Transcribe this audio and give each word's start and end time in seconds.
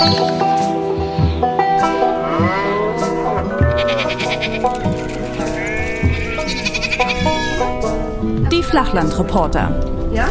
Die 0.00 0.06
Flachlandreporter. 8.62 10.10
Ja? 10.14 10.30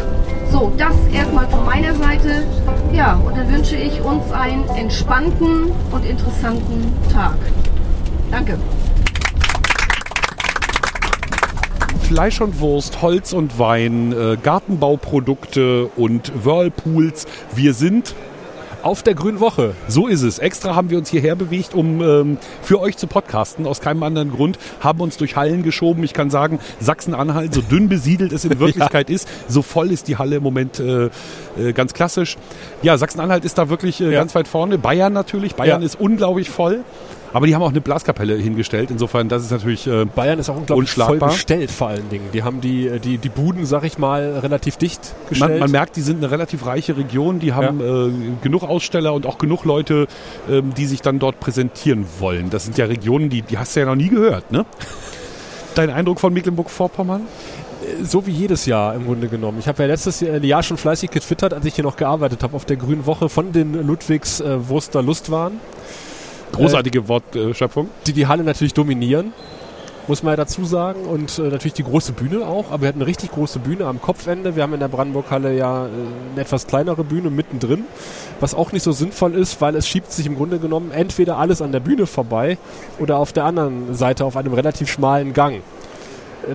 So, 0.50 0.72
das 0.76 0.96
erstmal 1.12 1.48
von 1.48 1.64
meiner 1.64 1.94
Seite. 1.94 2.48
Ja, 2.92 3.14
und 3.14 3.36
dann 3.36 3.48
wünsche 3.52 3.76
ich 3.76 4.00
uns 4.00 4.32
einen 4.32 4.68
entspannten 4.70 5.70
und 5.92 6.04
interessanten 6.04 6.92
Tag. 7.12 7.36
Danke. 8.32 8.58
Fleisch 12.08 12.40
und 12.40 12.58
Wurst, 12.58 13.02
Holz 13.02 13.32
und 13.32 13.60
Wein, 13.60 14.12
äh, 14.12 14.36
Gartenbauprodukte 14.36 15.86
und 15.94 16.32
Whirlpools. 16.44 17.26
Wir 17.54 17.72
sind 17.72 18.16
auf 18.82 19.02
der 19.02 19.14
Grünen 19.14 19.40
Woche. 19.40 19.74
So 19.88 20.06
ist 20.06 20.22
es. 20.22 20.38
Extra 20.38 20.74
haben 20.74 20.90
wir 20.90 20.98
uns 20.98 21.10
hierher 21.10 21.36
bewegt, 21.36 21.74
um 21.74 22.02
ähm, 22.02 22.38
für 22.62 22.80
euch 22.80 22.96
zu 22.96 23.06
podcasten. 23.06 23.66
Aus 23.66 23.80
keinem 23.80 24.02
anderen 24.02 24.30
Grund 24.30 24.58
haben 24.80 25.00
uns 25.00 25.16
durch 25.16 25.36
Hallen 25.36 25.62
geschoben. 25.62 26.02
Ich 26.04 26.12
kann 26.12 26.30
sagen, 26.30 26.60
Sachsen-Anhalt, 26.80 27.54
so 27.54 27.60
dünn 27.60 27.88
besiedelt 27.88 28.32
es 28.32 28.44
in 28.44 28.58
Wirklichkeit 28.60 29.08
ja. 29.08 29.16
ist, 29.16 29.28
so 29.48 29.62
voll 29.62 29.90
ist 29.90 30.08
die 30.08 30.16
Halle 30.16 30.36
im 30.36 30.42
Moment 30.42 30.80
äh, 30.80 31.10
äh, 31.58 31.72
ganz 31.74 31.94
klassisch. 31.94 32.36
Ja, 32.82 32.96
Sachsen-Anhalt 32.98 33.44
ist 33.44 33.58
da 33.58 33.68
wirklich 33.68 34.00
äh, 34.00 34.04
ja. 34.04 34.10
ganz 34.12 34.34
weit 34.34 34.48
vorne. 34.48 34.78
Bayern 34.78 35.12
natürlich. 35.12 35.54
Bayern 35.54 35.82
ja. 35.82 35.86
ist 35.86 36.00
unglaublich 36.00 36.50
voll. 36.50 36.84
Aber 37.32 37.46
die 37.46 37.54
haben 37.54 37.62
auch 37.62 37.70
eine 37.70 37.80
Blaskapelle 37.80 38.36
hingestellt. 38.36 38.90
Insofern, 38.90 39.28
das 39.28 39.44
ist 39.44 39.50
natürlich 39.50 39.86
äh, 39.86 40.04
Bayern 40.04 40.38
ist 40.38 40.48
auch 40.48 40.56
unglaublich 40.56 40.90
voll 40.90 41.18
bestellt 41.18 41.70
vor 41.70 41.88
allen 41.88 42.08
Dingen. 42.08 42.28
Die 42.32 42.42
haben 42.42 42.60
die, 42.60 42.98
die, 42.98 43.18
die 43.18 43.28
Buden, 43.28 43.66
sag 43.66 43.84
ich 43.84 43.98
mal, 43.98 44.38
relativ 44.38 44.76
dicht 44.76 45.14
gestellt. 45.28 45.52
Man, 45.52 45.60
man 45.60 45.70
merkt, 45.70 45.96
die 45.96 46.00
sind 46.00 46.18
eine 46.18 46.30
relativ 46.30 46.66
reiche 46.66 46.96
Region. 46.96 47.38
Die 47.38 47.52
haben 47.52 47.80
ja. 47.80 48.06
äh, 48.06 48.10
genug 48.42 48.64
Aussteller 48.64 49.14
und 49.14 49.26
auch 49.26 49.38
genug 49.38 49.64
Leute, 49.64 50.06
ähm, 50.48 50.74
die 50.74 50.86
sich 50.86 51.02
dann 51.02 51.18
dort 51.18 51.38
präsentieren 51.40 52.06
wollen. 52.18 52.50
Das 52.50 52.64
sind 52.64 52.78
ja 52.78 52.86
Regionen, 52.86 53.30
die, 53.30 53.42
die 53.42 53.58
hast 53.58 53.76
du 53.76 53.80
ja 53.80 53.86
noch 53.86 53.96
nie 53.96 54.08
gehört, 54.08 54.50
ne? 54.50 54.66
Dein 55.76 55.90
Eindruck 55.90 56.18
von 56.18 56.32
Mecklenburg-Vorpommern? 56.32 57.22
so 58.02 58.26
wie 58.26 58.30
jedes 58.30 58.66
Jahr 58.66 58.94
im 58.94 59.06
Grunde 59.06 59.28
genommen. 59.28 59.58
Ich 59.58 59.66
habe 59.66 59.82
ja 59.82 59.88
letztes 59.88 60.20
Jahr 60.20 60.62
schon 60.62 60.76
fleißig 60.76 61.10
getwittert, 61.10 61.54
als 61.54 61.64
ich 61.64 61.74
hier 61.74 61.84
noch 61.84 61.96
gearbeitet 61.96 62.42
habe 62.42 62.54
auf 62.54 62.64
der 62.64 62.76
Grünen 62.76 63.06
Woche 63.06 63.28
von 63.28 63.52
den 63.52 63.86
Ludwigs 63.86 64.40
äh, 64.40 64.68
Wurster 64.68 65.02
Lustwaren. 65.02 65.60
Großartige 66.52 67.00
äh, 67.00 67.08
Wortschöpfung. 67.08 67.88
Die 68.06 68.12
die 68.12 68.26
Halle 68.26 68.44
natürlich 68.44 68.74
dominieren, 68.74 69.32
muss 70.08 70.22
man 70.22 70.32
ja 70.32 70.36
dazu 70.36 70.64
sagen. 70.64 71.04
Und 71.04 71.38
äh, 71.38 71.42
natürlich 71.42 71.74
die 71.74 71.84
große 71.84 72.12
Bühne 72.12 72.46
auch. 72.46 72.70
Aber 72.70 72.82
wir 72.82 72.88
hatten 72.88 72.98
eine 72.98 73.06
richtig 73.06 73.32
große 73.32 73.58
Bühne 73.58 73.86
am 73.86 74.00
Kopfende. 74.00 74.56
Wir 74.56 74.62
haben 74.62 74.74
in 74.74 74.80
der 74.80 74.88
Brandenburg-Halle 74.88 75.56
ja 75.56 75.86
äh, 75.86 75.88
eine 76.32 76.40
etwas 76.40 76.66
kleinere 76.66 77.04
Bühne 77.04 77.30
mittendrin, 77.30 77.84
was 78.40 78.54
auch 78.54 78.72
nicht 78.72 78.82
so 78.82 78.92
sinnvoll 78.92 79.34
ist, 79.34 79.60
weil 79.60 79.76
es 79.76 79.88
schiebt 79.88 80.12
sich 80.12 80.26
im 80.26 80.36
Grunde 80.36 80.58
genommen 80.58 80.90
entweder 80.90 81.38
alles 81.38 81.62
an 81.62 81.72
der 81.72 81.80
Bühne 81.80 82.06
vorbei 82.06 82.58
oder 82.98 83.18
auf 83.18 83.32
der 83.32 83.44
anderen 83.44 83.94
Seite 83.94 84.24
auf 84.24 84.36
einem 84.36 84.52
relativ 84.52 84.90
schmalen 84.90 85.32
Gang. 85.32 85.62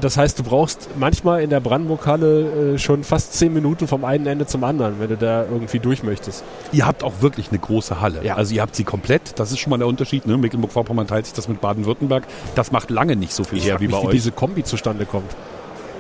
Das 0.01 0.17
heißt, 0.17 0.39
du 0.39 0.43
brauchst 0.43 0.89
manchmal 0.97 1.41
in 1.41 1.49
der 1.49 1.59
Brandenburg-Halle 1.59 2.73
äh, 2.73 2.77
schon 2.77 3.03
fast 3.03 3.33
zehn 3.33 3.53
Minuten 3.53 3.87
vom 3.87 4.05
einen 4.05 4.25
Ende 4.25 4.45
zum 4.45 4.63
anderen, 4.63 4.99
wenn 4.99 5.09
du 5.09 5.17
da 5.17 5.43
irgendwie 5.43 5.79
durch 5.79 6.03
möchtest. 6.03 6.43
Ihr 6.71 6.85
habt 6.85 7.03
auch 7.03 7.21
wirklich 7.21 7.49
eine 7.49 7.59
große 7.59 8.01
Halle. 8.01 8.23
Ja. 8.23 8.35
Also 8.35 8.55
ihr 8.55 8.61
habt 8.61 8.75
sie 8.75 8.83
komplett. 8.83 9.39
Das 9.39 9.51
ist 9.51 9.59
schon 9.59 9.71
mal 9.71 9.77
der 9.77 9.87
Unterschied. 9.87 10.25
Ne? 10.27 10.37
Mecklenburg-Vorpommern 10.37 11.07
teilt 11.07 11.25
sich 11.25 11.35
das 11.35 11.47
mit 11.47 11.61
Baden-Württemberg. 11.61 12.25
Das 12.55 12.71
macht 12.71 12.89
lange 12.89 13.15
nicht 13.15 13.33
so 13.33 13.43
viel 13.43 13.59
ich 13.59 13.65
her 13.65 13.79
wie 13.79 13.87
bei 13.87 13.93
wie 13.93 14.01
euch. 14.01 14.07
Wie 14.09 14.13
diese 14.13 14.31
Kombi 14.31 14.63
zustande 14.63 15.05
kommt. 15.05 15.35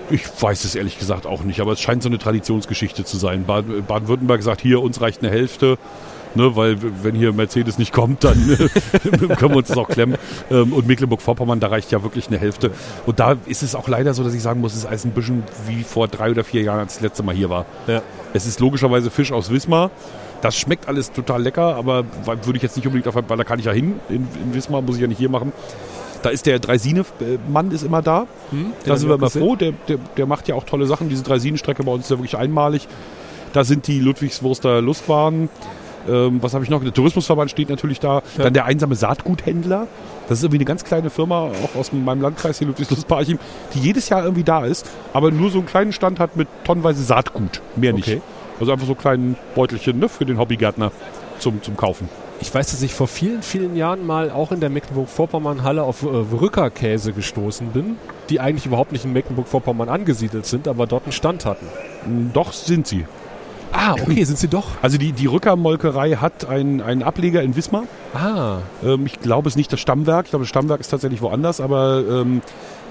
Ich 0.09 0.23
weiß 0.39 0.65
es 0.65 0.75
ehrlich 0.75 0.99
gesagt 0.99 1.25
auch 1.25 1.43
nicht, 1.43 1.61
aber 1.61 1.71
es 1.71 1.81
scheint 1.81 2.03
so 2.03 2.09
eine 2.09 2.19
Traditionsgeschichte 2.19 3.05
zu 3.05 3.17
sein. 3.17 3.45
Baden-Württemberg 3.45 4.43
sagt 4.43 4.61
hier, 4.61 4.81
uns 4.81 5.01
reicht 5.01 5.23
eine 5.23 5.31
Hälfte 5.31 5.77
ne, 6.35 6.55
weil 6.55 6.77
wenn 7.03 7.15
hier 7.15 7.33
Mercedes 7.33 7.77
nicht 7.77 7.93
kommt, 7.93 8.23
dann 8.23 8.37
können 9.37 9.51
wir 9.51 9.57
uns 9.57 9.69
das 9.69 9.77
auch 9.77 9.89
klemmen. 9.89 10.17
Ähm, 10.51 10.73
und 10.73 10.87
Mecklenburg-Vorpommern, 10.87 11.59
da 11.59 11.67
reicht 11.67 11.91
ja 11.91 12.03
wirklich 12.03 12.27
eine 12.27 12.37
Hälfte. 12.37 12.71
Und 13.05 13.19
da 13.19 13.35
ist 13.45 13.63
es 13.63 13.75
auch 13.75 13.87
leider 13.87 14.13
so, 14.13 14.23
dass 14.23 14.33
ich 14.33 14.41
sagen 14.41 14.61
muss, 14.61 14.73
es 14.73 14.79
ist 14.79 14.85
alles 14.85 15.05
ein 15.05 15.11
bisschen 15.11 15.43
wie 15.67 15.83
vor 15.83 16.07
drei 16.07 16.31
oder 16.31 16.43
vier 16.43 16.61
Jahren, 16.61 16.79
als 16.79 16.93
ich 16.93 16.99
das 16.99 17.03
letzte 17.03 17.23
Mal 17.23 17.35
hier 17.35 17.49
war. 17.49 17.65
Ja. 17.87 18.01
Es 18.33 18.45
ist 18.45 18.59
logischerweise 18.59 19.09
Fisch 19.09 19.31
aus 19.31 19.49
Wismar. 19.49 19.91
Das 20.41 20.55
schmeckt 20.55 20.87
alles 20.87 21.11
total 21.11 21.41
lecker, 21.41 21.75
aber 21.75 22.03
würde 22.25 22.57
ich 22.57 22.61
jetzt 22.61 22.75
nicht 22.75 22.85
unbedingt 22.85 23.07
auf, 23.07 23.15
weil 23.15 23.37
da 23.37 23.43
kann 23.43 23.59
ich 23.59 23.65
ja 23.65 23.71
hin. 23.71 23.95
In, 24.09 24.27
in 24.43 24.53
Wismar 24.53 24.81
muss 24.81 24.95
ich 24.95 25.01
ja 25.01 25.07
nicht 25.07 25.17
hier 25.17 25.29
machen. 25.29 25.53
Da 26.21 26.29
ist 26.29 26.45
der 26.45 26.59
Dreisine-Mann 26.59 27.71
ist 27.71 27.83
immer 27.83 28.01
da. 28.01 28.27
Hm, 28.49 28.73
da 28.83 28.97
sind 28.97 29.09
wir 29.09 29.15
immer 29.15 29.29
froh. 29.29 29.55
Der, 29.55 29.73
der, 29.87 29.97
der, 30.17 30.25
macht 30.25 30.47
ja 30.47 30.55
auch 30.55 30.63
tolle 30.63 30.87
Sachen. 30.87 31.07
Diese 31.07 31.23
Dreisinenstrecke 31.23 31.83
bei 31.83 31.91
uns 31.91 32.05
ist 32.05 32.09
ja 32.09 32.17
wirklich 32.17 32.35
einmalig. 32.37 32.87
Da 33.53 33.63
sind 33.63 33.87
die 33.87 33.99
Ludwigswurster 33.99 34.81
Lustwaren. 34.81 35.49
Ähm, 36.07 36.41
was 36.41 36.53
habe 36.53 36.63
ich 36.63 36.69
noch? 36.69 36.83
Der 36.83 36.93
Tourismusverband 36.93 37.51
steht 37.51 37.69
natürlich 37.69 37.99
da. 37.99 38.21
Ja. 38.37 38.43
Dann 38.43 38.53
der 38.53 38.65
einsame 38.65 38.95
Saatguthändler. 38.95 39.87
Das 40.27 40.39
ist 40.39 40.43
irgendwie 40.43 40.57
eine 40.57 40.65
ganz 40.65 40.83
kleine 40.83 41.09
Firma, 41.09 41.51
auch 41.63 41.75
aus 41.79 41.91
meinem 41.93 42.21
Landkreis 42.21 42.57
hier, 42.57 42.67
Ludwigslust-Parchim, 42.67 43.37
die 43.73 43.79
jedes 43.79 44.09
Jahr 44.09 44.23
irgendwie 44.23 44.43
da 44.43 44.65
ist, 44.65 44.89
aber 45.13 45.31
nur 45.31 45.51
so 45.51 45.59
einen 45.59 45.67
kleinen 45.67 45.93
Stand 45.93 46.19
hat 46.19 46.35
mit 46.35 46.47
tonnenweise 46.63 47.03
Saatgut. 47.03 47.61
Mehr 47.75 47.93
nicht. 47.93 48.07
Okay. 48.07 48.21
Also 48.59 48.71
einfach 48.71 48.87
so 48.87 48.95
kleinen 48.95 49.35
Beutelchen 49.53 49.99
ne, 49.99 50.09
für 50.09 50.25
den 50.25 50.39
Hobbygärtner 50.39 50.91
zum, 51.39 51.61
zum 51.61 51.77
Kaufen. 51.77 52.09
Ich 52.41 52.53
weiß, 52.53 52.71
dass 52.71 52.81
ich 52.81 52.93
vor 52.93 53.07
vielen, 53.07 53.41
vielen 53.41 53.75
Jahren 53.75 54.05
mal 54.05 54.29
auch 54.29 54.51
in 54.51 54.59
der 54.59 54.69
Mecklenburg-Vorpommern-Halle 54.69 55.83
auf 55.83 56.03
äh, 56.03 56.07
Rückerkäse 56.07 57.13
gestoßen 57.13 57.67
bin, 57.69 57.97
die 58.29 58.39
eigentlich 58.39 58.65
überhaupt 58.65 58.91
nicht 58.91 59.05
in 59.05 59.13
Mecklenburg-Vorpommern 59.13 59.89
angesiedelt 59.89 60.45
sind, 60.45 60.67
aber 60.67 60.87
dort 60.87 61.03
einen 61.03 61.11
Stand 61.11 61.45
hatten. 61.45 61.67
Doch 62.33 62.51
sind 62.51 62.87
sie. 62.87 63.05
Ah, 63.77 63.93
okay, 63.93 64.23
sind 64.23 64.39
sie 64.39 64.47
doch. 64.47 64.65
Also 64.81 64.97
die, 64.97 65.11
die 65.11 65.25
Rückermolkerei 65.25 66.15
hat 66.15 66.47
einen, 66.47 66.81
einen 66.81 67.03
Ableger 67.03 67.43
in 67.43 67.55
Wismar. 67.57 67.83
Ah. 68.13 68.59
Ähm, 68.83 69.05
ich 69.05 69.19
glaube, 69.19 69.49
es 69.49 69.53
ist 69.53 69.57
nicht 69.57 69.73
das 69.73 69.81
Stammwerk. 69.81 70.25
Ich 70.25 70.29
glaube, 70.31 70.43
das 70.43 70.49
Stammwerk 70.49 70.79
ist 70.79 70.87
tatsächlich 70.87 71.21
woanders, 71.21 71.59
aber 71.59 72.03
ähm, 72.09 72.41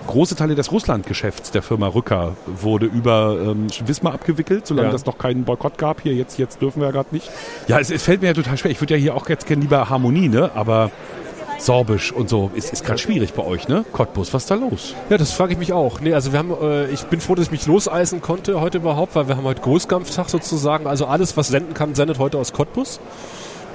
große 0.07 0.37
Teile 0.37 0.55
des 0.55 0.73
Russlandgeschäfts 0.73 1.51
der 1.53 1.63
Firma 1.63 1.89
Rücker 1.89 2.37
wurde 2.47 2.85
über 2.85 3.39
ähm, 3.41 3.69
Wismar 3.87 4.13
abgewickelt, 4.13 4.67
solange 4.67 4.89
ja. 4.89 4.95
es 4.95 5.07
noch 5.07 5.17
keinen 5.17 5.45
Boykott 5.45 5.79
gab. 5.79 6.03
Hier, 6.03 6.13
jetzt, 6.13 6.39
jetzt 6.39 6.61
dürfen 6.61 6.81
wir 6.81 6.89
ja 6.89 6.93
gerade 6.93 7.09
nicht. 7.13 7.31
Ja, 7.67 7.79
es, 7.79 7.91
es 7.91 8.03
fällt 8.03 8.21
mir 8.21 8.29
ja 8.29 8.35
total 8.35 8.59
schwer. 8.59 8.71
Ich 8.71 8.81
würde 8.81 8.95
ja 8.95 9.01
hier 9.01 9.15
auch 9.15 9.27
jetzt 9.31 9.47
gerne 9.47 9.63
lieber 9.63 9.89
Harmonie, 9.89 10.29
ne? 10.29 10.51
Aber 10.55 10.91
Sorbisch 11.65 12.13
und 12.13 12.29
so. 12.29 12.51
Ist, 12.55 12.73
ist 12.73 12.85
gerade 12.85 12.99
schwierig 12.99 13.33
bei 13.33 13.43
euch, 13.43 13.69
ne? 13.69 13.85
Cottbus, 13.93 14.35
was 14.35 14.43
ist 14.43 14.51
da 14.51 14.55
los? 14.55 14.95
Ja, 15.09 15.17
das 15.17 15.33
frage 15.33 15.53
ich 15.53 15.59
mich 15.59 15.73
auch. 15.73 16.01
Nee, 16.01 16.13
also 16.13 16.33
wir 16.33 16.39
haben, 16.39 16.53
äh, 16.63 16.87
ich 16.91 17.05
bin 17.05 17.21
froh, 17.21 17.35
dass 17.35 17.47
ich 17.47 17.51
mich 17.51 17.67
loseisen 17.67 18.21
konnte 18.21 18.61
heute 18.61 18.79
überhaupt, 18.79 19.15
weil 19.15 19.29
wir 19.29 19.37
haben 19.37 19.45
heute 19.45 19.63
Großkampftag 19.63 20.29
sozusagen. 20.29 20.87
Also 20.87 21.07
alles, 21.07 21.37
was 21.37 21.49
senden 21.49 21.75
kann, 21.75 21.95
sendet 21.95 22.19
heute 22.19 22.39
aus 22.39 22.53
Cottbus. 22.53 23.01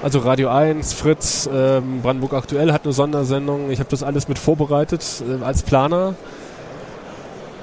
Also 0.02 0.20
Radio 0.20 0.50
1, 0.50 0.94
Fritz, 0.94 1.50
ähm, 1.52 2.02
Brandenburg 2.02 2.34
Aktuell 2.34 2.72
hat 2.72 2.86
eine 2.86 2.94
Sondersendung. 2.94 3.72
Ich 3.72 3.80
habe 3.80 3.90
das 3.90 4.04
alles 4.04 4.28
mit 4.28 4.40
vorbereitet 4.40 5.04
äh, 5.28 5.44
als 5.44 5.64
Planer 5.64 6.16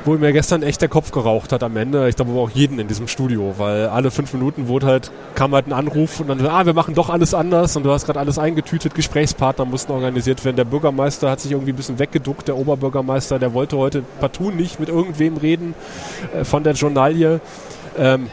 wo 0.07 0.15
mir 0.15 0.33
gestern 0.33 0.63
echt 0.63 0.81
der 0.81 0.89
Kopf 0.89 1.11
geraucht 1.11 1.53
hat 1.53 1.63
am 1.63 1.77
Ende. 1.77 2.09
Ich 2.09 2.17
glaube 2.17 2.31
aber 2.31 2.41
auch 2.41 2.51
jeden 2.51 2.79
in 2.79 2.87
diesem 2.87 3.09
Studio, 3.09 3.55
weil 3.59 3.87
alle 3.89 4.11
fünf 4.11 4.33
Minuten 4.33 4.69
wurde 4.69 4.87
halt, 4.87 5.11
kam 5.35 5.53
halt 5.53 5.67
ein 5.67 5.73
Anruf 5.73 6.21
und 6.21 6.29
dann, 6.29 6.45
ah, 6.47 6.65
wir 6.65 6.75
machen 6.75 6.95
doch 6.95 7.11
alles 7.11 7.35
anders 7.35 7.77
und 7.77 7.83
du 7.83 7.91
hast 7.91 8.07
gerade 8.07 8.21
alles 8.21 8.39
eingetütet, 8.39 8.95
Gesprächspartner 8.95 9.65
mussten 9.65 9.93
organisiert 9.93 10.45
werden. 10.45 10.57
Der 10.57 10.65
Bürgermeister 10.65 11.31
hat 11.31 11.41
sich 11.41 11.53
irgendwie 11.53 11.73
ein 11.73 11.77
bisschen 11.77 11.99
weggeduckt, 11.99 12.47
der 12.49 12.57
Oberbürgermeister, 12.57 13.39
der 13.39 13.53
wollte 13.53 13.77
heute 13.77 14.03
partout 14.21 14.51
nicht 14.51 14.79
mit 14.79 14.89
irgendwem 14.89 15.37
reden 15.37 15.75
äh, 16.35 16.45
von 16.45 16.63
der 16.63 16.75
Journalie. 16.75 17.41
Ähm, 17.99 18.29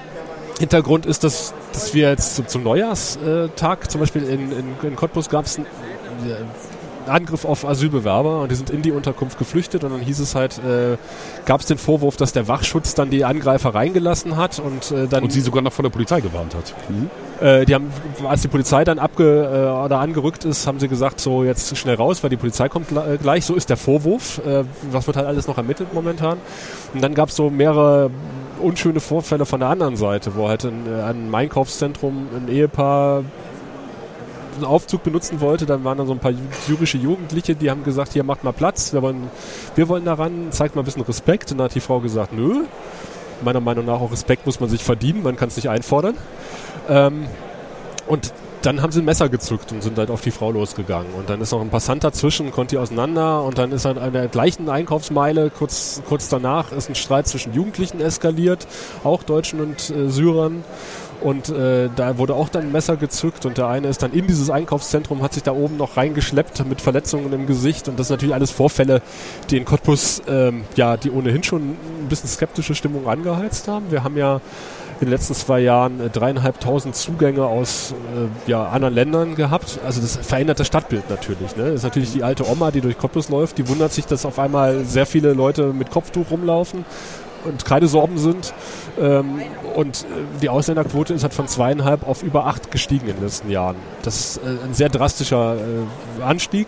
Hintergrund 0.59 1.07
ist, 1.07 1.23
dass, 1.23 1.53
dass 1.71 1.93
wir 1.95 2.09
jetzt 2.09 2.49
zum, 2.49 2.63
Neujahrstag, 2.63 3.89
zum 3.89 3.99
Beispiel 3.99 4.23
in, 4.23 4.51
in, 4.51 4.65
in 4.83 4.95
Cottbus 4.95 5.29
gab 5.29 5.45
es 5.45 5.59
Angriff 7.09 7.45
auf 7.45 7.65
Asylbewerber 7.65 8.41
und 8.41 8.51
die 8.51 8.55
sind 8.55 8.69
in 8.69 8.81
die 8.81 8.91
Unterkunft 8.91 9.37
geflüchtet 9.37 9.83
und 9.83 9.91
dann 9.91 10.01
hieß 10.01 10.19
es 10.19 10.35
halt, 10.35 10.59
äh, 10.59 10.97
gab 11.45 11.61
es 11.61 11.67
den 11.67 11.77
Vorwurf, 11.77 12.17
dass 12.17 12.33
der 12.33 12.47
Wachschutz 12.47 12.95
dann 12.95 13.09
die 13.09 13.25
Angreifer 13.25 13.73
reingelassen 13.73 14.37
hat 14.37 14.59
und 14.59 14.91
äh, 14.91 15.07
dann... 15.07 15.23
Und 15.23 15.31
sie 15.31 15.41
sogar 15.41 15.61
noch 15.61 15.73
von 15.73 15.83
der 15.83 15.89
Polizei 15.89 16.21
gewarnt 16.21 16.55
hat. 16.55 16.73
Mhm. 16.89 17.09
Äh, 17.41 17.65
die 17.65 17.75
haben, 17.75 17.91
als 18.27 18.41
die 18.41 18.47
Polizei 18.47 18.83
dann 18.83 18.99
abge, 18.99 19.43
äh, 19.43 19.85
oder 19.85 19.99
angerückt 19.99 20.45
ist, 20.45 20.67
haben 20.67 20.79
sie 20.79 20.87
gesagt, 20.87 21.19
so 21.19 21.43
jetzt 21.43 21.75
schnell 21.77 21.95
raus, 21.95 22.23
weil 22.23 22.29
die 22.29 22.37
Polizei 22.37 22.69
kommt 22.69 22.91
äh, 22.91 23.17
gleich. 23.17 23.45
So 23.45 23.55
ist 23.55 23.69
der 23.69 23.77
Vorwurf. 23.77 24.39
Äh, 24.45 24.63
was 24.91 25.07
wird 25.07 25.17
halt 25.17 25.27
alles 25.27 25.47
noch 25.47 25.57
ermittelt 25.57 25.93
momentan. 25.93 26.37
Und 26.93 27.03
dann 27.03 27.13
gab 27.13 27.29
es 27.29 27.35
so 27.35 27.49
mehrere 27.49 28.09
unschöne 28.61 28.99
Vorfälle 28.99 29.45
von 29.45 29.59
der 29.59 29.69
anderen 29.69 29.97
Seite, 29.97 30.35
wo 30.35 30.47
halt 30.47 30.63
in, 30.63 30.85
äh, 30.87 31.01
einem 31.01 31.33
Einkaufszentrum 31.33 32.27
ein 32.35 32.47
Ehepaar 32.47 33.23
einen 34.55 34.65
Aufzug 34.65 35.03
benutzen 35.03 35.41
wollte, 35.41 35.65
dann 35.65 35.83
waren 35.83 35.97
da 35.97 36.05
so 36.05 36.13
ein 36.13 36.19
paar 36.19 36.33
syrische 36.65 36.97
Jugendliche, 36.97 37.55
die 37.55 37.69
haben 37.69 37.83
gesagt, 37.83 38.13
hier 38.13 38.23
macht 38.23 38.43
mal 38.43 38.51
Platz, 38.51 38.93
wir 38.93 39.01
wollen, 39.01 39.29
wir 39.75 39.87
wollen 39.89 40.05
daran, 40.05 40.51
zeigt 40.51 40.75
mal 40.75 40.81
ein 40.81 40.85
bisschen 40.85 41.03
Respekt. 41.03 41.51
Und 41.51 41.57
dann 41.57 41.65
hat 41.65 41.75
die 41.75 41.79
Frau 41.79 41.99
gesagt, 41.99 42.33
nö. 42.33 42.63
Meiner 43.43 43.59
Meinung 43.59 43.85
nach 43.85 43.99
auch 43.99 44.11
Respekt 44.11 44.45
muss 44.45 44.59
man 44.59 44.69
sich 44.69 44.83
verdienen, 44.83 45.23
man 45.23 45.35
kann 45.35 45.49
es 45.49 45.55
nicht 45.55 45.69
einfordern. 45.69 46.15
Ähm, 46.89 47.25
und 48.07 48.33
dann 48.65 48.81
haben 48.81 48.91
sie 48.91 49.01
ein 49.01 49.05
Messer 49.05 49.27
gezückt 49.27 49.71
und 49.73 49.83
sind 49.83 49.97
halt 49.97 50.09
auf 50.09 50.21
die 50.21 50.31
Frau 50.31 50.51
losgegangen. 50.51 51.13
Und 51.15 51.29
dann 51.29 51.41
ist 51.41 51.51
noch 51.51 51.61
ein 51.61 51.69
Passant 51.69 52.03
dazwischen, 52.03 52.51
konnte 52.51 52.75
die 52.75 52.79
auseinander 52.79 53.43
und 53.43 53.57
dann 53.57 53.73
ist 53.73 53.85
an 53.85 54.13
der 54.13 54.27
gleichen 54.29 54.69
Einkaufsmeile, 54.69 55.49
kurz, 55.49 56.01
kurz 56.07 56.29
danach, 56.29 56.71
ist 56.71 56.89
ein 56.89 56.95
Streit 56.95 57.27
zwischen 57.27 57.53
Jugendlichen 57.53 57.99
eskaliert, 57.99 58.65
auch 59.03 59.23
Deutschen 59.23 59.59
und 59.59 59.89
äh, 59.89 60.09
Syrern. 60.09 60.63
Und 61.23 61.47
äh, 61.49 61.89
da 61.95 62.17
wurde 62.17 62.35
auch 62.35 62.49
dann 62.49 62.63
ein 62.63 62.71
Messer 62.73 62.97
gezückt 62.97 63.45
und 63.45 63.57
der 63.57 63.67
eine 63.67 63.87
ist 63.87 64.03
dann 64.03 64.11
in 64.11 64.27
dieses 64.27 64.49
Einkaufszentrum, 64.49 65.21
hat 65.21 65.33
sich 65.33 65.43
da 65.43 65.53
oben 65.53 65.77
noch 65.77 65.95
reingeschleppt 65.95 66.65
mit 66.67 66.81
Verletzungen 66.81 67.31
im 67.31 67.47
Gesicht. 67.47 67.87
Und 67.87 67.97
das 67.97 68.09
sind 68.09 68.15
natürlich 68.15 68.35
alles 68.35 68.51
Vorfälle, 68.51 69.01
die 69.49 69.57
in 69.57 69.63
Cottbus, 69.63 70.21
ähm, 70.27 70.65
ja, 70.75 70.97
die 70.97 71.11
ohnehin 71.11 71.41
schon 71.41 71.61
ein 71.61 72.07
bisschen 72.09 72.27
skeptische 72.27 72.75
Stimmung 72.75 73.07
angeheizt 73.07 73.69
haben. 73.69 73.89
Wir 73.89 74.03
haben 74.03 74.17
ja 74.17 74.41
in 74.99 75.07
den 75.07 75.11
letzten 75.11 75.33
zwei 75.33 75.59
Jahren 75.61 75.99
äh, 75.99 76.09
dreieinhalbtausend 76.09 76.95
Zugänge 76.95 77.45
aus 77.45 77.93
äh, 78.15 78.49
ja, 78.51 78.67
anderen 78.67 78.93
Ländern 78.93 79.35
gehabt. 79.35 79.79
Also 79.85 80.01
das 80.01 80.17
verändert 80.17 80.59
das 80.59 80.67
Stadtbild 80.67 81.09
natürlich. 81.09 81.55
Ne? 81.55 81.65
Das 81.65 81.75
ist 81.75 81.83
natürlich 81.83 82.11
die 82.11 82.23
alte 82.23 82.49
Oma, 82.49 82.71
die 82.71 82.81
durch 82.81 82.97
Cottbus 82.97 83.29
läuft, 83.29 83.57
die 83.57 83.67
wundert 83.69 83.93
sich, 83.93 84.05
dass 84.05 84.25
auf 84.25 84.39
einmal 84.39 84.83
sehr 84.85 85.05
viele 85.05 85.33
Leute 85.33 85.73
mit 85.73 85.89
Kopftuch 85.89 86.31
rumlaufen 86.31 86.85
und 87.45 87.65
keine 87.65 87.87
Sorben 87.87 88.17
sind. 88.17 88.53
Ähm, 88.99 89.41
und 89.75 90.03
äh, 90.03 90.41
die 90.41 90.49
Ausländerquote 90.49 91.13
ist 91.13 91.23
halt 91.23 91.33
von 91.33 91.47
zweieinhalb 91.47 92.07
auf 92.07 92.23
über 92.23 92.45
acht 92.45 92.71
gestiegen 92.71 93.07
in 93.07 93.15
den 93.15 93.23
letzten 93.23 93.49
Jahren. 93.49 93.75
Das 94.03 94.19
ist 94.19 94.37
äh, 94.37 94.65
ein 94.65 94.73
sehr 94.73 94.89
drastischer 94.89 95.55
äh, 95.55 96.23
Anstieg 96.23 96.67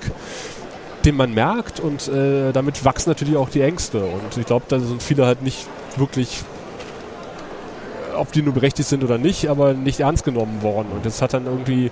den 1.03 1.17
man 1.17 1.35
merkt 1.35 1.79
und 1.79 2.07
äh, 2.07 2.51
damit 2.51 2.83
wachsen 2.83 3.11
natürlich 3.11 3.35
auch 3.37 3.49
die 3.49 3.61
Ängste 3.61 3.99
und 3.99 4.37
ich 4.37 4.45
glaube, 4.47 4.65
da 4.67 4.79
sind 4.79 5.03
viele 5.03 5.27
halt 5.27 5.43
nicht 5.43 5.67
wirklich 5.97 6.43
ob 8.15 8.31
die 8.31 8.41
nur 8.41 8.53
berechtigt 8.53 8.89
sind 8.89 9.03
oder 9.03 9.17
nicht, 9.17 9.47
aber 9.49 9.73
nicht 9.73 9.99
ernst 9.99 10.23
genommen 10.23 10.61
worden. 10.61 10.87
Und 10.93 11.05
das 11.05 11.21
hat 11.21 11.33
dann 11.33 11.45
irgendwie 11.45 11.91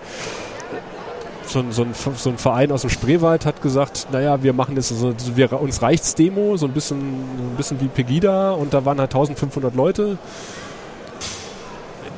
so 1.45 1.59
ein, 1.59 1.71
so, 1.71 1.83
ein, 1.83 1.93
so 1.93 2.29
ein 2.29 2.37
Verein 2.37 2.71
aus 2.71 2.81
dem 2.81 2.89
Spreewald 2.89 3.45
hat 3.45 3.61
gesagt, 3.61 4.07
naja, 4.11 4.41
wir 4.43 4.53
machen 4.53 4.75
jetzt 4.75 4.89
so, 4.89 5.13
wir, 5.35 5.61
uns 5.61 5.81
reicht's 5.81 6.15
Demo, 6.15 6.57
so 6.57 6.65
ein 6.65 6.71
bisschen, 6.71 6.99
ein 6.99 7.55
bisschen 7.57 7.79
wie 7.81 7.87
Pegida 7.87 8.51
und 8.51 8.73
da 8.73 8.85
waren 8.85 8.99
halt 8.99 9.13
1500 9.13 9.75
Leute, 9.75 10.17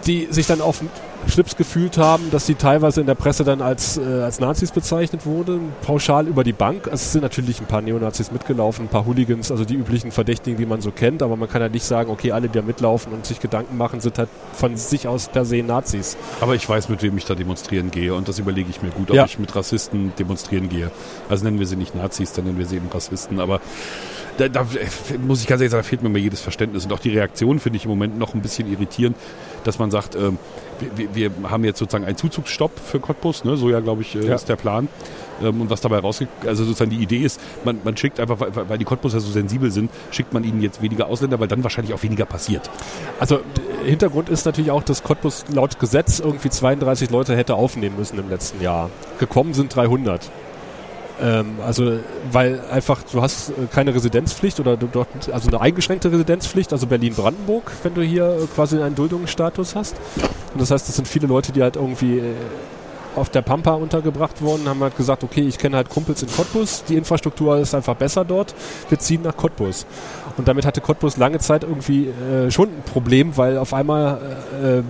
die 0.05 0.27
sich 0.29 0.47
dann 0.47 0.61
auf 0.61 0.81
Schlips 1.27 1.55
gefühlt 1.55 1.97
haben, 1.97 2.31
dass 2.31 2.45
sie 2.45 2.55
teilweise 2.55 3.01
in 3.01 3.07
der 3.07 3.15
Presse 3.15 3.43
dann 3.43 3.61
als, 3.61 3.97
äh, 3.97 4.01
als 4.01 4.39
Nazis 4.39 4.71
bezeichnet 4.71 5.25
wurden, 5.25 5.73
pauschal 5.81 6.27
über 6.27 6.43
die 6.43 6.53
Bank. 6.53 6.85
Also 6.85 6.95
es 6.95 7.11
sind 7.11 7.21
natürlich 7.21 7.59
ein 7.59 7.65
paar 7.65 7.81
Neonazis 7.81 8.31
mitgelaufen, 8.31 8.85
ein 8.85 8.89
paar 8.89 9.05
Hooligans, 9.05 9.51
also 9.51 9.65
die 9.65 9.75
üblichen 9.75 10.11
Verdächtigen, 10.11 10.57
die 10.57 10.65
man 10.65 10.81
so 10.81 10.91
kennt, 10.91 11.23
aber 11.23 11.35
man 11.35 11.49
kann 11.49 11.61
ja 11.61 11.69
nicht 11.69 11.85
sagen, 11.85 12.09
okay, 12.09 12.31
alle, 12.31 12.47
die 12.47 12.59
da 12.59 12.61
mitlaufen 12.61 13.13
und 13.13 13.25
sich 13.25 13.39
Gedanken 13.39 13.77
machen, 13.77 13.99
sind 13.99 14.17
halt 14.17 14.29
von 14.53 14.77
sich 14.77 15.07
aus 15.07 15.27
per 15.27 15.45
se 15.45 15.63
Nazis. 15.63 16.17
Aber 16.41 16.55
ich 16.55 16.67
weiß, 16.67 16.89
mit 16.89 17.01
wem 17.01 17.17
ich 17.17 17.25
da 17.25 17.35
demonstrieren 17.35 17.91
gehe 17.91 18.13
und 18.13 18.27
das 18.27 18.39
überlege 18.39 18.69
ich 18.69 18.81
mir 18.81 18.89
gut, 18.89 19.09
ob 19.09 19.15
ja. 19.15 19.25
ich 19.25 19.39
mit 19.39 19.55
Rassisten 19.55 20.13
demonstrieren 20.17 20.69
gehe. 20.69 20.91
Also 21.29 21.45
nennen 21.45 21.59
wir 21.59 21.67
sie 21.67 21.75
nicht 21.75 21.95
Nazis, 21.95 22.33
dann 22.33 22.45
nennen 22.45 22.59
wir 22.59 22.65
sie 22.65 22.77
eben 22.77 22.89
Rassisten, 22.89 23.39
aber 23.39 23.59
da, 24.37 24.49
da, 24.49 24.65
muss 25.25 25.41
ich 25.41 25.47
ganz 25.47 25.61
ehrlich 25.61 25.71
sagen, 25.71 25.83
da 25.83 25.87
fehlt 25.87 26.03
mir 26.03 26.09
mal 26.09 26.19
jedes 26.19 26.41
Verständnis. 26.41 26.85
Und 26.85 26.93
auch 26.93 26.99
die 26.99 27.09
Reaktion 27.09 27.59
finde 27.59 27.77
ich 27.77 27.85
im 27.85 27.89
Moment 27.89 28.17
noch 28.17 28.33
ein 28.33 28.41
bisschen 28.41 28.71
irritierend, 28.71 29.15
dass 29.63 29.79
man 29.79 29.91
sagt, 29.91 30.15
ähm, 30.15 30.37
wir, 30.95 31.15
wir, 31.15 31.31
haben 31.49 31.63
jetzt 31.63 31.79
sozusagen 31.79 32.05
einen 32.05 32.17
Zuzugsstopp 32.17 32.79
für 32.79 32.99
Cottbus, 32.99 33.43
ne? 33.43 33.57
so 33.57 33.69
ja, 33.69 33.79
glaube 33.79 34.01
ich, 34.01 34.15
äh, 34.15 34.25
ja. 34.25 34.35
ist 34.35 34.49
der 34.49 34.55
Plan. 34.55 34.87
Ähm, 35.41 35.61
und 35.61 35.69
was 35.69 35.81
dabei 35.81 35.99
rausgeht, 35.99 36.29
also 36.45 36.63
sozusagen 36.63 36.91
die 36.91 37.01
Idee 37.01 37.19
ist, 37.19 37.41
man, 37.63 37.79
man 37.83 37.97
schickt 37.97 38.19
einfach, 38.19 38.39
weil, 38.39 38.69
weil 38.69 38.77
die 38.77 38.85
Cottbuser 38.85 39.19
so 39.19 39.31
sensibel 39.31 39.71
sind, 39.71 39.91
schickt 40.11 40.33
man 40.33 40.43
ihnen 40.43 40.61
jetzt 40.61 40.81
weniger 40.81 41.07
Ausländer, 41.07 41.39
weil 41.39 41.47
dann 41.47 41.63
wahrscheinlich 41.63 41.93
auch 41.93 42.03
weniger 42.03 42.25
passiert. 42.25 42.69
Also 43.19 43.39
Hintergrund 43.85 44.29
ist 44.29 44.45
natürlich 44.45 44.71
auch, 44.71 44.83
dass 44.83 45.03
Cottbus 45.03 45.45
laut 45.53 45.79
Gesetz 45.79 46.19
irgendwie 46.19 46.49
32 46.49 47.09
Leute 47.09 47.35
hätte 47.35 47.55
aufnehmen 47.55 47.97
müssen 47.97 48.17
im 48.19 48.29
letzten 48.29 48.61
Jahr. 48.61 48.89
Gekommen 49.19 49.53
sind 49.53 49.75
300. 49.75 50.31
Ähm, 51.21 51.55
also, 51.65 51.99
weil 52.31 52.61
einfach, 52.71 53.01
du 53.03 53.21
hast 53.21 53.49
äh, 53.49 53.53
keine 53.71 53.93
Residenzpflicht 53.95 54.59
oder 54.59 54.75
du 54.75 54.87
dort, 54.91 55.07
also 55.31 55.47
eine 55.47 55.61
eingeschränkte 55.61 56.11
Residenzpflicht, 56.11 56.73
also 56.73 56.87
Berlin-Brandenburg, 56.87 57.71
wenn 57.83 57.93
du 57.93 58.01
hier 58.01 58.25
äh, 58.25 58.47
quasi 58.53 58.81
einen 58.81 58.95
Duldungsstatus 58.95 59.75
hast. 59.75 59.95
Und 60.53 60.61
das 60.61 60.71
heißt, 60.71 60.87
das 60.87 60.95
sind 60.95 61.07
viele 61.07 61.27
Leute, 61.27 61.51
die 61.51 61.61
halt 61.61 61.77
irgendwie 61.77 62.19
äh, 62.19 62.33
auf 63.15 63.29
der 63.29 63.41
Pampa 63.41 63.73
untergebracht 63.75 64.41
wurden, 64.41 64.67
haben 64.67 64.81
halt 64.81 64.97
gesagt, 64.97 65.23
okay, 65.23 65.41
ich 65.41 65.57
kenne 65.57 65.77
halt 65.77 65.89
Kumpels 65.89 66.21
in 66.21 66.29
Cottbus, 66.29 66.83
die 66.83 66.95
Infrastruktur 66.95 67.57
ist 67.57 67.73
einfach 67.73 67.95
besser 67.95 68.25
dort, 68.25 68.53
wir 68.89 68.99
ziehen 68.99 69.21
nach 69.21 69.37
Cottbus. 69.37 69.85
Und 70.37 70.49
damit 70.49 70.65
hatte 70.65 70.81
Cottbus 70.81 71.15
lange 71.15 71.39
Zeit 71.39 71.63
irgendwie 71.63 72.07
äh, 72.07 72.51
schon 72.51 72.67
ein 72.67 72.83
Problem, 72.91 73.37
weil 73.37 73.57
auf 73.57 73.73
einmal 73.73 74.19
äh, 74.61 74.81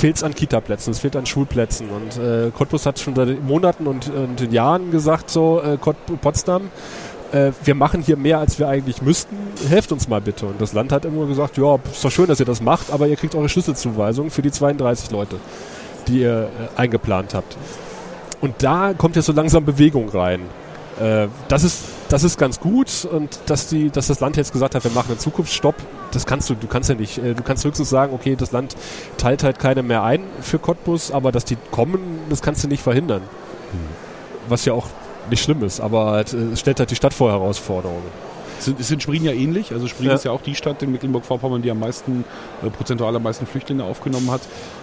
fehlt 0.00 0.16
es 0.16 0.24
an 0.24 0.34
Kita-Plätzen, 0.34 0.92
es 0.92 0.98
fehlt 0.98 1.14
an 1.14 1.26
Schulplätzen. 1.26 1.90
Und 1.90 2.16
äh, 2.16 2.50
Cottbus 2.50 2.86
hat 2.86 2.98
schon 2.98 3.14
seit 3.14 3.42
Monaten 3.42 3.86
und, 3.86 4.08
und 4.08 4.52
Jahren 4.52 4.90
gesagt, 4.90 5.30
so 5.30 5.60
äh, 5.60 5.76
Potsdam, 5.76 6.70
äh, 7.32 7.52
wir 7.62 7.74
machen 7.74 8.02
hier 8.02 8.16
mehr, 8.16 8.38
als 8.38 8.58
wir 8.58 8.68
eigentlich 8.68 9.02
müssten, 9.02 9.36
helft 9.68 9.92
uns 9.92 10.08
mal 10.08 10.20
bitte. 10.20 10.46
Und 10.46 10.60
das 10.60 10.72
Land 10.72 10.90
hat 10.90 11.04
immer 11.04 11.26
gesagt, 11.26 11.58
ja, 11.58 11.78
ist 11.92 12.04
doch 12.04 12.10
schön, 12.10 12.26
dass 12.26 12.40
ihr 12.40 12.46
das 12.46 12.62
macht, 12.62 12.90
aber 12.90 13.06
ihr 13.08 13.16
kriegt 13.16 13.34
eure 13.34 13.48
Schlüsselzuweisung 13.48 14.30
für 14.30 14.42
die 14.42 14.50
32 14.50 15.10
Leute, 15.10 15.36
die 16.08 16.20
ihr 16.20 16.48
äh, 16.76 16.80
eingeplant 16.80 17.34
habt. 17.34 17.56
Und 18.40 18.54
da 18.62 18.94
kommt 18.94 19.16
jetzt 19.16 19.26
so 19.26 19.32
langsam 19.32 19.66
Bewegung 19.66 20.08
rein. 20.08 20.40
Äh, 20.98 21.28
das 21.48 21.62
ist 21.62 21.84
das 22.10 22.24
ist 22.24 22.38
ganz 22.38 22.60
gut 22.60 23.08
und 23.10 23.38
dass 23.46 23.68
die, 23.68 23.88
dass 23.88 24.08
das 24.08 24.20
Land 24.20 24.36
jetzt 24.36 24.52
gesagt 24.52 24.74
hat, 24.74 24.84
wir 24.84 24.90
machen 24.90 25.10
einen 25.10 25.20
Zukunftsstopp, 25.20 25.76
das 26.12 26.26
kannst 26.26 26.50
du, 26.50 26.54
du 26.54 26.66
kannst 26.66 26.88
ja 26.88 26.96
nicht, 26.96 27.18
äh, 27.18 27.34
du 27.34 27.42
kannst 27.42 27.64
höchstens 27.64 27.88
sagen, 27.88 28.12
okay, 28.12 28.36
das 28.36 28.52
Land 28.52 28.76
teilt 29.16 29.44
halt 29.44 29.58
keine 29.58 29.82
mehr 29.82 30.02
ein 30.02 30.24
für 30.42 30.58
Cottbus, 30.58 31.12
aber 31.12 31.30
dass 31.32 31.44
die 31.44 31.56
kommen, 31.70 32.18
das 32.28 32.42
kannst 32.42 32.64
du 32.64 32.68
nicht 32.68 32.82
verhindern. 32.82 33.22
Hm. 33.22 33.78
Was 34.48 34.64
ja 34.64 34.72
auch 34.72 34.88
nicht 35.30 35.42
schlimm 35.42 35.62
ist, 35.62 35.80
aber 35.80 36.06
halt, 36.06 36.32
äh, 36.32 36.52
es 36.52 36.60
stellt 36.60 36.80
halt 36.80 36.90
die 36.90 36.96
Stadt 36.96 37.14
vor 37.14 37.30
Herausforderungen. 37.30 38.30
Ist 38.78 38.90
in 38.90 39.00
Sprien 39.00 39.24
ja 39.24 39.32
ähnlich. 39.32 39.72
Also 39.72 39.86
Sprien 39.86 40.10
ja. 40.10 40.16
ist 40.16 40.24
ja 40.24 40.32
auch 40.32 40.42
die 40.42 40.54
Stadt 40.54 40.82
in 40.82 40.92
Mecklenburg-Vorpommern, 40.92 41.62
die 41.62 41.70
am 41.70 41.78
meisten, 41.78 42.24
äh, 42.62 42.68
prozentual 42.68 43.16
am 43.16 43.22
meisten 43.22 43.46
Flüchtlinge 43.46 43.84
aufgenommen 43.84 44.30
hat. 44.30 44.42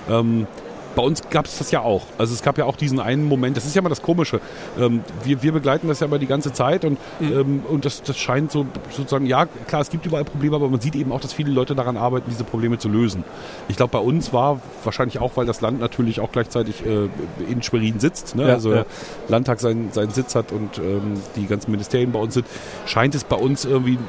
Ähm, 0.10 0.48
bei 0.98 1.04
uns 1.04 1.22
gab 1.30 1.46
es 1.46 1.60
das 1.60 1.70
ja 1.70 1.82
auch. 1.82 2.02
Also 2.18 2.34
es 2.34 2.42
gab 2.42 2.58
ja 2.58 2.66
auch 2.66 2.76
diesen 2.76 3.00
einen 3.00 3.26
Moment, 3.26 3.56
das 3.56 3.68
ist 3.68 3.76
ja 3.76 3.84
mal 3.84 3.90
das 3.90 4.02
Komische. 4.02 4.42
Ähm, 4.80 5.04
wir, 5.24 5.44
wir 5.44 5.52
begleiten 5.52 5.88
das 5.88 6.00
ja 6.00 6.08
aber 6.08 6.18
die 6.18 6.26
ganze 6.26 6.54
Zeit 6.54 6.84
und, 6.86 6.98
mhm. 7.20 7.40
ähm, 7.40 7.64
und 7.70 7.86
das, 7.86 8.02
das 8.02 8.18
scheint 8.18 8.52
so 8.52 8.66
sozusagen, 8.90 9.28
ja 9.28 9.46
klar, 9.68 9.82
es 9.82 9.92
gibt 9.92 10.08
überall 10.08 10.26
Probleme, 10.26 10.56
aber 10.56 10.70
man 10.70 10.82
sieht 10.82 10.96
eben 10.96 11.12
auch, 11.12 11.22
dass 11.22 11.34
viele 11.34 11.52
Leute 11.52 11.76
daran 11.76 11.98
arbeiten, 11.98 12.32
diese 12.32 12.44
Probleme 12.44 12.80
zu 12.80 12.90
lösen. 12.90 13.24
Ich 13.68 13.78
glaube, 13.78 13.92
bei 13.92 14.00
uns 14.00 14.34
war 14.34 14.60
wahrscheinlich 14.84 15.20
auch, 15.20 15.38
weil 15.38 15.46
das 15.46 15.62
Land 15.62 15.80
natürlich 15.80 16.20
auch 16.20 16.32
gleichzeitig 16.32 16.84
äh, 16.84 17.10
in 17.48 17.62
Schwerin 17.62 18.00
sitzt, 18.00 18.36
ne? 18.36 18.48
ja, 18.48 18.54
also 18.56 18.74
ja. 18.74 18.86
Landtag 19.28 19.60
seinen, 19.60 19.92
seinen 19.92 20.10
Sitz 20.10 20.34
hat 20.34 20.52
und 20.52 20.80
ähm, 20.80 21.22
die 21.36 21.46
ganzen 21.46 21.70
Ministerien 21.70 22.12
bei 22.12 22.20
uns 22.20 22.34
sind, 22.34 22.48
scheint 22.88 23.14
es 23.14 23.24
bei 23.24 23.36
uns 23.36 23.66
irgendwie 23.66 24.00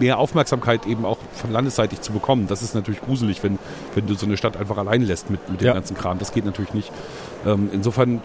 mehr 0.00 0.18
Aufmerksamkeit 0.18 0.86
eben 0.86 1.04
auch 1.04 1.18
von 1.32 1.52
landesseitig 1.52 2.00
zu 2.00 2.12
bekommen. 2.12 2.46
Das 2.48 2.62
ist 2.62 2.74
natürlich 2.74 3.00
gruselig, 3.00 3.42
wenn, 3.42 3.58
wenn 3.94 4.06
du 4.06 4.14
so 4.14 4.26
eine 4.26 4.36
Stadt 4.36 4.56
einfach 4.56 4.76
allein 4.76 5.02
lässt 5.02 5.30
mit, 5.30 5.48
mit 5.48 5.60
dem 5.60 5.66
ja. 5.66 5.74
ganzen 5.74 5.85
Kram. 5.94 6.18
Das 6.18 6.32
geht 6.32 6.44
natürlich 6.44 6.74
nicht. 6.74 6.90
Ähm, 7.46 7.70
insofern 7.72 8.20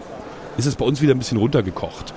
ist 0.56 0.66
es 0.66 0.76
bei 0.76 0.84
uns 0.84 1.00
wieder 1.00 1.14
ein 1.14 1.18
bisschen 1.18 1.38
runtergekocht. 1.38 2.12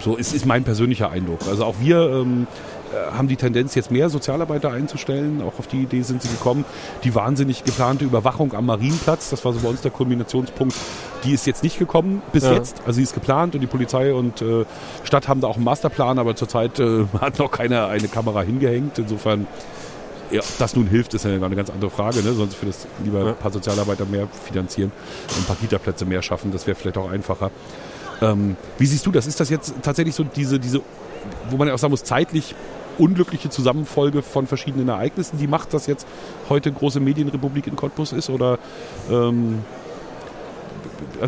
So 0.00 0.16
ist, 0.16 0.34
ist 0.34 0.46
mein 0.46 0.64
persönlicher 0.64 1.10
Eindruck. 1.10 1.40
Also 1.48 1.64
auch 1.64 1.76
wir 1.80 2.10
ähm, 2.10 2.46
äh, 2.92 3.16
haben 3.16 3.28
die 3.28 3.36
Tendenz, 3.36 3.74
jetzt 3.74 3.90
mehr 3.90 4.08
Sozialarbeiter 4.08 4.70
einzustellen. 4.70 5.42
Auch 5.42 5.58
auf 5.58 5.66
die 5.66 5.82
Idee 5.82 6.02
sind 6.02 6.22
sie 6.22 6.28
gekommen. 6.28 6.64
Die 7.04 7.14
wahnsinnig 7.14 7.64
geplante 7.64 8.04
Überwachung 8.04 8.54
am 8.54 8.66
Marienplatz, 8.66 9.30
das 9.30 9.44
war 9.44 9.52
so 9.52 9.60
bei 9.60 9.68
uns 9.68 9.80
der 9.80 9.90
Kulminationspunkt, 9.90 10.76
die 11.24 11.32
ist 11.32 11.46
jetzt 11.46 11.62
nicht 11.62 11.78
gekommen 11.78 12.22
bis 12.32 12.44
ja. 12.44 12.52
jetzt. 12.52 12.82
Also 12.86 12.96
sie 12.96 13.02
ist 13.02 13.14
geplant 13.14 13.54
und 13.54 13.60
die 13.60 13.66
Polizei 13.66 14.12
und 14.12 14.42
äh, 14.42 14.64
Stadt 15.02 15.28
haben 15.28 15.40
da 15.40 15.48
auch 15.48 15.56
einen 15.56 15.64
Masterplan, 15.64 16.18
aber 16.18 16.36
zurzeit 16.36 16.78
äh, 16.78 17.04
hat 17.20 17.38
noch 17.38 17.50
keiner 17.50 17.88
eine 17.88 18.08
Kamera 18.08 18.42
hingehängt. 18.42 18.98
Insofern 18.98 19.46
ja, 20.30 20.40
ob 20.40 20.58
das 20.58 20.76
nun 20.76 20.86
hilft, 20.86 21.14
ist 21.14 21.24
ja 21.24 21.30
eine 21.30 21.56
ganz 21.56 21.70
andere 21.70 21.90
Frage. 21.90 22.22
Ne? 22.22 22.32
Sonst 22.32 22.54
für 22.54 22.66
das 22.66 22.86
lieber 23.04 23.26
ein 23.26 23.36
paar 23.36 23.52
Sozialarbeiter 23.52 24.04
mehr 24.06 24.28
finanzieren 24.28 24.92
und 25.28 25.38
ein 25.38 25.44
paar 25.44 25.56
Kita-Plätze 25.56 26.04
mehr 26.04 26.22
schaffen. 26.22 26.52
Das 26.52 26.66
wäre 26.66 26.76
vielleicht 26.76 26.98
auch 26.98 27.10
einfacher. 27.10 27.50
Ähm, 28.22 28.56
wie 28.78 28.86
siehst 28.86 29.04
du 29.06 29.12
das? 29.12 29.26
Ist 29.26 29.40
das 29.40 29.50
jetzt 29.50 29.74
tatsächlich 29.82 30.14
so 30.14 30.24
diese, 30.24 30.58
diese, 30.58 30.80
wo 31.50 31.56
man 31.56 31.68
ja 31.68 31.74
auch 31.74 31.78
sagen 31.78 31.90
muss, 31.90 32.04
zeitlich 32.04 32.54
unglückliche 32.98 33.50
Zusammenfolge 33.50 34.22
von 34.22 34.46
verschiedenen 34.46 34.88
Ereignissen, 34.88 35.38
die 35.38 35.46
macht, 35.46 35.74
dass 35.74 35.86
jetzt 35.86 36.06
heute 36.48 36.72
große 36.72 36.98
Medienrepublik 36.98 37.66
in 37.66 37.76
Cottbus 37.76 38.12
ist? 38.12 38.30
Oder 38.30 38.58
ähm, 39.10 39.64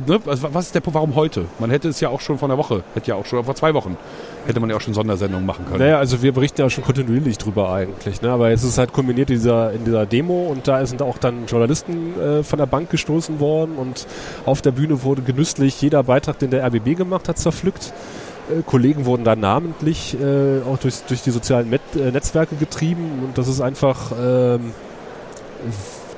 ne? 0.07 0.21
Was 0.25 0.67
ist 0.67 0.75
der 0.75 0.81
Punkt, 0.81 0.95
warum 0.95 1.15
heute? 1.15 1.47
Man 1.59 1.71
hätte 1.71 1.89
es 1.89 2.01
ja 2.01 2.09
auch 2.09 2.21
schon 2.21 2.39
vor 2.39 2.49
einer 2.49 2.59
Woche, 2.59 2.83
hätte 2.95 3.09
ja 3.09 3.15
auch 3.17 3.27
schon 3.27 3.43
vor 3.45 3.55
zwei 3.55 3.75
Wochen, 3.75 3.97
hätte 4.47 4.61
man 4.61 4.71
ja 4.71 4.77
auch 4.77 4.81
schon 4.81 4.95
Sondersendungen 4.95 5.47
machen 5.47 5.67
können. 5.67 5.81
Naja, 5.81 5.99
also 5.99 6.23
wir 6.23 6.33
berichten 6.33 6.61
ja 6.61 6.71
schon 6.71 6.85
kontinuierlich 6.85 7.39
drüber 7.39 7.73
eigentlich, 7.73 8.23
ne? 8.23 8.31
aber 8.31 8.51
jetzt 8.51 8.63
ist 8.63 8.71
es 8.71 8.79
halt 8.79 8.93
kombiniert 8.93 9.31
in 9.31 9.37
dieser, 9.37 9.73
in 9.73 9.85
dieser 9.85 10.07
Demo 10.07 10.47
und 10.49 10.69
da 10.69 10.85
sind 10.87 11.03
auch 11.03 11.19
dann 11.19 11.47
Journalisten 11.47 12.19
äh, 12.21 12.43
von 12.43 12.59
der 12.59 12.67
Bank 12.67 12.91
gestoßen 12.91 13.41
worden 13.41 13.77
und 13.77 14.07
auf 14.47 14.63
der 14.63 14.73
Bühne 14.73 15.03
wurde 15.03 15.23
genüsslich 15.23 15.81
jeder 15.81 16.03
Beitrag, 16.03 16.39
den 16.39 16.51
der 16.51 16.65
RBB 16.67 16.97
gemacht 16.97 17.29
hat, 17.29 17.39
zerpflückt. 17.39 17.93
Äh, 18.51 18.63
Kollegen 18.63 19.05
wurden 19.05 19.25
da 19.25 19.37
namentlich 19.37 20.17
äh, 20.21 20.63
auch 20.63 20.79
durch, 20.79 21.03
durch 21.09 21.23
die 21.23 21.31
sozialen 21.31 21.69
Met 21.71 21.83
äh, 21.95 22.11
Netzwerke 22.11 22.57
getrieben 22.57 23.23
und 23.25 23.39
das 23.39 23.49
ist 23.49 23.61
einfach 23.61 24.13
ähm, 24.21 24.73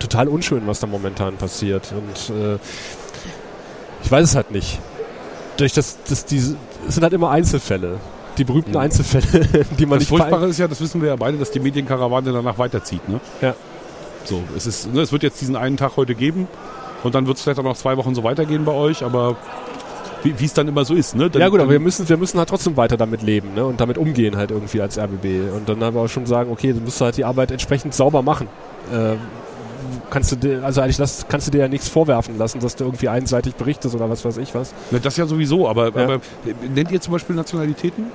total 0.00 0.28
unschön, 0.28 0.62
was 0.66 0.80
da 0.80 0.87
momentan 0.87 1.37
passiert. 1.37 1.92
Und 1.92 2.35
äh, 2.35 2.59
ich 4.02 4.11
weiß 4.11 4.30
es 4.30 4.35
halt 4.35 4.50
nicht. 4.50 4.78
Durch 5.57 5.73
das, 5.73 5.99
das 6.09 6.25
diese, 6.25 6.57
es 6.88 6.95
sind 6.95 7.02
halt 7.02 7.12
immer 7.12 7.30
Einzelfälle. 7.30 7.99
Die 8.38 8.45
berühmten 8.45 8.75
ja. 8.75 8.80
Einzelfälle, 8.80 9.64
die 9.78 9.87
man 9.87 9.99
das 9.99 10.00
nicht 10.00 10.09
Furchtbare 10.09 10.47
ist 10.47 10.59
ja, 10.59 10.69
das 10.69 10.80
wissen 10.80 11.02
wir 11.02 11.09
ja 11.09 11.16
beide, 11.16 11.37
dass 11.37 11.50
die 11.50 11.61
Medienkarawane 11.61 12.33
danach 12.33 12.59
weiterzieht. 12.59 13.07
Ne? 13.09 13.21
Ja. 13.40 13.54
So, 14.25 14.42
es 14.57 14.66
ist, 14.66 14.92
ne, 14.92 15.00
es 15.00 15.12
wird 15.12 15.23
jetzt 15.23 15.40
diesen 15.40 15.57
einen 15.57 15.76
Tag 15.76 15.97
heute 15.97 16.14
geben 16.14 16.47
Und 17.02 17.14
dann 17.14 17.26
wird 17.26 17.37
es 17.37 17.42
vielleicht 17.42 17.59
auch 17.59 17.64
noch 17.64 17.76
zwei 17.76 17.97
Wochen 17.97 18.14
so 18.14 18.25
weitergehen 18.25 18.64
bei 18.64 18.73
euch, 18.73 19.02
aber 19.02 19.37
wie 20.23 20.45
es 20.45 20.52
dann 20.52 20.69
immer 20.69 20.85
so 20.85 20.95
ist, 20.95 21.16
ne? 21.16 21.30
Dann, 21.30 21.40
ja 21.40 21.49
gut, 21.49 21.61
aber 21.61 21.71
wir 21.71 21.80
müssen, 21.80 22.07
wir 22.07 22.19
müssen 22.19 22.38
halt 22.38 22.50
trotzdem 22.50 22.76
weiter 22.76 22.99
damit 22.99 23.23
leben 23.23 23.54
ne? 23.54 23.64
und 23.64 23.80
damit 23.80 23.97
umgehen 23.97 24.37
halt 24.37 24.50
irgendwie 24.50 24.83
als 24.83 24.99
RBB. 24.99 25.50
Und 25.54 25.66
dann 25.66 25.83
aber 25.83 26.02
auch 26.02 26.09
schon 26.09 26.26
sagen, 26.26 26.50
okay, 26.50 26.75
du 26.75 26.80
musst 26.80 27.00
halt 27.00 27.16
die 27.16 27.25
Arbeit 27.25 27.50
entsprechend 27.50 27.95
sauber 27.95 28.21
machen. 28.21 28.47
Äh, 28.92 29.14
kannst 30.10 30.32
du 30.32 30.37
dir, 30.37 30.64
also 30.64 30.80
eigentlich 30.80 30.96
das, 30.96 31.26
kannst 31.28 31.46
du 31.46 31.50
dir 31.50 31.58
ja 31.58 31.68
nichts 31.68 31.88
vorwerfen 31.88 32.38
lassen, 32.38 32.60
dass 32.60 32.76
du 32.76 32.84
irgendwie 32.84 33.08
einseitig 33.08 33.54
berichtest 33.54 33.94
oder 33.94 34.08
was 34.10 34.25
weiß 34.25 34.37
ich 34.38 34.54
was. 34.54 34.72
Das 35.02 35.16
ja 35.16 35.26
sowieso, 35.26 35.68
aber, 35.68 35.88
Ja. 35.96 36.04
aber 36.04 36.20
nennt 36.75 36.90
ihr 36.90 37.00
zum 37.00 37.12
Beispiel 37.12 37.37
Nationalitäten? 37.37 38.06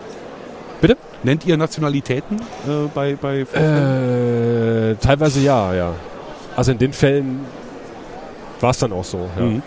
Bitte? 0.81 0.97
Nennt 1.23 1.45
ihr 1.45 1.57
Nationalitäten 1.57 2.37
äh, 2.39 2.87
bei, 2.93 3.15
bei? 3.15 3.39
Äh, 3.39 4.95
teilweise 4.95 5.39
ja, 5.39 5.73
ja. 5.73 5.93
Also 6.55 6.71
in 6.71 6.77
den 6.77 6.93
Fällen 6.93 7.39
war 8.61 8.71
es 8.71 8.77
dann 8.79 8.93
auch 8.93 9.03
so. 9.03 9.27
Ja. 9.37 9.43
Mhm. 9.43 9.61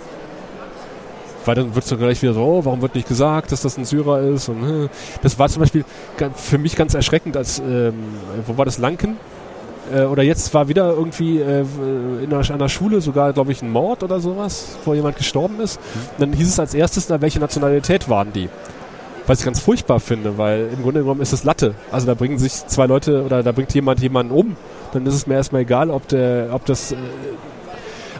Weil 1.45 1.55
dann 1.55 1.75
wird 1.75 1.85
es 1.85 1.91
dann 1.91 1.99
gleich 1.99 2.21
wieder 2.21 2.35
so, 2.35 2.43
oh, 2.43 2.65
warum 2.65 2.83
wird 2.83 2.95
nicht 2.95 3.09
gesagt, 3.09 3.53
dass 3.53 3.63
das 3.63 3.79
ein 3.79 3.87
Syrer 3.87 4.21
ist? 4.21 4.49
Und, 4.49 4.85
äh, 4.85 4.89
das 5.23 5.39
war 5.39 5.49
zum 5.49 5.61
Beispiel 5.61 5.85
für 6.35 6.59
mich 6.59 6.77
ganz 6.77 6.93
erschreckend, 6.95 7.37
als, 7.37 7.59
ähm, 7.59 7.95
wo 8.47 8.59
war 8.59 8.67
das, 8.67 8.77
Lanken? 8.79 9.17
Äh, 9.95 10.05
oder 10.05 10.23
jetzt 10.23 10.53
war 10.55 10.69
wieder 10.69 10.91
irgendwie 10.91 11.39
äh, 11.39 11.65
in 12.23 12.33
einer, 12.33 12.51
einer 12.51 12.69
Schule 12.69 13.01
sogar, 13.01 13.33
glaube 13.33 13.53
ich, 13.53 13.63
ein 13.63 13.71
Mord 13.71 14.03
oder 14.03 14.21
sowas, 14.21 14.77
wo 14.85 14.95
jemand 14.95 15.17
gestorben 15.17 15.61
ist. 15.61 15.79
Und 16.17 16.21
dann 16.21 16.33
hieß 16.33 16.49
es 16.49 16.59
als 16.59 16.75
erstes, 16.75 17.09
na, 17.09 17.21
welche 17.21 17.41
Nationalität 17.41 18.09
waren 18.09 18.33
die? 18.33 18.49
Was 19.27 19.41
ich 19.41 19.45
ganz 19.45 19.61
furchtbar 19.61 20.01
finde, 20.01 20.39
weil 20.39 20.71
im 20.73 20.83
Grunde 20.83 21.01
genommen 21.01 21.21
ist 21.21 21.33
es 21.33 21.45
Latte. 21.45 21.75
Also 21.93 22.07
da 22.07 22.15
bringen 22.15 22.39
sich 22.39 22.67
zwei 22.67 22.87
Leute 22.87 23.25
oder 23.25 23.43
da 23.43 23.53
bringt 23.53 23.75
jemand 23.75 24.01
jemanden 24.01 24.33
um, 24.33 24.57
dann 24.93 25.05
ist 25.05 25.15
es 25.15 25.27
mir 25.27 25.35
erstmal 25.35 25.63
egal, 25.63 25.91
ob 25.91 26.09
der, 26.09 26.49
ob 26.53 26.65
das. 26.65 26.93
Äh, 26.93 26.97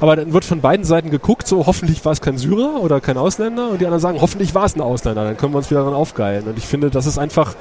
aber 0.01 0.15
dann 0.15 0.33
wird 0.33 0.45
von 0.45 0.61
beiden 0.61 0.85
Seiten 0.85 1.11
geguckt, 1.11 1.49
so 1.49 1.67
hoffentlich 1.67 2.05
war 2.05 2.13
es 2.13 2.21
kein 2.21 2.39
Syrer 2.39 2.81
oder 2.81 3.01
kein 3.01 3.17
Ausländer 3.17 3.71
und 3.71 3.81
die 3.81 3.87
anderen 3.87 4.01
sagen, 4.01 4.21
hoffentlich 4.21 4.55
war 4.55 4.65
es 4.65 4.77
ein 4.77 4.81
Ausländer, 4.81 5.25
dann 5.25 5.37
können 5.37 5.53
wir 5.53 5.59
uns 5.59 5.71
wieder 5.71 5.81
daran 5.81 5.95
aufgeilen. 5.95 6.45
Und 6.47 6.57
ich 6.57 6.67
finde, 6.67 6.91
das 6.91 7.07
ist 7.07 7.19
einfach 7.19 7.57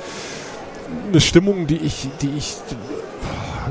eine 1.09 1.21
Stimmung, 1.21 1.65
die 1.65 1.77
ich, 1.77 2.09
die 2.21 2.29
ich 2.37 2.57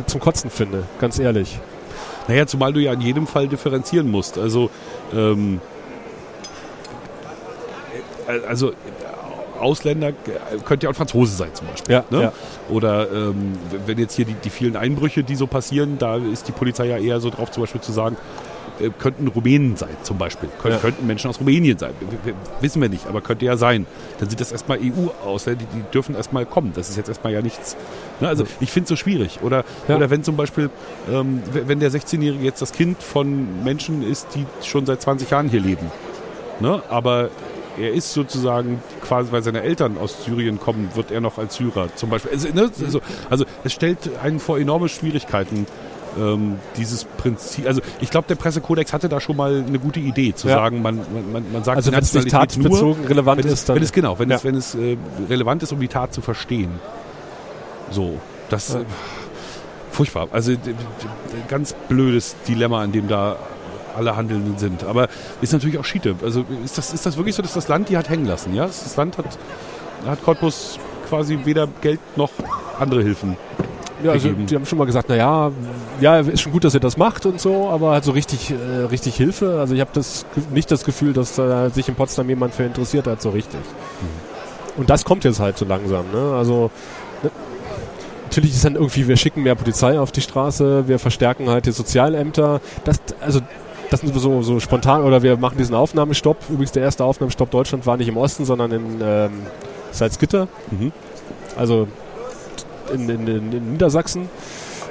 zum 0.06 0.20
Kotzen 0.20 0.50
finde, 0.50 0.84
ganz 1.00 1.18
ehrlich. 1.18 1.58
Naja, 2.28 2.46
zumal 2.46 2.72
du 2.72 2.80
ja 2.80 2.92
in 2.92 3.00
jedem 3.00 3.26
Fall 3.26 3.48
differenzieren 3.48 4.10
musst. 4.10 4.36
Also, 4.38 4.70
ähm, 5.14 5.60
äh, 8.26 8.46
also 8.46 8.72
Ausländer 9.60 10.08
äh, 10.08 10.12
könnte 10.64 10.84
ja 10.84 10.90
auch 10.90 10.94
ein 10.94 10.96
Franzose 10.96 11.34
sein 11.34 11.50
zum 11.54 11.68
Beispiel. 11.68 11.94
Ja, 11.94 12.04
ne? 12.10 12.22
ja. 12.22 12.32
Oder 12.68 13.10
ähm, 13.10 13.52
wenn 13.86 13.98
jetzt 13.98 14.14
hier 14.14 14.24
die, 14.24 14.34
die 14.34 14.50
vielen 14.50 14.76
Einbrüche, 14.76 15.22
die 15.22 15.36
so 15.36 15.46
passieren, 15.46 15.98
da 15.98 16.16
ist 16.16 16.48
die 16.48 16.52
Polizei 16.52 16.86
ja 16.86 16.98
eher 16.98 17.20
so 17.20 17.30
drauf, 17.30 17.50
zum 17.50 17.62
Beispiel 17.62 17.80
zu 17.80 17.92
sagen, 17.92 18.16
könnten 18.98 19.28
Rumänen 19.28 19.76
sein 19.76 19.96
zum 20.02 20.18
Beispiel. 20.18 20.48
Kön 20.60 20.72
Ja. 20.72 20.78
Könnten 20.78 21.06
Menschen 21.06 21.30
aus 21.30 21.40
Rumänien 21.40 21.78
sein. 21.78 21.92
Wissen 22.60 22.80
wir 22.82 22.88
nicht, 22.88 23.06
aber 23.06 23.20
könnte 23.20 23.44
ja 23.44 23.56
sein. 23.56 23.86
Dann 24.18 24.28
sind 24.28 24.40
das 24.40 24.52
erstmal 24.52 24.78
EU-Ausländer, 24.78 25.64
die, 25.72 25.78
die 25.78 25.84
dürfen 25.92 26.14
erstmal 26.14 26.46
kommen. 26.46 26.72
Das 26.74 26.88
ist 26.88 26.96
jetzt 26.96 27.08
erstmal 27.08 27.32
ja 27.32 27.42
nichts. 27.42 27.76
Ne? 28.20 28.28
Also 28.28 28.44
ich 28.60 28.70
finde 28.70 28.84
es 28.84 28.88
so 28.90 28.96
schwierig. 28.96 29.40
Oder, 29.42 29.64
Ja. 29.88 29.96
oder 29.96 30.10
wenn 30.10 30.22
zum 30.24 30.36
Beispiel, 30.36 30.70
ähm, 31.10 31.42
wenn 31.52 31.80
der 31.80 31.90
16-Jährige 31.90 32.44
jetzt 32.44 32.62
das 32.62 32.72
Kind 32.72 33.02
von 33.02 33.62
Menschen 33.64 34.02
ist, 34.02 34.28
die 34.34 34.44
schon 34.64 34.86
seit 34.86 35.00
20 35.02 35.30
Jahren 35.30 35.48
hier 35.48 35.60
leben. 35.60 35.90
Ne? 36.60 36.82
Aber 36.88 37.30
er 37.78 37.92
ist 37.92 38.14
sozusagen 38.14 38.82
quasi, 39.02 39.32
weil 39.32 39.42
seine 39.42 39.62
Eltern 39.62 39.98
aus 39.98 40.24
Syrien 40.24 40.58
kommen, 40.58 40.88
wird 40.94 41.10
er 41.10 41.20
noch 41.20 41.36
als 41.38 41.56
Syrer 41.56 41.88
zum 41.94 42.08
Beispiel. 42.10 42.32
Also, 42.32 42.48
ne? 42.54 42.70
also, 42.84 43.00
also 43.28 43.44
es 43.64 43.72
stellt 43.72 43.98
einen 44.22 44.40
vor 44.40 44.58
enorme 44.58 44.88
Schwierigkeiten. 44.88 45.66
Ähm, 46.18 46.56
dieses 46.76 47.04
Prinzip, 47.04 47.66
also 47.66 47.80
ich 48.00 48.10
glaube, 48.10 48.26
der 48.28 48.36
Pressekodex 48.36 48.92
hatte 48.92 49.08
da 49.08 49.20
schon 49.20 49.36
mal 49.36 49.64
eine 49.66 49.78
gute 49.78 50.00
Idee, 50.00 50.34
zu 50.34 50.48
Ja. 50.48 50.54
sagen, 50.56 50.80
man, 50.82 50.96
man- 51.32 51.44
man, 51.52 51.64
sagt 51.64 51.76
Also 51.76 51.92
wenn 51.92 51.98
es 51.98 52.14
nicht 52.14 52.24
Nationalität 52.32 52.62
nur, 52.62 52.70
tatbezogen 52.78 53.04
relevant 53.06 53.38
wenn 53.44 53.46
es, 53.52 53.52
ist, 53.60 53.68
dann 53.68 53.76
wenn 53.76 53.82
es 53.82 53.92
genau, 53.92 54.18
wenn 54.18 54.30
Ja. 54.30 54.36
es, 54.36 54.44
wenn 54.44 54.54
es 54.54 54.74
äh, 54.74 54.96
relevant 55.28 55.62
ist, 55.62 55.72
um 55.72 55.80
die 55.80 55.88
Tat 55.88 56.14
zu 56.14 56.20
verstehen. 56.22 56.70
So, 57.90 58.18
das 58.48 58.72
Ja. 58.72 58.80
äh, 58.80 58.84
furchtbar. 59.92 60.28
Also 60.32 60.52
ganz 61.48 61.74
blödes 61.88 62.34
Dilemma, 62.48 62.84
in 62.84 62.92
dem 62.92 63.08
da 63.08 63.36
alle 63.96 64.16
Handelnden 64.16 64.58
sind. 64.58 64.84
Aber 64.84 65.08
ist 65.40 65.52
natürlich 65.52 65.78
auch 65.78 65.84
Schiete. 65.84 66.16
Also 66.22 66.44
ist 66.64 66.76
das, 66.78 66.92
ist 66.92 67.06
das 67.06 67.16
wirklich 67.16 67.34
so, 67.34 67.42
dass 67.42 67.54
das 67.54 67.68
Land 67.68 67.88
die 67.88 67.96
hat 67.96 68.08
hängen 68.10 68.26
lassen? 68.26 68.54
Ja, 68.54 68.66
das 68.66 68.96
Land 68.96 69.16
hat, 69.18 69.38
hat 70.06 70.22
Cottbus 70.24 70.78
quasi 71.08 71.38
weder 71.44 71.66
Geld 71.80 72.00
noch 72.16 72.30
andere 72.78 73.02
Hilfen. 73.02 73.36
Ja, 74.02 74.12
also 74.12 74.28
gegeben. 74.28 74.46
die 74.46 74.54
haben 74.54 74.66
schon 74.66 74.78
mal 74.78 74.84
gesagt, 74.84 75.08
naja, 75.08 75.50
ja, 76.00 76.20
ist 76.20 76.42
schon 76.42 76.52
gut, 76.52 76.64
dass 76.64 76.74
ihr 76.74 76.80
das 76.80 76.96
macht 76.96 77.24
und 77.26 77.40
so, 77.40 77.68
aber 77.68 77.92
halt 77.92 78.04
so 78.04 78.12
richtig, 78.12 78.50
äh, 78.50 78.84
richtig 78.84 79.16
Hilfe. 79.16 79.58
Also 79.58 79.74
ich 79.74 79.80
habe 79.80 79.90
das 79.94 80.26
nicht 80.52 80.70
das 80.70 80.84
Gefühl, 80.84 81.12
dass 81.12 81.38
äh, 81.38 81.70
sich 81.70 81.88
in 81.88 81.94
Potsdam 81.94 82.28
jemand 82.28 82.54
für 82.54 82.64
interessiert 82.64 83.06
hat, 83.06 83.22
so 83.22 83.30
richtig. 83.30 83.60
Und 84.76 84.90
das 84.90 85.04
kommt 85.04 85.24
jetzt 85.24 85.40
halt 85.40 85.56
so 85.56 85.64
langsam. 85.64 86.04
Ne? 86.12 86.34
Also 86.36 86.70
ne, 87.22 87.30
natürlich 88.24 88.50
ist 88.50 88.64
dann 88.64 88.74
irgendwie, 88.74 89.08
wir 89.08 89.16
schicken 89.16 89.42
mehr 89.42 89.54
Polizei 89.54 89.98
auf 89.98 90.12
die 90.12 90.20
Straße, 90.20 90.88
wir 90.88 90.98
verstärken 90.98 91.48
halt 91.48 91.66
die 91.66 91.72
Sozialämter. 91.72 92.60
Das, 92.84 93.00
also 93.20 93.40
das 93.90 94.00
sind 94.00 94.14
so, 94.18 94.42
so 94.42 94.60
spontan, 94.60 95.02
oder 95.02 95.22
wir 95.22 95.36
machen 95.36 95.56
diesen 95.58 95.74
Aufnahmestopp. 95.74 96.36
Übrigens 96.50 96.72
der 96.72 96.82
erste 96.82 97.04
Aufnahmestopp 97.04 97.50
Deutschland 97.50 97.86
war 97.86 97.96
nicht 97.96 98.08
im 98.08 98.16
Osten, 98.16 98.44
sondern 98.44 98.72
in 98.72 99.00
ähm, 99.00 99.30
Salzgitter. 99.92 100.48
Mhm. 100.70 100.92
Also 101.56 101.88
in, 102.92 103.08
in, 103.08 103.26
in, 103.52 103.72
Niedersachsen. 103.72 104.28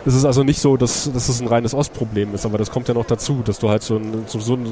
Es 0.06 0.14
ist 0.14 0.26
also 0.26 0.44
nicht 0.44 0.62
so, 0.62 0.78
dass, 0.78 1.12
dass 1.12 1.30
es 1.30 1.42
ein 1.42 1.48
reines 1.48 1.74
Ostproblem 1.74 2.36
ist, 2.36 2.46
aber 2.46 2.60
das 2.60 2.70
kommt 2.70 2.88
ja 2.88 2.94
noch 2.94 3.06
dazu, 3.06 3.42
dass 3.44 3.58
du 3.58 3.70
halt 3.70 3.82
so 3.82 3.96
ein, 3.96 4.26
so, 4.28 4.40
so 4.40 4.54
ein 4.54 4.68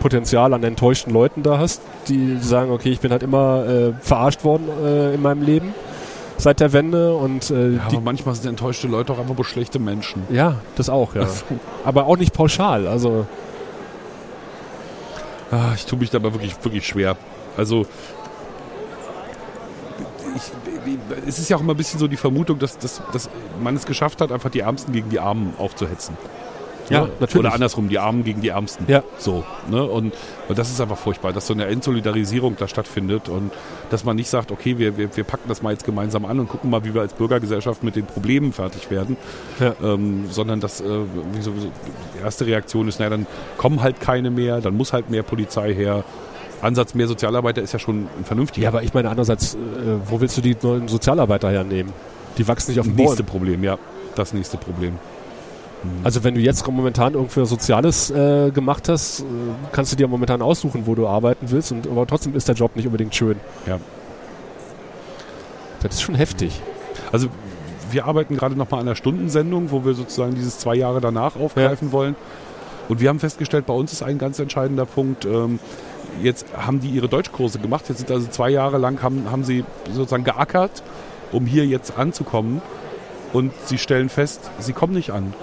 Potenzial 0.00 0.52
an 0.52 0.64
enttäuschten 0.64 1.12
Leuten 1.12 1.44
da 1.44 1.58
hast, 1.58 1.80
die 2.08 2.38
sagen, 2.40 2.72
okay, 2.72 2.90
ich 2.90 2.98
bin 2.98 3.12
halt 3.12 3.22
immer 3.22 3.66
äh, 3.66 3.92
verarscht 4.00 4.42
worden 4.42 4.68
äh, 4.84 5.14
in 5.14 5.22
meinem 5.22 5.42
Leben 5.42 5.74
seit 6.38 6.58
der 6.58 6.72
Wende 6.72 7.14
und 7.14 7.50
äh, 7.50 7.74
Ja, 7.74 7.82
aber 7.86 8.00
manchmal 8.00 8.34
sind 8.34 8.48
enttäuschte 8.48 8.88
Leute 8.88 9.12
auch 9.12 9.20
einfach 9.20 9.36
nur 9.36 9.44
schlechte 9.44 9.78
Menschen. 9.78 10.24
ja, 10.30 10.56
das 10.74 10.88
auch, 10.88 11.14
ja. 11.14 11.28
aber 11.84 12.06
auch 12.06 12.16
nicht 12.16 12.34
pauschal, 12.34 12.88
also 12.88 13.26
Ah, 15.54 15.72
ich 15.76 15.86
tue 15.86 15.98
mich 15.98 16.10
dabei 16.10 16.32
wirklich, 16.32 16.56
wirklich 16.64 16.84
schwer. 16.84 17.16
Also 17.56 17.86
ich, 20.34 20.42
es 21.26 21.38
ist 21.38 21.48
ja 21.48 21.56
auch 21.56 21.60
immer 21.60 21.74
ein 21.74 21.76
bisschen 21.76 22.00
so 22.00 22.08
die 22.08 22.16
Vermutung, 22.16 22.58
dass, 22.58 22.78
dass, 22.78 23.02
dass 23.12 23.30
man 23.62 23.76
es 23.76 23.86
geschafft 23.86 24.20
hat, 24.20 24.32
einfach 24.32 24.50
die 24.50 24.60
Ärmsten 24.60 24.92
gegen 24.92 25.10
die 25.10 25.20
Armen 25.20 25.54
aufzuhetzen. 25.58 26.16
Ja, 26.90 27.02
Ne? 27.02 27.10
natürlich. 27.20 27.46
Oder 27.46 27.54
andersrum, 27.54 27.88
die 27.88 27.98
Armen 27.98 28.24
gegen 28.24 28.40
die 28.40 28.48
Ärmsten. 28.48 28.84
Ja. 28.88 29.02
So. 29.18 29.44
Ne? 29.70 29.82
Und, 29.82 30.12
und 30.48 30.58
das 30.58 30.70
ist 30.70 30.80
einfach 30.80 30.98
furchtbar, 30.98 31.32
dass 31.32 31.46
so 31.46 31.54
eine 31.54 31.66
Entsolidarisierung 31.66 32.56
da 32.58 32.68
stattfindet 32.68 33.28
und 33.28 33.52
dass 33.90 34.04
man 34.04 34.16
nicht 34.16 34.28
sagt, 34.28 34.52
okay, 34.52 34.78
wir, 34.78 34.96
wir, 34.96 35.16
wir 35.16 35.24
packen 35.24 35.48
das 35.48 35.62
mal 35.62 35.72
jetzt 35.72 35.84
gemeinsam 35.84 36.24
an 36.24 36.40
und 36.40 36.48
gucken 36.48 36.70
mal, 36.70 36.84
wie 36.84 36.94
wir 36.94 37.00
als 37.00 37.14
Bürgergesellschaft 37.14 37.82
mit 37.82 37.96
den 37.96 38.06
Problemen 38.06 38.52
fertig 38.52 38.90
werden. 38.90 39.16
Ja. 39.60 39.74
Ähm, 39.82 40.26
sondern 40.30 40.60
dass 40.60 40.80
äh, 40.80 40.84
die 40.84 42.22
erste 42.22 42.46
Reaktion 42.46 42.88
ist, 42.88 42.98
naja, 42.98 43.10
dann 43.10 43.26
kommen 43.56 43.82
halt 43.82 44.00
keine 44.00 44.30
mehr, 44.30 44.60
dann 44.60 44.76
muss 44.76 44.92
halt 44.92 45.10
mehr 45.10 45.22
Polizei 45.22 45.74
her. 45.74 46.04
Ansatz 46.64 46.94
mehr 46.94 47.06
Sozialarbeiter 47.06 47.62
ist 47.62 47.72
ja 47.72 47.78
schon 47.78 48.08
ein 48.18 48.24
vernünftiger. 48.24 48.64
ja, 48.64 48.68
aber 48.70 48.82
ich 48.82 48.94
meine 48.94 49.10
andererseits, 49.10 49.54
äh, 49.54 49.58
wo 50.06 50.20
willst 50.20 50.36
du 50.36 50.40
die 50.40 50.56
neuen 50.60 50.88
Sozialarbeiter 50.88 51.50
hernehmen? 51.50 51.92
Die 52.38 52.48
wachsen 52.48 52.72
nicht 52.72 52.80
auf 52.80 52.86
dem 52.86 52.96
nächste 52.96 53.22
Boden. 53.22 53.38
Problem, 53.38 53.64
ja. 53.64 53.78
Das 54.14 54.32
nächste 54.32 54.56
Problem. 54.56 54.98
Also 56.02 56.24
wenn 56.24 56.34
du 56.34 56.40
jetzt 56.40 56.66
momentan 56.66 57.14
irgendwie 57.14 57.44
Soziales 57.44 58.10
äh, 58.10 58.50
gemacht 58.50 58.88
hast, 58.88 59.20
äh, 59.20 59.24
kannst 59.72 59.92
du 59.92 59.96
dir 59.96 60.08
momentan 60.08 60.40
aussuchen, 60.42 60.86
wo 60.86 60.94
du 60.94 61.06
arbeiten 61.06 61.50
willst, 61.50 61.72
und, 61.72 61.86
aber 61.86 62.06
trotzdem 62.06 62.34
ist 62.34 62.48
der 62.48 62.54
Job 62.54 62.74
nicht 62.76 62.86
unbedingt 62.86 63.14
schön. 63.14 63.38
Ja. 63.66 63.78
Das 65.82 65.96
ist 65.96 66.02
schon 66.02 66.14
heftig. 66.14 66.60
Also 67.12 67.28
wir 67.90 68.06
arbeiten 68.06 68.36
gerade 68.36 68.56
nochmal 68.56 68.80
an 68.80 68.88
einer 68.88 68.96
Stundensendung, 68.96 69.70
wo 69.70 69.84
wir 69.84 69.94
sozusagen 69.94 70.34
dieses 70.34 70.58
zwei 70.58 70.74
Jahre 70.74 71.00
danach 71.00 71.36
aufgreifen 71.36 71.92
wollen. 71.92 72.16
Und 72.88 73.00
wir 73.00 73.08
haben 73.08 73.20
festgestellt, 73.20 73.66
bei 73.66 73.74
uns 73.74 73.92
ist 73.92 74.02
ein 74.02 74.18
ganz 74.18 74.38
entscheidender 74.38 74.86
Punkt, 74.86 75.24
ähm, 75.24 75.58
jetzt 76.22 76.46
haben 76.56 76.80
die 76.80 76.88
ihre 76.88 77.08
Deutschkurse 77.08 77.58
gemacht, 77.58 77.84
jetzt 77.88 77.98
sind 77.98 78.10
also 78.10 78.26
zwei 78.28 78.50
Jahre 78.50 78.78
lang, 78.78 79.02
haben, 79.02 79.30
haben 79.30 79.44
sie 79.44 79.64
sozusagen 79.92 80.24
geackert, 80.24 80.82
um 81.32 81.46
hier 81.46 81.66
jetzt 81.66 81.98
anzukommen. 81.98 82.62
Und 83.32 83.52
sie 83.64 83.78
stellen 83.78 84.08
fest, 84.08 84.50
sie 84.60 84.72
kommen 84.72 84.94
nicht 84.94 85.10
an. 85.10 85.34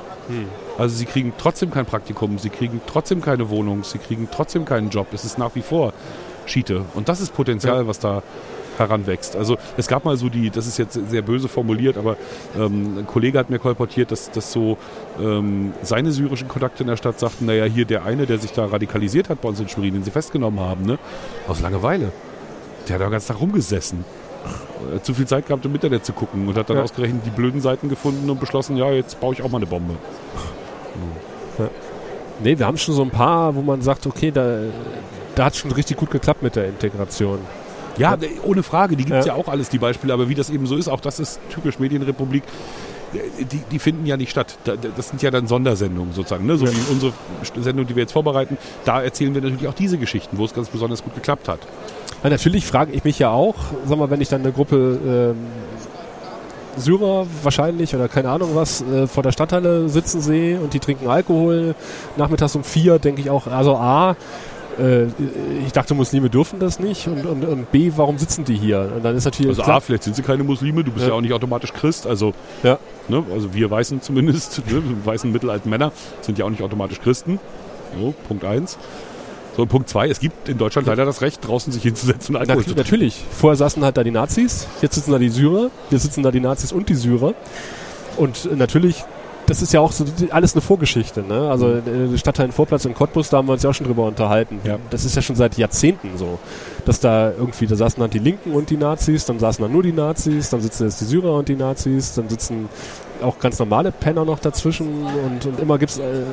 Also 0.77 0.95
sie 0.95 1.05
kriegen 1.05 1.33
trotzdem 1.37 1.71
kein 1.71 1.85
Praktikum, 1.85 2.37
sie 2.39 2.49
kriegen 2.49 2.79
trotzdem 2.87 3.21
keine 3.21 3.49
Wohnung, 3.49 3.83
sie 3.83 3.97
kriegen 3.97 4.29
trotzdem 4.31 4.63
keinen 4.63 4.89
Job. 4.89 5.07
Es 5.13 5.25
ist 5.25 5.37
nach 5.37 5.55
wie 5.55 5.61
vor 5.61 5.91
Schiete. 6.45 6.85
Und 6.93 7.09
das 7.09 7.19
ist 7.19 7.33
Potenzial, 7.35 7.79
Ja. 7.81 7.87
was 7.87 7.99
da 7.99 8.23
heranwächst. 8.81 9.35
Also 9.35 9.57
es 9.77 9.87
gab 9.87 10.03
mal 10.05 10.17
so 10.17 10.29
die, 10.29 10.49
das 10.49 10.67
ist 10.67 10.77
jetzt 10.77 10.99
sehr 11.09 11.21
böse 11.21 11.47
formuliert, 11.47 11.97
aber 11.97 12.17
ähm, 12.57 12.99
ein 12.99 13.07
Kollege 13.07 13.39
hat 13.39 13.49
mir 13.49 13.59
kolportiert, 13.59 14.11
dass, 14.11 14.29
dass 14.31 14.51
so 14.51 14.77
ähm, 15.19 15.73
seine 15.81 16.11
syrischen 16.11 16.47
Kontakte 16.47 16.83
in 16.83 16.87
der 16.89 16.97
Stadt 16.97 17.19
sagten, 17.19 17.45
naja, 17.45 17.65
hier 17.65 17.85
der 17.85 18.05
eine, 18.05 18.25
der 18.25 18.37
sich 18.39 18.51
da 18.51 18.65
radikalisiert 18.65 19.29
hat 19.29 19.41
bei 19.41 19.49
uns 19.49 19.59
in 19.59 19.67
Schwerin, 19.69 19.93
den 19.93 20.03
sie 20.03 20.11
festgenommen 20.11 20.59
haben, 20.59 20.85
ne? 20.85 20.99
aus 21.47 21.61
Langeweile. 21.61 22.11
Der 22.87 22.95
hat 22.95 23.01
da 23.01 23.09
ganzen 23.09 23.29
Tag 23.29 23.39
rumgesessen. 23.41 24.03
Hat 24.93 25.05
zu 25.05 25.13
viel 25.13 25.27
Zeit 25.27 25.45
gehabt, 25.45 25.63
im 25.65 25.73
Internet 25.75 26.03
zu 26.05 26.13
gucken 26.13 26.47
und 26.47 26.57
hat 26.57 26.69
dann 26.69 26.77
Ja. 26.77 26.83
ausgerechnet 26.83 27.21
die 27.25 27.29
blöden 27.29 27.61
Seiten 27.61 27.89
gefunden 27.89 28.29
und 28.29 28.39
beschlossen, 28.39 28.75
ja, 28.77 28.91
jetzt 28.91 29.19
baue 29.19 29.33
ich 29.33 29.43
auch 29.43 29.49
mal 29.49 29.57
eine 29.57 29.67
Bombe. 29.67 29.95
Nee, 32.43 32.57
wir 32.57 32.65
haben 32.65 32.77
schon 32.77 32.95
so 32.95 33.03
ein 33.03 33.11
paar, 33.11 33.55
wo 33.55 33.61
man 33.61 33.81
sagt, 33.83 34.07
okay, 34.07 34.31
da, 34.31 34.61
da 35.35 35.45
hat 35.45 35.53
es 35.53 35.59
schon 35.59 35.71
richtig 35.71 35.97
gut 35.97 36.09
geklappt 36.09 36.41
mit 36.41 36.55
der 36.55 36.65
Integration. 36.67 37.37
Ja, 37.97 38.17
ohne 38.43 38.63
Frage, 38.63 38.95
die 38.95 39.03
gibt 39.05 39.17
es 39.19 39.25
ja. 39.25 39.33
Ja. 39.35 39.39
auch 39.39 39.47
alles, 39.47 39.69
die 39.69 39.77
Beispiele, 39.77 40.13
aber 40.13 40.29
wie 40.29 40.35
das 40.35 40.49
eben 40.49 40.65
so 40.65 40.75
ist, 40.75 40.87
auch 40.87 40.99
das 41.01 41.19
ist 41.19 41.39
typisch 41.53 41.77
Medienrepublik, 41.79 42.43
die, 43.13 43.59
die 43.69 43.79
finden 43.79 44.05
ja 44.05 44.15
nicht 44.15 44.31
statt. 44.31 44.57
Da- 44.63 44.75
Das 44.95 45.09
sind 45.09 45.21
ja 45.21 45.31
dann 45.31 45.45
Sondersendungen 45.47 46.13
sozusagen, 46.13 46.45
ne? 46.45 46.57
so 46.57 46.65
wie 46.65 46.91
unsere 46.91 47.11
Sendung, 47.59 47.85
die 47.85 47.95
wir 47.95 48.03
jetzt 48.03 48.13
vorbereiten. 48.13 48.57
Da 48.85 49.01
erzählen 49.01 49.33
wir 49.35 49.41
natürlich 49.41 49.67
auch 49.67 49.73
diese 49.73 49.97
Geschichten, 49.97 50.37
wo 50.37 50.45
es 50.45 50.53
ganz 50.53 50.69
besonders 50.69 51.03
gut 51.03 51.13
geklappt 51.15 51.49
hat. 51.49 51.59
Ja, 52.23 52.29
natürlich 52.29 52.65
frage 52.65 52.93
ich 52.93 53.03
mich 53.03 53.19
ja 53.19 53.29
auch, 53.31 53.55
sag 53.85 53.97
mal, 53.97 54.09
wenn 54.09 54.21
ich 54.21 54.29
dann 54.29 54.41
eine 54.41 54.51
Gruppe 54.53 55.33
ähm, 55.35 55.37
Syrer 56.77 57.25
wahrscheinlich 57.43 57.93
oder 57.95 58.07
keine 58.07 58.29
Ahnung 58.29 58.51
was 58.55 58.81
äh, 58.81 59.05
vor 59.05 59.23
der 59.23 59.33
Stadthalle 59.33 59.89
sitzen 59.89 60.21
sehe 60.21 60.57
und 60.61 60.73
die 60.73 60.79
trinken 60.79 61.09
Alkohol 61.09 61.75
nachmittags 62.15 62.55
um 62.55 62.63
vier, 62.63 62.97
denke 62.97 63.19
ich 63.21 63.29
auch, 63.29 63.47
also 63.47 63.75
A, 63.75 64.15
äh, 64.79 65.05
ich 65.65 65.71
dachte, 65.73 65.93
Muslime 65.93 66.29
dürfen 66.29 66.59
das 66.59 66.79
nicht 66.79 67.07
und, 67.07 67.25
und, 67.25 67.43
und 67.45 67.71
B, 67.71 67.91
warum 67.95 68.17
sitzen 68.17 68.43
die 68.45 68.55
hier? 68.55 68.91
Und 68.95 69.03
dann 69.03 69.15
ist 69.15 69.25
natürlich 69.25 69.49
Also 69.57 69.63
A, 69.71 69.79
vielleicht 69.79 70.03
sind 70.03 70.15
sie 70.15 70.21
keine 70.21 70.43
Muslime, 70.43 70.83
du 70.83 70.91
bist 70.91 71.05
ja, 71.05 71.11
Ja. 71.11 71.17
auch 71.17 71.21
nicht 71.21 71.33
automatisch 71.33 71.73
Christ, 71.73 72.07
also, 72.07 72.33
Ja. 72.63 72.77
ne? 73.07 73.23
also 73.33 73.53
wir 73.53 73.69
Weißen 73.69 74.01
zumindest, 74.01 74.61
ne? 74.71 74.81
weißen 75.03 75.31
mittelalten 75.31 75.69
Männer 75.69 75.91
sind 76.21 76.37
ja 76.37 76.45
auch 76.45 76.49
nicht 76.49 76.61
automatisch 76.63 76.99
Christen. 77.01 77.39
So, 77.99 78.13
Punkt 78.27 78.45
eins. 78.45 78.77
So, 79.57 79.63
und 79.63 79.67
Punkt 79.67 79.89
zwei, 79.89 80.07
es 80.07 80.19
gibt 80.21 80.47
in 80.47 80.57
Deutschland 80.57 80.87
leider 80.87 81.03
das 81.03 81.21
Recht, 81.21 81.45
draußen 81.45 81.73
sich 81.73 81.83
hinzusetzen 81.83 82.35
und 82.35 82.41
Alkohol 82.41 82.63
trinken. 82.63 82.79
natürlich. 82.79 83.21
Vorher 83.31 83.57
saßen 83.57 83.83
halt 83.83 83.97
da 83.97 84.03
die 84.05 84.11
Nazis, 84.11 84.65
jetzt 84.81 84.95
sitzen 84.95 85.11
da 85.11 85.19
die 85.19 85.27
Syrer, 85.27 85.71
jetzt 85.89 86.03
sitzen 86.03 86.23
da 86.23 86.31
die 86.31 86.39
Nazis 86.39 86.71
und 86.71 86.87
die 86.87 86.95
Syrer. 86.95 87.33
Und 88.15 88.57
natürlich, 88.57 89.03
das 89.51 89.61
ist 89.61 89.73
ja 89.73 89.81
auch 89.81 89.91
so 89.91 90.05
alles 90.29 90.53
eine 90.53 90.61
Vorgeschichte. 90.61 91.23
Ne? 91.23 91.49
Also 91.49 91.67
äh, 91.73 92.17
Stadtteil 92.17 92.53
Vorplatz 92.53 92.85
in 92.85 92.93
Cottbus, 92.93 93.29
da 93.29 93.37
haben 93.37 93.49
wir 93.49 93.53
uns 93.53 93.63
ja 93.63 93.69
auch 93.69 93.73
schon 93.73 93.85
drüber 93.85 94.05
unterhalten. 94.05 94.61
Ja. 94.63 94.77
Das 94.91 95.03
ist 95.03 95.13
ja 95.13 95.21
schon 95.21 95.35
seit 95.35 95.57
Jahrzehnten 95.57 96.17
so. 96.17 96.39
Dass 96.85 97.01
da 97.01 97.31
irgendwie, 97.31 97.67
da 97.67 97.75
saßen 97.75 97.99
dann 97.99 98.09
die 98.09 98.19
Linken 98.19 98.53
und 98.53 98.69
die 98.69 98.77
Nazis, 98.77 99.25
dann 99.25 99.39
saßen 99.39 99.61
dann 99.61 99.73
nur 99.73 99.83
die 99.83 99.91
Nazis, 99.91 100.51
dann 100.51 100.61
sitzen 100.61 100.85
jetzt 100.85 101.01
die 101.01 101.05
Syrer 101.05 101.33
und 101.33 101.49
die 101.49 101.57
Nazis, 101.57 102.13
dann 102.13 102.29
sitzen 102.29 102.69
auch 103.21 103.39
ganz 103.39 103.59
normale 103.59 103.91
Penner 103.91 104.23
noch 104.23 104.39
dazwischen 104.39 104.87
und, 105.03 105.45
und 105.45 105.59
immer 105.59 105.77
gibt's, 105.77 105.97
äh, 105.97 106.23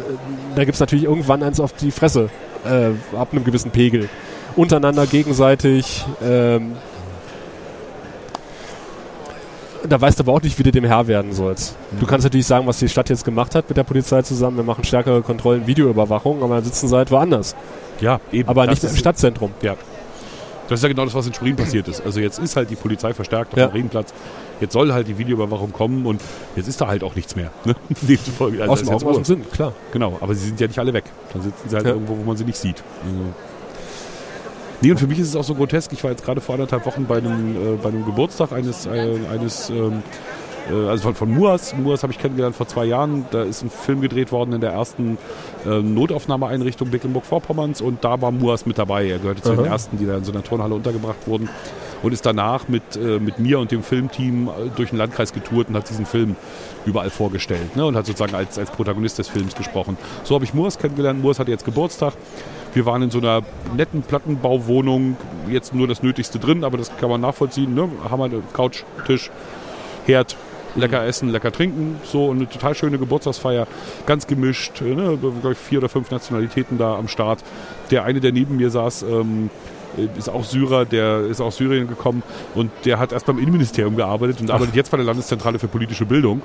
da 0.55 0.65
gibt's 0.65 0.79
natürlich 0.79 1.05
irgendwann 1.07 1.43
eins 1.43 1.59
auf 1.59 1.73
die 1.73 1.91
Fresse, 1.91 2.31
äh, 2.65 2.91
ab 3.17 3.33
einem 3.33 3.43
gewissen 3.43 3.73
Pegel. 3.73 4.09
Untereinander 4.55 5.07
gegenseitig, 5.07 6.05
ähm, 6.23 6.77
da 9.89 10.01
weißt 10.01 10.19
du 10.19 10.25
aber 10.25 10.33
auch 10.33 10.43
nicht, 10.43 10.59
wie 10.59 10.63
du 10.63 10.71
dem 10.73 10.85
Herr 10.85 11.07
werden 11.07 11.33
sollst. 11.33 11.77
Du 12.01 12.07
kannst 12.07 12.25
natürlich 12.25 12.47
sagen, 12.47 12.67
was 12.67 12.79
die 12.79 12.89
Stadt 12.89 13.09
jetzt 13.09 13.25
gemacht 13.25 13.55
hat 13.55 13.69
mit 13.69 13.77
der 13.77 13.85
Polizei 13.85 14.23
zusammen, 14.23 14.57
wir 14.57 14.65
machen 14.65 14.85
stärkere 14.85 15.23
Kontrollen, 15.23 15.67
Videoüberwachung, 15.67 16.43
aber 16.43 16.57
dann 16.57 16.65
sitzen 16.65 16.89
sie 16.89 16.97
halt 16.97 17.11
woanders. 17.11 17.55
Ja, 18.01 18.21
eben. 18.33 18.49
Aber 18.49 18.67
nicht 18.67 18.83
im 18.85 18.95
Stadtzentrum. 18.97 19.51
Ja. 19.63 19.77
Das 20.69 20.81
ist 20.81 20.83
ja 20.83 20.89
genau 20.91 21.05
das, 21.07 21.15
was 21.15 21.27
in 21.27 21.33
Sprien 21.33 21.57
passiert 21.57 21.89
ist. 21.89 22.05
Also 22.05 22.21
jetzt 22.21 22.39
ist 22.39 22.55
halt 22.55 22.69
die 22.69 22.77
Polizei 22.77 23.15
verstärkt 23.15 23.53
auf 23.55 23.59
Ja. 23.59 23.69
dem 23.69 23.73
Regenplatz. 23.73 24.13
Jetzt 24.61 24.73
soll 24.75 24.93
halt 24.93 25.09
die 25.09 25.17
Videoüberwachung 25.17 25.73
kommen 25.73 26.05
und 26.05 26.21
jetzt 26.57 26.69
ist 26.69 26.81
da 26.81 26.89
halt 26.89 27.03
auch 27.05 27.15
nichts 27.15 27.37
mehr. 27.37 27.51
Ne? 27.65 27.75
Demzufolge, 28.03 28.61
also 28.61 28.73
aus 28.73 28.83
dem 28.83 29.09
aus 29.09 29.15
dem. 29.17 29.25
Sinn, 29.25 29.51
klar. 29.51 29.73
Genau, 29.93 30.19
aber 30.21 30.35
sie 30.35 30.47
sind 30.47 30.61
ja 30.61 30.67
nicht 30.67 30.79
alle 30.79 30.93
weg. 30.93 31.05
Dann 31.33 31.43
sitzen 31.43 31.69
sie 31.71 31.75
halt 31.77 31.87
Ja. 31.87 31.93
irgendwo, 31.93 32.19
wo 32.19 32.23
man 32.23 32.37
sie 32.37 32.45
nicht 32.45 32.59
sieht. 32.59 32.83
Also. 33.05 33.17
Nee, 34.81 34.93
und 34.93 34.99
für 34.99 35.07
mich 35.07 35.19
ist 35.19 35.29
es 35.29 35.37
auch 35.37 35.45
so 35.45 35.55
grotesk. 35.55 35.93
Ich 35.93 36.05
war 36.05 36.11
jetzt 36.11 36.25
gerade 36.25 36.41
vor 36.41 36.55
anderthalb 36.55 36.87
Wochen 36.87 37.07
bei 37.07 37.19
einem, 37.19 37.57
äh, 37.57 37.77
bei 37.83 37.89
einem 37.89 38.05
Geburtstag 38.05 38.53
eines, 38.53 38.87
äh, 38.87 39.19
eines 39.33 39.71
ähm, 39.71 40.03
äh, 40.71 40.89
also 40.89 41.05
von, 41.05 41.15
von 41.15 41.31
Muas. 41.31 41.75
Muas 41.77 42.03
habe 42.03 42.13
ich 42.13 42.19
kennengelernt 42.19 42.57
vor 42.57 42.69
zwei 42.69 42.85
Jahren. 42.85 43.27
Da 43.31 43.43
ist 43.43 43.63
ein 43.63 43.71
Film 43.71 44.01
gedreht 44.01 44.33
worden 44.33 44.53
in 44.53 44.61
der 44.61 44.73
ersten 44.73 45.19
äh, 45.67 45.81
Notaufnahmeeinrichtung 45.81 46.91
Mecklenburg-Vorpommerns 46.91 47.81
und 47.81 48.05
da 48.05 48.21
war 48.21 48.31
Muas 48.31 48.67
mit 48.67 48.79
dabei. 48.79 49.09
Er 49.09 49.19
gehörte 49.19 49.43
zu 49.43 49.51
den 49.51 49.61
Aha. 49.61 49.67
ersten, 49.67 49.99
die 49.99 50.07
da 50.07 50.17
in 50.17 50.25
so 50.25 50.33
einer 50.33 50.43
Turnhalle 50.43 50.75
untergebracht 50.75 51.27
wurden 51.27 51.49
und 52.03 52.13
ist 52.13 52.25
danach 52.25 52.69
mit, 52.69 52.97
äh, 52.97 53.19
mit 53.19 53.39
mir 53.39 53.59
und 53.59 53.71
dem 53.71 53.83
Filmteam 53.83 54.49
äh, 54.49 54.51
durch 54.77 54.91
den 54.91 54.99
Landkreis 54.99 55.33
getourt 55.33 55.69
und 55.69 55.77
hat 55.77 55.89
diesen 55.89 56.07
Film 56.07 56.37
überall 56.87 57.11
vorgestellt 57.11 57.77
ne? 57.77 57.85
und 57.85 57.97
hat 57.97 58.07
sozusagen 58.07 58.35
als, 58.35 58.59
als 58.59 58.71
Protagonist 58.71 59.19
des 59.19 59.29
Films 59.29 59.55
gesprochen. 59.55 59.97
So 60.25 60.35
habe 60.35 60.45
ich 60.45 60.55
Moors 60.55 60.79
kennengelernt. 60.79 61.21
Moors 61.21 61.39
hatte 61.39 61.51
jetzt 61.51 61.65
Geburtstag. 61.65 62.15
Wir 62.79 62.87
waren 62.87 63.03
in 63.03 63.11
so 63.11 63.19
einer 63.19 63.43
netten 63.77 64.03
Plattenbauwohnung, 64.03 65.17
jetzt 65.51 65.75
nur 65.75 65.89
das 65.89 66.05
Nötigste 66.05 66.39
drin, 66.39 66.63
aber 66.63 66.79
das 66.79 66.97
kann 66.97 67.11
man 67.11 67.21
nachvollziehen. 67.21 67.75
Ne? 67.75 67.89
Haben 68.09 68.31
wir 68.31 68.41
Couch, 68.53 68.85
Tisch, 69.05 69.33
Herd, 70.07 70.37
lecker 70.77 71.05
essen, 71.05 71.29
lecker 71.31 71.51
trinken, 71.51 71.97
so 72.05 72.31
eine 72.31 72.49
total 72.49 72.77
schöne 72.77 72.97
Geburtstagsfeier, 72.99 73.67
ganz 74.07 74.29
gemischt, 74.29 74.81
äh, 74.81 74.95
ne? 74.95 75.19
glaube 75.19 75.55
ich 75.55 75.59
vier 75.59 75.81
oder 75.81 75.89
fünf 75.89 76.13
Nationalitäten 76.13 76.79
da 76.79 76.95
am 76.95 77.09
Start. 77.09 77.43
Der 77.91 78.05
eine, 78.05 78.21
der 78.21 78.31
neben 78.31 78.59
mir 78.59 78.71
saß, 78.71 79.03
ähm, 79.03 79.51
ist 80.17 80.29
auch 80.29 80.45
Syrer, 80.45 80.85
der 80.85 81.23
ist 81.23 81.41
aus 81.41 81.57
Syrien 81.57 81.89
gekommen 81.89 82.23
und 82.55 82.71
der 82.85 83.01
hat 83.01 83.11
erst 83.11 83.27
beim 83.27 83.41
Innenministerium 83.41 83.97
gearbeitet 83.97 84.41
und 84.41 84.53
arbeitet 84.53 84.77
jetzt 84.77 84.93
bei 84.93 84.99
der 84.99 85.07
Landeszentrale 85.07 85.59
für 85.59 85.67
politische 85.67 86.07
Bildung. 86.07 86.43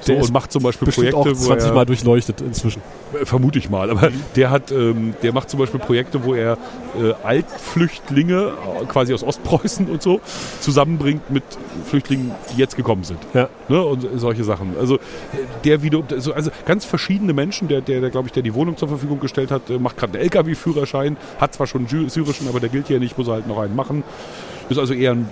So, 0.00 0.14
und 0.14 0.32
macht 0.32 0.52
zum 0.52 0.62
Beispiel 0.62 0.88
Projekte, 0.88 1.16
auch 1.16 1.24
20 1.24 1.48
wo 1.48 1.52
er, 1.52 1.74
Mal 1.74 1.84
durchleuchtet 1.86 2.40
inzwischen. 2.40 2.82
äh, 3.20 3.24
Vermute 3.24 3.58
ich 3.58 3.68
mal. 3.68 3.90
Aber 3.90 4.10
der 4.36 4.50
hat, 4.50 4.70
ähm, 4.70 5.14
der 5.22 5.32
macht 5.32 5.50
zum 5.50 5.58
Beispiel 5.58 5.80
Projekte, 5.80 6.24
wo 6.24 6.34
er 6.34 6.56
äh, 7.00 7.12
Altflüchtlinge 7.22 8.52
äh, 8.82 8.84
quasi 8.86 9.12
aus 9.14 9.22
Ostpreußen 9.22 9.88
und 9.88 10.02
so 10.02 10.20
zusammenbringt 10.60 11.30
mit 11.30 11.44
Flüchtlingen, 11.86 12.32
die 12.52 12.60
jetzt 12.60 12.76
gekommen 12.76 13.04
sind. 13.04 13.18
Ja. 13.34 13.48
Ne? 13.68 13.82
Und 13.82 14.06
solche 14.16 14.44
Sachen. 14.44 14.76
Also 14.78 14.96
äh, 14.96 14.98
der 15.64 15.82
wieder, 15.82 16.02
also, 16.10 16.32
also 16.32 16.50
ganz 16.64 16.84
verschiedene 16.84 17.32
Menschen, 17.32 17.68
der, 17.68 17.80
der, 17.80 18.00
der 18.00 18.10
glaube 18.10 18.28
ich, 18.28 18.32
der 18.32 18.42
die 18.42 18.54
Wohnung 18.54 18.76
zur 18.76 18.88
Verfügung 18.88 19.20
gestellt 19.20 19.50
hat, 19.50 19.68
äh, 19.70 19.78
macht 19.78 19.96
gerade 19.96 20.14
einen 20.14 20.22
LKW-Führerschein, 20.22 21.16
hat 21.40 21.54
zwar 21.54 21.66
schon 21.66 21.86
einen 21.86 22.08
syrischen, 22.08 22.48
aber 22.48 22.60
der 22.60 22.68
gilt 22.68 22.88
hier 22.88 23.00
nicht, 23.00 23.18
muss 23.18 23.28
er 23.28 23.34
halt 23.34 23.48
noch 23.48 23.58
einen 23.58 23.76
machen. 23.76 24.04
Ist 24.68 24.78
also 24.78 24.92
eher 24.94 25.12
ein, 25.12 25.28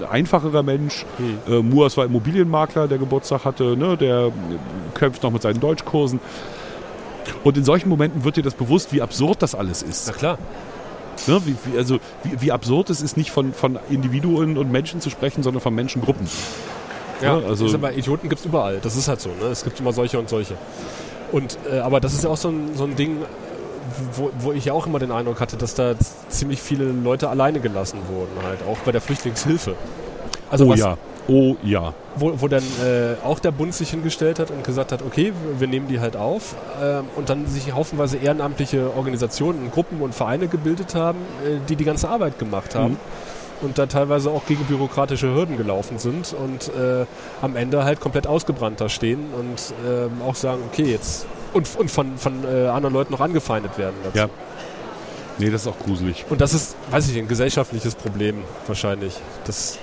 ein 0.00 0.04
einfacherer 0.08 0.62
Mensch. 0.62 1.04
Äh, 1.48 1.60
Muas 1.62 1.96
war 1.96 2.04
Immobilienmakler, 2.04 2.86
der 2.88 2.98
Geburtstag 2.98 3.44
hatte, 3.44 3.76
ne? 3.76 3.96
der 3.96 4.30
kämpft 4.94 5.22
noch 5.22 5.32
mit 5.32 5.42
seinen 5.42 5.60
Deutschkursen. 5.60 6.20
Und 7.42 7.56
in 7.56 7.64
solchen 7.64 7.88
Momenten 7.88 8.24
wird 8.24 8.36
dir 8.36 8.42
das 8.42 8.54
bewusst, 8.54 8.92
wie 8.92 9.02
absurd 9.02 9.42
das 9.42 9.54
alles 9.54 9.82
ist. 9.82 10.12
klar. 10.16 10.38
Ne? 11.26 11.40
Wie, 11.44 11.56
wie, 11.64 11.78
also, 11.78 11.98
wie, 12.22 12.40
wie 12.42 12.52
absurd 12.52 12.90
es 12.90 13.00
ist, 13.02 13.16
nicht 13.16 13.30
von, 13.30 13.52
von 13.52 13.78
Individuen 13.90 14.56
und 14.58 14.70
Menschen 14.70 15.00
zu 15.00 15.10
sprechen, 15.10 15.42
sondern 15.42 15.60
von 15.60 15.74
Menschengruppen. 15.74 16.28
Ja, 17.20 17.38
Ja, 17.40 17.46
also- 17.48 17.64
ich 17.66 17.72
sag 17.72 17.80
mal, 17.80 17.96
Idioten 17.96 18.28
gibt 18.28 18.40
es 18.40 18.46
überall. 18.46 18.78
Das 18.80 18.94
ist 18.96 19.08
halt 19.08 19.20
so. 19.20 19.30
Ne? 19.30 19.46
Es 19.50 19.64
gibt 19.64 19.80
immer 19.80 19.92
solche 19.92 20.18
und 20.18 20.28
solche. 20.28 20.54
Und, 21.32 21.58
äh, 21.72 21.78
aber 21.80 21.98
das 21.98 22.14
ist 22.14 22.22
ja 22.22 22.30
auch 22.30 22.36
so 22.36 22.48
ein, 22.50 22.76
so 22.76 22.84
ein 22.84 22.94
Ding, 22.94 23.16
wo, 24.14 24.30
wo 24.38 24.52
ich 24.52 24.64
ja 24.66 24.72
auch 24.72 24.86
immer 24.86 24.98
den 24.98 25.12
Eindruck 25.12 25.40
hatte, 25.40 25.56
dass 25.56 25.74
da 25.74 25.94
ziemlich 26.28 26.60
viele 26.60 26.84
Leute 26.84 27.28
alleine 27.28 27.60
gelassen 27.60 27.98
wurden, 28.08 28.46
halt, 28.46 28.60
auch 28.68 28.78
bei 28.84 28.92
der 28.92 29.00
Flüchtlingshilfe. 29.00 29.74
Also 30.50 30.66
oh 30.66 30.68
was, 30.70 30.78
ja, 30.80 30.96
oh 31.28 31.56
ja. 31.64 31.92
wo, 32.14 32.32
wo 32.40 32.48
dann 32.48 32.62
äh, 32.62 33.16
auch 33.24 33.40
der 33.40 33.50
Bund 33.50 33.74
sich 33.74 33.90
hingestellt 33.90 34.38
hat 34.38 34.50
und 34.50 34.62
gesagt 34.62 34.92
hat, 34.92 35.02
okay, 35.02 35.32
wir- 35.58 35.66
nehmen 35.66 35.88
die 35.88 35.98
halt 35.98 36.16
auf 36.16 36.54
ähm, 36.80 37.06
und 37.16 37.28
dann 37.28 37.46
sich 37.48 37.72
haufenweise 37.72 38.18
ehrenamtliche 38.18 38.92
Organisationen, 38.96 39.70
Gruppen 39.72 40.00
und 40.00 40.14
Vereine 40.14 40.46
gebildet 40.46 40.94
haben, 40.94 41.18
äh, 41.44 41.58
die 41.68 41.74
die 41.74 41.84
ganze 41.84 42.08
Arbeit 42.08 42.38
gemacht 42.38 42.74
haben. 42.76 42.92
Mhm. 42.92 42.98
Und 43.62 43.78
da 43.78 43.86
teilweise 43.86 44.30
auch 44.30 44.44
gegen 44.46 44.64
bürokratische 44.66 45.34
Hürden 45.34 45.56
gelaufen 45.56 45.98
sind 45.98 46.34
und 46.34 46.68
äh, 46.78 47.06
am 47.40 47.56
Ende 47.56 47.84
halt 47.84 48.00
komplett 48.00 48.26
ausgebrannt 48.26 48.80
da 48.82 48.90
stehen 48.90 49.20
und 49.34 49.74
ähm, 49.88 50.20
auch 50.24 50.34
sagen, 50.34 50.60
okay, 50.70 50.84
jetzt 50.84 51.26
und, 51.56 51.76
und 51.76 51.90
von, 51.90 52.16
von 52.18 52.44
äh, 52.44 52.68
anderen 52.68 52.94
Leuten 52.94 53.12
noch 53.12 53.20
angefeindet 53.20 53.76
werden. 53.78 53.94
Dazu. 54.04 54.18
Ja. 54.18 54.28
Nee, 55.38 55.50
das 55.50 55.62
ist 55.62 55.68
auch 55.68 55.78
gruselig. 55.78 56.24
Und 56.30 56.40
das 56.40 56.54
ist, 56.54 56.76
weiß 56.90 57.08
ich, 57.08 57.18
ein 57.18 57.28
gesellschaftliches 57.28 57.94
Problem 57.94 58.42
wahrscheinlich. 58.66 59.14
Das, 59.44 59.78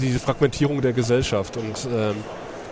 diese 0.00 0.18
Fragmentierung 0.18 0.80
der 0.80 0.92
Gesellschaft. 0.92 1.56
Und 1.56 1.86
ähm, 1.94 2.16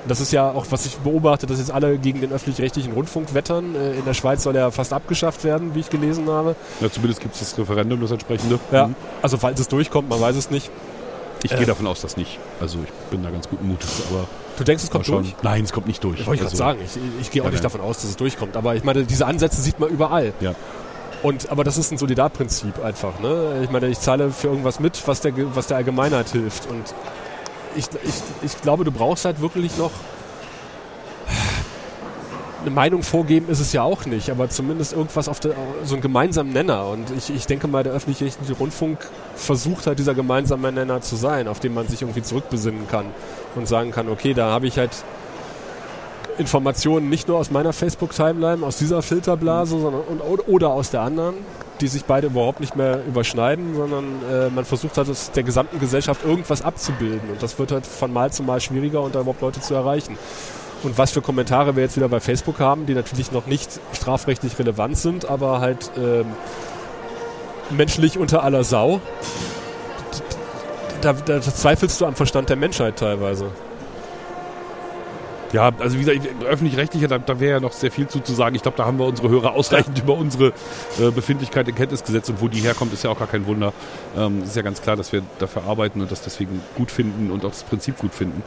das 0.08 0.20
ist 0.20 0.32
ja 0.32 0.50
auch, 0.50 0.66
was 0.70 0.86
ich 0.86 0.96
beobachte, 0.98 1.46
dass 1.46 1.58
jetzt 1.58 1.70
alle 1.70 1.96
gegen 1.98 2.20
den 2.20 2.32
öffentlich-rechtlichen 2.32 2.92
Rundfunk 2.92 3.32
wettern. 3.34 3.74
Äh, 3.74 3.98
in 3.98 4.04
der 4.04 4.14
Schweiz 4.14 4.42
soll 4.42 4.56
er 4.56 4.72
fast 4.72 4.92
abgeschafft 4.92 5.44
werden, 5.44 5.74
wie 5.74 5.80
ich 5.80 5.90
gelesen 5.90 6.28
habe. 6.28 6.56
Ja, 6.80 6.90
zumindest 6.90 7.20
gibt 7.20 7.34
es 7.34 7.40
das 7.40 7.58
Referendum, 7.58 8.00
das 8.00 8.10
entsprechende. 8.10 8.58
Ja. 8.72 8.88
Mhm. 8.88 8.96
Also 9.22 9.38
falls 9.38 9.60
es 9.60 9.68
durchkommt, 9.68 10.08
man 10.08 10.20
weiß 10.20 10.36
es 10.36 10.50
nicht. 10.50 10.70
Ich 11.44 11.52
Äh. 11.52 11.56
gehe 11.56 11.66
davon 11.66 11.86
aus, 11.86 12.00
dass 12.00 12.16
nicht. 12.16 12.38
Also 12.60 12.78
ich 12.84 12.92
bin 13.10 13.22
da 13.22 13.30
ganz 13.30 13.48
guten 13.48 13.68
Mutes, 13.68 14.02
aber 14.10 14.26
Du 14.56 14.64
denkst, 14.64 14.84
es 14.84 14.90
kommt 14.90 15.08
durch? 15.08 15.34
Nein, 15.42 15.64
es 15.64 15.72
kommt 15.72 15.86
nicht 15.86 16.02
durch. 16.02 16.26
Wollte 16.26 16.42
ich 16.44 16.50
also, 16.50 16.56
gerade 16.62 16.78
sagen. 16.78 16.80
Ich, 16.84 17.22
ich 17.22 17.30
gehe 17.30 17.42
auch 17.42 17.46
Ja, 17.46 17.52
nicht 17.52 17.64
davon 17.64 17.80
aus, 17.80 17.96
dass 17.96 18.10
es 18.10 18.16
durchkommt. 18.16 18.56
Aber 18.56 18.74
ich 18.76 18.84
meine, 18.84 19.04
diese 19.04 19.26
Ansätze 19.26 19.60
sieht 19.60 19.80
man 19.80 19.88
überall. 19.90 20.32
Ja. 20.40 20.54
Und, 21.22 21.50
aber 21.50 21.64
das 21.64 21.78
ist 21.78 21.90
ein 21.90 21.98
Solidarprinzip 21.98 22.84
einfach. 22.84 23.18
Ne? 23.20 23.62
Ich 23.64 23.70
meine, 23.70 23.88
ich 23.88 23.98
zahle 23.98 24.30
für 24.30 24.48
irgendwas 24.48 24.78
mit, 24.78 25.02
was 25.08 25.20
der, 25.22 25.32
was 25.56 25.66
der 25.68 25.78
Allgemeinheit 25.78 26.28
hilft. 26.28 26.68
Und 26.68 26.94
ich, 27.76 27.86
ich, 28.04 28.14
ich 28.42 28.60
glaube, 28.60 28.84
du 28.84 28.92
brauchst 28.92 29.24
halt 29.24 29.40
wirklich 29.40 29.76
noch 29.78 29.90
eine 32.64 32.74
Meinung 32.74 33.02
vorgeben 33.02 33.48
ist 33.50 33.60
es 33.60 33.72
ja 33.72 33.82
auch 33.82 34.06
nicht, 34.06 34.30
aber 34.30 34.48
zumindest 34.48 34.94
irgendwas 34.94 35.28
auf 35.28 35.38
der, 35.38 35.52
so 35.84 35.94
einen 35.94 36.02
gemeinsamen 36.02 36.52
Nenner. 36.52 36.86
Und 36.88 37.10
ich, 37.16 37.34
ich 37.34 37.46
denke 37.46 37.68
mal, 37.68 37.82
der 37.82 37.92
öffentlich-rechtliche 37.92 38.54
Rundfunk 38.54 38.98
versucht 39.34 39.86
halt 39.86 39.98
dieser 39.98 40.14
gemeinsame 40.14 40.72
Nenner 40.72 41.02
zu 41.02 41.16
sein, 41.16 41.46
auf 41.46 41.60
den 41.60 41.74
man 41.74 41.88
sich 41.88 42.02
irgendwie 42.02 42.22
zurückbesinnen 42.22 42.88
kann 42.88 43.06
und 43.54 43.68
sagen 43.68 43.90
kann, 43.90 44.08
okay, 44.08 44.32
da 44.32 44.50
habe 44.50 44.66
ich 44.66 44.78
halt 44.78 44.90
Informationen 46.38 47.10
nicht 47.10 47.28
nur 47.28 47.38
aus 47.38 47.50
meiner 47.50 47.72
Facebook-Timeline, 47.72 48.64
aus 48.64 48.78
dieser 48.78 49.02
Filterblase, 49.02 49.78
sondern 49.78 50.02
und, 50.02 50.48
oder 50.48 50.70
aus 50.70 50.90
der 50.90 51.02
anderen, 51.02 51.34
die 51.80 51.88
sich 51.88 52.06
beide 52.06 52.28
überhaupt 52.28 52.60
nicht 52.60 52.76
mehr 52.76 53.04
überschneiden, 53.06 53.74
sondern 53.76 54.04
äh, 54.32 54.48
man 54.48 54.64
versucht 54.64 54.96
halt 54.96 55.10
aus 55.10 55.32
der 55.32 55.42
gesamten 55.42 55.78
Gesellschaft 55.80 56.24
irgendwas 56.24 56.62
abzubilden. 56.62 57.30
Und 57.30 57.42
das 57.42 57.58
wird 57.58 57.72
halt 57.72 57.86
von 57.86 58.12
Mal 58.12 58.32
zu 58.32 58.42
Mal 58.42 58.60
schwieriger, 58.60 59.02
und 59.02 59.14
da 59.14 59.20
überhaupt 59.20 59.42
Leute 59.42 59.60
zu 59.60 59.74
erreichen. 59.74 60.16
Und 60.84 60.98
was 60.98 61.12
für 61.12 61.22
Kommentare 61.22 61.76
wir 61.76 61.82
jetzt 61.82 61.96
wieder 61.96 62.08
bei 62.08 62.20
Facebook 62.20 62.60
haben, 62.60 62.84
die 62.86 62.94
natürlich 62.94 63.32
noch 63.32 63.46
nicht 63.46 63.80
strafrechtlich 63.94 64.58
relevant 64.58 64.98
sind, 64.98 65.24
aber 65.24 65.60
halt 65.60 65.90
ähm, 65.96 66.26
menschlich 67.70 68.18
unter 68.18 68.42
aller 68.42 68.64
Sau. 68.64 69.00
Da, 71.00 71.14
da 71.14 71.40
zweifelst 71.40 72.00
du 72.00 72.06
am 72.06 72.14
Verstand 72.14 72.50
der 72.50 72.56
Menschheit 72.56 72.98
teilweise. 72.98 73.50
Ja, 75.54 75.70
also 75.78 75.96
wie 75.96 76.04
gesagt, 76.04 76.42
öffentlich-rechtlicher, 76.44 77.06
da, 77.06 77.18
da 77.18 77.38
wäre 77.38 77.52
ja 77.52 77.60
noch 77.60 77.70
sehr 77.70 77.92
viel 77.92 78.08
zu, 78.08 78.18
zu 78.18 78.32
sagen. 78.34 78.56
Ich 78.56 78.62
glaube, 78.62 78.76
da 78.76 78.86
haben 78.86 78.98
wir 78.98 79.06
unsere 79.06 79.28
Hörer 79.28 79.52
ausreichend 79.52 79.96
über 80.02 80.14
unsere 80.14 80.48
äh, 80.98 81.12
Befindlichkeit 81.14 81.68
in 81.68 81.76
Kenntnis 81.76 82.02
gesetzt 82.02 82.28
und 82.28 82.40
wo 82.40 82.48
die 82.48 82.58
herkommt, 82.58 82.92
ist 82.92 83.04
ja 83.04 83.10
auch 83.10 83.18
gar 83.20 83.28
kein 83.28 83.46
Wunder. 83.46 83.72
Ähm, 84.16 84.42
ist 84.42 84.56
ja 84.56 84.62
ganz 84.62 84.82
klar, 84.82 84.96
dass 84.96 85.12
wir 85.12 85.22
dafür 85.38 85.62
arbeiten 85.62 86.00
und 86.00 86.10
das 86.10 86.22
deswegen 86.22 86.60
gut 86.74 86.90
finden 86.90 87.30
und 87.30 87.44
auch 87.44 87.50
das 87.50 87.62
Prinzip 87.62 87.98
gut 87.98 88.12
finden. 88.12 88.42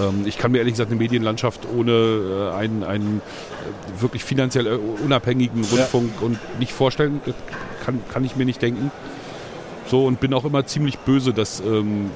Ähm, 0.00 0.24
ich 0.26 0.38
kann 0.38 0.50
mir 0.50 0.58
ehrlich 0.58 0.74
gesagt 0.74 0.90
eine 0.90 0.98
Medienlandschaft 0.98 1.68
ohne 1.72 1.92
äh, 1.92 2.56
einen, 2.56 2.82
einen 2.82 3.22
äh, 3.22 4.02
wirklich 4.02 4.24
finanziell 4.24 4.66
äh, 4.66 4.76
unabhängigen 5.04 5.62
Rundfunk 5.62 6.14
ja. 6.20 6.26
und 6.26 6.58
nicht 6.58 6.72
vorstellen. 6.72 7.20
Das 7.26 7.36
kann, 7.84 8.00
kann 8.12 8.24
ich 8.24 8.34
mir 8.34 8.44
nicht 8.44 8.60
denken. 8.60 8.90
So 9.86 10.04
und 10.04 10.18
bin 10.18 10.34
auch 10.34 10.44
immer 10.44 10.66
ziemlich 10.66 10.98
böse, 10.98 11.32
dass 11.32 11.60
ähm, 11.60 12.10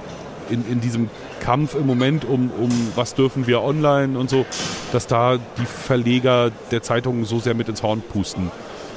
in, 0.50 0.64
in 0.68 0.80
diesem 0.80 1.08
Kampf 1.40 1.74
im 1.74 1.86
Moment 1.86 2.24
um, 2.24 2.50
um 2.50 2.70
was 2.94 3.14
dürfen 3.14 3.46
wir 3.46 3.62
online 3.62 4.18
und 4.18 4.30
so, 4.30 4.46
dass 4.92 5.06
da 5.06 5.36
die 5.36 5.66
Verleger 5.66 6.50
der 6.70 6.82
Zeitungen 6.82 7.24
so 7.24 7.38
sehr 7.38 7.54
mit 7.54 7.68
ins 7.68 7.82
Horn 7.82 8.02
pusten. 8.02 8.50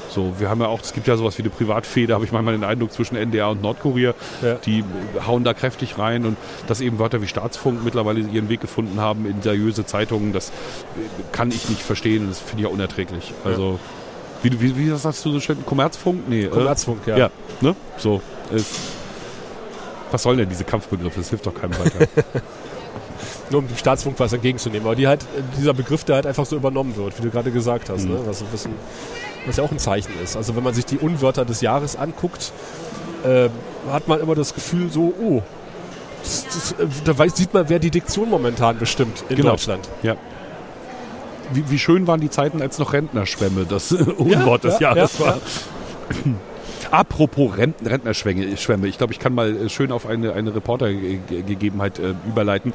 So, 0.10 0.34
wir 0.40 0.50
haben 0.50 0.62
ja 0.62 0.68
auch, 0.68 0.82
es 0.82 0.94
gibt 0.94 1.08
ja 1.08 1.16
sowas 1.18 1.38
wie 1.38 1.44
eine 1.44 1.52
Privatfehde, 1.52 2.14
habe 2.14 2.26
ich 2.26 2.32
manchmal 2.32 2.56
den 2.56 2.64
Eindruck, 2.64 2.92
zwischen 2.92 3.16
NDR 3.18 3.50
und 3.50 3.62
Nordkorea. 3.62 4.14
Ja. 4.42 4.56
Die 4.56 4.84
hauen 5.26 5.44
da 5.44 5.54
kräftig 5.54 6.00
rein 6.00 6.26
und 6.26 6.38
dass 6.68 6.82
eben 6.82 6.98
Wörter 6.98 7.22
wie 7.22 7.28
Staatsfunk 7.28 7.84
mittlerweile 7.84 8.22
ihren 8.22 8.50
Weg 8.50 8.62
gefunden 8.62 9.00
haben 9.00 9.26
in 9.26 9.42
seriöse 9.42 9.86
Zeitungen, 9.86 10.34
das 10.34 10.52
kann 11.32 11.52
ich 11.52 11.70
nicht 11.70 11.82
verstehen. 11.82 12.28
Das 12.30 12.40
finde 12.40 12.64
ich 12.64 12.68
ja 12.68 12.74
unerträglich. 12.74 13.34
Also, 13.44 13.80
ja. 14.44 14.52
wie, 14.52 14.62
wie, 14.62 14.78
wie 14.78 14.98
sagst 14.98 15.24
du 15.26 15.32
so 15.32 15.40
schön? 15.40 15.64
Kommerzfunk? 15.66 16.28
Nee. 16.28 16.46
Äh, 16.46 16.48
Kommerzfunk, 16.48 17.06
äh, 17.06 17.12
ja. 17.12 17.18
Ja, 17.18 17.30
ne? 17.62 17.76
So. 17.98 18.22
Ist, 18.52 18.97
was 20.12 20.24
sollen 20.24 20.38
denn 20.38 20.50
diese 20.50 20.64
Kampfbegriffe? 20.64 21.20
Das 21.20 21.30
hilft 21.30 21.46
doch 21.46 21.54
keinem 21.54 21.78
weiter. 21.80 22.08
Nur 23.50 23.62
um 23.62 23.68
dem 23.68 23.78
Staatsfunk 23.78 24.20
was 24.20 24.34
entgegenzunehmen. 24.34 24.86
Aber 24.86 24.96
die 24.96 25.08
halt, 25.08 25.26
dieser 25.58 25.74
Begriff, 25.74 26.04
der 26.04 26.16
halt 26.16 26.26
einfach 26.26 26.46
so 26.46 26.56
übernommen 26.56 26.96
wird, 26.96 27.18
wie 27.18 27.24
du 27.24 27.30
gerade 27.30 27.52
gesagt 27.52 27.90
hast. 27.90 28.06
Mhm. 28.06 28.14
Ne? 28.14 28.20
Was, 28.26 28.44
was, 28.52 28.68
was, 29.46 29.58
ja 29.58 29.64
auch 29.64 29.72
ein 29.72 29.80
Zeichen 29.80 30.12
ist. 30.22 30.36
Also 30.36 30.56
wenn 30.56 30.64
man 30.64 30.74
sich 30.74 30.86
die 30.86 30.98
Unwörter 30.98 31.46
des 31.46 31.62
Jahres 31.62 31.96
anguckt, 31.96 32.52
äh, 33.24 33.50
hat 33.90 34.08
man 34.08 34.20
immer 34.20 34.36
das 34.36 34.54
Gefühl 34.54 34.92
so, 34.92 35.14
oh, 35.20 35.42
das, 36.22 36.46
das, 36.46 36.72
äh, 36.74 36.88
da 37.06 37.18
weiß, 37.18 37.36
sieht 37.36 37.54
man, 37.54 37.70
wer 37.70 37.80
die 37.80 37.92
Diktion 37.92 38.30
momentan 38.30 38.78
bestimmt 38.78 39.24
in 39.30 39.38
genau. 39.38 39.52
Deutschland. 39.52 39.88
Ja. 40.04 40.16
Wie, 41.54 41.70
wie, 41.70 41.80
schön 41.80 42.06
waren 42.08 42.20
die 42.20 42.30
Zeiten, 42.30 42.62
als 42.62 42.78
noch 42.78 42.92
Rentnerschwämme 42.92 43.66
das 43.66 43.92
Unwort 44.18 44.66
ja, 44.66 44.70
des 44.70 44.80
ja, 44.80 44.96
Jahres 44.96 45.20
ja, 45.20 45.26
war. 45.26 45.40
Apropos 46.92 47.58
Rentnerschwämme, 47.58 48.88
ich 48.88 48.98
glaube, 48.98 49.14
ich 49.14 49.20
kann 49.20 49.34
mal 49.34 49.56
äh, 49.56 49.70
schön 49.70 49.92
auf 49.92 50.06
eine, 50.06 50.34
eine 50.34 50.56
Reportergegebenheit 50.56 52.00
äh, 52.00 52.14
überleiten. 52.28 52.74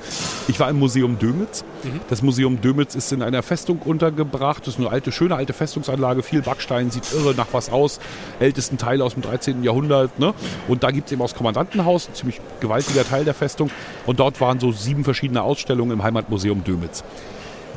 Ich 0.49 0.61
war 0.61 0.69
im 0.69 0.79
Museum 0.79 1.19
Dömitz. 1.19 1.65
Mhm. 1.83 2.01
Das 2.09 2.23
Museum 2.23 2.61
Dömitz 2.61 2.95
ist 2.95 3.13
in 3.13 3.23
einer 3.23 3.43
Festung 3.43 3.79
untergebracht. 3.79 4.67
Das 4.67 4.75
ist 4.75 4.81
eine 4.81 4.91
alte, 4.91 5.13
schöne 5.13 5.37
alte 5.37 5.53
Festungsanlage, 5.53 6.23
viel 6.23 6.43
Backstein, 6.43 6.91
sieht 6.91 7.13
irre 7.13 7.35
nach 7.35 7.49
was 7.53 7.71
aus. 7.71 8.01
Ältesten 8.41 8.79
Teil 8.79 9.03
aus 9.03 9.15
dem 9.15 9.23
13. 9.23 9.63
Jahrhundert. 9.63 10.19
Ne? 10.19 10.35
Und 10.69 10.83
da 10.83 10.91
gibt 10.91 11.07
es 11.07 11.13
eben 11.13 11.23
auch 11.23 11.27
das 11.27 11.37
Kommandantenhaus, 11.37 12.09
ein 12.09 12.15
ziemlich 12.15 12.41
gewaltiger 12.61 13.05
Teil 13.05 13.25
der 13.25 13.35
Festung. 13.35 13.71
Und 14.07 14.21
dort 14.21 14.41
waren 14.41 14.61
so 14.61 14.73
sieben 14.73 15.05
verschiedene 15.05 15.43
Ausstellungen 15.43 15.93
im 15.93 16.03
Heimatmuseum 16.03 16.65
Dömitz. 16.65 17.05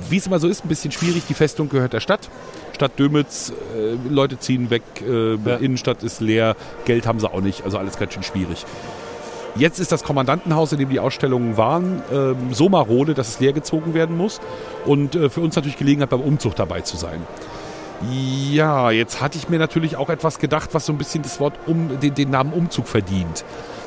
Wie 0.10 0.18
es 0.18 0.28
immer 0.28 0.40
so 0.40 0.48
ist, 0.48 0.66
ein 0.66 0.68
bisschen 0.68 0.92
schwierig. 0.92 1.24
Die 1.28 1.34
Festung 1.34 1.70
gehört 1.70 1.94
der 1.94 2.00
Stadt. 2.00 2.30
Stadt 2.74 3.00
Dömitz, 3.00 3.54
äh, 3.76 3.96
Leute 4.10 4.38
ziehen 4.40 4.70
weg, 4.70 4.84
äh, 5.02 5.36
ja. 5.36 5.56
Innenstadt 5.56 6.04
ist 6.04 6.20
leer, 6.20 6.56
Geld 6.84 7.08
haben 7.08 7.20
sie 7.20 7.32
auch 7.32 7.42
nicht, 7.42 7.64
also 7.64 7.78
alles 7.78 7.98
ganz 7.98 8.14
schön 8.14 8.24
schwierig. 8.24 8.66
Jetzt 9.56 9.80
ist 9.80 9.94
das 9.94 10.04
Kommandantenhaus, 10.04 10.74
in 10.74 10.80
dem 10.80 10.90
die 10.90 11.00
Ausstellungen 11.00 11.56
waren, 11.56 12.02
äh, 12.12 12.54
so 12.54 12.68
marode, 12.68 13.14
dass 13.14 13.30
es 13.30 13.40
leergezogen 13.40 13.94
werden 13.94 14.18
muss. 14.18 14.42
Und 14.86 15.16
äh, 15.16 15.30
für 15.30 15.40
uns 15.40 15.56
natürlich 15.56 15.78
Gelegenheit, 15.78 16.10
beim 16.10 16.20
Umzug 16.20 16.56
dabei 16.56 16.82
zu 16.82 16.98
sein. 16.98 17.22
Ja, 18.12 18.92
jetzt 18.92 19.22
hatte 19.22 19.38
ich 19.38 19.48
mir 19.48 19.58
natürlich 19.58 19.96
auch 19.96 20.10
etwas 20.10 20.40
gedacht, 20.40 20.72
was 20.74 20.86
so 20.86 20.92
ein 20.92 20.98
bisschen 20.98 21.24
das 21.24 21.40
Wort 21.40 21.54
um, 21.66 21.98
den, 22.02 22.14
den 22.14 22.30
Namen 22.30 22.52
Umzug 22.52 22.88
verdient. 22.90 23.46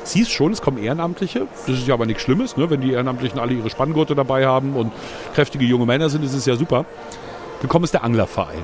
Es 0.09 0.13
hieß 0.13 0.29
schon, 0.31 0.51
es 0.53 0.61
kommen 0.63 0.79
Ehrenamtliche. 0.79 1.45
Das 1.67 1.77
ist 1.77 1.87
ja 1.87 1.93
aber 1.93 2.07
nichts 2.07 2.23
Schlimmes, 2.23 2.57
ne? 2.57 2.67
wenn 2.71 2.81
die 2.81 2.93
Ehrenamtlichen 2.93 3.37
alle 3.37 3.53
ihre 3.53 3.69
Spanngurte 3.69 4.15
dabei 4.15 4.47
haben 4.47 4.75
und 4.75 4.91
kräftige 5.35 5.65
junge 5.65 5.85
Männer 5.85 6.09
sind, 6.09 6.25
ist 6.25 6.33
es 6.33 6.47
ja 6.47 6.55
super. 6.55 6.85
Gekommen 7.61 7.85
ist 7.85 7.93
der 7.93 8.03
Anglerverein. 8.03 8.63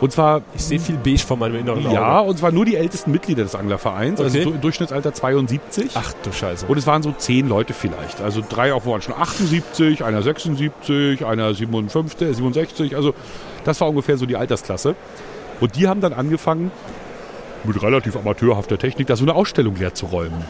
Und 0.00 0.10
zwar. 0.10 0.40
Ich 0.54 0.62
sehe 0.62 0.78
viel 0.78 0.96
beige 0.96 1.18
von 1.18 1.38
meinem 1.38 1.56
inneren 1.56 1.84
Auge. 1.84 1.94
Ja, 1.94 2.20
und 2.20 2.38
zwar 2.38 2.50
nur 2.50 2.64
die 2.64 2.76
ältesten 2.76 3.10
Mitglieder 3.10 3.42
des 3.42 3.54
Anglervereins. 3.54 4.22
Also 4.22 4.38
okay. 4.38 4.46
Also 4.46 4.58
Durchschnittsalter 4.58 5.12
72. 5.12 5.90
Ach 5.92 6.14
du 6.22 6.32
Scheiße. 6.32 6.64
Und 6.64 6.78
es 6.78 6.86
waren 6.86 7.02
so 7.02 7.12
zehn 7.12 7.46
Leute 7.46 7.74
vielleicht. 7.74 8.22
Also 8.22 8.42
drei 8.48 8.72
auch 8.72 8.86
waren 8.86 9.02
schon 9.02 9.16
78, 9.16 10.02
einer 10.02 10.22
76, 10.22 11.26
einer 11.26 11.52
57, 11.52 12.26
67. 12.26 12.96
Also 12.96 13.12
das 13.64 13.82
war 13.82 13.88
ungefähr 13.90 14.16
so 14.16 14.24
die 14.24 14.36
Altersklasse. 14.36 14.94
Und 15.60 15.76
die 15.76 15.88
haben 15.88 16.00
dann 16.00 16.14
angefangen, 16.14 16.70
mit 17.64 17.82
relativ 17.82 18.16
amateurhafter 18.16 18.78
Technik, 18.78 19.06
da 19.06 19.16
so 19.16 19.24
eine 19.24 19.34
Ausstellung 19.34 19.76
leer 19.76 19.94
zu 19.94 20.06
räumen. 20.06 20.44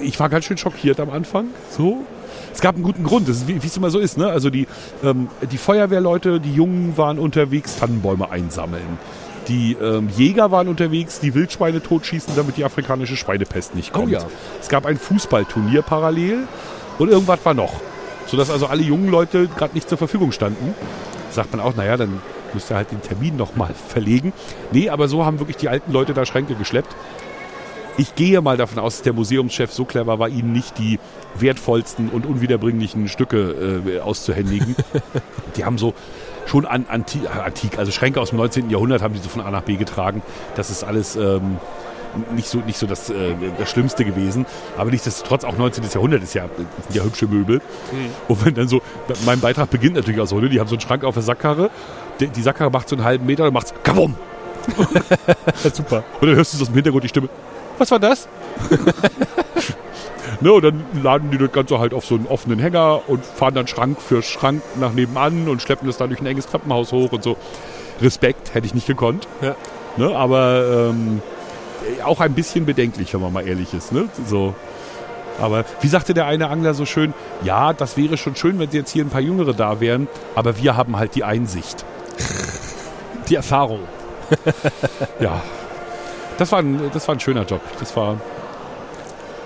Ich 0.00 0.18
war 0.20 0.28
ganz 0.28 0.44
schön 0.44 0.58
schockiert 0.58 1.00
am 1.00 1.10
Anfang. 1.10 1.46
So, 1.70 2.04
es 2.52 2.60
gab 2.60 2.76
einen 2.76 2.84
guten 2.84 3.04
Grund, 3.04 3.28
das 3.28 3.38
ist, 3.38 3.48
wie 3.48 3.56
es 3.56 3.76
immer 3.76 3.90
so 3.90 3.98
ist. 3.98 4.16
Ne? 4.16 4.28
Also 4.28 4.48
die, 4.50 4.66
ähm, 5.02 5.28
die 5.50 5.58
Feuerwehrleute, 5.58 6.40
die 6.40 6.54
Jungen 6.54 6.96
waren 6.96 7.18
unterwegs, 7.18 7.76
Tannenbäume 7.76 8.30
einsammeln. 8.30 8.98
Die 9.48 9.76
ähm, 9.80 10.08
Jäger 10.16 10.50
waren 10.50 10.68
unterwegs, 10.68 11.20
die 11.20 11.34
Wildschweine 11.34 11.82
totschießen, 11.82 12.34
damit 12.36 12.56
die 12.56 12.64
afrikanische 12.64 13.16
Schweinepest 13.16 13.74
nicht 13.74 13.92
kommt. 13.92 14.08
Oh 14.08 14.12
ja. 14.12 14.24
Es 14.60 14.68
gab 14.68 14.86
ein 14.86 14.96
Fußballturnier 14.96 15.82
parallel 15.82 16.46
und 16.98 17.10
irgendwas 17.10 17.40
war 17.44 17.54
noch. 17.54 17.80
Sodass 18.26 18.50
also 18.50 18.66
alle 18.66 18.82
jungen 18.82 19.10
Leute 19.10 19.48
gerade 19.48 19.74
nicht 19.74 19.88
zur 19.88 19.98
Verfügung 19.98 20.32
standen. 20.32 20.74
Sagt 21.30 21.52
man 21.52 21.60
auch, 21.60 21.74
naja, 21.76 21.96
dann 21.96 22.22
müsst 22.54 22.70
ihr 22.70 22.76
halt 22.76 22.90
den 22.92 23.02
Termin 23.02 23.36
nochmal 23.36 23.74
verlegen. 23.74 24.32
Nee, 24.72 24.88
aber 24.88 25.08
so 25.08 25.24
haben 25.24 25.38
wirklich 25.38 25.56
die 25.56 25.68
alten 25.68 25.92
Leute 25.92 26.14
da 26.14 26.24
Schränke 26.24 26.54
geschleppt. 26.54 26.94
Ich 27.96 28.16
gehe 28.16 28.40
mal 28.40 28.56
davon 28.56 28.80
aus, 28.80 28.96
dass 28.96 29.02
der 29.02 29.12
Museumschef 29.12 29.72
so 29.72 29.84
clever 29.84 30.18
war, 30.18 30.28
ihnen 30.28 30.52
nicht 30.52 30.78
die 30.78 30.98
wertvollsten 31.38 32.08
und 32.08 32.26
unwiederbringlichen 32.26 33.08
Stücke 33.08 33.82
äh, 33.86 34.00
auszuhändigen. 34.00 34.74
die 35.56 35.64
haben 35.64 35.78
so 35.78 35.94
schon 36.46 36.66
an, 36.66 36.86
anti, 36.88 37.20
antik, 37.26 37.78
also 37.78 37.92
Schränke 37.92 38.20
aus 38.20 38.30
dem 38.30 38.38
19. 38.38 38.68
Jahrhundert 38.68 39.00
haben 39.00 39.14
die 39.14 39.20
so 39.20 39.28
von 39.28 39.42
A 39.42 39.50
nach 39.50 39.62
B 39.62 39.76
getragen. 39.76 40.22
Das 40.56 40.70
ist 40.70 40.82
alles 40.82 41.14
ähm, 41.14 41.58
nicht 42.34 42.48
so, 42.48 42.58
nicht 42.58 42.78
so 42.78 42.86
das, 42.86 43.10
äh, 43.10 43.34
das 43.58 43.70
Schlimmste 43.70 44.04
gewesen. 44.04 44.46
Aber 44.76 44.90
nichtsdestotrotz, 44.90 45.44
auch 45.44 45.56
19. 45.56 45.84
Jahrhundert 45.92 46.22
ist 46.22 46.34
ja, 46.34 46.46
sind 46.56 46.94
ja 46.94 47.02
hübsche 47.02 47.26
Möbel. 47.26 47.56
Mhm. 47.56 48.10
Und 48.28 48.44
wenn 48.44 48.54
dann 48.54 48.68
so, 48.68 48.82
mein 49.24 49.40
Beitrag 49.40 49.70
beginnt 49.70 49.96
natürlich 49.96 50.20
auch 50.20 50.26
so, 50.26 50.38
ne? 50.40 50.48
die 50.48 50.60
haben 50.60 50.68
so 50.68 50.74
einen 50.74 50.80
Schrank 50.80 51.04
auf 51.04 51.14
der 51.14 51.22
Sackkarre, 51.22 51.70
die, 52.20 52.28
die 52.28 52.42
Sackkarre 52.42 52.70
macht 52.70 52.88
so 52.88 52.96
einen 52.96 53.04
halben 53.04 53.26
Meter 53.26 53.46
und 53.46 53.54
macht 53.54 53.84
kabum! 53.84 54.16
Super. 55.72 56.04
Und 56.20 56.28
dann 56.28 56.36
hörst 56.36 56.54
du 56.54 56.62
aus 56.62 56.68
dem 56.68 56.74
Hintergrund 56.74 57.04
die 57.04 57.08
Stimme, 57.08 57.28
was 57.78 57.90
war 57.90 57.98
das? 57.98 58.28
ne, 60.40 60.52
und 60.52 60.64
dann 60.64 60.84
laden 61.02 61.30
die 61.30 61.38
das 61.38 61.52
Ganze 61.52 61.78
halt 61.78 61.92
auf 61.92 62.06
so 62.06 62.14
einen 62.14 62.26
offenen 62.26 62.58
Hänger 62.58 63.02
und 63.08 63.24
fahren 63.24 63.54
dann 63.54 63.66
Schrank 63.66 64.00
für 64.00 64.22
Schrank 64.22 64.62
nach 64.76 64.92
nebenan 64.92 65.48
und 65.48 65.60
schleppen 65.60 65.86
das 65.86 65.96
dann 65.96 66.08
durch 66.10 66.20
ein 66.20 66.26
enges 66.26 66.46
Treppenhaus 66.46 66.92
hoch 66.92 67.12
und 67.12 67.22
so. 67.22 67.36
Respekt, 68.00 68.54
hätte 68.54 68.66
ich 68.66 68.74
nicht 68.74 68.86
gekonnt. 68.86 69.28
Ja. 69.40 69.54
Ne, 69.96 70.14
aber 70.14 70.90
ähm, 70.90 71.22
auch 72.04 72.20
ein 72.20 72.34
bisschen 72.34 72.66
bedenklich, 72.66 73.14
wenn 73.14 73.20
man 73.20 73.32
mal 73.32 73.46
ehrlich 73.46 73.72
ist. 73.74 73.92
Ne? 73.92 74.08
So. 74.26 74.54
Aber 75.40 75.64
wie 75.80 75.88
sagte 75.88 76.14
der 76.14 76.26
eine 76.26 76.48
Angler 76.48 76.74
so 76.74 76.86
schön, 76.86 77.12
ja, 77.42 77.72
das 77.72 77.96
wäre 77.96 78.16
schon 78.16 78.36
schön, 78.36 78.58
wenn 78.58 78.70
jetzt 78.70 78.90
hier 78.90 79.04
ein 79.04 79.10
paar 79.10 79.20
Jüngere 79.20 79.52
da 79.52 79.80
wären, 79.80 80.06
aber 80.34 80.58
wir 80.58 80.76
haben 80.76 80.96
halt 80.96 81.14
die 81.16 81.24
Einsicht. 81.24 81.84
Die 83.28 83.34
Erfahrung. 83.34 83.80
ja, 85.20 85.42
das 86.38 86.50
war, 86.52 86.58
ein, 86.60 86.90
das 86.92 87.06
war 87.06 87.14
ein 87.14 87.20
schöner 87.20 87.44
Job. 87.44 87.60
Das 87.78 87.96
war. 87.96 88.16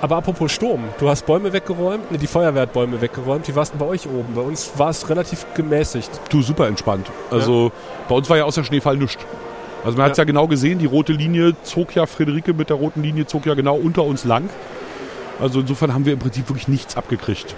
Aber 0.01 0.17
apropos 0.17 0.53
Sturm, 0.53 0.85
du 0.99 1.09
hast 1.09 1.27
Bäume 1.27 1.53
weggeräumt, 1.53 2.13
ne, 2.13 2.19
die 2.19 2.29
Feuerwehr 2.29 2.63
hat 2.63 2.73
Bäume 2.73 3.01
weggeräumt. 3.01 3.49
Wie 3.49 3.57
war 3.57 3.65
es 3.65 3.71
denn 3.71 3.81
bei 3.81 3.87
euch 3.87 4.07
oben? 4.07 4.35
Bei 4.35 4.43
uns 4.43 4.73
war 4.77 4.91
es 4.91 5.09
relativ 5.09 5.45
gemäßigt. 5.55 6.09
Du, 6.31 6.41
super 6.41 6.69
entspannt. 6.69 7.09
Also 7.31 7.67
ja. 7.67 7.73
bei 8.09 8.15
uns 8.15 8.31
war 8.31 8.37
ja 8.37 8.45
außer 8.45 8.63
Schneefall 8.63 8.97
nichts. 8.97 9.25
Also 9.85 9.97
man 9.97 10.07
hat 10.07 10.13
es 10.13 10.19
ja. 10.19 10.23
ja 10.23 10.27
genau 10.27 10.47
gesehen, 10.47 10.79
die 10.79 10.87
rote 10.87 11.13
Linie 11.13 11.55
zog 11.63 11.95
ja, 11.95 12.07
Friederike 12.07 12.53
mit 12.53 12.71
der 12.71 12.77
roten 12.77 13.03
Linie 13.03 13.27
zog 13.27 13.47
ja 13.47 13.55
genau 13.55 13.77
unter 13.77 14.05
uns 14.05 14.25
lang. 14.25 14.49
Also 15.41 15.61
insofern 15.61 15.95
haben 15.95 16.05
wir 16.05 16.13
im 16.13 16.19
Prinzip 16.19 16.49
wirklich 16.49 16.69
nichts 16.69 16.97
abgekriegt. 16.97 17.55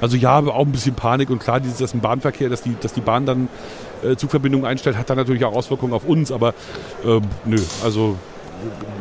Also 0.00 0.16
ja, 0.16 0.30
aber 0.30 0.54
auch 0.54 0.64
ein 0.64 0.72
bisschen 0.72 0.94
Panik 0.94 1.30
und 1.30 1.38
klar, 1.38 1.60
dieses 1.60 1.78
dass 1.78 1.94
ein 1.94 2.00
Bahnverkehr, 2.00 2.48
dass 2.48 2.62
die, 2.62 2.74
dass 2.80 2.94
die 2.94 3.02
Bahn 3.02 3.26
dann 3.26 3.48
äh, 4.04 4.16
Zugverbindungen 4.16 4.66
einstellt, 4.66 4.96
hat 4.96 5.10
dann 5.10 5.16
natürlich 5.16 5.44
auch 5.44 5.54
Auswirkungen 5.54 5.92
auf 5.92 6.04
uns, 6.04 6.32
aber 6.32 6.54
ähm, 7.04 7.22
nö, 7.44 7.58
also 7.84 8.16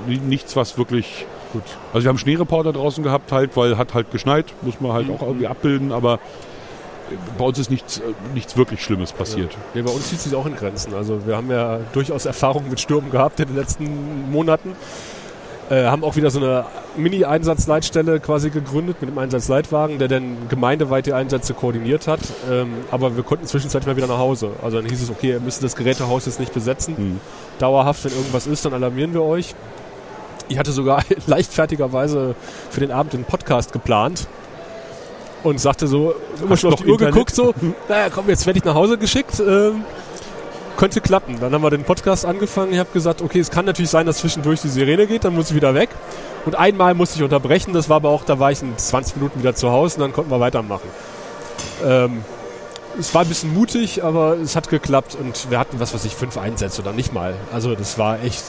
äh, 0.07 0.17
nichts, 0.17 0.55
was 0.55 0.77
wirklich 0.77 1.25
gut. 1.53 1.63
Also 1.93 2.05
wir 2.05 2.09
haben 2.09 2.17
Schneereporter 2.17 2.73
draußen 2.73 3.03
gehabt, 3.03 3.31
halt, 3.31 3.55
weil 3.57 3.77
hat 3.77 3.93
halt 3.93 4.11
geschneit, 4.11 4.45
muss 4.61 4.79
man 4.81 4.93
halt 4.93 5.07
Mhm. 5.07 5.15
auch 5.15 5.21
irgendwie 5.21 5.47
abbilden, 5.47 5.91
aber 5.91 6.15
äh, 6.15 7.15
bei 7.37 7.45
uns 7.45 7.57
ist 7.59 7.69
nichts, 7.71 7.97
äh, 7.99 8.01
nichts 8.33 8.55
wirklich 8.57 8.83
Schlimmes 8.83 9.11
passiert. 9.11 9.57
Ja, 9.73 9.81
bei 9.83 9.91
uns 9.91 10.09
zieht 10.09 10.21
sich 10.21 10.35
auch 10.35 10.45
in 10.45 10.55
Grenzen. 10.55 10.93
Also 10.93 11.25
wir 11.25 11.35
haben 11.35 11.49
ja 11.49 11.79
durchaus 11.93 12.25
Erfahrungen 12.25 12.69
mit 12.69 12.79
Stürmen 12.79 13.09
gehabt 13.11 13.39
in 13.39 13.47
den 13.47 13.55
letzten 13.55 14.29
Monaten. 14.31 14.75
Äh, 15.69 15.85
haben 15.85 16.03
auch 16.03 16.15
wieder 16.15 16.31
so 16.31 16.39
eine 16.39 16.65
Mini-Einsatzleitstelle 16.97 18.19
quasi 18.19 18.49
gegründet 18.49 18.97
mit 19.01 19.09
dem 19.11 19.17
Einsatzleitwagen, 19.19 19.99
der 19.99 20.07
dann 20.07 20.49
gemeindeweit 20.49 21.05
die 21.05 21.13
Einsätze 21.13 21.53
koordiniert 21.53 22.07
hat. 22.07 22.21
Ähm, 22.49 22.73
aber 22.89 23.15
wir 23.15 23.23
konnten 23.23 23.45
zwischenzeitlich 23.45 23.87
mal 23.87 23.95
wieder 23.95 24.07
nach 24.07 24.17
Hause. 24.17 24.51
Also 24.63 24.77
dann 24.77 24.89
hieß 24.89 25.03
es, 25.03 25.09
okay, 25.11 25.31
ihr 25.31 25.39
müsst 25.39 25.63
das 25.63 25.75
Gerätehaus 25.75 26.25
jetzt 26.25 26.39
nicht 26.39 26.53
besetzen. 26.53 26.97
Hm. 26.97 27.19
Dauerhaft, 27.59 28.03
wenn 28.05 28.13
irgendwas 28.13 28.47
ist, 28.47 28.65
dann 28.65 28.73
alarmieren 28.73 29.13
wir 29.13 29.21
euch. 29.21 29.53
Ich 30.47 30.57
hatte 30.57 30.71
sogar 30.71 31.03
leichtfertigerweise 31.27 32.33
für 32.71 32.79
den 32.79 32.91
Abend 32.91 33.13
einen 33.13 33.25
Podcast 33.25 33.71
geplant 33.71 34.27
und 35.43 35.59
sagte 35.59 35.87
so, 35.87 36.15
immer 36.41 36.57
schon 36.57 36.73
auf 36.73 36.81
die 36.81 36.87
Uhr 36.87 36.97
geguckt, 36.97 37.35
so, 37.35 37.53
naja, 37.87 38.09
komm, 38.09 38.27
jetzt 38.27 38.45
werde 38.47 38.57
ich 38.57 38.65
nach 38.65 38.75
Hause 38.75 38.97
geschickt. 38.97 39.39
Ähm, 39.39 39.83
könnte 40.79 41.01
klappen. 41.01 41.35
Dann 41.41 41.53
haben 41.53 41.61
wir 41.61 41.69
den 41.69 41.83
Podcast 41.83 42.25
angefangen. 42.25 42.71
Ich 42.71 42.79
habe 42.79 42.89
gesagt, 42.93 43.21
okay, 43.21 43.39
es 43.39 43.51
kann 43.51 43.65
natürlich 43.65 43.91
sein, 43.91 44.05
dass 44.05 44.19
zwischendurch 44.19 44.61
die 44.61 44.69
Sirene 44.69 45.07
geht, 45.07 45.25
dann 45.25 45.35
muss 45.35 45.49
ich 45.49 45.55
wieder 45.55 45.75
weg. 45.75 45.89
Und 46.45 46.55
einmal 46.55 46.93
musste 46.93 47.17
ich 47.17 47.23
unterbrechen. 47.23 47.73
Das 47.73 47.89
war 47.89 47.97
aber 47.97 48.09
auch, 48.09 48.23
da 48.23 48.39
war 48.39 48.49
ich 48.51 48.61
in 48.61 48.77
20 48.77 49.17
Minuten 49.17 49.39
wieder 49.39 49.53
zu 49.53 49.71
Hause 49.71 49.97
und 49.97 50.01
dann 50.03 50.13
konnten 50.13 50.31
wir 50.31 50.39
weitermachen. 50.39 50.89
Ähm, 51.85 52.23
es 52.97 53.13
war 53.13 53.23
ein 53.23 53.27
bisschen 53.27 53.53
mutig, 53.53 54.05
aber 54.05 54.37
es 54.37 54.55
hat 54.55 54.69
geklappt 54.69 55.17
und 55.19 55.51
wir 55.51 55.59
hatten, 55.59 55.81
was 55.81 55.93
weiß 55.93 56.05
ich, 56.05 56.15
fünf 56.15 56.37
Einsätze 56.37 56.81
oder 56.81 56.93
nicht 56.93 57.13
mal. 57.13 57.35
Also 57.53 57.75
das 57.75 57.97
war 57.97 58.23
echt 58.23 58.43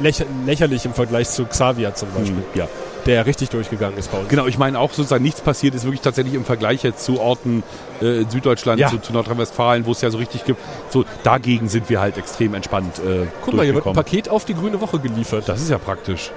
lächer 0.00 0.24
lächerlich 0.46 0.84
im 0.84 0.94
Vergleich 0.94 1.28
zu 1.30 1.46
Xavier 1.46 1.94
zum 1.94 2.08
Beispiel, 2.10 2.36
Hm, 2.38 2.44
ja. 2.54 2.68
Der 3.06 3.24
richtig 3.26 3.50
durchgegangen 3.50 3.96
ist 3.98 4.10
bei 4.12 4.18
uns. 4.18 4.28
Genau, 4.28 4.46
ich 4.46 4.58
meine 4.58 4.78
auch 4.78 4.92
sozusagen 4.92 5.22
nichts 5.22 5.40
passiert 5.40 5.74
ist 5.74 5.84
wirklich 5.84 6.00
tatsächlich 6.00 6.34
im 6.34 6.44
Vergleich 6.44 6.82
jetzt 6.82 7.04
zu 7.04 7.20
Orten 7.20 7.62
äh, 8.02 8.22
in 8.22 8.30
Süddeutschland, 8.30 8.80
Ja. 8.80 8.88
zu, 8.88 8.98
zu 8.98 9.12
Nordrhein-Westfalen, 9.12 9.86
wo 9.86 9.92
es 9.92 10.00
ja 10.00 10.10
so 10.10 10.18
richtig 10.18 10.44
gibt. 10.44 10.60
So 10.90 11.04
dagegen 11.22 11.68
sind 11.68 11.88
wir 11.88 12.00
halt 12.00 12.18
extrem 12.18 12.54
entspannt. 12.54 12.98
Äh, 12.98 13.26
Guck 13.44 13.54
mal, 13.54 13.64
hier 13.64 13.74
wird 13.74 13.86
ein. 13.86 13.92
Paket 13.94 14.28
auf 14.28 14.44
die 14.44 14.54
grüne 14.54 14.80
Woche 14.80 14.98
geliefert. 14.98 15.48
Das 15.48 15.60
ist 15.62 15.70
ja 15.70 15.78
praktisch. 15.78 16.32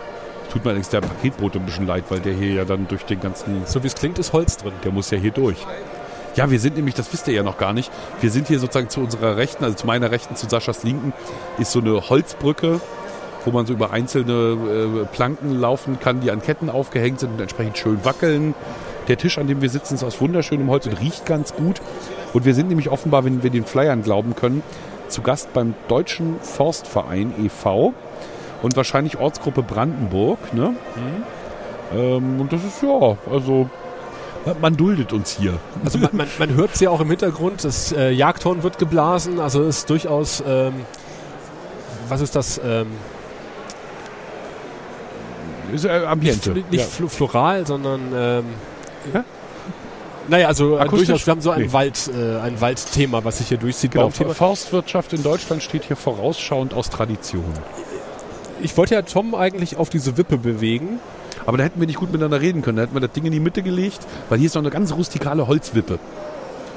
Tut 0.52 0.64
mir 0.64 0.70
allerdings 0.72 0.90
der 0.90 1.02
Paketbote 1.02 1.60
ein 1.60 1.66
bisschen 1.66 1.86
leid, 1.88 2.06
weil 2.10 2.20
der 2.22 2.34
hier 2.34 2.54
ja 2.54 2.66
dann 2.66 2.88
durch 2.88 3.04
den 3.06 3.20
ganzen, 3.20 3.64
So 3.66 3.84
wie 3.84 3.88
es 3.88 3.96
klingt, 3.96 4.18
ist 4.20 4.34
Holz 4.34 4.58
drin. 4.58 4.74
der 4.84 4.92
muss 4.92 5.12
ja 5.12 5.18
hier 5.18 5.32
durch. 5.32 5.58
Ja, 6.36 6.50
wir 6.50 6.60
sind 6.60 6.76
nämlich, 6.76 6.96
das 6.96 7.12
wisst 7.12 7.28
ihr 7.28 7.34
ja 7.34 7.44
noch 7.44 7.58
gar 7.58 7.74
nicht, 7.74 7.92
wir 8.22 8.32
sind 8.32 8.48
hier 8.48 8.60
sozusagen 8.60 8.90
zu 8.90 9.00
unserer 9.02 9.36
Rechten, 9.38 9.64
also 9.64 9.76
zu 9.76 9.86
meiner 9.88 10.12
Rechten, 10.12 10.36
zu 10.36 10.48
Saschas 10.48 10.84
Linken, 10.84 11.12
ist 11.58 11.72
so 11.72 11.80
eine 11.80 12.10
Holzbrücke, 12.10 12.80
wo 13.46 13.52
man 13.52 13.66
so 13.66 13.74
über 13.74 13.92
einzelne 13.92 14.34
äh, 14.34 15.06
Planken 15.06 15.60
laufen 15.60 16.00
kann, 16.00 16.20
die 16.22 16.32
an 16.32 16.42
Ketten 16.42 16.70
aufgehängt 16.70 17.20
sind 17.20 17.34
und 17.34 17.42
entsprechend 17.42 17.78
schön 17.78 18.04
wackeln. 18.04 18.54
Der 19.08 19.18
Tisch, 19.18 19.38
an 19.38 19.48
dem 19.48 19.62
wir 19.62 19.70
sitzen, 19.70 19.96
ist 19.96 20.04
aus 20.04 20.22
wunderschönem 20.22 20.70
Holz 20.70 20.86
und 20.86 21.00
riecht 21.00 21.26
ganz 21.26 21.54
gut. 21.56 21.82
Und 22.34 22.46
wir 22.46 22.54
sind 22.54 22.68
nämlich 22.70 22.90
offenbar, 22.92 23.26
wenn 23.26 23.42
wir 23.42 23.50
den 23.50 23.66
Flyern 23.66 24.04
glauben 24.04 24.36
können, 24.36 24.62
zu 25.08 25.22
Gast 25.24 25.52
beim 25.54 25.74
Deutschen 25.88 26.36
Forstverein 26.42 27.34
e.V. 27.44 27.94
und 28.62 28.76
wahrscheinlich 28.76 29.18
Ortsgruppe 29.20 29.64
Brandenburg. 29.64 30.54
Ne? 30.54 30.76
Ähm, 31.96 32.40
und 32.40 32.54
das 32.54 32.64
ist 32.64 32.84
ja, 32.84 33.18
also 33.32 33.68
man- 34.46 34.62
man 34.62 34.78
duldet 34.78 35.12
uns 35.12 35.32
hier. 35.32 35.54
Also 35.84 35.98
man, 35.98 36.10
man, 36.14 36.28
man 36.38 36.54
hört 36.54 36.76
es 36.76 36.80
ja 36.80 36.92
auch 36.92 37.02
im 37.02 37.10
Hintergrund, 37.10 37.64
das 37.64 37.92
äh, 37.92 38.12
Jagdhorn 38.12 38.62
wird 38.62 38.78
geblasen, 38.78 39.40
also 39.40 39.64
ist 39.64 39.90
durchaus, 39.90 40.44
ähm, 40.48 40.74
was 42.10 42.22
ist 42.22 42.36
das, 42.36 42.62
ähm, 42.64 42.88
Ist 45.74 45.86
äh, 45.86 45.90
Ambiente. 45.90 46.52
nicht, 46.52 46.72
nicht 46.72 46.82
ja. 46.82 46.88
fl 46.88 47.08
floral, 47.08 47.66
sondern 47.66 48.02
ähm, 48.14 48.44
Hä? 49.14 49.20
naja, 50.28 50.48
also 50.48 50.78
äh, 50.78 50.82
Akustisch? 50.82 51.08
durchaus, 51.08 51.28
wir 51.28 51.32
haben 51.32 51.42
so 51.42 51.52
ein 51.52 51.62
Nee. 51.62 51.74
Wald, 51.74 52.10
äh, 52.16 52.40
ein 52.40 52.60
Waldthema, 52.62 53.24
was 53.24 53.40
sich 53.40 53.48
hier 53.48 53.58
durchzieht. 53.58 53.92
Genau. 53.92 54.10
Forstwirtschaft 54.10 55.14
in 55.14 55.24
Deutschland 55.24 55.64
steht 55.64 55.86
hier 55.86 55.96
vorausschauend 55.96 56.74
aus 56.74 56.90
Tradition. 56.90 57.54
Ich 58.62 58.76
wollte 58.78 58.96
ja 58.96 59.02
Tom 59.02 59.36
eigentlich 59.36 59.78
auf 59.78 59.90
diese 59.90 60.18
Wippe 60.18 60.38
bewegen. 60.38 61.00
Aber 61.46 61.58
da 61.58 61.64
hätten 61.64 61.80
wir 61.80 61.88
nicht 61.88 61.98
gut 61.98 62.12
miteinander 62.12 62.42
reden 62.42 62.62
können. 62.62 62.78
Da 62.78 62.84
hätten 62.84 62.94
wir 62.94 63.00
das 63.00 63.12
Ding 63.12 63.26
in 63.26 63.32
die 63.32 63.40
Mitte 63.40 63.64
gelegt, 63.64 64.00
weil 64.30 64.38
hier 64.38 64.48
ist 64.48 64.56
noch 64.56 64.62
eine 64.62 64.70
ganz 64.70 64.92
rustikale 64.92 65.48
Holzwippe. 65.48 65.98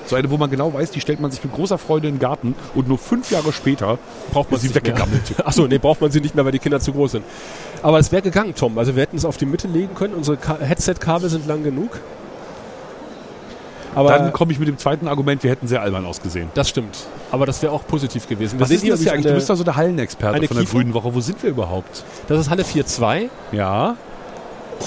So 0.06 0.16
eine, 0.16 0.30
wo 0.30 0.36
man 0.36 0.50
genau 0.50 0.72
weiß, 0.72 0.90
die 0.90 1.00
stellt 1.00 1.20
man 1.20 1.30
sich 1.30 1.44
mit 1.44 1.52
großer 1.52 1.78
Freude 1.78 2.08
in 2.08 2.14
den 2.14 2.20
Garten 2.20 2.54
und 2.74 2.88
nur 2.88 2.98
fünf 2.98 3.30
Jahre 3.30 3.52
später 3.52 3.98
Braucht 4.32 4.50
man 4.50 4.60
sie 4.60 4.74
weggegammelt. 4.74 5.22
Achso, 5.44 5.66
nee, 5.66 5.78
braucht 5.78 6.00
man 6.00 6.10
sie 6.10 6.20
nicht 6.20 6.34
mehr, 6.34 6.44
weil 6.44 6.52
die 6.52 6.58
Kinder 6.58 6.80
zu 6.80 6.92
groß 6.92 7.12
sind. 7.12 7.24
Aber 7.82 7.98
es 7.98 8.12
wäre 8.12 8.22
gegangen, 8.22 8.54
Tom. 8.54 8.78
Also 8.78 8.94
wir 8.94 9.02
hätten 9.02 9.16
es 9.16 9.24
auf 9.24 9.36
die 9.36 9.46
Mitte 9.46 9.66
legen 9.68 9.94
können. 9.94 10.14
Unsere 10.14 10.36
Ka- 10.36 10.58
Headset-Kabel 10.60 11.28
sind 11.28 11.46
lang 11.46 11.62
genug. 11.64 12.00
Aber 13.94 14.08
Dann 14.10 14.32
komme 14.32 14.52
ich 14.52 14.58
mit 14.58 14.68
dem 14.68 14.78
zweiten 14.78 15.06
Argument, 15.06 15.42
wir 15.42 15.50
hätten 15.50 15.66
sehr 15.68 15.82
albern 15.82 16.06
ausgesehen. 16.06 16.48
das 16.54 16.68
stimmt. 16.70 16.96
Aber 17.30 17.44
das 17.44 17.60
wäre 17.60 17.72
auch 17.72 17.86
positiv 17.86 18.26
gewesen. 18.26 18.58
Wir 18.58 18.64
Was 18.64 18.70
ist 18.70 18.82
denn 18.82 18.90
das 18.90 19.00
hier 19.00 19.12
eigentlich? 19.12 19.26
Du 19.26 19.34
bist 19.34 19.50
doch 19.50 19.56
so 19.56 19.64
der 19.64 19.76
Hallenexperte 19.76 20.46
von 20.46 20.56
der 20.56 20.64
Kiefer? 20.64 20.78
Grünen 20.78 20.94
Woche. 20.94 21.14
Wo 21.14 21.20
sind 21.20 21.42
wir 21.42 21.50
überhaupt? 21.50 22.02
Das 22.26 22.38
ist 22.40 22.48
Halle 22.48 22.62
4.2. 22.62 23.28
Ja. 23.52 23.96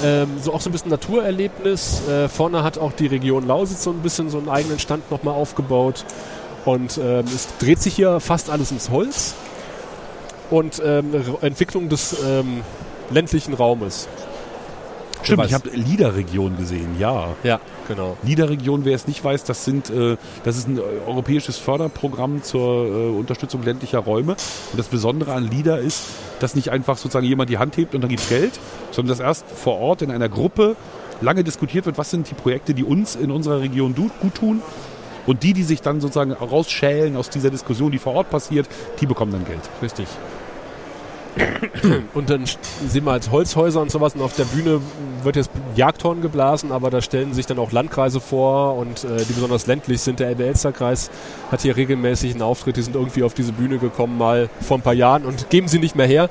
Ähm, 0.04 0.28
so 0.42 0.54
auch 0.54 0.62
so 0.62 0.70
ein 0.70 0.74
bisschen 0.74 0.90
Naturerlebnis. 0.90 2.02
Äh, 2.10 2.28
vorne 2.30 2.64
hat 2.64 2.80
auch 2.80 2.94
die 2.94 3.06
Region 3.06 3.46
Lausitz 3.46 3.84
so 3.84 3.92
ein 3.92 4.00
bisschen 4.00 4.30
so 4.32 4.40
einen 4.40 4.50
eigenen 4.50 4.80
Stand 4.80 5.12
nochmal 5.12 5.36
aufgebaut. 5.36 6.04
Und 6.66 6.98
ähm, 6.98 7.26
es 7.28 7.48
dreht 7.60 7.82
sich 7.84 7.94
hier 7.96 8.20
fast 8.20 8.50
alles 8.50 8.72
ins 8.72 8.90
Holz. 8.90 9.36
Und 10.50 10.82
ähm, 10.84 11.14
Entwicklung 11.42 11.90
des 11.90 12.16
ähm, 12.26 12.62
ländlichen 13.10 13.54
Raumes. 13.54 14.08
Stimmt, 15.26 15.46
ich 15.46 15.54
habe 15.54 15.70
Liederregion 15.70 16.56
gesehen, 16.58 17.00
ja. 17.00 17.30
Ja, 17.44 17.60
genau. 17.88 18.16
Liederregion, 18.22 18.86
wer 18.86 18.96
es 18.96 19.08
nicht 19.08 19.24
weiß, 19.24 19.44
das 19.44 19.66
sind 19.66 19.90
äh, 19.90 20.18
das 20.44 20.56
ist 20.58 20.68
ein 20.68 20.78
äh, 20.78 20.82
europäisches 21.08 21.58
Förderprogramm 21.58 22.44
zur 22.44 22.86
äh, 22.86 23.10
Unterstützung 23.10 23.64
ländlicher 23.64 24.00
Räume. 24.00 24.34
Und 24.34 24.78
das 24.78 24.88
Besondere 24.88 25.34
an 25.34 25.50
Lieder 25.50 25.80
ist, 25.80 26.04
dass 26.40 26.54
nicht 26.54 26.70
einfach 26.70 26.98
sozusagen 26.98 27.26
jemand 27.26 27.50
die 27.50 27.58
Hand 27.58 27.76
hebt 27.78 27.96
und 27.96 28.02
dann 28.02 28.10
gibt's 28.10 28.30
Geld, 28.30 28.60
sondern 28.92 29.18
dass 29.18 29.26
erst 29.26 29.46
vor 29.50 29.80
Ort 29.80 30.04
in 30.04 30.12
einer 30.12 30.30
Gruppe 30.30 30.76
lange 31.22 31.44
diskutiert 31.44 31.86
wird, 31.88 31.98
was 31.98 32.12
sind 32.12 32.30
die 32.30 32.36
Projekte, 32.36 32.74
die 32.74 32.84
uns 32.84 33.16
in 33.16 33.32
unserer 33.32 33.62
Region 33.62 33.96
gut 33.96 34.36
tun. 34.36 34.62
Und 35.26 35.42
die, 35.42 35.54
die 35.54 35.64
sich 35.64 35.82
dann 35.82 36.02
sozusagen 36.02 36.34
rausschälen 36.34 37.18
aus 37.18 37.32
dieser 37.32 37.50
Diskussion, 37.50 37.92
die 37.92 37.98
vor 37.98 38.14
Ort 38.14 38.30
passiert, 38.30 38.68
die 39.02 39.08
bekommen 39.08 39.32
dann 39.32 39.44
Geld. 39.44 39.62
Richtig. 39.82 40.06
Und 42.14 42.30
dann 42.30 42.46
sehen 42.88 43.06
wir 43.06 43.12
als 43.12 43.32
Holzhäuser 43.32 43.82
und 43.82 43.92
sowas 43.92 44.16
und 44.16 44.22
auf 44.22 44.36
der 44.36 44.46
Bühne 44.46 44.82
wird 45.24 45.36
jetzt 45.36 45.50
Jagdhorn 45.76 46.22
geblasen, 46.22 46.72
aber 46.72 46.90
da 46.90 47.02
stellen 47.02 47.34
sich 47.34 47.46
dann 47.46 47.60
auch 47.60 47.72
Landkreise 47.72 48.20
vor 48.20 48.76
und 48.78 49.04
äh, 49.04 49.18
die 49.28 49.34
besonders 49.34 49.68
ländlich 49.68 50.02
sind. 50.02 50.20
Der 50.20 50.30
Elbe-Elster-Kreis 50.30 51.10
hat 51.52 51.62
hier 51.62 51.76
regelmäßig 51.76 52.34
einen 52.34 52.42
Auftritt, 52.42 52.78
die 52.78 52.82
sind 52.82 52.96
irgendwie 52.96 53.24
auf 53.24 53.34
diese 53.34 53.52
Bühne 53.52 53.78
gekommen 53.78 54.18
mal 54.18 54.50
vor 54.62 54.78
ein 54.78 54.82
paar 54.82 54.94
Jahren 54.94 55.26
und 55.26 55.50
geben 55.50 55.68
sie 55.68 55.80
nicht 55.80 55.96
mehr 55.96 56.08
her. 56.08 56.30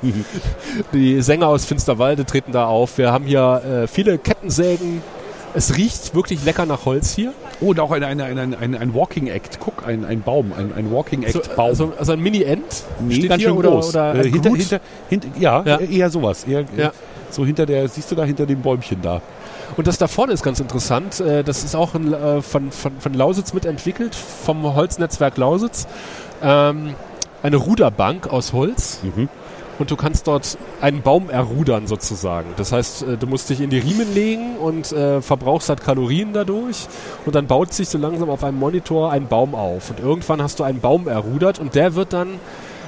Die 0.93 1.21
Sänger 1.21 1.47
aus 1.47 1.65
Finsterwalde 1.65 2.25
treten 2.25 2.51
da 2.51 2.65
auf. 2.65 2.97
Wir 2.97 3.11
haben 3.11 3.25
hier 3.25 3.83
äh, 3.83 3.87
viele 3.87 4.17
Kettensägen. 4.17 5.01
Es 5.55 5.75
riecht 5.77 6.13
wirklich 6.13 6.43
lecker 6.43 6.65
nach 6.65 6.85
Holz 6.85 7.13
hier. 7.15 7.33
Oh, 7.61 7.67
und 7.67 7.79
auch 7.79 7.91
ein, 7.91 8.03
ein, 8.03 8.19
ein, 8.19 8.53
ein, 8.53 8.75
ein 8.75 8.93
Walking 8.93 9.27
Act. 9.27 9.59
Guck, 9.59 9.87
ein, 9.87 10.03
ein 10.03 10.21
Baum, 10.21 10.51
ein, 10.57 10.73
ein 10.75 10.91
Walking 10.91 11.21
So, 11.27 11.39
Act 11.39 11.55
Baum. 11.55 11.65
also, 11.69 11.93
also 11.97 12.11
ein 12.11 12.19
Mini-End 12.19 12.83
Nee, 12.99 13.15
steht 13.15 13.29
ganz 13.29 13.41
schön 13.41 13.53
oder, 13.53 13.69
groß. 13.71 13.89
oder 13.89 14.15
äh, 14.15 14.29
hinter, 14.29 14.49
hinter, 14.51 14.79
hinter, 15.09 15.27
ja, 15.39 15.63
Ja. 15.65 15.75
äh, 15.77 15.85
eher 15.97 16.09
sowas. 16.09 16.43
Eher, 16.43 16.65
Ja. 16.75 16.91
So 17.31 17.45
hinter 17.45 17.65
der, 17.65 17.87
siehst 17.87 18.11
du 18.11 18.15
da 18.15 18.23
hinter 18.23 18.45
dem 18.45 18.61
Bäumchen 18.61 19.01
da? 19.01 19.21
Und 19.77 19.87
das 19.87 19.97
da 19.97 20.07
vorne 20.07 20.31
ist 20.33 20.43
ganz 20.43 20.59
interessant. 20.59 21.19
Äh, 21.19 21.43
Das 21.43 21.63
ist 21.63 21.75
auch 21.75 21.95
äh, 21.95 22.41
von, 22.41 22.71
von, 22.71 22.91
von 22.99 23.13
Lausitz 23.13 23.53
mitentwickelt, 23.53 24.13
vom 24.15 24.75
Holznetzwerk 24.75 25.37
Lausitz. 25.37 25.87
Ähm, 26.43 26.95
eine 27.43 27.55
Ruderbank 27.57 28.27
aus 28.27 28.53
Holz. 28.53 28.99
Mhm. 29.03 29.29
Und 29.77 29.91
du 29.91 29.97
kannst 29.97 30.27
dort 30.27 30.57
einen 30.79 31.01
Baum 31.01 31.29
errudern 31.29 31.85
sozusagen. 31.87 32.47
Das 32.55 32.71
heißt, 32.71 33.03
äh, 33.03 33.17
du 33.17 33.27
musst 33.27 33.49
dich 33.49 33.59
in 33.59 33.69
die 33.69 33.79
Riemen 33.79 34.13
legen 34.13 34.55
und 34.57 34.91
äh, 34.93 35.21
verbrauchst 35.21 35.67
halt 35.67 35.81
Kalorien 35.83 36.31
dadurch. 36.31 36.87
Und 37.25 37.35
dann 37.35 37.47
baut 37.47 37.73
sich 37.73 37.89
so 37.89 37.97
langsam 37.97 38.29
auf 38.29 38.43
einem 38.43 38.57
Monitor 38.57 39.11
ein 39.11 39.27
Baum 39.27 39.53
auf. 39.53 39.89
Und 39.89 39.99
irgendwann 39.99 40.41
hast 40.41 40.59
du 40.59 40.63
einen 40.63 40.79
Baum 40.79 41.07
errudert 41.09 41.59
und 41.59 41.75
der 41.75 41.95
wird 41.95 42.13
dann 42.13 42.39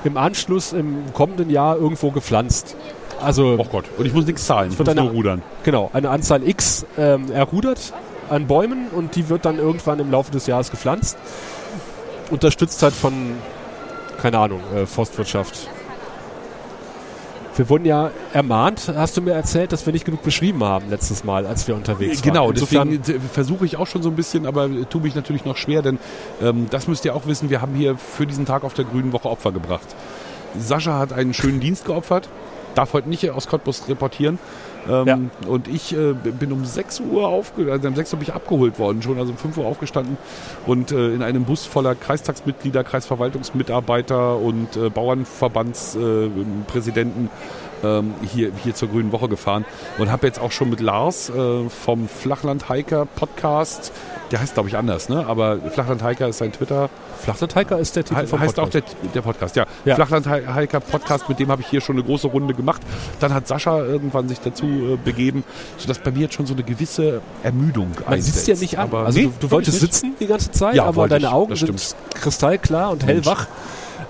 im 0.06 0.16
Anschluss 0.16 0.72
im 0.72 1.04
kommenden 1.14 1.50
Jahr 1.50 1.76
irgendwo 1.76 2.12
gepflanzt. 2.12 2.76
Also 3.22 3.58
Oh 3.60 3.66
Gott. 3.70 3.86
Und 3.98 4.06
ich 4.06 4.14
muss 4.14 4.26
nichts 4.26 4.46
zahlen, 4.46 4.72
ich 4.72 4.80
muss 4.80 4.88
eine- 4.88 5.02
nur 5.02 5.12
rudern. 5.12 5.42
Genau, 5.64 5.90
eine 5.92 6.10
Anzahl 6.10 6.48
X 6.48 6.86
ähm, 6.98 7.32
errudert 7.34 7.92
an 8.30 8.46
Bäumen 8.48 8.88
und 8.96 9.16
die 9.16 9.28
wird 9.28 9.44
dann 9.44 9.58
irgendwann 9.58 10.00
im 10.00 10.12
Laufe 10.12 10.32
des 10.32 10.48
Jahres 10.48 10.70
gepflanzt. 10.72 11.18
Unterstützt 12.30 12.82
halt 12.84 12.94
von, 12.94 13.14
keine 14.22 14.38
Ahnung, 14.38 14.60
äh, 14.76 14.86
Forstwirtschaft. 14.86 15.68
Wir 17.58 17.70
wurden 17.70 17.86
ja 17.86 18.12
ermahnt, 18.34 18.92
hast 18.96 19.18
du 19.18 19.22
mir 19.22 19.32
erzählt, 19.34 19.72
dass 19.72 19.84
wir 19.88 19.92
nicht 19.92 20.06
genug 20.06 20.22
beschrieben 20.22 20.64
haben 20.64 20.90
letztes 20.92 21.24
Mal, 21.24 21.48
als 21.48 21.68
wir 21.68 21.76
unterwegs 21.76 22.22
Genau, 22.22 22.46
waren. 22.46 22.54
Insofern- 22.54 22.90
deswegen 23.02 23.20
versuche 23.22 23.66
ich 23.66 23.78
auch 23.78 23.88
schon 23.88 24.04
so 24.04 24.10
ein 24.10 24.16
bisschen, 24.16 24.46
aber 24.46 24.70
tue 24.90 25.02
mich 25.02 25.16
natürlich 25.16 25.44
noch 25.44 25.58
schwer, 25.58 25.82
denn 25.82 25.98
ähm, 26.42 26.68
das 26.70 26.88
müsst 26.88 27.04
ihr 27.06 27.16
auch 27.16 27.26
wissen, 27.26 27.50
wir 27.50 27.60
haben 27.62 27.74
hier 27.74 27.98
für 27.98 28.28
diesen 28.28 28.46
Tag 28.46 28.64
auf 28.64 28.76
der 28.76 28.86
Grünen 28.86 29.12
Woche 29.12 29.28
Opfer 29.28 29.52
gebracht. 29.52 29.88
Sascha 30.60 31.00
hat 31.00 31.14
einen 31.14 31.34
schönen 31.34 31.60
Dienst 31.60 31.86
geopfert, 31.86 32.30
darf 32.76 32.94
heute 32.94 33.10
nicht 33.10 33.28
aus 33.32 33.48
Cottbus 33.48 33.90
reportieren. 33.90 34.38
Ähm, 34.90 35.06
Ja. 35.08 35.20
Und 35.48 35.68
ich 35.68 35.96
äh, 35.96 36.14
bin 36.14 36.52
um 36.52 36.66
6 36.66 37.02
Uhr 37.02 37.28
aufge 37.28 37.72
also 37.72 37.88
um 37.88 37.96
6 37.96 38.14
Uhr 38.14 38.20
bin 38.20 38.28
ich 38.28 38.34
abgeholt 38.34 38.80
worden, 38.80 39.02
schon 39.02 39.18
also 39.18 39.32
um 39.32 39.38
5 39.38 39.58
Uhr 39.58 39.66
aufgestanden 39.66 40.18
und 40.66 40.92
äh, 40.92 41.14
in 41.14 41.24
einem 41.24 41.46
Bus 41.46 41.66
voller 41.66 41.96
Kreistagsmitglieder, 41.96 42.84
Kreisverwaltungsmitarbeiter 42.84 44.38
und 44.38 44.76
äh, 44.76 44.90
Bauernverbandspräsidenten 44.90 46.62
äh, 46.62 46.72
Präsidenten, 46.72 47.30
ähm, 47.84 48.14
hier, 48.34 48.52
hier 48.64 48.76
zur 48.76 48.90
Grünen 48.90 49.12
Woche 49.12 49.30
gefahren 49.30 49.66
und 49.98 50.12
habe 50.12 50.28
jetzt 50.28 50.40
auch 50.40 50.52
schon 50.52 50.70
mit 50.70 50.80
Lars 50.80 51.30
äh, 51.30 51.70
vom 51.70 52.08
Flachland 52.08 52.70
Hiker 52.70 53.06
Podcast, 53.06 53.92
der 54.32 54.40
heißt 54.42 54.54
glaube 54.54 54.70
ich 54.70 54.78
anders, 54.78 55.10
ne? 55.10 55.26
aber 55.26 55.60
Flachland 55.72 56.04
Hiker 56.04 56.28
ist 56.28 56.40
sein 56.40 56.52
Twitter, 56.52 56.90
Flachlandhiker 57.20 57.80
ist 57.80 57.96
der 57.96 58.04
Titel 58.06 58.22
He 58.22 58.28
vom 58.28 58.40
heißt 58.40 58.60
auch 58.60 58.66
Podcast. 58.66 58.96
der, 59.04 59.10
der 59.14 59.22
Podcast, 59.22 59.56
ja. 59.56 59.66
Ja. 59.86 59.96
Flachland 59.96 60.28
Hiker 60.28 60.80
Podcast, 60.80 61.30
mit 61.30 61.40
dem 61.40 61.50
habe 61.50 61.62
ich 61.62 61.68
hier 61.68 61.82
schon 61.82 61.96
eine 61.96 62.06
große 62.06 62.28
Runde 62.28 62.54
gemacht. 62.54 62.82
Dann 63.20 63.34
hat 63.34 63.48
Sascha 63.48 63.80
irgendwann 63.84 64.28
sich 64.28 64.40
dazu 64.40 64.66
äh, 64.66 64.98
begeben, 65.04 65.44
sodass 65.78 66.00
bei 66.00 66.12
mir 66.12 66.22
jetzt 66.22 66.36
schon 66.36 66.46
so 66.46 66.54
eine 66.54 66.64
gewisse 66.64 67.22
Ermüdung 67.44 67.92
Man 68.08 68.22
sieht 68.22 68.36
es 68.36 68.48
ja 68.48 68.56
nicht 68.56 68.78
an. 68.78 68.86
Aber 68.86 69.06
also 69.06 69.20
nee, 69.20 69.26
du, 69.26 69.48
du 69.48 69.52
wolltest 69.52 69.80
sitzen 69.80 70.16
die 70.20 70.28
ganze 70.28 70.52
Zeit, 70.52 70.76
Ja, 70.76 70.86
aber 70.86 71.08
deine. 71.08 71.32
Augen 71.32 71.56
sind 71.56 71.96
kristallklar 72.14 72.92
und 72.92 73.06
hellwach. 73.06 73.48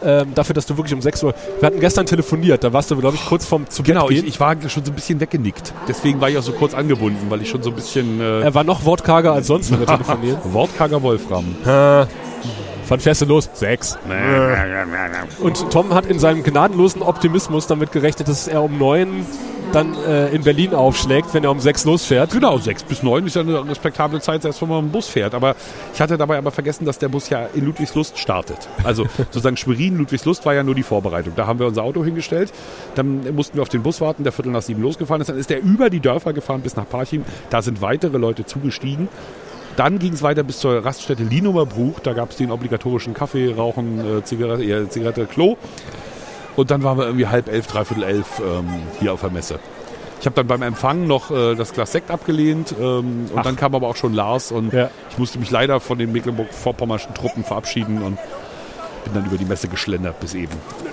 Ähm, 0.03 0.33
dafür, 0.35 0.53
dass 0.53 0.65
du 0.65 0.77
wirklich 0.77 0.93
um 0.93 1.01
6 1.01 1.23
Uhr. 1.23 1.33
Wir 1.59 1.67
hatten 1.67 1.79
gestern 1.79 2.05
telefoniert, 2.05 2.63
da 2.63 2.71
warst 2.73 2.91
du, 2.91 2.97
glaube 2.97 3.15
ich, 3.15 3.25
kurz 3.25 3.45
vorm 3.45 3.69
zu 3.69 3.83
Genau, 3.83 4.09
ich, 4.09 4.25
ich 4.25 4.39
war 4.39 4.55
schon 4.69 4.85
so 4.85 4.91
ein 4.91 4.95
bisschen 4.95 5.19
weggenickt. 5.19 5.73
Deswegen 5.87 6.21
war 6.21 6.29
ich 6.29 6.37
auch 6.37 6.43
so 6.43 6.51
kurz 6.51 6.73
angebunden, 6.73 7.29
weil 7.29 7.41
ich 7.41 7.49
schon 7.49 7.63
so 7.63 7.71
ein 7.71 7.75
bisschen 7.75 8.21
äh, 8.21 8.41
er 8.41 8.53
war 8.53 8.63
noch 8.63 8.85
wortkarger 8.85 9.33
als 9.33 9.47
sonst, 9.47 9.71
wenn 9.71 9.79
wir 9.79 9.87
telefonieren. 9.87 10.37
Wortkarger 10.53 11.01
Wolfram. 11.01 11.45
Wann 12.89 12.99
fährst 12.99 13.21
du 13.21 13.25
los? 13.25 13.49
Sechs. 13.53 13.97
Und 15.39 15.71
Tom 15.71 15.93
hat 15.93 16.05
in 16.05 16.19
seinem 16.19 16.43
gnadenlosen 16.43 17.01
Optimismus 17.01 17.67
damit 17.67 17.91
gerechnet, 17.91 18.27
dass 18.29 18.47
er 18.47 18.63
um 18.63 18.77
neun 18.77 19.25
dann 19.71 19.95
äh, 20.05 20.29
in 20.29 20.43
Berlin 20.43 20.73
aufschlägt, 20.73 21.33
wenn 21.33 21.43
er 21.43 21.51
um 21.51 21.59
sechs 21.59 21.85
losfährt. 21.85 22.31
Genau, 22.31 22.57
sechs 22.57 22.83
bis 22.83 23.03
neun 23.03 23.25
ist 23.27 23.35
ja 23.35 23.41
eine 23.41 23.67
respektable 23.67 24.19
Zeit, 24.21 24.41
selbst 24.41 24.61
wenn 24.61 24.69
man 24.69 24.83
mit 24.83 24.91
dem 24.91 24.93
Bus 24.93 25.07
fährt. 25.07 25.33
Aber 25.33 25.55
ich 25.93 26.01
hatte 26.01 26.17
dabei 26.17 26.37
aber 26.37 26.51
vergessen, 26.51 26.85
dass 26.85 26.99
der 26.99 27.09
Bus 27.09 27.29
ja 27.29 27.47
in 27.53 27.65
Ludwigslust 27.65 28.17
startet. 28.17 28.69
Also 28.83 29.05
sozusagen 29.17 29.57
Schwerin, 29.57 29.97
Ludwigslust 29.97 30.45
war 30.45 30.53
ja 30.53 30.63
nur 30.63 30.75
die 30.75 30.83
Vorbereitung. 30.83 31.33
Da 31.35 31.47
haben 31.47 31.59
wir 31.59 31.67
unser 31.67 31.83
Auto 31.83 32.03
hingestellt, 32.03 32.51
dann 32.95 33.35
mussten 33.35 33.57
wir 33.57 33.61
auf 33.61 33.69
den 33.69 33.83
Bus 33.83 34.01
warten, 34.01 34.23
der 34.23 34.31
Viertel 34.31 34.51
nach 34.51 34.61
sieben 34.61 34.81
losgefahren 34.81 35.21
ist. 35.21 35.29
Dann 35.29 35.37
ist 35.37 35.49
der 35.49 35.61
über 35.61 35.89
die 35.89 35.99
Dörfer 35.99 36.33
gefahren 36.33 36.61
bis 36.61 36.75
nach 36.75 36.87
Parchim. 36.87 37.23
Da 37.49 37.61
sind 37.61 37.81
weitere 37.81 38.17
Leute 38.17 38.45
zugestiegen. 38.45 39.07
Dann 39.75 39.99
ging 39.99 40.13
es 40.13 40.23
weiter 40.23 40.41
bis 40.41 40.59
zur 40.59 40.83
Raststätte 40.83 41.23
Lienumerbruch. 41.23 41.99
Da 41.99 42.13
gab 42.13 42.31
es 42.31 42.37
den 42.37 42.49
obligatorischen 42.51 43.13
Kaffee, 43.13 43.53
Rauchen, 43.53 44.19
äh, 44.19 44.23
Zigarette, 44.23 44.63
äh, 44.63 44.89
Zigarette, 44.89 45.27
Klo. 45.27 45.55
Und 46.57 46.69
dann 46.71 46.83
waren 46.83 46.97
wir 46.97 47.05
irgendwie 47.05 47.27
halb 47.27 47.47
elf, 47.47 47.67
dreiviertel 47.67 48.03
elf 48.03 48.39
ähm, 48.39 48.67
hier 48.99 49.13
auf 49.13 49.21
der 49.21 49.29
Messe. 49.29 49.59
Ich 50.19 50.25
habe 50.25 50.35
dann 50.35 50.47
beim 50.47 50.63
Empfang 50.63 51.05
noch 51.05 51.29
äh, 51.29 51.53
das 51.55 51.71
Glas 51.73 51.91
Sekt 51.91 52.09
abgelehnt 52.09 52.73
ähm, 52.77 53.27
und 53.31 53.37
Ach. 53.37 53.43
dann 53.43 53.55
kam 53.55 53.75
aber 53.75 53.87
auch 53.87 53.95
schon 53.95 54.13
Lars 54.13 54.51
und 54.51 54.73
Ja. 54.73 54.89
ich 55.11 55.17
musste 55.19 55.37
mich 55.37 55.51
leider 55.51 55.79
von 55.79 55.99
den 55.99 56.11
Mecklenburg-Vorpommerschen 56.11 57.13
Truppen 57.13 57.43
verabschieden 57.43 58.01
und 58.01 58.17
bin 59.03 59.13
dann 59.13 59.25
über 59.27 59.37
die 59.37 59.45
Messe 59.45 59.67
geschlendert 59.67 60.19
bis 60.19 60.33
eben. 60.33 60.51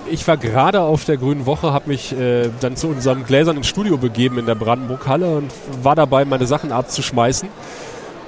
Ich 0.09 0.27
war 0.27 0.37
gerade 0.37 0.81
auf 0.81 1.03
der 1.05 1.17
Grünen 1.17 1.47
Woche, 1.47 1.73
habe 1.73 1.89
mich 1.89 2.13
äh, 2.17 2.49
dann 2.61 2.77
zu 2.77 2.87
unserem 2.87 3.25
gläsernen 3.25 3.63
Studio 3.63 3.97
begeben 3.97 4.37
in 4.37 4.45
der 4.45 4.55
Brandenburg-Halle 4.55 5.37
und 5.37 5.51
war 5.81 5.95
dabei, 5.95 6.23
meine 6.25 6.45
Sachen 6.45 6.71
abzuschmeißen. 6.71 7.49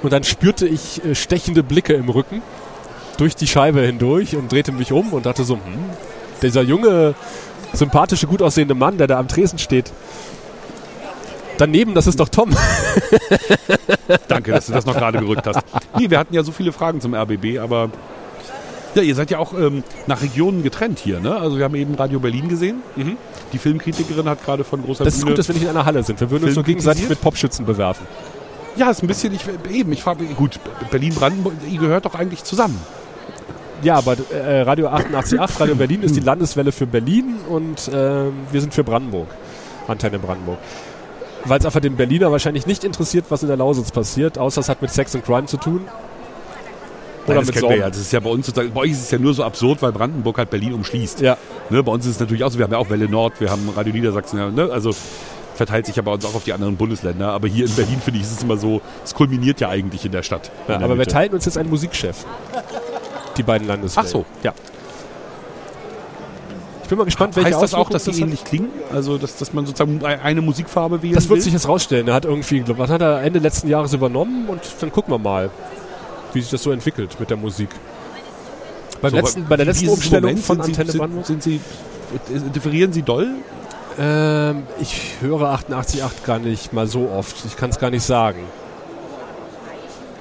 Und 0.02 0.12
dann 0.12 0.24
spürte 0.24 0.66
ich 0.66 1.04
äh, 1.04 1.14
stechende 1.14 1.62
Blicke 1.62 1.94
im 1.94 2.08
Rücken 2.08 2.42
durch 3.18 3.36
die 3.36 3.46
Scheibe 3.46 3.80
hindurch 3.82 4.34
und 4.36 4.50
drehte 4.50 4.72
mich 4.72 4.90
um 4.92 5.12
und 5.12 5.26
dachte 5.26 5.44
so, 5.44 5.54
hm, 5.54 5.60
dieser 6.42 6.62
junge, 6.62 7.14
sympathische, 7.72 8.26
gut 8.26 8.42
aussehende 8.42 8.74
Mann, 8.74 8.98
der 8.98 9.06
da 9.06 9.18
am 9.18 9.28
Tresen 9.28 9.58
steht. 9.58 9.92
Daneben, 11.58 11.94
das 11.94 12.06
ist 12.06 12.20
doch 12.20 12.28
Tom. 12.28 12.50
Danke, 14.28 14.52
dass 14.52 14.66
du 14.66 14.72
das 14.72 14.86
noch 14.86 14.94
gerade 14.94 15.18
gerückt 15.18 15.46
hast. 15.46 15.60
Nee, 15.98 16.08
wir 16.08 16.18
hatten 16.18 16.32
ja 16.34 16.44
so 16.44 16.52
viele 16.52 16.70
Fragen 16.72 17.00
zum 17.00 17.14
RBB, 17.14 17.58
aber 17.58 17.90
ja, 18.94 19.02
ihr 19.02 19.14
seid 19.14 19.30
ja 19.30 19.38
auch 19.38 19.52
ähm, 19.54 19.82
nach 20.06 20.22
Regionen 20.22 20.62
getrennt 20.62 20.98
hier, 21.00 21.20
ne? 21.20 21.36
Also 21.36 21.58
wir 21.58 21.64
haben 21.64 21.74
eben 21.74 21.94
Radio 21.94 22.20
Berlin 22.20 22.48
gesehen. 22.48 22.76
Die 23.52 23.58
Filmkritikerin 23.58 24.28
hat 24.28 24.44
gerade 24.44 24.62
von 24.64 24.82
großer 24.84 25.04
Das 25.04 25.14
ist 25.14 25.20
Bühne... 25.20 25.32
gut, 25.32 25.38
dass 25.38 25.48
wir 25.48 25.54
nicht 25.54 25.64
in 25.64 25.68
einer 25.70 25.84
Halle 25.84 26.02
sind. 26.04 26.20
Wir 26.20 26.30
würden 26.30 26.44
uns 26.44 26.54
nur 26.54 26.64
Film 26.64 26.76
gegenseitig 26.76 27.08
mit 27.08 27.20
Popschützen 27.20 27.66
bewerfen. 27.66 28.06
ja, 28.76 28.90
ist 28.90 29.02
ein 29.02 29.08
bisschen, 29.08 29.34
ich, 29.34 29.40
eben, 29.70 29.92
ich 29.92 30.02
frage 30.02 30.24
gut, 30.26 30.60
Berlin-Brandenburg, 30.90 31.54
ihr 31.68 31.78
gehört 31.80 32.04
doch 32.04 32.14
eigentlich 32.14 32.44
zusammen. 32.44 32.78
Ja, 33.82 33.94
aber 33.94 34.16
äh, 34.32 34.62
Radio 34.62 34.88
88.8, 34.88 35.60
Radio 35.60 35.74
Berlin 35.76 36.02
ist 36.02 36.16
die 36.16 36.20
Landeswelle 36.20 36.72
für 36.72 36.86
Berlin 36.86 37.36
und 37.48 37.90
ähm, 37.92 38.32
wir 38.50 38.60
sind 38.60 38.74
für 38.74 38.82
Brandenburg. 38.82 39.28
Antenne 39.86 40.18
Brandenburg. 40.18 40.58
Weil 41.44 41.60
es 41.60 41.66
einfach 41.66 41.80
den 41.80 41.96
Berliner 41.96 42.32
wahrscheinlich 42.32 42.66
nicht 42.66 42.84
interessiert, 42.84 43.26
was 43.28 43.42
in 43.42 43.48
der 43.48 43.56
Lausitz 43.56 43.92
passiert, 43.92 44.36
außer 44.38 44.60
es 44.60 44.68
hat 44.68 44.82
mit 44.82 44.90
Sex 44.90 45.14
und 45.14 45.24
Crime 45.24 45.46
zu 45.46 45.56
tun. 45.56 45.82
Nein, 47.26 47.44
das 47.46 47.54
wir 47.54 47.76
ja. 47.76 47.88
Das 47.88 47.98
ist 47.98 48.12
ja 48.12 48.20
bei 48.20 48.30
uns 48.30 48.46
sozusagen, 48.46 48.72
bei 48.72 48.80
euch 48.80 48.92
ist 48.92 49.02
es 49.02 49.10
ja 49.10 49.18
nur 49.18 49.34
so 49.34 49.44
absurd, 49.44 49.82
weil 49.82 49.92
Brandenburg 49.92 50.38
halt 50.38 50.50
Berlin 50.50 50.72
umschließt. 50.72 51.20
Ja. 51.20 51.36
Ne, 51.70 51.82
bei 51.82 51.92
uns 51.92 52.06
ist 52.06 52.12
es 52.12 52.20
natürlich 52.20 52.42
auch 52.42 52.50
so, 52.50 52.58
wir 52.58 52.64
haben 52.64 52.72
ja 52.72 52.78
auch 52.78 52.88
Welle 52.90 53.08
Nord, 53.08 53.40
wir 53.40 53.50
haben 53.50 53.68
Radio 53.76 53.92
Niedersachsen, 53.92 54.38
ja, 54.38 54.50
ne? 54.50 54.70
also 54.72 54.92
verteilt 55.54 55.86
sich 55.86 55.96
ja 55.96 56.02
bei 56.02 56.12
uns 56.12 56.24
auch 56.24 56.34
auf 56.34 56.44
die 56.44 56.52
anderen 56.52 56.76
Bundesländer. 56.76 57.32
Aber 57.32 57.48
hier 57.48 57.66
in 57.66 57.74
Berlin, 57.74 58.00
finde 58.02 58.20
ich, 58.20 58.26
ist 58.26 58.32
es 58.32 58.42
immer 58.42 58.56
so, 58.56 58.80
es 59.04 59.12
kulminiert 59.14 59.60
ja 59.60 59.68
eigentlich 59.68 60.04
in 60.04 60.12
der 60.12 60.22
Stadt. 60.22 60.50
Ja, 60.68 60.74
in 60.74 60.80
der 60.80 60.86
aber 60.86 60.94
wir 60.94 61.00
Mitte. 61.00 61.12
teilen 61.12 61.32
uns 61.32 61.44
jetzt 61.44 61.58
einen 61.58 61.68
Musikchef. 61.68 62.24
Die 63.38 63.42
beiden 63.42 63.66
Landeswellen. 63.66 64.06
Ach 64.06 64.10
so. 64.12 64.24
Ja. 64.42 64.52
Ich 66.82 66.88
bin 66.88 66.96
mal 66.98 67.04
gespannt, 67.04 67.36
welche 67.36 67.50
Heißt 67.50 67.62
das 67.62 67.74
auch, 67.74 67.90
dass 67.90 68.04
sie 68.04 68.12
das 68.12 68.20
ähnlich 68.20 68.44
klingen? 68.44 68.70
Also, 68.92 69.18
dass, 69.18 69.36
dass 69.36 69.52
man 69.52 69.66
sozusagen 69.66 70.02
eine 70.04 70.40
Musikfarbe 70.40 71.02
wählen 71.02 71.14
Das 71.14 71.28
wird 71.28 71.36
will? 71.36 71.42
sich 71.42 71.52
jetzt 71.52 71.68
rausstellen. 71.68 72.08
Er 72.08 72.14
hat 72.14 72.24
irgendwie, 72.24 72.64
was 72.66 72.88
hat 72.90 73.02
er 73.02 73.20
Ende 73.22 73.40
letzten 73.40 73.68
Jahres 73.68 73.92
übernommen 73.92 74.48
und 74.48 74.60
dann 74.80 74.90
gucken 74.90 75.12
wir 75.12 75.18
mal, 75.18 75.50
wie 76.32 76.40
sich 76.40 76.50
das 76.50 76.62
so 76.62 76.70
entwickelt 76.72 77.20
mit 77.20 77.28
der 77.28 77.36
Musik. 77.36 77.68
Beim 79.02 79.10
So, 79.10 79.16
letzten, 79.18 79.44
bei 79.46 79.56
der 79.56 79.66
letzten 79.66 79.88
Umstellung 79.90 80.30
Moment? 80.30 80.44
von 80.46 80.60
Antenne 80.62 80.90
sie, 80.90 80.98
sind, 80.98 81.26
sind 81.26 81.42
Sie, 81.42 81.60
differieren 82.54 82.92
Sie 82.94 83.02
doll? 83.02 83.28
Ähm, 83.98 84.62
ich 84.80 85.16
höre 85.20 85.42
88.8 85.42 86.24
gar 86.24 86.38
nicht 86.38 86.72
mal 86.72 86.86
so 86.86 87.10
oft. 87.10 87.36
Ich 87.44 87.56
kann 87.56 87.68
es 87.68 87.78
gar 87.78 87.90
nicht 87.90 88.02
sagen. 88.04 88.38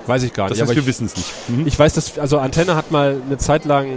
Weiß 0.08 0.24
ich 0.24 0.34
gar 0.34 0.50
Das 0.50 0.58
nicht. 0.58 0.62
heißt, 0.64 0.72
aber 0.72 0.76
wir 0.82 0.88
wissen 0.88 1.06
es 1.06 1.16
nicht. 1.16 1.34
Mhm. 1.50 1.68
ich 1.68 1.78
weiß, 1.78 1.94
dass 1.94 2.18
also 2.18 2.40
Antenne 2.40 2.76
hat 2.76 2.92
mal 2.92 3.22
eine 3.26 3.38
Zeit 3.38 3.66
lang 3.66 3.88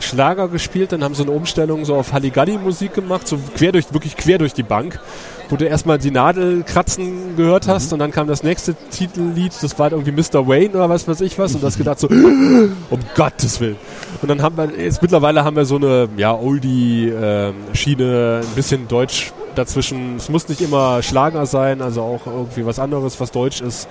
Schlager 0.00 0.46
gespielt, 0.48 0.92
dann 0.92 1.02
haben 1.02 1.14
sie 1.16 1.22
eine 1.22 1.32
Umstellung 1.32 1.84
so 1.84 1.96
auf 1.96 2.12
Halligalli-Musik 2.12 2.94
gemacht, 2.94 3.26
so 3.26 3.36
quer 3.56 3.72
durch, 3.72 3.92
wirklich 3.92 4.16
quer 4.16 4.38
durch 4.38 4.54
die 4.54 4.62
Bank, 4.62 5.00
wo 5.48 5.56
du 5.56 5.64
erstmal 5.66 5.98
die 5.98 6.12
Nadel 6.12 6.62
kratzen 6.62 7.34
gehört 7.36 7.66
hast 7.66 7.92
und 7.92 7.98
dann 7.98 8.12
kam 8.12 8.28
das 8.28 8.44
nächste 8.44 8.76
Titellied, 8.90 9.52
das 9.60 9.76
war 9.76 9.90
halt 9.90 9.94
irgendwie 9.94 10.12
Mr. 10.12 10.46
Wayne 10.46 10.70
oder 10.70 10.88
was 10.88 11.08
weiß 11.08 11.20
ich 11.22 11.36
was 11.36 11.52
und 11.54 11.62
du 11.62 11.66
hast 11.66 11.78
gedacht 11.78 11.98
so, 11.98 12.06
um 12.08 13.00
Gottes 13.16 13.60
Willen. 13.60 13.76
Und 14.22 14.28
dann 14.28 14.40
haben 14.40 14.56
wir, 14.56 14.70
jetzt 14.80 15.02
mittlerweile 15.02 15.42
haben 15.42 15.56
wir 15.56 15.64
so 15.64 15.76
eine, 15.76 16.08
ja, 16.16 16.32
Oldie-Schiene, 16.32 18.40
ein 18.44 18.54
bisschen 18.54 18.86
Deutsch 18.86 19.32
dazwischen. 19.58 20.16
Es 20.16 20.28
muss 20.28 20.48
nicht 20.48 20.60
immer 20.60 21.02
Schlager 21.02 21.46
sein, 21.46 21.82
also 21.82 22.02
auch 22.02 22.26
irgendwie 22.26 22.64
was 22.64 22.78
anderes, 22.78 23.20
was 23.20 23.30
Deutsch 23.30 23.60
ist, 23.60 23.88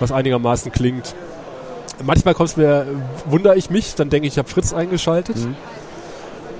was 0.00 0.10
einigermaßen 0.10 0.72
klingt. 0.72 1.14
Manchmal 2.02 2.34
kommt's 2.34 2.56
mir, 2.56 2.86
wundere 3.26 3.56
ich 3.56 3.70
mich, 3.70 3.94
dann 3.94 4.10
denke 4.10 4.26
ich, 4.26 4.34
ich 4.34 4.38
habe 4.38 4.48
Fritz 4.48 4.72
eingeschaltet. 4.72 5.36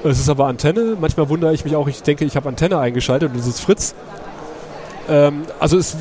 Es 0.04 0.18
ist 0.18 0.28
aber 0.28 0.46
Antenne. 0.46 0.96
Manchmal 1.00 1.28
wundere 1.28 1.54
ich 1.54 1.64
mich 1.64 1.74
auch, 1.76 1.88
ich 1.88 2.02
denke, 2.02 2.24
ich 2.24 2.36
habe 2.36 2.48
Antenne 2.48 2.78
eingeschaltet 2.78 3.32
und 3.32 3.38
es 3.38 3.46
ist 3.46 3.60
Fritz. 3.60 3.94
Ähm, 5.08 5.42
also 5.58 5.78
es 5.78 5.96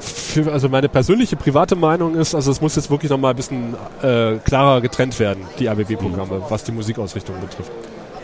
für, 0.00 0.52
also 0.52 0.68
meine 0.68 0.88
persönliche 0.88 1.36
private 1.36 1.76
Meinung 1.76 2.14
ist, 2.14 2.34
also 2.34 2.50
es 2.50 2.60
muss 2.60 2.76
jetzt 2.76 2.90
wirklich 2.90 3.10
nochmal 3.10 3.32
ein 3.32 3.36
bisschen 3.36 3.74
äh, 4.02 4.36
klarer 4.44 4.80
getrennt 4.80 5.18
werden, 5.18 5.44
die 5.58 5.68
ABB-Programme, 5.68 6.42
was 6.48 6.64
die 6.64 6.72
Musikausrichtung 6.72 7.40
betrifft. 7.40 7.72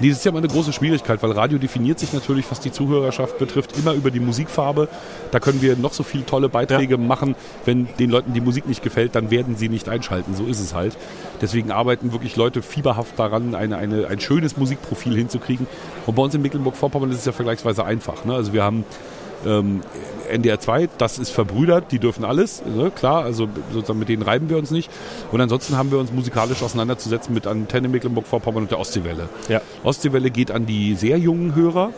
Nee, 0.00 0.08
das 0.08 0.18
ist 0.18 0.24
ja 0.24 0.30
immer 0.30 0.38
eine 0.38 0.48
große 0.48 0.72
Schwierigkeit, 0.72 1.22
weil 1.22 1.30
Radio 1.32 1.58
definiert 1.58 1.98
sich 1.98 2.12
natürlich, 2.12 2.50
was 2.50 2.60
die 2.60 2.72
Zuhörerschaft 2.72 3.38
betrifft, 3.38 3.78
immer 3.78 3.92
über 3.92 4.10
die 4.10 4.20
Musikfarbe. 4.20 4.88
Da 5.30 5.40
können 5.40 5.62
wir 5.62 5.76
noch 5.76 5.92
so 5.92 6.02
viele 6.02 6.26
tolle 6.26 6.48
Beiträge 6.48 6.98
machen. 6.98 7.36
Wenn 7.64 7.88
den 7.98 8.10
Leuten 8.10 8.32
die 8.32 8.40
Musik 8.40 8.66
nicht 8.66 8.82
gefällt, 8.82 9.14
dann 9.14 9.30
werden 9.30 9.56
sie 9.56 9.68
nicht 9.68 9.88
einschalten. 9.88 10.34
So 10.34 10.46
ist 10.46 10.60
es 10.60 10.74
halt. 10.74 10.96
Deswegen 11.40 11.70
arbeiten 11.70 12.12
wirklich 12.12 12.36
Leute 12.36 12.62
fieberhaft 12.62 13.18
daran, 13.18 13.54
eine, 13.54 13.76
eine, 13.76 14.08
ein 14.08 14.20
schönes 14.20 14.56
Musikprofil 14.56 15.16
hinzukriegen. 15.16 15.66
Und 16.06 16.14
bei 16.14 16.22
uns 16.22 16.34
in 16.34 16.42
Mecklenburg-Vorpommern 16.42 17.10
ist 17.10 17.18
es 17.18 17.24
ja 17.24 17.32
vergleichsweise 17.32 17.84
einfach. 17.84 18.24
Ne? 18.24 18.34
Also 18.34 18.52
wir 18.52 18.64
haben 18.64 18.84
Ähm, 19.44 19.80
NDR 20.30 20.58
2, 20.58 20.88
das 20.98 21.18
ist 21.18 21.30
verbrüdert, 21.30 21.92
die 21.92 21.98
dürfen 21.98 22.24
alles, 22.24 22.62
ne? 22.64 22.90
klar, 22.90 23.24
also 23.24 23.48
sozusagen 23.72 23.98
mit 23.98 24.08
denen 24.08 24.22
reiben 24.22 24.48
wir 24.48 24.56
uns 24.56 24.70
nicht. 24.70 24.90
Und 25.32 25.40
ansonsten 25.40 25.76
haben 25.76 25.90
wir 25.90 25.98
uns 25.98 26.12
musikalisch 26.12 26.62
auseinanderzusetzen 26.62 27.34
mit 27.34 27.46
Antenne 27.46 27.88
Mecklenburg-Vorpommern 27.88 28.64
und 28.64 28.70
der 28.70 28.78
Ostseewelle. 28.78 29.28
Ja. 29.48 29.60
Ostseewelle 29.82 30.30
geht 30.30 30.50
an 30.50 30.66
die 30.66 30.94
sehr 30.94 31.18
jungen 31.18 31.54
Hörer. 31.54 31.92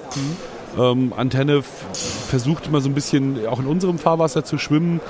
Ähm, 0.78 1.12
Antenne 1.16 1.62
versucht 1.62 2.66
immer 2.66 2.80
so 2.80 2.88
ein 2.88 2.94
bisschen 2.94 3.46
auch 3.46 3.60
in 3.60 3.66
unserem 3.66 3.98
Fahrwasser 3.98 4.44
zu 4.44 4.58
schwimmen, 4.58 5.00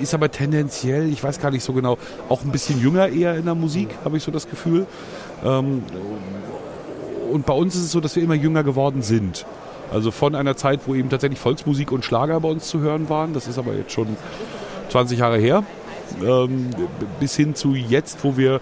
ist 0.00 0.14
aber 0.14 0.30
tendenziell, 0.30 1.12
ich 1.12 1.22
weiß 1.22 1.40
gar 1.40 1.50
nicht 1.50 1.64
so 1.64 1.72
genau, 1.72 1.98
auch 2.28 2.42
ein 2.42 2.52
bisschen 2.52 2.80
jünger 2.80 3.08
eher 3.08 3.36
in 3.36 3.44
der 3.44 3.54
Musik, 3.54 3.90
habe 4.04 4.16
ich 4.16 4.22
so 4.22 4.30
das 4.30 4.48
Gefühl. 4.48 4.86
Ähm, 5.44 5.82
und 7.30 7.46
bei 7.46 7.54
uns 7.54 7.74
ist 7.74 7.82
es 7.82 7.92
so, 7.92 8.00
dass 8.00 8.16
wir 8.16 8.22
immer 8.22 8.34
jünger 8.34 8.62
geworden 8.62 9.02
sind. 9.02 9.46
Also 9.92 10.10
von 10.10 10.34
einer 10.34 10.56
Zeit, 10.56 10.80
wo 10.86 10.94
eben 10.94 11.10
tatsächlich 11.10 11.38
Volksmusik 11.38 11.92
und 11.92 12.04
Schlager 12.04 12.40
bei 12.40 12.48
uns 12.48 12.68
zu 12.68 12.80
hören 12.80 13.08
waren, 13.08 13.34
das 13.34 13.46
ist 13.46 13.58
aber 13.58 13.74
jetzt 13.74 13.92
schon 13.92 14.16
20 14.88 15.18
Jahre 15.18 15.38
her, 15.38 15.64
ähm, 16.24 16.70
bis 17.20 17.36
hin 17.36 17.54
zu 17.54 17.74
jetzt, 17.74 18.24
wo 18.24 18.36
wir 18.36 18.60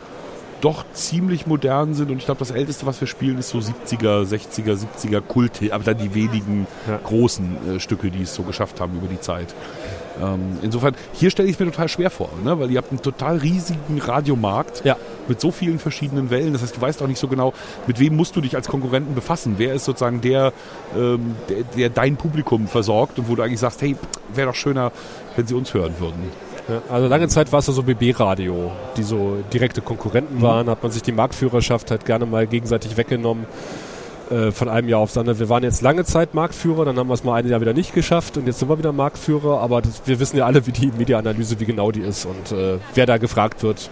doch 0.60 0.84
ziemlich 0.92 1.46
modern 1.46 1.94
sind 1.94 2.10
und 2.10 2.18
ich 2.18 2.26
glaube, 2.26 2.38
das 2.40 2.50
älteste, 2.50 2.84
was 2.84 3.00
wir 3.00 3.08
spielen, 3.08 3.38
ist 3.38 3.48
so 3.48 3.58
70er, 3.58 4.24
60er, 4.24 4.76
70er 4.76 5.20
Kult, 5.22 5.52
aber 5.70 5.84
dann 5.84 5.96
die 5.98 6.14
wenigen 6.14 6.66
Ja. 6.86 6.98
großen 7.02 7.76
äh, 7.76 7.80
Stücke, 7.80 8.10
die 8.10 8.22
es 8.22 8.34
so 8.34 8.42
geschafft 8.42 8.78
haben 8.80 8.94
über 8.94 9.06
die 9.06 9.20
Zeit. 9.20 9.54
Ähm, 10.22 10.58
insofern, 10.62 10.94
hier 11.12 11.30
stelle 11.30 11.48
ich 11.48 11.54
es 11.54 11.60
mir 11.60 11.66
total 11.66 11.88
schwer 11.88 12.10
vor, 12.10 12.30
ne? 12.44 12.58
weil 12.58 12.70
ihr 12.70 12.78
habt 12.78 12.90
einen 12.90 13.02
total 13.02 13.36
riesigen 13.38 13.98
Radiomarkt 14.00 14.84
Ja. 14.84 14.96
mit 15.28 15.40
so 15.40 15.50
vielen 15.50 15.78
verschiedenen 15.78 16.30
Wellen. 16.30 16.52
Das 16.52 16.62
heißt, 16.62 16.76
du 16.76 16.80
weißt 16.80 17.02
auch 17.02 17.06
nicht 17.06 17.18
so 17.20 17.28
genau, 17.28 17.52
mit 17.86 17.98
wem 18.00 18.16
musst 18.16 18.34
du 18.36 18.40
dich 18.40 18.56
als 18.56 18.68
Konkurrenten 18.68 19.14
befassen. 19.14 19.54
Wer 19.58 19.74
ist 19.74 19.84
sozusagen 19.84 20.20
der, 20.20 20.52
ähm, 20.96 21.36
der, 21.48 21.62
der 21.76 21.90
dein 21.90 22.16
Publikum 22.16 22.66
versorgt 22.66 23.18
und 23.18 23.28
wo 23.28 23.34
du 23.36 23.42
eigentlich 23.42 23.60
sagst, 23.60 23.82
hey, 23.82 23.96
wäre 24.34 24.48
doch 24.48 24.54
schöner, 24.54 24.92
wenn 25.36 25.46
sie 25.46 25.54
uns 25.54 25.72
hören 25.74 25.94
würden. 25.98 26.50
Also 26.88 27.08
lange 27.08 27.26
Zeit 27.26 27.50
war 27.52 27.58
es 27.58 27.66
ja 27.66 27.72
so 27.72 27.82
BB-Radio, 27.82 28.70
die 28.96 29.02
so 29.02 29.38
direkte 29.52 29.80
Konkurrenten 29.80 30.40
waren, 30.40 30.68
hat 30.70 30.82
man 30.82 30.92
sich 30.92 31.02
die 31.02 31.10
Marktführerschaft 31.10 31.90
halt 31.90 32.04
gerne 32.04 32.26
mal 32.26 32.46
gegenseitig 32.46 32.96
weggenommen 32.96 33.44
äh, 34.30 34.52
von 34.52 34.68
einem 34.68 34.88
Jahr 34.88 35.00
aufs 35.00 35.16
andere. 35.16 35.38
Wir 35.38 35.48
waren 35.48 35.62
jetzt 35.62 35.82
lange 35.82 36.04
Zeit 36.04 36.34
Marktführer, 36.34 36.84
dann 36.84 36.96
haben 36.96 37.08
wir 37.08 37.14
es 37.14 37.24
mal 37.24 37.34
ein 37.34 37.48
Jahr 37.48 37.60
wieder 37.60 37.72
nicht 37.72 37.94
geschafft 37.94 38.36
und 38.36 38.46
jetzt 38.46 38.58
sind 38.60 38.68
wir 38.68 38.78
wieder 38.78 38.92
Marktführer, 38.92 39.60
aber 39.60 39.82
das, 39.82 40.02
wir 40.06 40.20
wissen 40.20 40.36
ja 40.36 40.46
alle, 40.46 40.66
wie 40.66 40.72
die 40.72 40.92
Mediaanalyse, 40.96 41.58
wie 41.60 41.64
genau 41.64 41.90
die 41.90 42.00
ist 42.00 42.26
und 42.26 42.56
äh, 42.56 42.78
wer 42.94 43.06
da 43.06 43.18
gefragt 43.18 43.62
wird. 43.62 43.90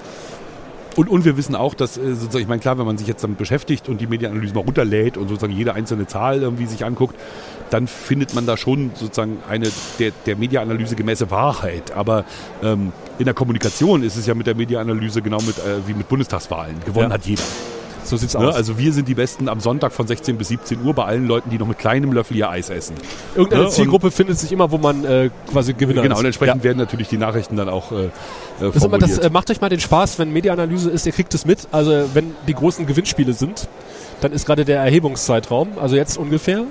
Und, 0.96 1.08
und 1.08 1.24
wir 1.24 1.36
wissen 1.36 1.54
auch, 1.54 1.74
dass 1.74 1.96
äh, 1.96 2.14
sozusagen, 2.14 2.42
ich 2.42 2.48
meine, 2.48 2.60
klar, 2.60 2.76
wenn 2.76 2.86
man 2.86 2.98
sich 2.98 3.06
jetzt 3.06 3.22
damit 3.22 3.38
beschäftigt 3.38 3.88
und 3.88 4.00
die 4.00 4.08
Medienanalyse 4.08 4.52
mal 4.52 4.62
runterlädt 4.62 5.16
und 5.16 5.28
sozusagen 5.28 5.52
jede 5.52 5.74
einzelne 5.74 6.08
Zahl 6.08 6.42
irgendwie 6.42 6.66
sich 6.66 6.84
anguckt, 6.84 7.14
dann 7.70 7.86
findet 7.86 8.34
man 8.34 8.46
da 8.46 8.56
schon 8.56 8.90
sozusagen 8.94 9.38
eine 9.48 9.68
der, 10.00 10.10
der 10.26 10.34
Mediaanalyse 10.34 10.96
gemäße 10.96 11.30
Wahrheit. 11.30 11.92
Aber 11.92 12.24
ähm, 12.64 12.92
in 13.18 13.26
der 13.26 13.34
Kommunikation 13.34 14.02
ist 14.02 14.16
es 14.16 14.26
ja 14.26 14.34
mit 14.34 14.48
der 14.48 14.56
Mediaanalyse 14.56 15.22
genau 15.22 15.38
mit, 15.38 15.58
äh, 15.58 15.86
wie 15.86 15.94
mit 15.94 16.08
Bundestagswahlen. 16.08 16.76
Gewonnen 16.84 17.10
Ja. 17.10 17.14
hat 17.14 17.26
jeder. 17.26 17.44
So 18.04 18.16
sieht's 18.16 18.34
Ne? 18.34 18.46
aus. 18.48 18.54
Also 18.54 18.78
wir 18.78 18.92
sind 18.92 19.08
die 19.08 19.14
Besten 19.14 19.48
am 19.48 19.60
Sonntag 19.60 19.92
von 19.92 20.06
16 20.06 20.36
bis 20.38 20.48
17 20.48 20.82
Uhr 20.84 20.94
bei 20.94 21.04
allen 21.04 21.26
Leuten, 21.26 21.50
die 21.50 21.58
noch 21.58 21.66
mit 21.66 21.78
kleinem 21.78 22.12
Löffel 22.12 22.36
ihr 22.36 22.48
Eis 22.50 22.70
essen. 22.70 22.94
Irgendeine 23.34 23.64
ne, 23.64 23.68
Zielgruppe 23.70 24.10
findet 24.10 24.38
sich 24.38 24.50
immer, 24.52 24.70
wo 24.70 24.78
man 24.78 25.04
äh, 25.04 25.30
quasi 25.52 25.72
Gewinner 25.74 26.02
Genau, 26.02 26.14
ist. 26.14 26.20
und 26.20 26.26
entsprechend 26.26 26.56
Ja. 26.58 26.64
werden 26.64 26.78
natürlich 26.78 27.08
die 27.08 27.18
Nachrichten 27.18 27.56
dann 27.56 27.68
auch 27.68 27.92
äh, 27.92 28.04
äh, 28.64 28.72
formuliert. 28.72 29.02
das 29.02 29.18
äh, 29.18 29.30
macht 29.30 29.50
euch 29.50 29.60
mal 29.60 29.68
den 29.68 29.80
Spaß, 29.80 30.18
wenn 30.18 30.32
Mediaanalyse 30.32 30.90
ist, 30.90 31.06
ihr 31.06 31.12
kriegt 31.12 31.34
es 31.34 31.44
mit. 31.44 31.68
Also 31.72 32.04
wenn 32.14 32.32
die 32.46 32.54
großen 32.54 32.86
Gewinnspiele 32.86 33.32
sind, 33.32 33.68
dann 34.20 34.32
ist 34.32 34.46
gerade 34.46 34.64
der 34.64 34.80
Erhebungszeitraum, 34.80 35.78
also 35.80 35.94
jetzt 35.96 36.16
ungefähr. 36.18 36.64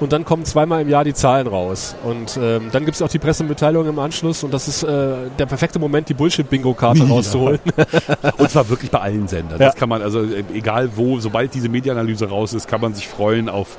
Und 0.00 0.12
dann 0.12 0.24
kommen 0.24 0.44
zweimal 0.44 0.82
im 0.82 0.88
Jahr 0.88 1.04
die 1.04 1.14
Zahlen 1.14 1.46
raus. 1.46 1.94
Und 2.04 2.38
ähm, 2.40 2.68
dann 2.72 2.84
gibt 2.84 2.96
es 2.96 3.02
auch 3.02 3.08
die 3.08 3.18
Pressemitteilung 3.18 3.88
im 3.88 3.98
Anschluss. 3.98 4.42
Und 4.42 4.52
das 4.52 4.66
ist 4.68 4.82
äh, 4.82 5.14
der 5.38 5.46
perfekte 5.46 5.78
Moment, 5.78 6.08
die 6.08 6.14
Bullshit-Bingo-Karte 6.14 7.00
Ja. 7.00 7.06
rauszuholen. 7.06 7.60
Und 8.38 8.50
zwar 8.50 8.68
wirklich 8.68 8.90
bei 8.90 9.00
allen 9.00 9.28
Sendern. 9.28 9.60
Ja. 9.60 9.66
Das 9.66 9.76
kann 9.76 9.88
man, 9.88 10.02
also 10.02 10.22
äh, 10.22 10.42
egal 10.52 10.90
wo, 10.96 11.20
sobald 11.20 11.54
diese 11.54 11.68
Medienanalyse 11.68 12.28
raus 12.28 12.52
ist, 12.54 12.66
kann 12.68 12.80
man 12.80 12.92
sich 12.94 13.06
freuen 13.08 13.48
auf 13.48 13.76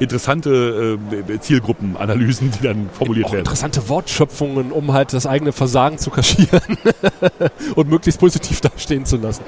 interessante 0.00 0.98
äh, 1.28 1.38
Zielgruppenanalysen, 1.38 2.50
die 2.50 2.62
dann 2.62 2.90
formuliert 2.92 3.26
werden. 3.26 3.40
interessante 3.40 3.88
Wortschöpfungen, 3.88 4.72
um 4.72 4.92
halt 4.92 5.12
das 5.12 5.26
eigene 5.26 5.52
Versagen 5.52 5.98
zu 5.98 6.10
kaschieren 6.10 6.78
und 7.74 7.88
möglichst 7.88 8.20
positiv 8.20 8.60
dastehen 8.60 9.04
zu 9.06 9.16
lassen. 9.16 9.42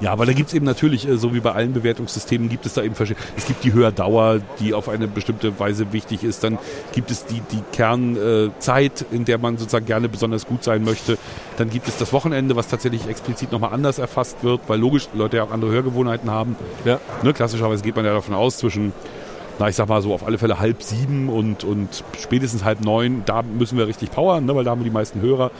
Ja, 0.00 0.12
aber 0.12 0.26
da 0.26 0.32
gibt 0.32 0.48
es 0.48 0.54
eben 0.54 0.66
natürlich, 0.66 1.08
äh, 1.08 1.16
so 1.16 1.34
wie 1.34 1.40
bei 1.40 1.52
allen 1.52 1.72
Bewertungssystemen, 1.72 2.48
gibt 2.48 2.66
es 2.66 2.74
da 2.74 2.82
eben 2.82 2.94
verschiedene. 2.94 3.24
Es 3.36 3.46
gibt 3.46 3.64
die 3.64 3.72
Höherdauer, 3.72 4.40
die 4.60 4.74
auf 4.74 4.88
eine 4.88 5.08
bestimmte 5.08 5.58
Weise 5.58 5.92
wichtig 5.92 6.24
ist. 6.24 6.44
Dann 6.44 6.58
gibt 6.92 7.10
es 7.10 7.26
die, 7.26 7.40
die 7.52 7.62
Kernzeit, 7.72 9.04
in 9.10 9.24
der 9.24 9.38
man 9.38 9.56
sozusagen 9.56 9.86
gerne 9.86 10.08
besonders 10.08 10.46
gut 10.46 10.64
sein 10.64 10.84
möchte. 10.84 11.18
Dann 11.56 11.70
gibt 11.70 11.88
es 11.88 11.96
das 11.96 12.12
Wochenende, 12.12 12.56
was 12.56 12.68
tatsächlich 12.68 13.06
explizit 13.08 13.52
nochmal 13.52 13.72
anders 13.72 13.98
erfasst 13.98 14.42
wird, 14.42 14.62
weil 14.66 14.80
logisch 14.80 15.08
Leute 15.14 15.38
ja 15.38 15.44
auch 15.44 15.50
andere 15.50 15.70
Hörgewohnheiten 15.70 16.30
haben. 16.30 16.56
Ja. 16.84 17.00
Ne, 17.22 17.32
klassischerweise 17.32 17.82
geht 17.82 17.96
man 17.96 18.04
ja 18.04 18.12
davon 18.12 18.34
aus, 18.34 18.58
zwischen, 18.58 18.92
na 19.58 19.68
ich 19.68 19.76
sag 19.76 19.88
mal 19.88 20.02
so 20.02 20.12
auf 20.14 20.26
alle 20.26 20.38
Fälle 20.38 20.58
halb 20.58 20.82
sieben 20.82 21.28
und, 21.28 21.64
und 21.64 22.02
spätestens 22.20 22.64
halb 22.64 22.80
neun, 22.80 23.22
da 23.26 23.42
müssen 23.42 23.78
wir 23.78 23.86
richtig 23.86 24.10
powern, 24.10 24.44
ne, 24.46 24.54
weil 24.54 24.64
da 24.64 24.70
haben 24.72 24.80
wir 24.80 24.84
die 24.84 24.90
meisten 24.90 25.20
Hörer. 25.20 25.50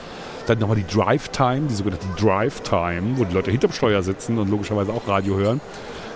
Dann 0.47 0.59
nochmal 0.59 0.77
die 0.77 0.85
Drive 0.85 1.29
Time, 1.29 1.61
die 1.69 1.73
sogenannte 1.73 2.05
Drive 2.19 2.61
Time, 2.61 3.17
wo 3.17 3.23
die 3.23 3.33
Leute 3.33 3.49
hinterm 3.51 3.71
Steuer 3.71 4.03
sitzen 4.03 4.37
und 4.37 4.49
logischerweise 4.49 4.91
auch 4.93 5.07
Radio 5.07 5.37
hören. 5.37 5.59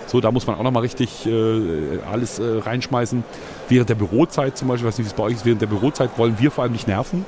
So, 0.06 0.20
da 0.20 0.30
muss 0.30 0.46
man 0.46 0.56
auch 0.56 0.62
nochmal 0.62 0.82
richtig 0.82 1.26
äh, 1.26 1.98
alles 2.10 2.38
äh, 2.38 2.58
reinschmeißen. 2.64 3.24
Während 3.68 3.88
der 3.88 3.94
Bürozeit 3.94 4.56
zum 4.56 4.68
Beispiel, 4.68 4.86
ich 4.88 4.92
weiß 4.92 4.98
nicht, 4.98 5.06
wie 5.06 5.10
es 5.10 5.16
bei 5.16 5.22
euch 5.24 5.34
ist, 5.34 5.44
während 5.46 5.62
der 5.62 5.66
Bürozeit 5.68 6.10
wollen 6.16 6.36
wir 6.38 6.50
vor 6.50 6.62
allem 6.62 6.72
nicht 6.72 6.86
nerven. 6.88 7.24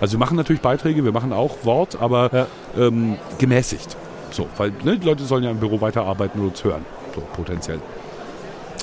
Also 0.00 0.14
wir 0.14 0.18
machen 0.18 0.36
natürlich 0.36 0.62
Beiträge, 0.62 1.04
wir 1.04 1.12
machen 1.12 1.32
auch 1.32 1.56
Wort, 1.64 1.98
aber 2.00 2.30
Ja. 2.32 2.46
ähm, 2.86 3.16
gemäßigt. 3.38 3.96
So, 4.30 4.46
weil 4.56 4.72
ne, 4.84 4.98
die 4.98 5.06
Leute 5.06 5.24
sollen 5.24 5.44
ja 5.44 5.50
im 5.50 5.58
Büro 5.58 5.80
weiterarbeiten 5.80 6.40
und 6.40 6.48
uns 6.48 6.64
hören. 6.64 6.84
So, 7.14 7.22
potenziell. 7.34 7.80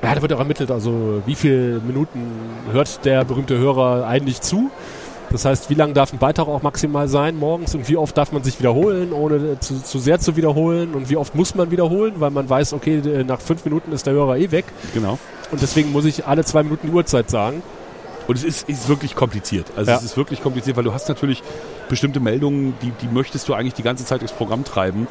Ja, 0.03 0.13
da 0.15 0.21
wird 0.21 0.33
auch 0.33 0.39
ermittelt, 0.39 0.71
also 0.71 1.21
wie 1.25 1.35
viele 1.35 1.79
Minuten 1.79 2.19
hört 2.71 3.03
der 3.05 3.25
berühmte 3.25 3.57
Hörer 3.57 4.05
eigentlich 4.07 4.41
zu. 4.41 4.69
Das 5.29 5.43
heißt, 5.43 5.69
wie 5.69 5.73
lang 5.73 5.93
darf 5.93 6.13
ein 6.13 6.19
Beitrag 6.19 6.47
auch 6.47 6.61
maximal 6.61 7.09
sein 7.09 7.35
morgens 7.37 7.75
und 7.75 7.89
wie 7.89 7.97
oft 7.97 8.17
darf 8.17 8.31
man 8.31 8.43
sich 8.43 8.59
wiederholen, 8.59 9.11
ohne 9.11 9.59
zu, 9.59 9.83
zu 9.83 9.99
sehr 9.99 10.19
zu 10.19 10.37
wiederholen 10.37 10.93
und 10.93 11.09
wie 11.09 11.17
oft 11.17 11.35
muss 11.35 11.53
man 11.53 11.69
wiederholen, 11.69 12.13
weil 12.19 12.29
man 12.31 12.49
weiß, 12.49 12.71
okay, 12.71 12.99
äh, 12.99 13.25
nach 13.25 13.41
fünf 13.41 13.65
Minuten 13.65 13.91
ist 13.91 14.05
der 14.05 14.13
Hörer 14.13 14.37
eh 14.37 14.51
weg 14.51 14.63
Genau. 14.93 15.17
und 15.51 15.61
deswegen 15.61 15.91
muss 15.91 16.05
ich 16.05 16.25
alle 16.25 16.45
zwei 16.45 16.63
Minuten 16.63 16.87
die 16.87 16.93
Uhrzeit 16.93 17.29
sagen. 17.29 17.61
Und 18.27 18.35
es 18.37 18.43
ist, 18.43 18.67
ist 18.69 18.87
wirklich 18.89 19.15
kompliziert. 19.15 19.67
Also 19.75 19.91
Ja. 19.91 19.97
es 19.97 20.03
ist 20.03 20.15
wirklich 20.17 20.41
kompliziert, 20.41 20.75
weil 20.77 20.83
du 20.83 20.93
hast 20.93 21.07
natürlich 21.09 21.43
bestimmte 21.89 22.19
Meldungen, 22.19 22.73
die, 22.81 22.91
die 23.01 23.07
möchtest 23.13 23.47
du 23.49 23.53
eigentlich 23.53 23.73
die 23.73 23.83
ganze 23.83 24.03
Zeit 24.05 24.19
durchs 24.21 24.33
Programm 24.33 24.63
treiben. 24.65 25.07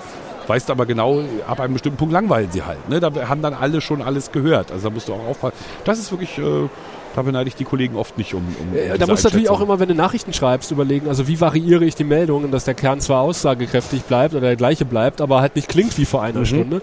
Weißt 0.46 0.70
aber 0.70 0.86
genau, 0.86 1.22
ab 1.46 1.60
einem 1.60 1.72
bestimmten 1.72 1.98
Punkt 1.98 2.12
langweilen 2.12 2.50
sie 2.52 2.62
halt. 2.62 2.88
Ne? 2.88 3.00
Da 3.00 3.10
haben 3.28 3.42
dann 3.42 3.54
alle 3.54 3.80
schon 3.80 4.00
alles 4.02 4.30
gehört. 4.32 4.70
Also 4.70 4.88
da 4.88 4.94
musst 4.94 5.08
du 5.08 5.14
auch 5.14 5.26
aufpassen. 5.28 5.56
Das 5.84 5.98
ist 5.98 6.10
wirklich, 6.12 6.38
äh, 6.38 6.68
da 7.16 7.22
beneide 7.22 7.48
ich 7.48 7.56
die 7.56 7.64
Kollegen 7.64 7.96
oft 7.96 8.16
nicht 8.18 8.32
um. 8.34 8.42
um, 8.60 8.76
Äh, 8.76 8.96
da 8.98 9.06
musst 9.06 9.24
du 9.24 9.28
natürlich 9.28 9.48
auch 9.48 9.60
immer, 9.60 9.80
wenn 9.80 9.88
du 9.88 9.94
Nachrichten 9.94 10.32
schreibst, 10.32 10.70
überlegen, 10.70 11.08
also 11.08 11.26
wie 11.26 11.40
variiere 11.40 11.84
ich 11.84 11.94
die 11.94 12.04
Meldungen, 12.04 12.50
dass 12.52 12.64
der 12.64 12.74
Kern 12.74 13.00
zwar 13.00 13.22
aussagekräftig 13.22 14.02
bleibt 14.04 14.34
oder 14.34 14.42
der 14.46 14.56
gleiche 14.56 14.84
bleibt, 14.84 15.20
aber 15.20 15.40
halt 15.40 15.56
nicht 15.56 15.68
klingt 15.68 15.96
wie 15.98 16.04
vor 16.04 16.22
einer 16.22 16.40
Mhm. 16.40 16.46
Stunde, 16.46 16.82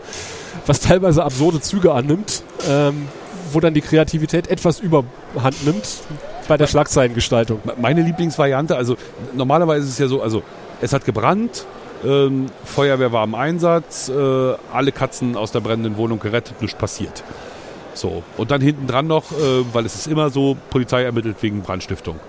was 0.65 0.79
teilweise 0.81 1.23
absurde 1.23 1.61
Züge 1.61 1.93
annimmt, 1.93 2.43
ähm, 2.69 3.07
wo 3.51 3.59
dann 3.59 3.73
die 3.73 3.81
Kreativität 3.81 4.47
etwas 4.49 4.79
überhand 4.79 5.65
nimmt 5.65 5.87
bei 6.47 6.57
der 6.57 6.67
Schlagzeilengestaltung. 6.67 7.59
Meine 7.79 8.01
Lieblingsvariante, 8.01 8.75
also 8.75 8.97
normalerweise 9.35 9.85
ist 9.85 9.93
es 9.93 9.99
ja 9.99 10.07
so, 10.07 10.21
also 10.21 10.41
es 10.81 10.91
hat 10.91 11.05
gebrannt, 11.05 11.65
ähm, 12.05 12.47
Feuerwehr 12.65 13.11
war 13.11 13.23
im 13.23 13.35
Einsatz, 13.35 14.09
äh, 14.09 14.53
alle 14.73 14.91
Katzen 14.91 15.35
aus 15.35 15.51
der 15.51 15.61
brennenden 15.61 15.97
Wohnung 15.97 16.19
gerettet, 16.19 16.61
nichts 16.61 16.77
passiert. 16.77 17.23
So, 17.93 18.23
und 18.37 18.51
dann 18.51 18.61
hinten 18.61 18.87
dran 18.87 19.07
noch, 19.07 19.31
äh, 19.31 19.63
weil 19.73 19.85
es 19.85 19.95
ist 19.95 20.07
immer 20.07 20.29
so, 20.29 20.57
Polizei 20.69 21.03
ermittelt 21.03 21.37
wegen 21.41 21.61
Brandstiftung. 21.61 22.19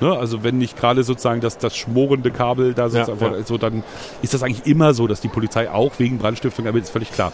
Ne? 0.00 0.12
Also 0.12 0.42
wenn 0.42 0.58
nicht 0.58 0.76
gerade 0.78 1.04
sozusagen 1.04 1.40
das, 1.40 1.58
das 1.58 1.76
schmorende 1.76 2.30
Kabel 2.30 2.74
da 2.74 2.88
sozusagen, 2.88 3.32
Ja, 3.32 3.38
ja. 3.38 3.44
so, 3.44 3.56
dann 3.56 3.82
ist 4.22 4.34
das 4.34 4.42
eigentlich 4.42 4.66
immer 4.66 4.94
so, 4.94 5.06
dass 5.06 5.20
die 5.20 5.28
Polizei 5.28 5.70
auch 5.70 5.92
wegen 5.98 6.18
Brandstiftung 6.18 6.66
ermittelt, 6.66 6.86
ist 6.86 6.92
völlig 6.92 7.12
klar. 7.12 7.32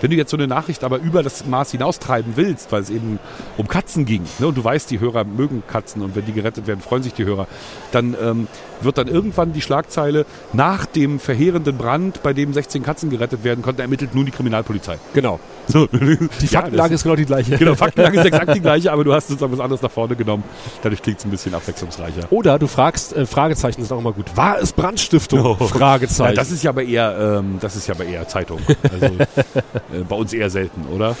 Wenn 0.00 0.10
du 0.10 0.16
jetzt 0.16 0.30
so 0.30 0.36
eine 0.36 0.46
Nachricht 0.46 0.84
aber 0.84 0.98
über 0.98 1.22
das 1.22 1.46
Maß 1.46 1.70
hinaustreiben 1.70 2.34
willst, 2.36 2.70
weil 2.70 2.82
es 2.82 2.90
eben 2.90 3.18
um 3.56 3.66
Katzen 3.66 4.04
ging, 4.04 4.24
ne, 4.38 4.46
und 4.46 4.56
du 4.56 4.62
weißt, 4.62 4.90
die 4.90 5.00
Hörer 5.00 5.24
mögen 5.24 5.62
Katzen 5.66 6.02
und 6.02 6.14
wenn 6.14 6.26
die 6.26 6.32
gerettet 6.32 6.66
werden, 6.66 6.80
freuen 6.80 7.02
sich 7.02 7.14
die 7.14 7.24
Hörer, 7.24 7.46
dann 7.92 8.14
ähm, 8.22 8.46
wird 8.80 8.98
dann 8.98 9.08
irgendwann 9.08 9.52
die 9.52 9.60
Schlagzeile 9.60 10.26
nach 10.52 10.86
dem 10.86 11.18
verheerenden 11.20 11.76
Brand, 11.76 12.22
bei 12.22 12.32
dem 12.32 12.52
16 12.52 12.82
Katzen 12.82 13.10
gerettet 13.10 13.44
werden 13.44 13.62
konnten, 13.62 13.80
ermittelt 13.80 14.14
nun 14.14 14.26
die 14.26 14.32
Kriminalpolizei. 14.32 14.98
Genau. 15.14 15.40
So. 15.68 15.86
Die 15.86 16.46
Faktenlage 16.46 16.94
ist 16.94 17.02
genau 17.02 17.16
die 17.16 17.24
gleiche. 17.24 17.56
Genau, 17.56 17.74
Faktenlage 17.74 18.20
ist 18.20 18.26
exakt 18.26 18.54
die 18.54 18.60
gleiche, 18.66 18.92
aber 18.92 19.02
du 19.04 19.12
hast 19.12 19.28
sozusagen 19.28 19.52
was 19.52 19.60
anderes 19.60 19.82
nach 19.82 19.90
vorne 19.90 20.14
genommen. 20.14 20.44
Dadurch 20.82 21.02
klingt 21.02 21.18
es 21.18 21.24
ein 21.24 21.30
bisschen 21.30 21.54
abwechslungsreicher. 21.54 22.22
Oder 22.30 22.58
du 22.58 22.66
fragst, 22.66 23.16
äh, 23.16 23.26
Fragezeichen 23.26 23.82
sind 23.82 23.92
auch 23.92 24.00
immer 24.00 24.12
gut. 24.12 24.26
War 24.36 24.58
es 24.60 24.72
Brandstiftung? 24.72 25.40
Oh. 25.44 25.54
Fragezeichen. 25.66 26.30
Ja, 26.30 26.36
das 26.36 26.50
ist 26.52 26.62
ja 26.62 26.70
aber 26.70 26.84
eher, 26.84 27.38
ähm, 27.40 27.58
das 27.60 27.74
ist 27.76 27.88
ja 27.88 27.94
aber 27.94 28.04
eher 28.04 28.28
Zeitung. 28.28 28.60
Also 28.92 29.06
äh, 29.16 30.04
bei 30.08 30.16
uns 30.16 30.32
eher 30.32 30.50
selten, 30.50 30.86
oder? 30.94 31.16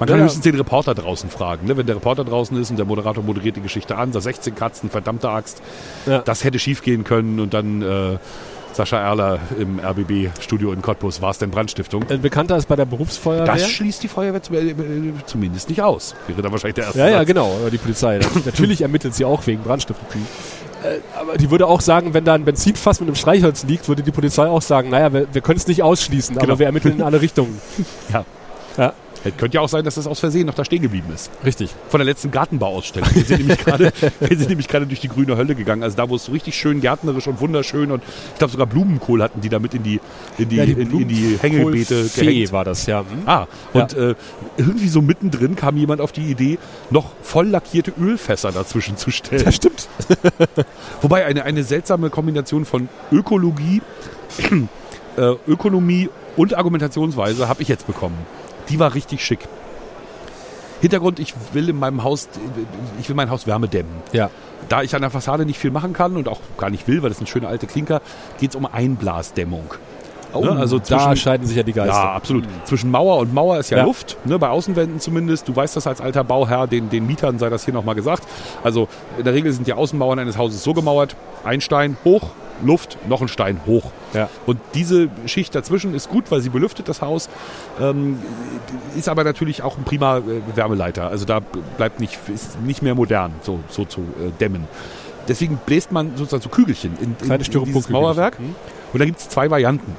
Man 0.00 0.08
kann 0.08 0.08
Ja, 0.08 0.16
ja. 0.16 0.22
höchstens 0.24 0.42
den 0.44 0.56
Reporter 0.56 0.94
draußen 0.94 1.30
fragen. 1.30 1.66
Ne? 1.66 1.76
Wenn 1.76 1.86
der 1.86 1.96
Reporter 1.96 2.24
draußen 2.24 2.56
ist 2.60 2.70
und 2.70 2.76
der 2.78 2.86
Moderator 2.86 3.22
moderiert 3.22 3.56
die 3.56 3.60
Geschichte 3.60 3.96
an, 3.96 4.10
da 4.12 4.20
16 4.20 4.54
Katzen, 4.56 4.90
verdammte 4.90 5.28
Axt, 5.30 5.62
Ja. 6.06 6.18
das 6.20 6.42
hätte 6.44 6.58
schief 6.58 6.77
gehen 6.82 7.04
können 7.04 7.40
und 7.40 7.54
dann 7.54 7.82
äh, 7.82 8.18
Sascha 8.72 8.98
Erler 8.98 9.40
im 9.58 9.80
RBB-Studio 9.80 10.72
in 10.72 10.82
Cottbus, 10.82 11.20
war 11.20 11.30
es 11.30 11.38
denn 11.38 11.50
Brandstiftung? 11.50 12.04
Ein 12.08 12.20
Bekannter 12.22 12.56
ist 12.56 12.68
bei 12.68 12.76
der 12.76 12.84
Berufsfeuerwehr. 12.84 13.46
Das 13.46 13.68
schließt 13.68 14.02
die 14.02 14.08
Feuerwehr 14.08 14.40
äh, 14.52 14.70
äh, 14.70 14.74
zumindest 15.26 15.68
nicht 15.68 15.82
aus. 15.82 16.14
Wäre 16.28 16.42
dann 16.42 16.52
wahrscheinlich 16.52 16.76
der 16.76 16.84
erste 16.84 16.98
Ja, 17.00 17.08
ja, 17.08 17.18
Satz. 17.18 17.26
genau, 17.26 17.56
aber 17.60 17.70
die 17.70 17.78
Polizei. 17.78 18.20
Natürlich 18.44 18.82
ermittelt 18.82 19.14
sie 19.14 19.24
auch 19.24 19.44
wegen 19.46 19.62
Brandstiftung. 19.62 20.06
Äh, 20.84 20.98
aber 21.18 21.36
die 21.36 21.50
würde 21.50 21.66
auch 21.66 21.80
sagen, 21.80 22.14
wenn 22.14 22.24
da 22.24 22.34
ein 22.34 22.44
Benzinfass 22.44 23.00
mit 23.00 23.08
einem 23.08 23.16
Streichholz 23.16 23.64
liegt, 23.64 23.88
würde 23.88 24.04
die 24.04 24.12
Polizei 24.12 24.46
auch 24.46 24.62
sagen, 24.62 24.90
naja, 24.90 25.12
wir, 25.12 25.26
wir 25.34 25.40
können 25.40 25.58
es 25.58 25.66
nicht 25.66 25.82
ausschließen, 25.82 26.36
Genau. 26.36 26.44
aber 26.52 26.58
wir 26.60 26.66
ermitteln 26.66 26.96
in 26.98 27.02
alle 27.02 27.20
Richtungen. 27.20 27.60
Ja. 28.12 28.24
Ja, 28.76 28.92
Es 29.24 29.36
könnte 29.36 29.56
ja 29.56 29.60
auch 29.60 29.68
sein, 29.68 29.84
dass 29.84 29.96
das 29.96 30.06
aus 30.06 30.20
Versehen 30.20 30.46
noch 30.46 30.54
da 30.54 30.64
stehen 30.64 30.82
geblieben 30.82 31.08
ist. 31.14 31.30
richtig. 31.44 31.70
Von 31.88 31.98
der 31.98 32.04
letzten 32.06 32.30
Gartenbauausstellung. 32.30 33.08
Wir 33.14 33.24
sind 33.24 33.38
nämlich 33.38 33.58
gerade, 33.58 33.92
wir 34.20 34.36
sind 34.36 34.48
nämlich 34.48 34.68
gerade 34.68 34.86
durch 34.86 35.00
die 35.00 35.08
grüne 35.08 35.36
Hölle 35.36 35.54
gegangen. 35.54 35.82
Also 35.82 35.96
da, 35.96 36.08
wo 36.08 36.16
es 36.16 36.24
so 36.24 36.32
richtig 36.32 36.54
schön 36.54 36.80
gärtnerisch 36.80 37.26
und 37.26 37.40
wunderschön 37.40 37.90
und 37.90 38.02
ich 38.32 38.38
glaube 38.38 38.52
sogar 38.52 38.66
Blumenkohl 38.66 39.22
hatten 39.22 39.40
die 39.40 39.48
damit 39.48 39.74
in 39.74 39.82
die, 39.82 40.00
in 40.38 40.48
die, 40.48 40.56
Ja, 40.56 40.66
die 40.66 40.72
in, 40.72 41.00
in 41.00 41.08
die 41.08 41.38
Hängebeete 41.40 42.08
gehängt. 42.14 42.52
war 42.52 42.64
das, 42.64 42.86
ja. 42.86 43.00
Hm? 43.00 43.06
Ah, 43.26 43.46
und 43.72 43.94
äh, 43.94 44.14
irgendwie 44.56 44.88
so 44.88 45.02
mittendrin 45.02 45.56
kam 45.56 45.76
jemand 45.76 46.00
auf 46.00 46.12
die 46.12 46.30
Idee, 46.30 46.58
noch 46.90 47.12
voll 47.22 47.48
lackierte 47.48 47.92
Ölfässer 48.00 48.52
dazwischen 48.52 48.96
zu 48.96 49.10
stellen. 49.10 49.44
Ja, 49.44 49.52
stimmt. 49.52 49.88
Wobei 51.02 51.24
eine, 51.24 51.44
eine 51.44 51.64
seltsame 51.64 52.10
Kombination 52.10 52.64
von 52.64 52.88
Ökologie, 53.12 53.82
äh, 55.16 55.34
Ökonomie 55.46 56.08
und 56.36 56.54
Argumentationsweise 56.54 57.48
habe 57.48 57.62
ich 57.62 57.68
jetzt 57.68 57.86
bekommen. 57.86 58.16
Die 58.68 58.78
war 58.78 58.94
richtig 58.94 59.24
schick. 59.24 59.40
Hintergrund, 60.80 61.18
ich 61.18 61.34
will 61.52 61.68
in 61.70 61.78
meinem 61.78 62.04
Haus, 62.04 62.28
ich 63.00 63.08
will 63.08 63.16
mein 63.16 63.30
Haus 63.30 63.46
Wärme 63.46 63.66
dämmen. 63.68 63.90
Ja. 64.12 64.30
Da 64.68 64.82
ich 64.82 64.94
an 64.94 65.00
der 65.00 65.10
Fassade 65.10 65.44
nicht 65.44 65.58
viel 65.58 65.70
machen 65.72 65.92
kann 65.92 66.16
und 66.16 66.28
auch 66.28 66.40
gar 66.56 66.70
nicht 66.70 66.86
will, 66.86 67.02
weil 67.02 67.08
das 67.08 67.18
sind 67.18 67.26
schöne 67.28 67.48
alte 67.48 67.66
Klinker, 67.66 68.00
geht 68.38 68.50
es 68.50 68.56
um 68.56 68.66
Einblasdämmung. 68.66 69.74
Ne, 70.34 70.50
also 70.50 70.78
da 70.78 70.84
zwischen- 70.84 71.16
scheiden 71.16 71.46
sich 71.46 71.56
ja 71.56 71.62
die 71.62 71.72
Geister. 71.72 71.94
Ja, 71.94 72.12
absolut. 72.12 72.44
Zwischen 72.64 72.90
Mauer 72.90 73.16
und 73.16 73.32
Mauer 73.32 73.58
ist 73.58 73.70
ja, 73.70 73.78
Ja. 73.78 73.84
Luft, 73.84 74.18
ne, 74.26 74.38
bei 74.38 74.50
Außenwänden 74.50 75.00
zumindest. 75.00 75.48
Du 75.48 75.56
weißt 75.56 75.74
das 75.74 75.86
als 75.86 76.02
alter 76.02 76.22
Bauherr, 76.22 76.66
den, 76.66 76.90
den 76.90 77.06
Mietern 77.06 77.38
sei 77.38 77.48
das 77.48 77.64
hier 77.64 77.72
nochmal 77.72 77.94
gesagt. 77.94 78.24
Also 78.62 78.88
in 79.16 79.24
der 79.24 79.32
Regel 79.32 79.50
sind 79.52 79.66
die 79.66 79.72
Außenmauern 79.72 80.18
eines 80.18 80.36
Hauses 80.36 80.62
so 80.62 80.74
gemauert, 80.74 81.16
ein 81.44 81.62
Stein 81.62 81.96
hoch, 82.04 82.28
Luft, 82.62 82.98
noch 83.08 83.20
ein 83.20 83.28
Stein 83.28 83.60
hoch. 83.66 83.90
Ja. 84.14 84.28
Und 84.46 84.58
diese 84.74 85.08
Schicht 85.26 85.54
dazwischen 85.54 85.94
ist 85.94 86.08
gut, 86.08 86.30
weil 86.30 86.40
sie 86.40 86.48
belüftet 86.48 86.88
das 86.88 87.02
Haus, 87.02 87.28
ähm, 87.80 88.18
ist 88.96 89.08
aber 89.08 89.24
natürlich 89.24 89.62
auch 89.62 89.76
ein 89.78 89.84
prima 89.84 90.18
äh, 90.18 90.22
Wärmeleiter. 90.54 91.08
Also 91.08 91.24
da 91.24 91.40
bleibt 91.40 92.00
nicht, 92.00 92.18
ist 92.32 92.60
nicht 92.60 92.82
mehr 92.82 92.94
modern, 92.94 93.32
so, 93.42 93.60
so 93.68 93.84
zu 93.84 94.00
äh, 94.00 94.30
dämmen. 94.40 94.64
Deswegen 95.28 95.58
bläst 95.66 95.92
man 95.92 96.16
sozusagen 96.16 96.42
so 96.42 96.48
Kügelchen 96.48 96.96
in, 97.00 97.16
in, 97.22 97.30
in 97.30 97.64
dieses. 97.64 97.88
Mauerwerk. 97.90 98.40
Mhm. 98.40 98.54
Und 98.92 98.98
da 98.98 99.04
gibt 99.04 99.18
es 99.18 99.28
zwei 99.28 99.50
Varianten. 99.50 99.94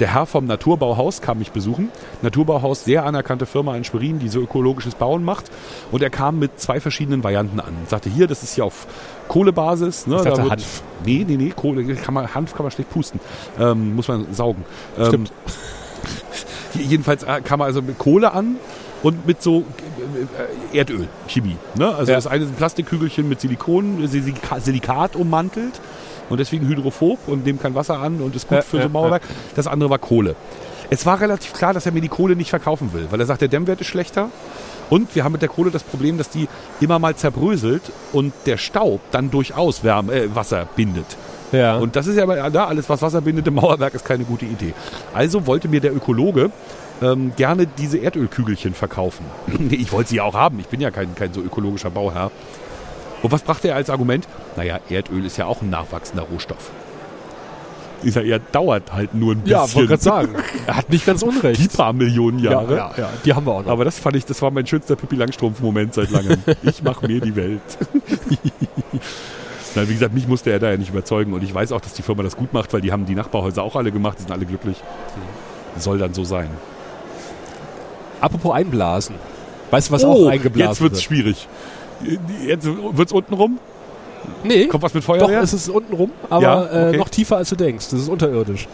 Der 0.00 0.14
Herr 0.14 0.26
vom 0.26 0.46
Naturbauhaus 0.46 1.20
kam 1.20 1.38
mich 1.40 1.50
besuchen. 1.50 1.90
Naturbauhaus, 2.22 2.84
sehr 2.84 3.04
anerkannte 3.04 3.46
Firma 3.46 3.76
in 3.76 3.82
Schwerin, 3.84 4.18
die 4.20 4.28
so 4.28 4.40
ökologisches 4.40 4.94
Bauen 4.94 5.24
macht. 5.24 5.50
Und 5.90 6.02
er 6.02 6.10
kam 6.10 6.38
mit 6.38 6.60
zwei 6.60 6.78
verschiedenen 6.80 7.24
Varianten 7.24 7.58
an. 7.58 7.72
Sagte, 7.88 8.08
hier, 8.08 8.26
das 8.28 8.42
ist 8.44 8.54
hier 8.54 8.64
auf 8.64 8.86
Kohlebasis. 9.26 10.06
Ne, 10.06 10.16
Ich 10.16 10.22
dachte, 10.22 10.36
da 10.36 10.42
wird- 10.44 10.52
Hanf. 10.52 10.82
Nee, 11.04 11.24
nee, 11.26 11.36
nee, 11.36 11.52
Kohle, 11.54 11.84
kann 11.96 12.14
man, 12.14 12.32
Hanf 12.34 12.54
kann 12.54 12.62
man 12.64 12.70
schlecht 12.70 12.90
pusten. 12.90 13.18
Ähm, 13.58 13.96
muss 13.96 14.06
man 14.08 14.32
saugen. 14.32 14.64
Ähm, 14.98 15.06
Stimmt. 15.06 15.32
Jedenfalls 16.74 17.22
äh, 17.24 17.40
kam 17.42 17.60
er 17.60 17.66
also 17.66 17.82
mit 17.82 17.98
Kohle 17.98 18.32
an 18.32 18.56
und 19.02 19.26
mit 19.26 19.42
so 19.42 19.64
äh, 20.72 20.76
Erdöl, 20.78 21.08
Chemie. 21.26 21.56
Ne? 21.74 21.88
Also 21.94 22.12
Ja. 22.12 22.18
das 22.18 22.26
eine 22.26 22.44
sind 22.44 22.56
Plastikkügelchen 22.56 23.28
mit 23.28 23.40
Silikon, 23.40 24.06
Silika- 24.06 24.60
Silikat 24.60 25.16
ummantelt 25.16 25.80
und 26.30 26.38
deswegen 26.38 26.66
hydrophob 26.66 27.18
und 27.26 27.44
nimmt 27.44 27.62
kein 27.62 27.74
Wasser 27.74 27.98
an 27.98 28.20
und 28.20 28.34
ist 28.36 28.48
gut 28.48 28.56
Ja, 28.58 28.62
für 28.62 28.76
ja, 28.78 28.82
so 28.84 28.88
Mauerwerk. 28.88 29.22
Das 29.54 29.66
andere 29.66 29.90
war 29.90 29.98
Kohle. 29.98 30.36
Es 30.90 31.04
war 31.04 31.20
relativ 31.20 31.52
klar, 31.52 31.74
dass 31.74 31.86
er 31.86 31.92
mir 31.92 32.00
die 32.00 32.08
Kohle 32.08 32.34
nicht 32.34 32.50
verkaufen 32.50 32.92
will, 32.92 33.06
weil 33.10 33.20
er 33.20 33.26
sagt, 33.26 33.42
der 33.42 33.48
Dämmwert 33.48 33.80
ist 33.80 33.88
schlechter. 33.88 34.30
Und 34.90 35.14
wir 35.14 35.22
haben 35.24 35.32
mit 35.32 35.42
der 35.42 35.50
Kohle 35.50 35.70
das 35.70 35.82
Problem, 35.82 36.16
dass 36.16 36.30
die 36.30 36.48
immer 36.80 36.98
mal 36.98 37.14
zerbröselt 37.14 37.82
und 38.12 38.32
der 38.46 38.56
Staub 38.56 39.00
dann 39.10 39.30
durchaus 39.30 39.84
Wärme, 39.84 40.14
äh, 40.14 40.34
Wasser 40.34 40.66
bindet. 40.76 41.16
Ja. 41.52 41.76
Und 41.76 41.96
das 41.96 42.06
ist 42.06 42.16
ja 42.16 42.22
aber 42.22 42.50
da, 42.50 42.66
alles 42.66 42.88
was 42.88 43.02
Wasser 43.02 43.20
bindet 43.20 43.46
im 43.46 43.54
Mauerwerk 43.54 43.94
ist 43.94 44.04
keine 44.04 44.24
gute 44.24 44.46
Idee. 44.46 44.74
Also 45.14 45.46
wollte 45.46 45.68
mir 45.68 45.80
der 45.80 45.94
Ökologe 45.94 46.50
ähm, 47.02 47.32
gerne 47.36 47.66
diese 47.66 47.98
Erdölkügelchen 47.98 48.74
verkaufen. 48.74 49.24
Ich 49.70 49.92
wollte 49.92 50.10
sie 50.10 50.16
ja 50.16 50.24
auch 50.24 50.34
haben. 50.34 50.58
Ich 50.60 50.66
bin 50.68 50.80
ja 50.80 50.90
kein, 50.90 51.14
kein 51.14 51.32
so 51.32 51.40
ökologischer 51.40 51.90
Bauherr. 51.90 52.30
Und 53.22 53.32
was 53.32 53.42
brachte 53.42 53.68
er 53.68 53.76
als 53.76 53.90
Argument? 53.90 54.26
Naja, 54.56 54.78
Erdöl 54.88 55.24
ist 55.24 55.36
ja 55.36 55.46
auch 55.46 55.60
ein 55.62 55.70
nachwachsender 55.70 56.24
Rohstoff. 56.24 56.70
Sag, 58.04 58.24
ja, 58.26 58.38
dauert 58.38 58.92
halt 58.92 59.12
nur 59.14 59.32
ein 59.32 59.40
bisschen. 59.40 59.58
ja, 59.58 59.74
wollte 59.74 59.88
gerade 59.88 60.02
sagen. 60.02 60.34
Er 60.68 60.76
hat 60.76 60.88
nicht 60.88 61.04
ganz 61.04 61.20
unrecht. 61.22 61.60
Die 61.60 61.66
paar 61.66 61.92
Millionen 61.92 62.38
ja, 62.38 62.52
Jahre. 62.52 62.76
ja, 62.76 62.92
ja, 62.96 63.08
die 63.24 63.34
haben 63.34 63.44
wir 63.44 63.52
auch 63.54 63.64
noch. 63.64 63.72
Aber 63.72 63.84
das 63.84 63.98
fand 63.98 64.14
ich, 64.14 64.24
das 64.24 64.40
war 64.40 64.52
mein 64.52 64.66
schönster 64.68 64.94
Pippi 64.94 65.16
Langstrumpf-Moment 65.16 65.94
seit 65.94 66.10
langem. 66.10 66.40
Ich 66.62 66.80
mache 66.82 67.08
mir 67.08 67.20
die 67.20 67.34
Welt. 67.34 67.60
Nein, 69.74 69.88
wie 69.88 69.92
gesagt, 69.94 70.14
mich 70.14 70.28
musste 70.28 70.50
er 70.50 70.60
da 70.60 70.70
ja 70.70 70.76
nicht 70.76 70.90
überzeugen 70.90 71.32
und 71.32 71.42
ich 71.42 71.52
weiß 71.52 71.72
auch, 71.72 71.80
dass 71.80 71.92
die 71.92 72.02
Firma 72.02 72.22
das 72.22 72.36
gut 72.36 72.52
macht, 72.52 72.72
weil 72.72 72.80
die 72.80 72.92
haben 72.92 73.04
die 73.04 73.14
Nachbarhäuser 73.16 73.62
auch 73.64 73.74
alle 73.76 73.90
gemacht, 73.92 74.18
die 74.18 74.22
sind 74.22 74.32
alle 74.32 74.46
glücklich. 74.46 74.76
Soll 75.76 75.98
dann 75.98 76.14
so 76.14 76.22
sein. 76.24 76.48
Apropos 78.20 78.54
einblasen. 78.54 79.16
Weißt 79.70 79.88
du, 79.88 79.92
was 79.92 80.04
auch 80.04 80.28
eingeblasen 80.28 80.68
Oh, 80.68 80.70
jetzt 80.70 80.80
wird's 80.80 80.94
wird? 80.96 81.02
schwierig. 81.02 81.48
Jetzt 82.46 82.66
wird's 82.66 83.12
unten 83.12 83.34
rum? 83.34 83.58
Nee, 84.44 84.66
Kommt 84.66 84.82
was 84.82 84.94
mit 84.94 85.02
doch, 85.02 85.06
Feuerwehr? 85.06 85.40
es 85.42 85.52
ist 85.52 85.68
unten 85.68 85.94
rum, 85.94 86.10
aber 86.28 86.42
Ja, 86.42 86.62
okay. 86.62 86.94
äh, 86.94 86.96
noch 86.96 87.08
tiefer 87.08 87.36
als 87.38 87.48
du 87.48 87.56
denkst. 87.56 87.88
Das 87.90 88.00
ist 88.00 88.08
unterirdisch. 88.08 88.68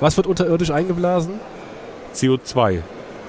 Was 0.00 0.16
wird 0.16 0.26
unterirdisch 0.26 0.70
eingeblasen? 0.70 1.34
CO2 2.14 2.80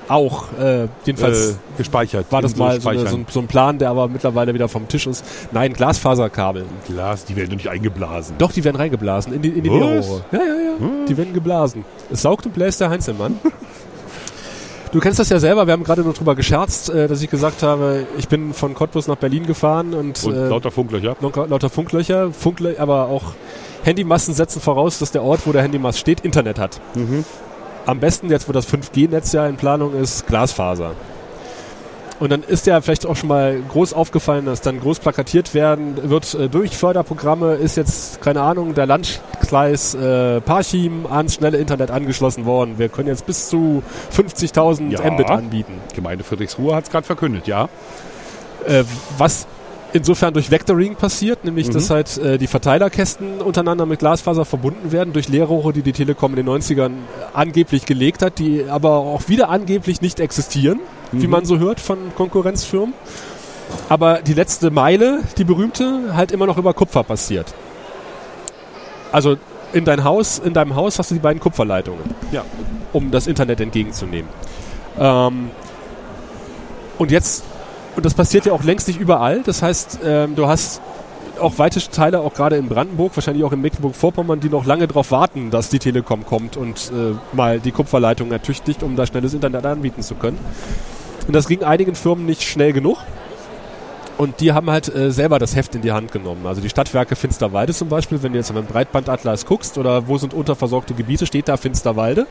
Auch, 0.08 0.46
äh, 0.60 0.88
jedenfalls 1.06 1.52
äh, 1.52 1.56
gespeichert. 1.78 2.26
war 2.32 2.42
das 2.42 2.56
mal 2.56 2.82
so, 2.82 2.90
eine, 2.90 3.08
so, 3.08 3.16
ein, 3.16 3.26
so 3.30 3.40
ein 3.40 3.48
Plan, 3.48 3.78
der 3.78 3.90
aber 3.90 4.08
mittlerweile 4.08 4.54
wieder 4.54 4.68
vom 4.68 4.88
Tisch 4.88 5.06
ist. 5.08 5.24
Nein, 5.52 5.74
Glasfaserkabel. 5.74 6.66
Glas, 6.88 7.26
die 7.26 7.36
werden 7.36 7.50
doch 7.52 7.58
nicht 7.58 7.70
eingeblasen. 7.70 8.36
Doch, 8.38 8.52
die 8.52 8.64
werden 8.64 8.78
reingeblasen 8.78 9.34
in 9.34 9.42
die, 9.42 9.50
in 9.50 9.64
die. 9.64 9.70
Ja, 9.70 9.78
ja, 9.86 10.02
ja. 10.40 11.06
Die 11.08 11.16
werden 11.18 11.34
geblasen. 11.34 11.86
Es 12.12 12.22
saugt 12.24 12.46
und 12.46 12.54
bläst 12.54 12.82
der 12.82 12.90
Heinzelmann. 12.90 13.40
Du 14.92 15.00
kennst 15.00 15.20
das 15.20 15.30
ja 15.30 15.40
selber, 15.40 15.68
wir 15.68 15.74
haben 15.74 15.86
gerade 15.86 16.02
noch 16.02 16.14
drüber 16.14 16.36
gescherzt, 16.36 16.90
äh, 16.90 17.08
dass 17.08 17.22
ich 17.22 17.30
gesagt 17.30 17.64
habe, 17.64 18.06
ich 18.18 18.28
bin 18.28 18.54
von 18.54 18.74
Cottbus 18.74 19.08
nach 19.08 19.16
Berlin 19.16 19.46
gefahren 19.46 19.94
und, 19.94 20.22
Und 20.24 20.36
äh, 20.36 20.48
lauter 20.48 20.70
Funklöcher. 20.70 21.16
lauter 21.22 21.70
Funklöcher, 21.70 22.32
Funklö 22.32 22.76
aber 22.78 23.08
auch 23.08 23.34
Handymasten 23.84 24.34
setzen 24.34 24.62
voraus, 24.62 25.00
dass 25.00 25.12
der 25.12 25.24
Ort, 25.24 25.42
wo 25.46 25.54
der 25.54 25.64
Handymast 25.64 25.98
steht, 25.98 26.20
Internet 26.22 26.60
hat. 26.60 26.82
Mhm. 26.96 27.24
Am 27.86 28.00
besten, 28.00 28.30
jetzt 28.30 28.50
wo 28.50 28.52
das 28.52 28.68
5G-Netz 28.68 29.32
ja 29.32 29.48
in 29.48 29.56
Planung 29.56 29.96
ist, 30.00 30.28
Glasfaser. 30.28 30.92
Und 32.22 32.32
dann 32.32 32.44
ist 32.44 32.68
ja 32.68 32.80
vielleicht 32.82 33.08
auch 33.08 33.16
schon 33.16 33.30
mal 33.30 33.60
groß 33.70 33.94
aufgefallen, 33.94 34.46
dass 34.46 34.62
dann 34.62 34.80
groß 34.80 35.00
plakatiert 35.00 35.56
werden 35.56 35.96
wird, 36.10 36.36
äh, 36.36 36.50
durch 36.50 36.78
Förderprogramme 36.78 37.56
ist 37.56 37.78
jetzt, 37.78 38.22
keine 38.22 38.42
Ahnung, 38.44 38.76
der 38.76 38.86
Landkreis 38.86 39.96
äh, 39.96 40.40
Parchim 40.40 41.08
ans 41.08 41.34
schnelle 41.34 41.58
Internet 41.58 41.90
angeschlossen 41.90 42.46
worden. 42.46 42.76
Wir 42.78 42.90
können 42.90 43.08
jetzt 43.08 43.26
bis 43.26 43.50
zu 43.50 43.82
50.000 44.16 44.92
Ja. 44.92 45.10
Mbit 45.12 45.32
anbieten. 45.32 45.74
Gemeinde 45.96 46.24
Friedrichsruhe 46.24 46.76
hat 46.76 46.84
es 46.84 46.92
gerade 46.92 47.08
verkündet, 47.08 47.48
ja. 47.48 47.70
Äh, 48.68 48.84
was 49.18 49.48
insofern 49.94 50.32
durch 50.36 50.52
Vectoring 50.52 50.94
passiert, 50.96 51.44
nämlich 51.44 51.70
Mhm. 51.70 51.74
dass 51.74 51.90
halt 51.90 52.18
äh, 52.20 52.38
die 52.38 52.46
Verteilerkästen 52.46 53.42
untereinander 53.42 53.88
mit 53.88 53.98
Glasfaser 53.98 54.46
verbunden 54.46 54.92
werden 54.92 55.12
durch 55.12 55.28
Leerrohre, 55.28 55.74
die 55.74 55.82
die 55.82 55.92
Telekom 55.92 56.32
in 56.34 56.46
den 56.46 56.50
90ern 56.50 56.92
angeblich 57.34 57.88
gelegt 57.88 58.22
hat, 58.22 58.38
die 58.38 58.66
aber 58.70 58.92
auch 58.98 59.28
wieder 59.28 59.50
angeblich 59.50 60.02
nicht 60.02 60.20
existieren, 60.20 60.80
wie 61.12 61.26
Mhm. 61.26 61.32
man 61.32 61.46
so 61.46 61.60
hört 61.60 61.80
von 61.80 61.98
Konkurrenzfirmen. 62.16 62.94
Aber 63.90 64.22
die 64.22 64.34
letzte 64.34 64.70
Meile, 64.72 65.22
die 65.38 65.44
berühmte, 65.46 66.14
halt 66.16 66.32
immer 66.32 66.46
noch 66.46 66.58
über 66.58 66.74
Kupfer 66.74 67.04
passiert. 67.04 67.54
Also 69.12 69.38
in 69.74 69.86
dein 69.86 70.04
Haus, 70.04 70.40
in 70.40 70.54
deinem 70.54 70.76
Haus 70.76 71.00
hast 71.00 71.12
du 71.12 71.16
die 71.16 71.22
beiden 71.22 71.40
Kupferleitungen 71.40 72.04
Ja. 72.32 72.44
um 72.94 73.12
das 73.12 73.28
Internet 73.28 73.62
entgegenzunehmen. 73.62 74.30
Ähm, 75.00 75.52
und 76.98 77.12
jetzt, 77.12 77.44
und 77.96 78.06
das 78.06 78.14
passiert 78.14 78.46
ja 78.46 78.54
auch 78.54 78.64
längst 78.64 78.88
nicht 78.88 79.00
überall, 79.00 79.42
das 79.44 79.62
heißt, 79.62 80.00
ähm, 80.04 80.36
du 80.36 80.48
hast 80.48 80.82
auch 81.40 81.58
weite 81.58 81.80
Teile, 81.90 82.20
auch 82.20 82.34
gerade 82.34 82.58
in 82.58 82.68
Brandenburg, 82.68 83.16
wahrscheinlich 83.16 83.44
auch 83.44 83.52
in 83.54 83.62
Mecklenburg-Vorpommern, 83.62 84.40
die 84.42 84.50
noch 84.50 84.66
lange 84.66 84.88
darauf 84.88 85.10
warten, 85.12 85.50
dass 85.50 85.70
die 85.70 85.80
Telekom 85.80 86.26
kommt 86.26 86.56
und 86.58 86.92
äh, 86.94 87.16
mal 87.36 87.60
die 87.60 87.72
Kupferleitung 87.72 88.32
ertüchtigt, 88.32 88.84
um 88.84 88.96
da 88.96 89.06
schnelles 89.08 89.34
Internet 89.34 89.66
anbieten 89.66 90.04
zu 90.04 90.16
können. 90.16 90.38
Und 91.28 91.36
das 91.36 91.48
ging 91.48 91.64
einigen 91.64 91.96
Firmen 91.96 92.26
nicht 92.26 92.44
schnell 92.44 92.74
genug. 92.74 92.98
Und 94.22 94.40
die 94.40 94.52
haben 94.52 94.70
halt 94.70 94.94
äh, 94.94 95.12
selber 95.12 95.40
das 95.40 95.56
Heft 95.56 95.74
in 95.74 95.82
die 95.82 95.92
Hand 95.92 96.12
genommen. 96.12 96.46
Also 96.46 96.62
die 96.62 96.70
Stadtwerke 96.70 97.16
Finsterwalde 97.16 97.74
zum 97.74 97.90
Beispiel, 97.90 98.22
wenn 98.22 98.34
du 98.34 98.38
jetzt 98.38 98.52
an 98.52 98.56
den 98.56 98.68
Breitbandatlas 98.68 99.48
guckst 99.48 99.80
oder 99.80 100.08
wo 100.08 100.16
sind 100.20 100.36
unterversorgte 100.36 100.94
Gebiete, 100.94 101.26
steht 101.26 101.48
da 101.48 101.58
Finsterwalde. 101.58 102.28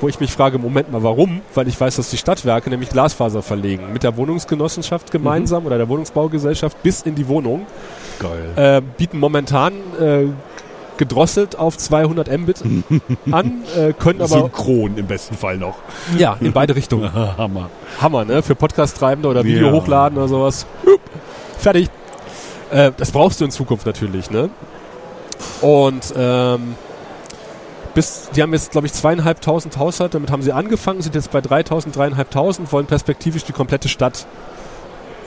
Wo 0.00 0.08
ich 0.08 0.18
mich 0.18 0.32
frage, 0.32 0.58
Moment 0.58 0.90
mal, 0.90 1.04
warum? 1.04 1.42
Weil 1.54 1.68
ich 1.68 1.80
weiß, 1.80 1.96
dass 1.96 2.10
die 2.10 2.16
Stadtwerke 2.16 2.68
nämlich 2.68 2.88
Glasfaser 2.88 3.42
verlegen. 3.42 3.92
Mit 3.92 4.02
der 4.02 4.16
Wohnungsgenossenschaft 4.16 5.12
gemeinsam 5.12 5.60
mhm. 5.60 5.66
oder 5.68 5.78
der 5.78 5.88
Wohnungsbaugesellschaft 5.88 6.82
bis 6.82 7.02
in 7.02 7.14
die 7.14 7.28
Wohnung. 7.28 7.64
Geil. 8.18 8.50
Äh, 8.56 8.82
bieten 8.96 9.20
momentan 9.20 9.74
äh, 10.00 10.24
gedrosselt 11.00 11.58
auf 11.58 11.76
200 11.76 12.30
Mbit 12.38 12.62
an, 13.32 13.62
äh, 13.76 13.92
können 13.92 14.20
aber... 14.20 14.28
Synchron 14.28 14.96
im 14.96 15.06
besten 15.06 15.34
Fall 15.36 15.56
noch. 15.58 15.78
Ja, 16.16 16.36
in 16.40 16.52
beide 16.52 16.76
Richtungen. 16.76 17.12
Hammer. 17.36 17.70
Hammer, 18.00 18.24
ne? 18.24 18.42
Für 18.42 18.54
Podcast-Treibende 18.54 19.28
oder 19.28 19.42
Video 19.42 19.66
Ja. 19.68 19.72
hochladen 19.72 20.16
oder 20.18 20.28
sowas. 20.28 20.66
Fertig. 21.58 21.88
Äh, 22.70 22.92
das 22.96 23.10
brauchst 23.10 23.40
du 23.40 23.46
in 23.46 23.50
Zukunft 23.50 23.86
natürlich, 23.86 24.30
ne? 24.30 24.50
Und 25.60 26.14
ähm, 26.16 26.74
bis, 27.94 28.28
die 28.36 28.42
haben 28.42 28.52
jetzt, 28.52 28.70
glaube 28.70 28.86
ich, 28.86 28.92
zweieinhalbtausend 28.92 29.76
Haushalte, 29.78 30.12
damit 30.18 30.30
haben 30.30 30.42
sie 30.42 30.52
angefangen, 30.52 31.02
sind 31.02 31.14
jetzt 31.14 31.30
bei 31.32 31.40
3000, 31.40 31.96
dreieinhalbtausend, 31.96 32.70
wollen 32.72 32.86
perspektivisch 32.86 33.44
die 33.44 33.52
komplette 33.52 33.88
Stadt 33.88 34.26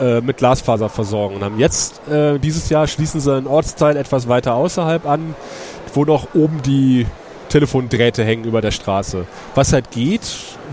äh, 0.03 0.21
mit 0.21 0.37
Glasfaser 0.37 0.89
versorgen 0.89 1.35
und 1.35 1.43
haben 1.43 1.59
jetzt, 1.59 2.05
äh, 2.09 2.37
dieses 2.37 2.69
Jahr 2.69 2.87
schließen 2.87 3.21
sie 3.21 3.33
einen 3.33 3.47
Ortsteil 3.47 3.95
etwas 3.95 4.27
weiter 4.27 4.55
außerhalb 4.55 5.05
an, 5.05 5.33
wo 5.93 6.03
noch 6.03 6.27
oben 6.33 6.61
die 6.61 7.05
Telefondrähte 7.47 8.23
hängen 8.23 8.43
über 8.43 8.59
der 8.59 8.71
Straße. 8.71 9.25
Was 9.55 9.71
halt 9.71 9.91
geht, 9.91 10.21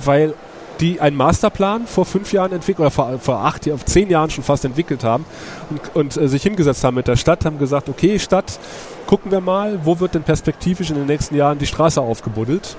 weil 0.05 0.35
die 0.81 1.01
einen 1.01 1.17
Masterplan 1.17 1.87
vor 1.87 2.07
fünf 2.07 2.33
Jahren 2.33 2.53
entwickelt 2.53 2.81
oder 2.81 2.91
vor, 2.91 3.19
vor 3.21 3.37
acht, 3.45 3.67
Jahren, 3.67 3.81
zehn 3.85 4.11
Jahren 4.11 4.31
schon 4.31 4.43
fast 4.43 4.65
entwickelt 4.65 5.05
haben 5.05 5.25
und, 5.69 5.95
und 5.95 6.17
äh, 6.17 6.27
sich 6.27 6.43
hingesetzt 6.43 6.83
haben 6.83 6.95
mit 6.95 7.07
der 7.07 7.17
Stadt, 7.17 7.45
haben 7.45 7.59
gesagt, 7.59 7.89
okay, 7.89 8.19
Stadt, 8.19 8.59
gucken 9.07 9.31
wir 9.31 9.41
mal, 9.41 9.81
wo 9.85 10.01
wird 10.01 10.15
denn 10.15 10.23
perspektivisch 10.23 10.91
in 10.91 10.97
den 10.97 11.07
nächsten 11.07 11.37
Jahren 11.37 11.59
die 11.59 11.67
Straße 11.67 12.01
aufgebuddelt? 12.01 12.77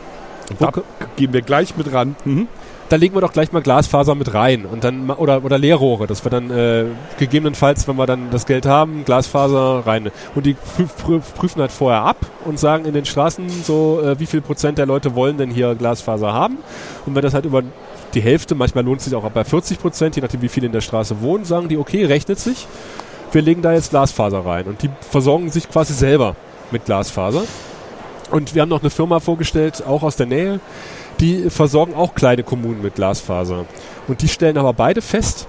Wo 0.58 0.66
Da 0.66 0.72
gehen 1.16 1.32
wir 1.32 1.44
gleich 1.44 1.78
mit 1.78 1.94
ran. 1.94 2.16
Mhm. 2.26 2.48
Da 2.92 2.98
legen 2.98 3.16
wir 3.16 3.22
doch 3.22 3.32
gleich 3.32 3.54
mal 3.54 3.62
Glasfaser 3.62 4.16
mit 4.16 4.34
rein 4.34 4.66
und 4.66 4.84
dann 4.84 5.10
oder 5.10 5.46
oder 5.46 5.58
Leerrohre, 5.58 6.08
dass 6.08 6.26
wir 6.26 6.30
dann 6.30 6.52
äh, 6.52 6.86
gegebenenfalls, 7.18 7.88
wenn 7.88 7.96
wir 7.96 8.06
dann 8.06 8.32
das 8.32 8.46
Geld 8.46 8.66
haben, 8.66 9.06
Glasfaser 9.06 9.84
rein. 9.86 10.12
Und 10.36 10.46
die 10.46 10.54
prüf, 10.56 10.98
prüf, 10.98 11.34
prüfen 11.34 11.62
halt 11.62 11.72
vorher 11.72 12.02
ab 12.02 12.18
und 12.44 12.60
sagen 12.60 12.84
in 12.86 12.94
den 12.94 13.06
Straßen 13.06 13.48
so, 13.50 14.02
äh, 14.04 14.20
wie 14.20 14.26
viel 14.26 14.42
Prozent 14.42 14.78
der 14.78 14.86
Leute 14.86 15.16
wollen 15.16 15.38
denn 15.38 15.52
hier 15.52 15.76
Glasfaser 15.76 16.34
haben. 16.34 16.58
Und 17.06 17.16
wenn 17.16 17.22
das 17.22 17.34
halt 17.34 17.46
über 17.46 17.64
die 18.14 18.22
Hälfte, 18.22 18.56
manchmal 18.56 18.84
lohnt 18.84 19.00
es 19.00 19.06
sich 19.06 19.16
auch 19.16 19.30
bei 19.30 19.46
40 19.46 19.80
Prozent, 19.80 20.18
je 20.18 20.22
nachdem 20.22 20.42
wie 20.42 20.50
viele 20.50 20.66
in 20.66 20.74
der 20.74 20.82
Straße 20.82 21.22
wohnen, 21.22 21.46
sagen 21.46 21.70
die, 21.70 21.78
okay, 21.78 22.04
rechnet 22.04 22.40
sich. 22.40 22.68
Wir 23.32 23.42
legen 23.42 23.62
da 23.62 23.72
jetzt 23.72 23.92
Glasfaser 23.92 24.46
rein 24.46 24.66
und 24.66 24.82
die 24.82 24.90
versorgen 25.00 25.50
sich 25.50 25.70
quasi 25.70 25.94
selber 25.94 26.36
mit 26.72 26.84
Glasfaser. 26.84 27.44
Und 28.32 28.56
wir 28.56 28.62
haben 28.62 28.70
noch 28.70 28.82
eine 28.82 28.90
Firma 28.90 29.20
vorgestellt, 29.20 29.84
auch 29.86 30.04
aus 30.04 30.16
der 30.16 30.26
Nähe, 30.26 30.60
die 31.20 31.50
versorgen 31.50 31.94
auch 31.94 32.16
kleine 32.16 32.44
Kommunen 32.44 32.82
mit 32.82 32.96
Glasfaser. 32.96 33.66
Und 34.08 34.22
die 34.22 34.28
stellen 34.28 34.58
aber 34.58 34.74
beide 34.74 35.02
fest, 35.02 35.48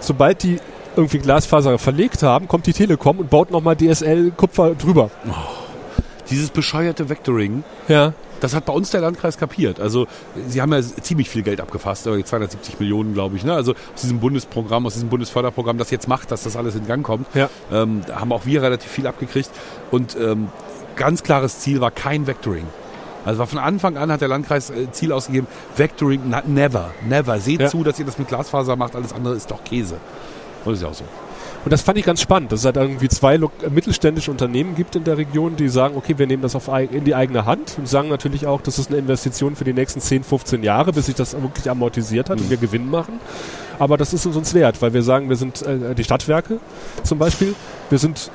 sobald 0.00 0.42
die 0.42 0.58
irgendwie 0.96 1.18
Glasfaser 1.18 1.78
verlegt 1.78 2.22
haben, 2.22 2.48
kommt 2.48 2.66
die 2.66 2.72
Telekom 2.72 3.18
und 3.18 3.28
baut 3.28 3.50
nochmal 3.50 3.76
DSL-Kupfer 3.76 4.74
drüber. 4.76 5.10
Dieses 6.30 6.50
bescheuerte 6.50 7.08
Vectoring, 7.08 7.62
Ja. 7.88 8.12
das 8.40 8.54
hat 8.54 8.64
bei 8.64 8.72
uns 8.72 8.90
der 8.90 9.00
Landkreis 9.02 9.36
kapiert. 9.38 9.78
Also 9.78 10.06
sie 10.48 10.60
haben 10.62 10.72
ja 10.72 10.80
ziemlich 10.80 11.28
viel 11.28 11.42
Geld 11.42 11.60
abgefasst, 11.60 12.06
aber 12.06 12.22
270 12.24 12.80
Millionen, 12.80 13.14
glaube 13.14 13.36
ich. 13.36 13.44
Ne? 13.44 13.52
Also 13.52 13.72
aus 13.94 14.00
diesem 14.02 14.18
Bundesprogramm, 14.20 14.86
aus 14.86 14.94
diesem 14.94 15.08
Bundesförderprogramm, 15.08 15.76
das 15.78 15.90
jetzt 15.90 16.08
macht, 16.08 16.30
dass 16.32 16.42
das 16.44 16.56
alles 16.56 16.74
in 16.76 16.86
Gang 16.86 17.04
kommt, 17.04 17.26
Ja. 17.34 17.48
ähm, 17.70 18.00
da 18.06 18.20
haben 18.20 18.32
auch 18.32 18.46
wir 18.46 18.62
relativ 18.62 18.90
viel 18.90 19.06
abgekriegt. 19.06 19.50
Und 19.90 20.16
ähm, 20.20 20.48
ganz 20.96 21.22
klares 21.22 21.60
Ziel 21.60 21.80
war 21.80 21.90
kein 21.90 22.26
Vectoring. 22.26 22.66
Also 23.24 23.40
war 23.40 23.46
von 23.46 23.58
Anfang 23.58 23.96
an 23.96 24.10
hat 24.12 24.20
der 24.20 24.28
Landkreis 24.28 24.70
äh, 24.70 24.90
Ziel 24.92 25.12
ausgegeben, 25.12 25.46
Vectoring, 25.76 26.20
never, 26.46 26.92
never. 27.08 27.40
Seht 27.40 27.60
Ja. 27.60 27.68
zu, 27.68 27.82
dass 27.82 27.98
ihr 27.98 28.06
das 28.06 28.18
mit 28.18 28.28
Glasfaser 28.28 28.76
macht, 28.76 28.94
alles 28.94 29.12
andere 29.12 29.34
ist 29.34 29.50
doch 29.50 29.64
Käse. 29.64 29.94
Und 30.64 30.72
das 30.72 30.74
ist 30.78 30.82
ja 30.82 30.88
auch 30.88 30.94
so. 30.94 31.04
Und 31.64 31.72
das 31.72 31.82
fand 31.82 31.98
ich 31.98 32.04
ganz 32.04 32.20
spannend, 32.20 32.52
dass 32.52 32.60
es 32.60 32.64
halt 32.66 32.76
irgendwie 32.76 33.08
zwei 33.08 33.34
äh, 33.34 33.40
mittelständische 33.68 34.30
Unternehmen 34.30 34.76
gibt 34.76 34.94
in 34.94 35.02
der 35.02 35.18
Region, 35.18 35.56
die 35.56 35.68
sagen, 35.68 35.96
okay, 35.96 36.16
wir 36.16 36.28
nehmen 36.28 36.40
das 36.42 36.54
auf, 36.54 36.68
in 36.68 37.02
die 37.02 37.16
eigene 37.16 37.44
Hand 37.44 37.74
und 37.78 37.88
sagen 37.88 38.08
natürlich 38.08 38.46
auch, 38.46 38.60
das 38.60 38.78
ist 38.78 38.90
eine 38.90 38.98
Investition 38.98 39.56
für 39.56 39.64
die 39.64 39.72
nächsten 39.72 40.00
10, 40.00 40.22
15 40.22 40.62
Jahre, 40.62 40.92
bis 40.92 41.06
sich 41.06 41.16
das 41.16 41.32
wirklich 41.42 41.68
amortisiert 41.68 42.30
hat 42.30 42.40
und 42.40 42.48
wir 42.48 42.56
Gewinn 42.56 42.88
machen. 42.88 43.18
Aber 43.80 43.96
das 43.96 44.14
ist 44.14 44.24
uns 44.26 44.54
wert, 44.54 44.80
weil 44.80 44.94
wir 44.94 45.02
sagen, 45.02 45.28
wir 45.28 45.34
sind 45.34 45.62
äh, 45.62 45.96
die 45.96 46.04
Stadtwerke 46.04 46.60
zum 47.02 47.18
Beispiel, 47.18 47.56
wir 47.90 47.98
sind 47.98 48.30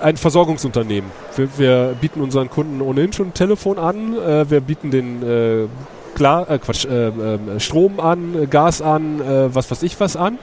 ein 0.00 0.16
Versorgungsunternehmen. 0.16 1.10
Wir, 1.36 1.58
wir 1.58 1.96
bieten 2.00 2.20
unseren 2.20 2.50
Kunden 2.50 2.80
ohnehin 2.80 3.12
schon 3.12 3.28
ein 3.28 3.34
Telefon 3.34 3.78
an, 3.78 4.16
äh, 4.18 4.50
wir 4.50 4.60
bieten 4.60 4.90
den 4.90 5.22
äh, 5.22 5.66
Klar, 6.16 6.48
äh, 6.50 6.58
Quatsch, 6.58 6.86
äh, 6.86 7.08
äh, 7.08 7.60
Strom 7.60 8.00
an, 8.00 8.44
äh, 8.44 8.46
Gas 8.46 8.80
an, 8.80 9.20
was 9.52 9.70
weiß 9.70 9.82
ich 9.82 10.00
was 10.00 10.16
an. 10.16 10.38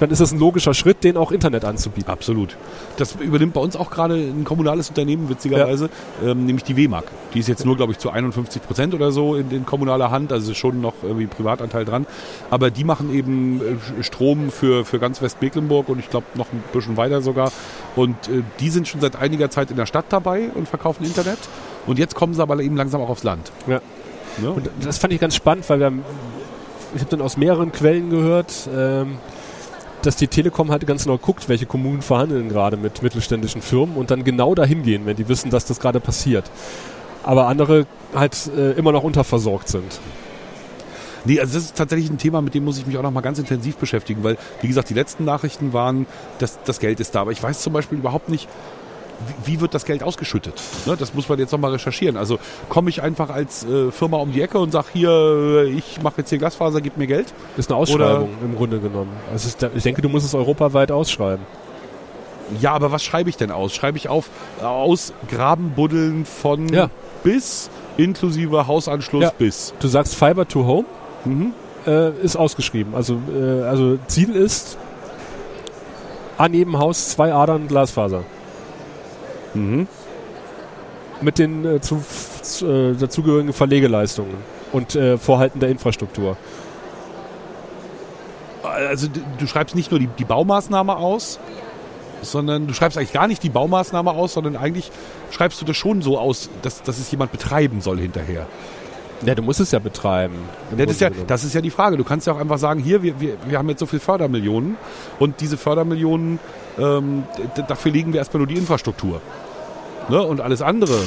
Dann 0.00 0.10
ist 0.10 0.20
es 0.20 0.32
ein 0.32 0.38
logischer 0.38 0.72
Schritt, 0.74 1.04
den 1.04 1.16
auch 1.16 1.30
Internet 1.30 1.64
anzubieten. 1.64 2.10
Absolut. 2.10 2.56
Das 2.96 3.14
übernimmt 3.16 3.52
bei 3.52 3.60
uns 3.60 3.76
auch 3.76 3.90
gerade 3.90 4.14
ein 4.14 4.44
kommunales 4.44 4.88
Unternehmen, 4.88 5.28
witzigerweise, 5.28 5.90
ähm, 6.24 6.46
nämlich 6.46 6.64
die 6.64 6.76
WMAG. 6.76 7.04
Die 7.34 7.38
ist 7.38 7.48
jetzt 7.48 7.66
nur, 7.66 7.76
glaube 7.76 7.92
ich, 7.92 7.98
zu 7.98 8.10
51 8.10 8.62
Prozent 8.62 8.94
oder 8.94 9.12
so 9.12 9.36
in, 9.36 9.50
in 9.50 9.66
kommunaler 9.66 10.10
Hand, 10.10 10.32
also 10.32 10.54
schon 10.54 10.80
noch 10.80 10.94
irgendwie 11.02 11.26
Privatanteil 11.26 11.84
dran. 11.84 12.06
Aber 12.50 12.70
die 12.70 12.82
machen 12.82 13.14
eben 13.14 13.60
äh, 13.60 14.02
Strom 14.02 14.50
für, 14.50 14.86
für 14.86 14.98
ganz 14.98 15.20
Westmecklenburg 15.20 15.90
und 15.90 15.98
ich 15.98 16.08
glaube 16.08 16.26
noch 16.34 16.50
ein 16.52 16.62
bisschen 16.72 16.96
weiter 16.96 17.20
sogar. 17.20 17.52
Und 17.94 18.16
äh, 18.28 18.42
die 18.58 18.70
sind 18.70 18.88
schon 18.88 19.02
seit 19.02 19.16
einiger 19.16 19.50
Zeit 19.50 19.70
in 19.70 19.76
der 19.76 19.86
Stadt 19.86 20.06
dabei 20.08 20.48
und 20.54 20.66
verkaufen 20.66 21.04
Internet. 21.04 21.38
Und 21.86 21.98
jetzt 21.98 22.14
kommen 22.14 22.32
sie 22.32 22.42
aber 22.42 22.58
eben 22.60 22.76
langsam 22.76 23.02
auch 23.02 23.10
aufs 23.10 23.22
Land. 23.22 23.52
Ja. 23.66 23.80
Ne? 24.40 24.50
Und 24.50 24.70
das 24.82 24.98
fand 24.98 25.12
ich 25.12 25.20
ganz 25.20 25.34
spannend, 25.34 25.68
weil 25.68 25.78
wir 25.78 25.86
haben, 25.86 26.04
ich 26.94 27.00
habe 27.00 27.10
dann 27.10 27.20
aus 27.20 27.36
mehreren 27.36 27.72
Quellen 27.72 28.08
gehört, 28.08 28.68
ähm, 28.74 29.18
dass 30.02 30.16
die 30.16 30.28
Telekom 30.28 30.70
halt 30.70 30.86
ganz 30.86 31.04
genau 31.04 31.18
guckt, 31.18 31.48
welche 31.48 31.66
Kommunen 31.66 32.02
verhandeln 32.02 32.48
gerade 32.48 32.76
mit 32.76 33.02
mittelständischen 33.02 33.62
Firmen 33.62 33.96
und 33.96 34.10
dann 34.10 34.24
genau 34.24 34.54
dahin 34.54 34.82
gehen, 34.82 35.06
wenn 35.06 35.16
die 35.16 35.28
wissen, 35.28 35.50
dass 35.50 35.64
das 35.64 35.80
gerade 35.80 36.00
passiert. 36.00 36.50
Aber 37.22 37.46
andere 37.48 37.86
halt 38.14 38.50
äh, 38.56 38.72
immer 38.72 38.92
noch 38.92 39.02
unterversorgt 39.02 39.68
sind. 39.68 40.00
Nee, 41.24 41.38
also 41.38 41.54
das 41.54 41.64
ist 41.64 41.76
tatsächlich 41.76 42.10
ein 42.10 42.16
Thema, 42.16 42.40
mit 42.40 42.54
dem 42.54 42.64
muss 42.64 42.78
ich 42.78 42.86
mich 42.86 42.96
auch 42.96 43.02
noch 43.02 43.10
mal 43.10 43.20
ganz 43.20 43.38
intensiv 43.38 43.76
beschäftigen, 43.76 44.24
weil, 44.24 44.38
wie 44.62 44.68
gesagt, 44.68 44.88
die 44.88 44.94
letzten 44.94 45.24
Nachrichten 45.24 45.72
waren, 45.74 46.06
dass 46.38 46.58
das 46.64 46.80
Geld 46.80 46.98
ist 46.98 47.14
da. 47.14 47.20
Aber 47.20 47.32
ich 47.32 47.42
weiß 47.42 47.60
zum 47.60 47.74
Beispiel 47.74 47.98
überhaupt 47.98 48.30
nicht, 48.30 48.48
wie, 49.44 49.60
wird 49.60 49.74
das 49.74 49.84
Geld 49.84 50.02
ausgeschüttet? 50.02 50.54
Ne, 50.86 50.96
das 50.96 51.14
muss 51.14 51.28
man 51.28 51.38
jetzt 51.38 51.52
noch 51.52 51.58
mal 51.58 51.70
recherchieren. 51.72 52.16
Also 52.16 52.38
komme 52.68 52.90
ich 52.90 53.02
einfach 53.02 53.30
als 53.30 53.64
äh, 53.64 53.90
Firma 53.90 54.16
um 54.18 54.32
die 54.32 54.40
Ecke 54.42 54.58
und 54.58 54.72
sage, 54.72 54.86
hier, 54.92 55.10
äh, 55.10 55.64
ich 55.70 56.00
mache 56.02 56.14
jetzt 56.18 56.30
hier 56.30 56.38
Glasfaser, 56.38 56.80
gib 56.80 56.96
mir 56.96 57.06
Geld? 57.06 57.32
Ist 57.56 57.70
eine 57.70 57.78
Ausschreibung 57.78 58.30
im 58.42 58.56
Grunde 58.56 58.78
genommen. 58.80 59.10
Also 59.32 59.48
ist, 59.48 59.62
ich 59.74 59.82
denke, 59.82 60.02
du 60.02 60.08
musst 60.08 60.26
es 60.26 60.34
europaweit 60.34 60.90
ausschreiben. 60.90 61.44
Ja, 62.60 62.72
aber 62.72 62.90
was 62.90 63.02
schreibe 63.04 63.30
ich 63.30 63.36
denn 63.36 63.50
aus? 63.52 63.72
Schreibe 63.74 63.96
ich 63.98 64.08
auf 64.08 64.28
äh, 64.60 64.64
aus 64.64 65.12
Grabenbuddeln 65.28 66.24
von 66.24 66.68
Ja. 66.68 66.90
bis, 67.22 67.70
inklusive 67.96 68.66
Hausanschluss 68.66 69.22
Ja. 69.22 69.32
bis. 69.38 69.72
Du 69.80 69.86
sagst 69.88 70.14
Fiber 70.16 70.48
to 70.48 70.64
Home, 70.66 70.86
Mhm. 71.24 71.52
äh, 71.86 72.10
ist 72.22 72.36
ausgeschrieben. 72.36 72.94
Also, 72.94 73.18
äh, 73.32 73.62
also 73.62 73.98
Ziel 74.08 74.34
ist, 74.34 74.78
an 76.38 76.54
jedem 76.54 76.78
Haus 76.78 77.10
zwei 77.10 77.32
Adern 77.34 77.68
Glasfaser. 77.68 78.24
Mhm. 79.54 79.86
Mit 81.20 81.38
den 81.38 81.64
äh, 81.64 81.80
zu, 81.80 82.02
äh, 82.64 82.94
dazugehörigen 82.94 83.52
Verlegeleistungen 83.52 84.36
und 84.72 84.94
äh, 84.94 85.18
Vorhalten 85.18 85.60
der 85.60 85.68
Infrastruktur. 85.68 86.36
Also 88.62 89.08
du 89.38 89.46
schreibst 89.46 89.74
nicht 89.74 89.90
nur 89.90 90.00
die, 90.00 90.08
die 90.18 90.24
Baumaßnahme 90.24 90.96
aus, 90.96 91.38
sondern 92.22 92.66
du 92.66 92.74
schreibst 92.74 92.96
eigentlich 92.96 93.12
gar 93.12 93.26
nicht 93.26 93.42
die 93.42 93.48
Baumaßnahme 93.48 94.10
aus, 94.12 94.34
sondern 94.34 94.56
eigentlich 94.56 94.90
schreibst 95.30 95.60
du 95.60 95.64
das 95.64 95.76
schon 95.76 96.02
so 96.02 96.18
aus, 96.18 96.50
dass, 96.62 96.82
dass 96.82 96.98
es 96.98 97.10
jemand 97.10 97.32
betreiben 97.32 97.80
soll 97.80 97.98
hinterher. 97.98 98.46
Ja, 99.24 99.34
du 99.34 99.42
musst 99.42 99.60
es 99.60 99.70
ja 99.70 99.78
betreiben. 99.78 100.34
das, 100.76 100.90
ist 100.90 101.00
ja, 101.00 101.10
das 101.26 101.44
ist 101.44 101.54
ja 101.54 101.60
die 101.60 101.70
Frage. 101.70 101.96
Du 101.96 102.04
kannst 102.04 102.26
ja 102.26 102.32
auch 102.32 102.40
einfach 102.40 102.58
sagen, 102.58 102.80
hier, 102.80 103.02
wir, 103.02 103.20
wir, 103.20 103.36
wir 103.46 103.58
haben 103.58 103.68
jetzt 103.68 103.80
so 103.80 103.86
viel 103.86 104.00
Fördermillionen 104.00 104.76
und 105.18 105.40
diese 105.40 105.56
Fördermillionen, 105.58 106.38
ähm, 106.78 107.24
dafür 107.68 107.92
legen 107.92 108.12
wir 108.12 108.20
erstmal 108.20 108.38
nur 108.38 108.46
die 108.46 108.54
Infrastruktur. 108.54 109.20
Ne? 110.08 110.22
Und 110.22 110.40
alles 110.40 110.62
andere, 110.62 110.98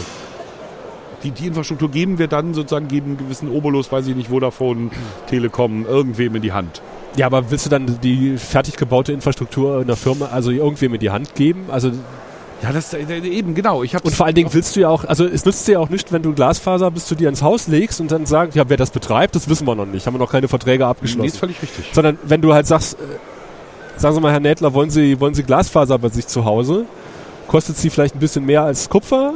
die, 1.23 1.31
die 1.31 1.47
Infrastruktur 1.47 1.89
geben 1.89 2.19
wir 2.19 2.27
dann 2.27 2.53
sozusagen, 2.53 2.87
geben 2.87 3.07
einen 3.07 3.17
gewissen 3.17 3.49
Obolus, 3.49 3.91
weiß 3.91 4.07
ich 4.07 4.15
nicht, 4.15 4.29
Vodafone, 4.29 4.91
Telekom, 5.27 5.85
irgendwem 5.85 6.35
in 6.35 6.41
die 6.41 6.51
Hand. 6.51 6.81
ja, 7.15 7.25
aber 7.25 7.49
willst 7.49 7.65
du 7.65 7.69
dann 7.69 7.99
die 8.01 8.37
fertig 8.37 8.75
gebaute 8.77 9.11
Infrastruktur 9.11 9.81
einer 9.81 9.95
Firma, 9.95 10.27
also 10.27 10.51
irgendwem 10.51 10.93
in 10.93 10.99
die 10.99 11.09
Hand 11.09 11.33
geben? 11.35 11.65
Also 11.69 11.91
Ja, 12.63 12.71
das 12.71 12.93
äh, 12.93 13.03
eben, 13.19 13.55
genau. 13.55 13.83
Ich 13.83 13.93
Und 13.93 14.15
vor 14.15 14.25
allen 14.25 14.35
Dingen 14.35 14.53
willst 14.53 14.75
du 14.75 14.79
ja 14.79 14.87
auch, 14.89 15.03
also 15.03 15.25
es 15.25 15.43
nützt 15.43 15.67
dir 15.67 15.73
ja 15.73 15.79
auch 15.79 15.89
nicht, 15.89 16.13
wenn 16.13 16.21
du 16.21 16.33
Glasfaser 16.33 16.89
bis 16.91 17.05
zu 17.05 17.13
dir 17.13 17.27
ins 17.27 17.41
Haus 17.41 17.67
legst 17.67 17.99
und 17.99 18.09
dann 18.09 18.25
sagst, 18.25 18.55
ja, 18.55 18.63
wer 18.69 18.77
das 18.77 18.89
betreibt, 18.91 19.35
das 19.35 19.49
wissen 19.49 19.67
wir 19.67 19.75
noch 19.75 19.85
nicht, 19.85 20.07
haben 20.07 20.13
wir 20.13 20.19
noch 20.19 20.31
keine 20.31 20.47
Verträge 20.47 20.85
Nee, 20.85 20.89
abgeschlossen. 20.89 21.27
ist 21.27 21.37
völlig 21.37 21.61
richtig. 21.61 21.89
Sondern 21.91 22.17
wenn 22.23 22.41
du 22.41 22.53
halt 22.53 22.65
sagst, 22.65 22.93
äh, 22.93 23.99
sagen 23.99 24.15
Sie 24.15 24.21
mal, 24.21 24.31
Herr 24.31 24.39
Nädler, 24.39 24.73
wollen 24.73 24.89
Sie, 24.89 25.19
wollen 25.19 25.33
Sie 25.33 25.43
Glasfaser 25.43 25.99
bei 25.99 26.07
sich 26.07 26.25
zu 26.27 26.45
Hause? 26.45 26.85
Kostet 27.49 27.77
sie 27.77 27.89
vielleicht 27.89 28.15
ein 28.15 28.19
bisschen 28.19 28.45
mehr 28.45 28.63
als 28.63 28.89
Kupfer, 28.89 29.33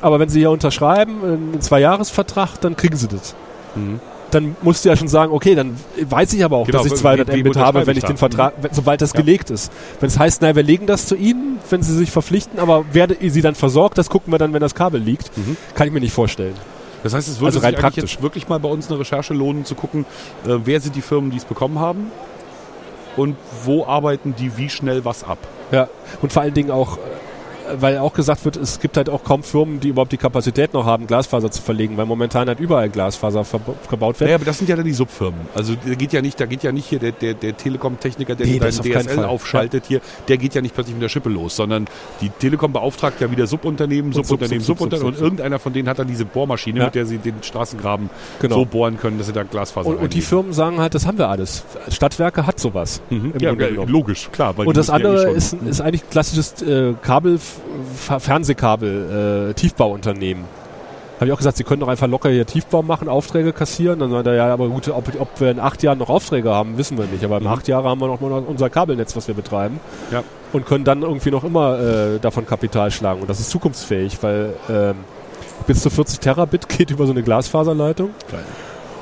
aber 0.00 0.18
wenn 0.18 0.28
Sie 0.28 0.40
hier 0.40 0.50
unterschreiben, 0.50 1.22
einen 1.22 1.60
Zwei-Jahres-Vertrag, 1.60 2.60
dann 2.60 2.76
kriegen 2.76 2.96
Sie 2.96 3.06
das. 3.06 3.36
Mhm. 3.76 4.00
Dann 4.30 4.56
musst 4.62 4.84
du 4.84 4.88
ja 4.88 4.96
schon 4.96 5.08
sagen, 5.08 5.32
okay, 5.32 5.54
dann 5.54 5.76
weiß 6.08 6.32
ich 6.34 6.44
aber 6.44 6.56
auch, 6.58 6.66
Genau, 6.66 6.78
dass 6.78 6.86
ich 6.86 6.92
we- 6.92 6.96
200 6.96 7.28
wem 7.28 7.40
Mbit 7.40 7.56
habe, 7.56 7.86
wenn 7.86 7.96
ich 7.96 8.04
den? 8.04 8.16
Vertrag, 8.16 8.54
wenn, 8.60 8.72
sobald 8.72 9.00
das 9.02 9.12
Ja. 9.12 9.20
gelegt 9.20 9.50
ist. 9.50 9.72
Wenn 9.98 10.08
es 10.08 10.18
heißt, 10.18 10.42
naja, 10.42 10.54
wir 10.56 10.62
legen 10.62 10.86
das 10.86 11.06
zu 11.06 11.16
Ihnen, 11.16 11.58
wenn 11.68 11.82
Sie 11.82 11.94
sich 11.94 12.10
verpflichten, 12.10 12.58
aber 12.58 12.84
werde 12.92 13.16
Sie 13.20 13.40
dann 13.42 13.54
versorgt, 13.54 13.98
das 13.98 14.08
gucken 14.10 14.32
wir 14.32 14.38
dann, 14.38 14.52
wenn 14.52 14.60
das 14.60 14.74
Kabel 14.74 15.00
liegt. 15.00 15.36
Mhm. 15.36 15.56
Kann 15.74 15.86
ich 15.88 15.92
mir 15.92 16.00
nicht 16.00 16.12
vorstellen. 16.12 16.54
Das 17.02 17.14
heißt, 17.14 17.28
es 17.28 17.36
würde 17.40 17.46
Also 17.46 17.58
sich 17.60 17.64
rein 17.66 17.74
eigentlich 17.74 17.82
praktisch. 17.82 18.12
jetzt 18.14 18.22
wirklich 18.22 18.48
mal 18.48 18.60
bei 18.60 18.68
uns 18.68 18.88
eine 18.90 19.00
Recherche 19.00 19.32
lohnen, 19.34 19.64
zu 19.64 19.74
gucken, 19.74 20.04
äh, 20.46 20.56
wer 20.64 20.80
sind 20.80 20.94
die 20.96 21.00
Firmen, 21.02 21.30
die 21.30 21.38
es 21.38 21.44
bekommen 21.46 21.78
haben 21.78 22.12
und 23.16 23.36
wo 23.64 23.84
arbeiten 23.86 24.34
die 24.38 24.56
wie 24.58 24.68
schnell 24.68 25.04
was 25.04 25.24
ab. 25.24 25.38
Ja, 25.72 25.88
und 26.22 26.32
vor 26.32 26.42
allen 26.42 26.54
Dingen 26.54 26.70
auch, 26.70 26.98
äh, 26.98 27.00
weil 27.78 27.98
auch 27.98 28.12
gesagt 28.12 28.44
wird, 28.44 28.56
es 28.56 28.80
gibt 28.80 28.96
halt 28.96 29.08
auch 29.08 29.24
kaum 29.24 29.42
Firmen, 29.42 29.80
die 29.80 29.88
überhaupt 29.88 30.12
die 30.12 30.16
Kapazität 30.16 30.72
noch 30.74 30.84
haben, 30.86 31.06
Glasfaser 31.06 31.50
zu 31.50 31.62
verlegen, 31.62 31.96
weil 31.96 32.06
momentan 32.06 32.48
halt 32.48 32.60
überall 32.60 32.88
Glasfaser 32.88 33.42
verba- 33.42 33.74
gebaut 33.90 34.18
wird. 34.20 34.28
Naja, 34.28 34.36
aber 34.36 34.44
das 34.44 34.58
sind 34.58 34.68
ja 34.68 34.76
dann 34.76 34.84
die 34.84 34.92
Subfirmen. 34.92 35.40
Also 35.54 35.74
da 35.86 35.94
geht 35.94 36.12
ja 36.12 36.22
nicht, 36.22 36.40
da 36.40 36.46
geht 36.46 36.62
ja 36.62 36.72
nicht 36.72 36.86
hier 36.86 36.98
der, 36.98 37.12
der, 37.12 37.34
der 37.34 37.56
Telekom-Techniker, 37.56 38.34
der 38.34 38.46
Nee, 38.46 38.58
deinen 38.58 38.78
auf 38.78 38.86
DSL 38.86 39.24
aufschaltet 39.24 39.84
hier, 39.86 40.00
der 40.28 40.36
geht 40.38 40.54
ja 40.54 40.60
nicht 40.62 40.74
plötzlich 40.74 40.94
mit 40.94 41.02
der 41.02 41.08
Schippe 41.08 41.28
los, 41.28 41.56
sondern 41.56 41.86
die 42.20 42.30
Telekom 42.30 42.72
beauftragt 42.72 43.20
ja 43.20 43.30
wieder 43.30 43.46
Subunternehmen, 43.46 44.12
Subunternehmen, 44.12 44.64
Sub, 44.64 44.78
Sub, 44.78 44.78
Sub, 44.78 44.90
Subunternehmen 44.90 45.14
Sub, 45.14 45.20
und 45.20 45.24
irgendeiner 45.24 45.58
von 45.58 45.72
denen 45.72 45.88
hat 45.88 45.98
dann 45.98 46.08
diese 46.08 46.24
Bohrmaschine, 46.24 46.78
Ja. 46.80 46.84
mit 46.86 46.94
der 46.94 47.06
sie 47.06 47.18
den 47.18 47.42
Straßengraben 47.42 48.10
Genau. 48.40 48.54
so 48.56 48.64
bohren 48.64 48.98
können, 48.98 49.18
dass 49.18 49.26
sie 49.26 49.32
da 49.32 49.42
Glasfaser 49.42 49.88
Und, 49.88 49.96
und 49.98 50.14
die. 50.14 50.20
Firmen 50.20 50.52
sagen 50.52 50.78
halt, 50.80 50.94
das 50.94 51.06
haben 51.06 51.18
wir 51.18 51.28
alles. 51.28 51.64
Stadtwerke 51.88 52.46
hat 52.46 52.60
sowas. 52.60 53.00
Mhm. 53.10 53.32
Ja, 53.40 53.50
ja, 53.50 53.54
genommen. 53.54 53.88
logisch, 53.90 54.28
klar. 54.32 54.54
Und 54.56 54.76
das 54.76 54.88
eh 54.88 54.92
andere 54.92 55.26
schon- 55.26 55.34
ist, 55.34 55.52
ist 55.54 55.80
eigentlich 55.80 56.08
klassisches 56.10 56.62
äh, 56.62 56.94
Kabel, 57.02 57.38
Fernsehkabel, 58.18 59.50
äh, 59.50 59.54
Tiefbauunternehmen. 59.54 60.44
Habe 61.16 61.26
ich 61.26 61.32
auch 61.34 61.38
gesagt, 61.38 61.58
sie 61.58 61.64
können 61.64 61.80
doch 61.80 61.88
einfach 61.88 62.06
locker 62.06 62.30
hier 62.30 62.46
Tiefbau 62.46 62.82
machen, 62.82 63.06
Aufträge 63.06 63.52
kassieren. 63.52 63.98
Dann 63.98 64.10
sagt 64.10 64.26
er, 64.26 64.34
ja, 64.34 64.50
aber 64.50 64.68
gut, 64.68 64.88
ob, 64.88 65.04
ob 65.20 65.28
wir 65.38 65.50
in 65.50 65.60
acht 65.60 65.82
Jahren 65.82 65.98
noch 65.98 66.08
Aufträge 66.08 66.48
haben, 66.50 66.78
wissen 66.78 66.96
wir 66.96 67.04
nicht. 67.04 67.22
Aber 67.24 67.36
in 67.36 67.42
Mhm. 67.44 67.50
acht 67.50 67.68
Jahren 67.68 67.84
haben 67.84 68.00
wir 68.00 68.06
noch 68.06 68.20
mal 68.20 68.32
unser 68.32 68.70
Kabelnetz, 68.70 69.14
was 69.16 69.28
wir 69.28 69.34
betreiben. 69.34 69.80
Ja. 70.10 70.22
Und 70.54 70.64
können 70.64 70.84
dann 70.84 71.02
irgendwie 71.02 71.30
noch 71.30 71.44
immer 71.44 71.78
äh, 71.78 72.18
davon 72.20 72.46
Kapital 72.46 72.90
schlagen. 72.90 73.20
Und 73.20 73.28
das 73.28 73.38
ist 73.38 73.50
zukunftsfähig, 73.50 74.16
weil 74.22 74.54
ähm, 74.70 74.94
bis 75.66 75.82
zu 75.82 75.90
40 75.90 76.20
Terabit 76.20 76.68
geht 76.70 76.90
über 76.90 77.04
so 77.04 77.12
eine 77.12 77.22
Glasfaserleitung. 77.22 78.10
Geil. 78.30 78.40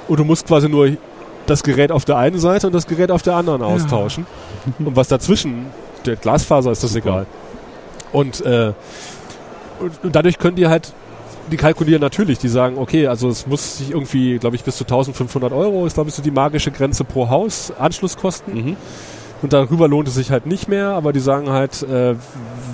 Und 0.09 0.19
du 0.19 0.25
musst 0.25 0.49
quasi 0.49 0.69
nur 0.69 0.91
das 1.47 1.63
Gerät 1.63 1.93
auf 1.93 2.05
der 2.05 2.17
einen 2.17 2.41
Seite 2.41 2.67
und 2.67 2.73
das 2.73 2.89
Gerät 2.89 3.13
auf 3.13 3.23
der 3.23 3.37
anderen 3.37 3.63
austauschen. 3.63 4.27
Und 4.81 4.97
was 4.97 5.07
dazwischen, 5.07 5.67
der 6.05 6.17
Glasfaser 6.17 6.73
ist 6.73 6.83
das 6.83 6.95
Super. 6.95 7.09
egal. 7.09 7.27
Und, 8.13 8.41
äh, 8.41 8.73
und, 9.81 10.05
und 10.05 10.17
dadurch 10.17 10.39
können 10.39 10.57
die 10.57 10.67
halt, 10.67 10.93
die 11.51 11.57
kalkulieren 11.57 12.01
natürlich, 12.01 12.39
die 12.39 12.49
sagen, 12.49 12.79
okay, 12.79 13.07
also 13.07 13.29
es 13.29 13.47
muss 13.47 13.79
sich 13.79 13.91
irgendwie, 13.91 14.39
glaube 14.39 14.57
ich, 14.57 14.65
bis 14.65 14.77
zu 14.77 14.85
1500 14.85 15.53
Euro 15.53 15.87
ist, 15.87 15.95
glaube 15.95 16.11
ich, 16.11 16.15
so 16.15 16.23
die 16.23 16.31
magische 16.31 16.71
Grenze 16.71 17.05
pro 17.05 17.29
Haus, 17.29 17.73
Anschlusskosten. 17.79 18.55
Mhm. 18.55 18.77
Und 19.41 19.53
darüber 19.53 19.87
lohnt 19.87 20.09
es 20.09 20.15
sich 20.15 20.33
halt 20.33 20.47
nicht 20.47 20.69
mehr, 20.69 20.89
aber 20.89 21.13
die 21.13 21.21
sagen 21.21 21.51
halt, 21.51 21.83
äh, 21.85 22.17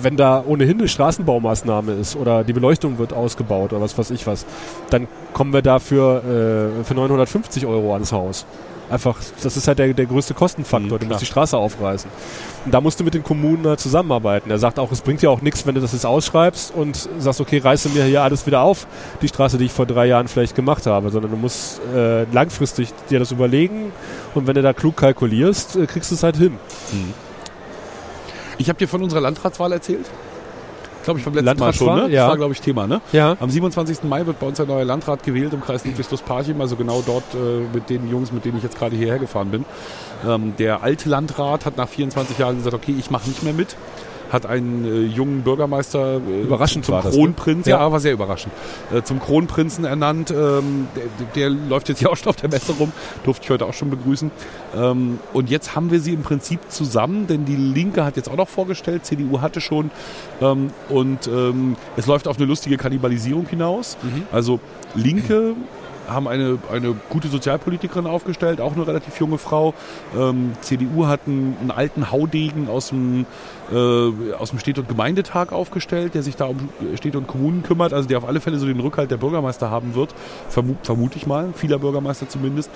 wenn 0.01 0.17
da 0.17 0.43
ohnehin 0.45 0.79
eine 0.79 0.87
Straßenbaumaßnahme 0.87 1.93
ist 1.93 2.15
oder 2.15 2.43
die 2.43 2.53
Beleuchtung 2.53 2.97
wird 2.97 3.13
ausgebaut 3.13 3.71
oder 3.71 3.81
was 3.81 3.97
weiß 3.97 4.09
ich 4.11 4.25
was, 4.25 4.45
dann 4.89 5.07
kommen 5.33 5.53
wir 5.53 5.61
dafür 5.61 6.23
äh, 6.81 6.83
für 6.83 6.95
950 6.95 7.67
Euro 7.67 7.93
ans 7.93 8.11
Haus. 8.11 8.45
Einfach, 8.89 9.17
das 9.41 9.57
ist 9.57 9.67
halt 9.67 9.79
der, 9.79 9.93
der 9.93 10.05
größte 10.05 10.33
Kostenfaktor, 10.35 10.97
Mhm, 10.97 11.01
du 11.01 11.05
musst 11.07 11.21
die 11.21 11.25
Straße 11.25 11.57
aufreißen. 11.57 12.09
Und 12.65 12.73
da 12.73 12.81
musst 12.81 12.99
du 12.99 13.03
mit 13.03 13.15
den 13.15 13.23
Kommunen 13.23 13.65
halt 13.65 13.79
zusammenarbeiten. 13.79 14.51
Er 14.51 14.59
sagt 14.59 14.77
auch, 14.77 14.91
es 14.91 15.01
bringt 15.01 15.21
ja 15.23 15.29
auch 15.29 15.41
nichts, 15.41 15.65
wenn 15.65 15.73
du 15.75 15.81
das 15.81 15.93
jetzt 15.93 16.05
ausschreibst 16.05 16.73
und 16.75 17.09
sagst, 17.17 17.41
okay, 17.41 17.57
reiße 17.57 17.89
mir 17.89 18.03
hier 18.03 18.21
alles 18.21 18.45
wieder 18.45 18.61
auf, 18.61 18.85
die 19.21 19.27
Straße, 19.27 19.57
die 19.57 19.65
ich 19.65 19.71
vor 19.71 19.85
drei 19.87 20.05
Jahren 20.05 20.27
vielleicht 20.27 20.55
gemacht 20.55 20.85
habe, 20.85 21.09
sondern 21.09 21.31
du 21.31 21.37
musst 21.37 21.81
äh, 21.95 22.25
langfristig 22.25 22.89
dir 23.09 23.19
das 23.19 23.31
überlegen 23.31 23.91
und 24.35 24.45
wenn 24.45 24.53
du 24.55 24.61
da 24.61 24.73
klug 24.73 24.97
kalkulierst, 24.97 25.75
äh, 25.77 25.87
kriegst 25.87 26.11
du 26.11 26.15
es 26.15 26.21
halt 26.23 26.37
hin. 26.37 26.57
Ich 28.57 28.69
habe 28.69 28.77
dir 28.77 28.87
von 28.87 29.01
unserer 29.01 29.21
Landratswahl 29.21 29.71
erzählt. 29.71 30.05
Glaube 31.05 31.19
ich 31.19 31.25
beim 31.25 31.35
letzten 31.35 31.45
Mal 31.45 31.51
Landratswahl? 31.51 31.99
schon, 31.99 32.09
ne? 32.09 32.15
Ja. 32.15 32.21
Das 32.23 32.29
war, 32.31 32.37
glaube 32.37 32.53
ich, 32.53 32.61
Thema, 32.61 32.87
ne? 32.87 32.99
Ja. 33.11 33.37
Am 33.39 33.49
27. 33.49 34.03
Mai 34.03 34.25
wird 34.25 34.39
bei 34.39 34.47
uns 34.47 34.59
ein 34.59 34.67
neuer 34.67 34.85
Landrat 34.85 35.21
gewählt 35.21 35.53
im 35.53 35.61
Kreis 35.61 35.85
Ludwigslust-Parchim, 35.85 36.59
also 36.59 36.75
genau 36.75 37.03
dort 37.05 37.23
äh, 37.35 37.37
mit 37.71 37.91
den 37.91 38.09
Jungs, 38.09 38.31
mit 38.31 38.43
denen 38.43 38.57
ich 38.57 38.63
jetzt 38.63 38.77
gerade 38.77 38.95
hierher 38.95 39.19
gefahren 39.19 39.51
bin. 39.51 39.65
Ähm, 40.27 40.55
der 40.57 40.81
alte 40.81 41.07
Landrat 41.07 41.65
hat 41.67 41.77
nach 41.77 41.87
24 41.87 42.39
Jahren 42.39 42.57
gesagt, 42.57 42.73
okay, 42.73 42.95
ich 42.97 43.11
mache 43.11 43.29
nicht 43.29 43.43
mehr 43.43 43.53
mit. 43.53 43.75
Hat 44.31 44.45
einen 44.45 44.85
äh, 44.85 45.01
jungen 45.05 45.41
Bürgermeister 45.43 46.15
äh, 46.27 46.41
Überraschend 46.41 46.85
zum 46.85 46.95
das, 46.95 47.05
ne? 47.05 47.11
Kronprinz, 47.11 47.67
Ja. 47.67 47.79
ja, 47.79 47.91
war 47.91 47.99
sehr 47.99 48.13
überraschend, 48.13 48.53
äh, 48.93 49.01
zum 49.03 49.19
Kronprinzen 49.19 49.85
ernannt. 49.85 50.31
Ähm, 50.31 50.87
der, 50.95 51.03
der 51.35 51.49
läuft 51.49 51.89
jetzt 51.89 51.99
hier 51.99 52.11
auch 52.11 52.17
schon 52.17 52.29
auf 52.29 52.35
der 52.35 52.49
Messe 52.49 52.73
rum, 52.73 52.91
durfte 53.23 53.43
ich 53.45 53.49
heute 53.51 53.65
auch 53.65 53.73
schon 53.73 53.89
begrüßen. 53.89 54.31
Ähm, 54.75 55.19
und 55.33 55.49
jetzt 55.49 55.75
haben 55.75 55.91
wir 55.91 55.99
sie 55.99 56.13
im 56.13 56.23
Prinzip 56.23 56.59
zusammen, 56.69 57.27
denn 57.27 57.45
die 57.45 57.55
Linke 57.55 58.03
hat 58.03 58.15
jetzt 58.17 58.29
auch 58.29 58.37
noch 58.37 58.49
vorgestellt, 58.49 59.05
CDU 59.05 59.41
hatte 59.41 59.61
schon. 59.61 59.91
Ähm, 60.41 60.71
und 60.89 61.27
ähm, 61.27 61.75
es 61.97 62.07
läuft 62.07 62.27
auf 62.27 62.37
eine 62.37 62.45
lustige 62.45 62.77
Kannibalisierung 62.77 63.47
hinaus. 63.47 63.97
Also 64.31 64.59
Linke 64.95 65.53
haben 66.07 66.27
eine, 66.27 66.57
eine 66.71 66.95
gute 67.09 67.27
Sozialpolitikerin 67.27 68.07
aufgestellt, 68.07 68.61
auch 68.61 68.73
eine 68.73 68.85
relativ 68.85 69.19
junge 69.19 69.37
Frau. 69.37 69.73
Ähm, 70.17 70.53
CDU 70.61 71.07
hat 71.07 71.21
einen, 71.27 71.57
einen 71.61 71.71
alten 71.71 72.11
Haudegen 72.11 72.69
aus 72.69 72.89
dem, 72.89 73.25
äh, 73.71 74.33
aus 74.33 74.51
dem 74.51 74.59
Städte- 74.59 74.81
und 74.81 74.89
Gemeindetag 74.89 75.51
aufgestellt, 75.51 76.13
der 76.13 76.23
sich 76.23 76.35
da 76.35 76.45
um 76.45 76.69
Städte 76.95 77.17
und 77.17 77.27
Kommunen 77.27 77.63
kümmert, 77.63 77.93
also 77.93 78.07
der 78.07 78.17
auf 78.17 78.25
alle 78.25 78.41
Fälle 78.41 78.57
so 78.57 78.65
den 78.65 78.79
Rückhalt 78.79 79.11
der 79.11 79.17
Bürgermeister 79.17 79.69
haben 79.69 79.95
wird, 79.95 80.13
vermu 80.49 80.75
vermute 80.83 81.17
ich 81.17 81.25
mal, 81.25 81.49
vieler 81.53 81.79
Bürgermeister 81.79 82.27
zumindest. 82.29 82.69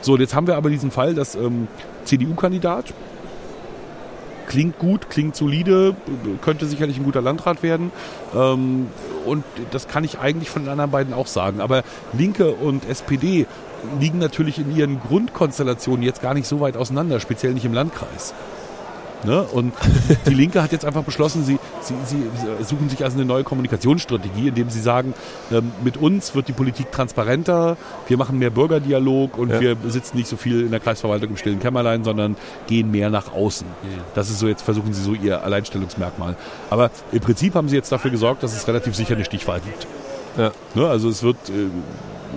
So, 0.00 0.14
und 0.14 0.20
jetzt 0.20 0.34
haben 0.34 0.46
wir 0.46 0.56
aber 0.56 0.70
diesen 0.70 0.90
Fall, 0.90 1.14
dass 1.14 1.34
ähm, 1.34 1.68
CDU-Kandidat, 2.04 2.92
klingt 4.46 4.78
gut, 4.78 5.10
klingt 5.10 5.36
solide, 5.36 5.94
könnte 6.42 6.66
sicherlich 6.66 6.98
ein 6.98 7.04
guter 7.04 7.22
Landrat 7.22 7.62
werden. 7.62 7.92
Ähm, 8.34 8.88
und 9.24 9.44
das 9.70 9.88
kann 9.88 10.04
ich 10.04 10.18
eigentlich 10.18 10.50
von 10.50 10.62
den 10.62 10.70
anderen 10.70 10.90
beiden 10.90 11.14
auch 11.14 11.26
sagen. 11.26 11.60
Aber 11.60 11.82
Linke 12.12 12.50
und 12.50 12.88
SPD 12.88 13.46
liegen 14.00 14.18
natürlich 14.18 14.58
in 14.58 14.74
ihren 14.74 15.00
Grundkonstellationen 15.00 16.02
jetzt 16.02 16.22
gar 16.22 16.34
nicht 16.34 16.46
so 16.46 16.60
weit 16.60 16.76
auseinander, 16.76 17.20
speziell 17.20 17.54
nicht 17.54 17.64
im 17.64 17.74
Landkreis. 17.74 18.34
Ne? 19.24 19.42
Und 19.42 19.72
die 20.26 20.34
Linke 20.34 20.62
hat 20.62 20.72
jetzt 20.72 20.84
einfach 20.84 21.02
beschlossen, 21.02 21.44
sie, 21.44 21.58
sie, 21.80 21.94
sie 22.06 22.64
suchen 22.64 22.88
sich 22.88 23.02
also 23.04 23.16
eine 23.16 23.24
neue 23.24 23.42
Kommunikationsstrategie, 23.44 24.48
indem 24.48 24.68
sie 24.70 24.80
sagen, 24.80 25.14
ähm, 25.50 25.72
mit 25.82 25.96
uns 25.96 26.34
wird 26.34 26.48
die 26.48 26.52
Politik 26.52 26.92
transparenter, 26.92 27.76
wir 28.06 28.16
machen 28.18 28.38
mehr 28.38 28.50
Bürgerdialog 28.50 29.38
und 29.38 29.50
Ja. 29.50 29.60
wir 29.60 29.76
sitzen 29.88 30.16
nicht 30.16 30.28
so 30.28 30.36
viel 30.36 30.60
in 30.62 30.70
der 30.70 30.80
Kreisverwaltung 30.80 31.30
im 31.30 31.36
stillen 31.36 31.60
Kämmerlein, 31.60 32.04
sondern 32.04 32.36
gehen 32.66 32.90
mehr 32.90 33.10
nach 33.10 33.32
außen. 33.32 33.66
Das 34.14 34.30
ist 34.30 34.38
so, 34.38 34.46
jetzt 34.46 34.62
versuchen 34.62 34.92
sie 34.92 35.02
so 35.02 35.14
ihr 35.14 35.42
Alleinstellungsmerkmal. 35.42 36.36
Aber 36.70 36.90
im 37.12 37.20
Prinzip 37.20 37.54
haben 37.54 37.68
sie 37.68 37.76
jetzt 37.76 37.90
dafür 37.92 38.10
gesorgt, 38.10 38.42
dass 38.42 38.54
es 38.56 38.66
relativ 38.68 38.94
sicher 38.94 39.14
eine 39.14 39.24
Stichwahl 39.24 39.60
gibt. 39.60 39.86
Ja. 40.36 40.50
Ne? 40.74 40.86
Also 40.88 41.08
es 41.08 41.22
wird 41.22 41.36
äh, 41.48 41.52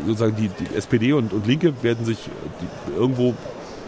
sozusagen 0.06 0.36
die, 0.36 0.50
die 0.50 0.76
SPD 0.76 1.14
und, 1.14 1.34
und 1.34 1.48
Linke 1.48 1.74
werden 1.82 2.06
sich 2.06 2.18
äh, 2.28 2.30
die, 2.62 2.98
irgendwo 3.00 3.34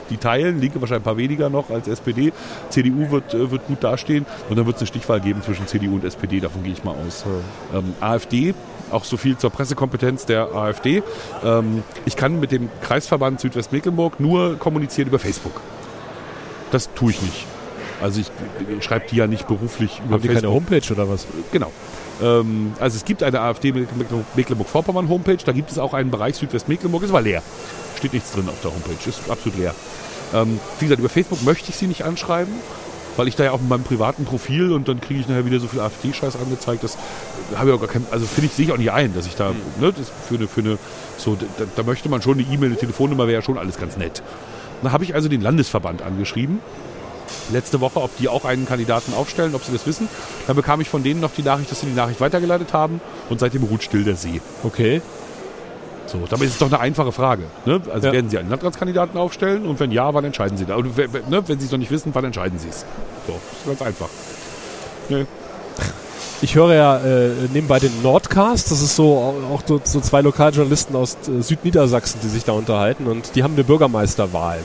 die 0.09 0.17
teilen, 0.17 0.59
Linke 0.59 0.81
wahrscheinlich 0.81 1.01
ein 1.01 1.03
paar 1.03 1.17
weniger 1.17 1.49
noch 1.49 1.69
als 1.69 1.87
SPD. 1.87 2.31
CDU 2.69 3.11
wird, 3.11 3.33
äh, 3.33 3.51
wird 3.51 3.65
gut 3.67 3.83
dastehen 3.83 4.25
und 4.49 4.57
dann 4.57 4.65
wird 4.65 4.75
es 4.77 4.81
eine 4.81 4.87
Stichwahl 4.87 5.19
geben 5.21 5.41
zwischen 5.41 5.67
CDU 5.67 5.95
und 5.95 6.03
SPD, 6.03 6.39
davon 6.39 6.63
gehe 6.63 6.73
ich 6.73 6.83
mal 6.83 6.95
aus. 7.07 7.25
Ähm, 7.73 7.93
AfD, 7.99 8.53
auch 8.91 9.03
so 9.03 9.17
viel 9.17 9.37
zur 9.37 9.49
Pressekompetenz 9.49 10.25
der 10.25 10.53
AfD. 10.53 11.03
Ähm, 11.43 11.83
ich 12.05 12.15
kann 12.15 12.39
mit 12.39 12.51
dem 12.51 12.69
Kreisverband 12.81 13.39
Südwestmecklenburg 13.39 14.19
nur 14.19 14.57
kommunizieren 14.57 15.07
über 15.07 15.19
Facebook. 15.19 15.61
Das 16.71 16.89
tue 16.93 17.11
ich 17.11 17.21
nicht. 17.21 17.45
Also 18.01 18.21
ich, 18.21 18.31
ich 18.77 18.83
schreibe 18.83 19.05
die 19.09 19.17
ja 19.17 19.27
nicht 19.27 19.47
beruflich 19.47 19.99
über 20.05 20.15
Haben 20.15 20.21
die 20.21 20.27
Facebook. 20.29 20.43
keine 20.43 20.53
Homepage 20.53 20.93
oder 20.93 21.09
was? 21.09 21.27
Genau. 21.51 21.71
Ähm, 22.21 22.73
also 22.79 22.95
es 22.95 23.05
gibt 23.05 23.23
eine 23.23 23.41
AfD 23.41 23.71
Mecklenburg- 23.71 24.25
Mecklenburg-Vorpommern 24.35 25.09
Homepage, 25.09 25.37
da 25.43 25.51
gibt 25.51 25.71
es 25.71 25.77
auch 25.77 25.93
einen 25.93 26.11
Bereich 26.11 26.35
Südwestmecklenburg, 26.35 27.03
ist 27.03 27.09
aber 27.09 27.21
leer. 27.21 27.41
Steht 27.97 28.13
nichts 28.13 28.31
drin 28.31 28.47
auf 28.47 28.61
der 28.61 28.71
Homepage, 28.71 29.09
ist 29.09 29.29
absolut 29.29 29.57
leer. 29.59 29.75
Ähm, 30.33 30.59
wie 30.79 30.85
gesagt, 30.85 30.99
über 30.99 31.09
Facebook 31.09 31.43
möchte 31.43 31.69
ich 31.69 31.75
sie 31.75 31.87
nicht 31.87 32.03
anschreiben, 32.03 32.53
weil 33.17 33.27
ich 33.27 33.35
da 33.35 33.43
ja 33.43 33.51
auch 33.51 33.59
mit 33.59 33.69
meinem 33.69 33.83
privaten 33.83 34.25
Profil 34.25 34.71
und 34.71 34.87
dann 34.87 35.01
kriege 35.01 35.19
ich 35.19 35.27
nachher 35.27 35.45
wieder 35.45 35.59
so 35.59 35.67
viel 35.67 35.79
AfD-Scheiß 35.79 36.35
angezeigt. 36.35 36.83
Das 36.83 36.97
habe 37.55 37.69
ich 37.69 37.75
auch 37.75 37.79
gar 37.79 37.89
kein, 37.89 38.05
also 38.11 38.25
finde 38.25 38.47
ich, 38.47 38.53
sehe 38.53 38.65
ich 38.65 38.71
auch 38.71 38.77
nicht 38.77 38.91
ein, 38.91 39.13
dass 39.13 39.25
ich 39.25 39.35
da, 39.35 39.53
ne, 39.79 39.93
das 39.93 40.11
für 40.27 40.35
eine, 40.35 40.47
für 40.47 40.61
eine, 40.61 40.77
so, 41.17 41.35
da, 41.35 41.65
da 41.75 41.83
möchte 41.83 42.09
man 42.09 42.21
schon 42.21 42.39
eine 42.39 42.43
E-Mail, 42.43 42.69
eine 42.69 42.77
Telefonnummer 42.77 43.27
wäre 43.27 43.39
ja 43.39 43.41
schon 43.41 43.57
alles 43.57 43.77
ganz 43.77 43.97
nett. 43.97 44.23
Da 44.83 44.91
habe 44.91 45.03
ich 45.03 45.15
also 45.15 45.27
den 45.27 45.41
Landesverband 45.41 46.01
angeschrieben 46.01 46.59
letzte 47.51 47.79
Woche, 47.79 48.01
ob 48.01 48.15
die 48.17 48.27
auch 48.27 48.45
einen 48.45 48.65
Kandidaten 48.65 49.13
aufstellen, 49.13 49.55
ob 49.55 49.63
sie 49.63 49.71
das 49.71 49.85
wissen. 49.85 50.07
Dann 50.47 50.55
bekam 50.55 50.81
ich 50.81 50.89
von 50.89 51.03
denen 51.03 51.19
noch 51.19 51.31
die 51.31 51.43
Nachricht, 51.43 51.71
dass 51.71 51.81
sie 51.81 51.87
die 51.87 51.93
Nachricht 51.93 52.21
weitergeleitet 52.21 52.73
haben 52.73 53.01
und 53.29 53.39
seitdem 53.39 53.63
ruht 53.63 53.83
still 53.83 54.03
der 54.03 54.15
See. 54.15 54.41
Okay. 54.63 55.01
So, 56.11 56.19
damit 56.27 56.47
ist 56.47 56.53
es 56.53 56.57
doch 56.59 56.67
eine 56.67 56.79
einfache 56.79 57.11
Frage. 57.11 57.43
Ne? 57.65 57.81
Also 57.93 58.07
Ja. 58.07 58.13
werden 58.13 58.29
Sie 58.29 58.37
einen 58.39 58.49
Landratskandidaten 58.49 59.17
aufstellen 59.19 59.65
und 59.65 59.79
wenn 59.79 59.91
ja, 59.91 60.11
wann 60.13 60.25
entscheiden 60.25 60.57
Sie 60.57 60.65
da? 60.65 60.75
Und 60.75 60.97
ne? 60.97 61.43
wenn 61.47 61.59
Sie 61.59 61.65
es 61.65 61.71
noch 61.71 61.77
nicht 61.77 61.91
wissen, 61.91 62.09
wann 62.15 62.25
entscheiden 62.25 62.57
Sie 62.57 62.69
es? 62.69 62.83
So, 63.27 63.33
ist 63.33 63.67
ganz 63.67 63.81
einfach. 63.83 64.09
Ne? 65.09 65.27
Ich 66.41 66.55
höre 66.55 66.73
ja 66.73 66.97
äh, 66.97 67.29
nebenbei 67.53 67.79
den 67.79 68.01
Nordcast. 68.01 68.71
Das 68.71 68.81
ist 68.81 68.95
so 68.95 69.35
auch 69.53 69.61
so, 69.67 69.79
so 69.83 69.99
zwei 69.99 70.21
Lokaljournalisten 70.21 70.95
aus 70.95 71.17
äh, 71.27 71.41
Südniedersachsen, 71.41 72.21
die 72.23 72.29
sich 72.29 72.43
da 72.45 72.53
unterhalten 72.53 73.07
und 73.07 73.35
die 73.35 73.43
haben 73.43 73.53
eine 73.53 73.63
Bürgermeisterwahl. 73.63 74.59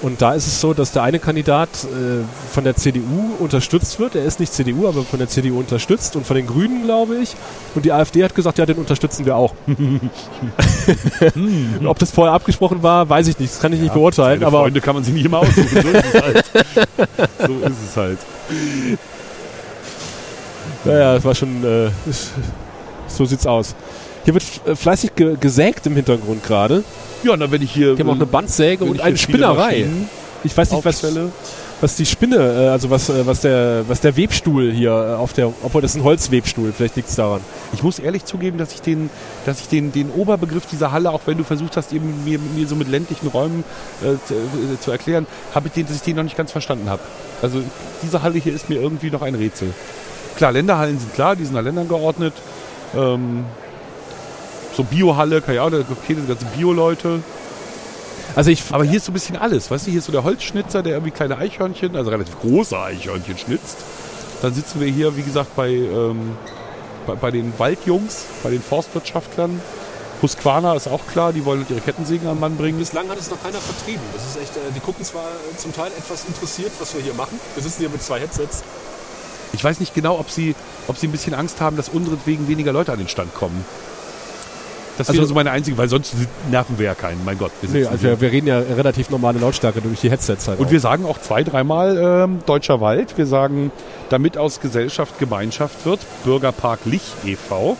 Und 0.00 0.22
da 0.22 0.34
ist 0.34 0.46
es 0.46 0.60
so, 0.60 0.74
dass 0.74 0.92
der 0.92 1.02
eine 1.02 1.18
Kandidat 1.18 1.68
äh, 1.84 2.22
von 2.52 2.62
der 2.62 2.76
CDU 2.76 3.32
unterstützt 3.40 3.98
wird. 3.98 4.14
Er 4.14 4.24
ist 4.24 4.38
nicht 4.38 4.52
CDU, 4.52 4.86
aber 4.86 5.02
von 5.02 5.18
der 5.18 5.28
CDU 5.28 5.58
unterstützt 5.58 6.14
und 6.14 6.24
von 6.24 6.36
den 6.36 6.46
Grünen, 6.46 6.84
glaube 6.84 7.16
ich. 7.16 7.34
Und 7.74 7.84
die 7.84 7.90
AfD 7.90 8.22
hat 8.22 8.32
gesagt, 8.34 8.58
ja, 8.58 8.66
den 8.66 8.76
unterstützen 8.76 9.26
wir 9.26 9.34
auch. 9.34 9.54
Ob 11.84 11.98
das 11.98 12.12
vorher 12.12 12.32
abgesprochen 12.32 12.80
war, 12.82 13.08
weiß 13.08 13.26
ich 13.26 13.38
nicht. 13.40 13.52
Das 13.52 13.60
kann 13.60 13.72
ich 13.72 13.80
nicht 13.80 13.92
beurteilen. 13.92 14.44
Aber 14.44 14.60
Freunde 14.60 14.80
kann 14.80 14.94
man 14.94 15.02
sich 15.02 15.14
nicht 15.14 15.26
immer 15.26 15.38
aussuchen. 15.38 15.68
So 15.68 15.88
ist 15.88 16.14
es 16.14 16.22
halt. 16.22 16.44
so 17.38 17.58
ist 17.66 17.76
es 17.88 17.96
halt. 17.96 18.18
Naja, 20.84 21.14
das 21.14 21.24
war 21.24 21.34
schon. 21.34 21.64
Äh, 21.64 21.90
so 23.08 23.24
sieht's 23.24 23.46
aus. 23.46 23.74
Hier 24.24 24.34
wird 24.34 24.44
fleißig 24.78 25.16
ge 25.16 25.36
gesägt 25.40 25.86
im 25.86 25.96
Hintergrund 25.96 26.44
gerade. 26.44 26.84
Ja, 27.22 27.32
und 27.32 27.40
dann 27.40 27.50
wenn 27.50 27.62
ich 27.62 27.72
hier. 27.72 27.94
Die 27.94 28.02
haben 28.02 28.10
auch 28.10 28.14
eine 28.14 28.26
Bandsäge 28.26 28.84
und 28.84 28.96
ich 28.96 29.02
eine 29.02 29.16
Spinnerei. 29.16 29.86
Ich 30.44 30.56
weiß 30.56 30.70
nicht, 30.70 30.84
was, 30.84 31.02
was 31.80 31.96
die 31.96 32.06
Spinne, 32.06 32.36
äh, 32.36 32.68
also 32.68 32.90
was, 32.90 33.08
äh, 33.08 33.26
was, 33.26 33.40
der, 33.40 33.84
was 33.88 34.00
der 34.00 34.16
Webstuhl 34.16 34.72
hier 34.72 34.90
äh, 34.90 35.14
auf 35.14 35.32
der, 35.32 35.52
obwohl 35.62 35.82
das 35.82 35.92
ist 35.92 35.96
ein 35.98 36.04
Holzwebstuhl, 36.04 36.72
vielleicht 36.72 36.96
liegt's 36.96 37.16
daran. 37.16 37.40
Ich 37.72 37.82
muss 37.82 37.98
ehrlich 37.98 38.24
zugeben, 38.24 38.58
dass 38.58 38.72
ich 38.72 38.82
den, 38.82 39.10
dass 39.46 39.60
ich 39.60 39.68
den, 39.68 39.92
den 39.92 40.10
Oberbegriff 40.10 40.66
dieser 40.66 40.92
Halle, 40.92 41.10
auch 41.10 41.22
wenn 41.26 41.38
du 41.38 41.44
versucht 41.44 41.76
hast, 41.76 41.92
eben 41.92 42.24
mir, 42.24 42.38
mir 42.38 42.66
so 42.66 42.76
mit 42.76 42.88
ländlichen 42.88 43.28
Räumen 43.28 43.64
äh, 44.02 44.16
zu, 44.26 44.34
äh, 44.34 44.80
zu 44.80 44.90
erklären, 44.90 45.26
habe 45.54 45.68
ich 45.68 45.74
den, 45.74 45.86
dass 45.86 45.96
ich 45.96 46.02
den 46.02 46.16
noch 46.16 46.24
nicht 46.24 46.36
ganz 46.36 46.52
verstanden 46.52 46.88
habe. 46.88 47.02
Also 47.42 47.62
diese 48.02 48.22
Halle 48.22 48.38
hier 48.38 48.54
ist 48.54 48.68
mir 48.68 48.80
irgendwie 48.80 49.10
noch 49.10 49.22
ein 49.22 49.34
Rätsel. 49.34 49.72
Klar, 50.36 50.52
Länderhallen 50.52 50.98
sind 50.98 51.14
klar, 51.14 51.36
die 51.36 51.44
sind 51.44 51.54
nach 51.54 51.62
Ländern 51.62 51.88
geordnet. 51.88 52.34
Ähm, 52.96 53.44
so 54.78 54.84
Biohalle, 54.84 55.42
keine 55.42 55.60
Ahnung, 55.60 55.84
okay, 55.90 56.14
das 56.14 56.18
sind 56.18 56.28
ganze 56.28 56.44
Bio-Leute. 56.56 57.20
Also 58.36 58.50
ich, 58.50 58.62
Aber 58.70 58.84
hier 58.84 58.98
ist 58.98 59.06
so 59.06 59.10
ein 59.10 59.14
bisschen 59.14 59.36
alles, 59.36 59.70
weißt 59.70 59.86
du, 59.86 59.90
hier 59.90 59.98
ist 59.98 60.04
so 60.04 60.12
der 60.12 60.22
Holzschnitzer, 60.22 60.84
der 60.84 60.92
irgendwie 60.92 61.10
kleine 61.10 61.36
Eichhörnchen, 61.36 61.96
also 61.96 62.10
relativ 62.10 62.38
große 62.38 62.78
Eichhörnchen 62.78 63.36
schnitzt. 63.36 63.78
Dann 64.40 64.54
sitzen 64.54 64.80
wir 64.80 64.86
hier, 64.86 65.16
wie 65.16 65.22
gesagt, 65.22 65.56
bei, 65.56 65.70
ähm, 65.70 66.36
bei, 67.08 67.16
bei 67.16 67.30
den 67.32 67.52
Waldjungs, 67.58 68.26
bei 68.44 68.50
den 68.50 68.62
Forstwirtschaftlern. 68.62 69.60
Husqvarna 70.22 70.74
ist 70.76 70.86
auch 70.86 71.04
klar, 71.12 71.32
die 71.32 71.44
wollen 71.44 71.66
ihre 71.68 71.80
Kettensägen 71.80 72.28
am 72.28 72.38
Mann 72.38 72.56
bringen. 72.56 72.78
bislang 72.78 73.08
hat 73.08 73.18
es 73.18 73.30
noch 73.30 73.42
keiner 73.42 73.58
vertrieben. 73.58 74.02
Das 74.14 74.24
ist 74.26 74.40
echt, 74.40 74.56
äh, 74.56 74.60
die 74.76 74.80
gucken 74.80 75.04
zwar 75.04 75.26
zum 75.56 75.74
Teil 75.74 75.90
etwas 75.98 76.24
interessiert, 76.24 76.70
was 76.78 76.94
wir 76.94 77.02
hier 77.02 77.14
machen. 77.14 77.40
Wir 77.54 77.64
sitzen 77.64 77.80
hier 77.80 77.90
mit 77.90 78.02
zwei 78.02 78.20
Headsets. 78.20 78.62
Ich 79.52 79.64
weiß 79.64 79.80
nicht 79.80 79.94
genau, 79.94 80.20
ob 80.20 80.30
sie, 80.30 80.54
ob 80.86 80.98
sie 80.98 81.08
ein 81.08 81.12
bisschen 81.12 81.34
Angst 81.34 81.60
haben, 81.60 81.76
dass 81.76 81.88
unseretwegen 81.88 82.46
weniger 82.46 82.72
Leute 82.72 82.92
an 82.92 82.98
den 82.98 83.08
Stand 83.08 83.34
kommen. 83.34 83.64
Das 84.98 85.08
Also- 85.08 85.20
wäre 85.20 85.28
so 85.28 85.34
meine 85.34 85.50
einzige, 85.52 85.78
weil 85.78 85.88
sonst 85.88 86.14
nerven 86.50 86.78
wir 86.78 86.86
ja 86.86 86.94
keinen, 86.94 87.24
mein 87.24 87.38
Gott. 87.38 87.52
Wir 87.62 87.70
Nee, 87.70 87.86
also 87.86 88.02
wir, 88.02 88.20
wir 88.20 88.32
reden 88.32 88.48
ja 88.48 88.58
relativ 88.58 89.10
normale 89.10 89.38
Lautstärke 89.38 89.80
durch 89.80 90.00
die 90.00 90.10
Headsets 90.10 90.48
halt. 90.48 90.58
Und 90.58 90.66
auch. 90.66 90.70
wir 90.70 90.80
sagen 90.80 91.06
auch 91.06 91.18
zwei, 91.20 91.44
dreimal 91.44 91.96
ähm, 92.24 92.40
Deutscher 92.46 92.80
Wald. 92.80 93.16
Wir 93.16 93.26
sagen, 93.26 93.70
damit 94.10 94.36
aus 94.36 94.60
Gesellschaft 94.60 95.18
Gemeinschaft 95.18 95.86
wird, 95.86 96.00
Bürgerpark 96.24 96.80
Lich 96.84 97.02
e.V., 97.24 97.76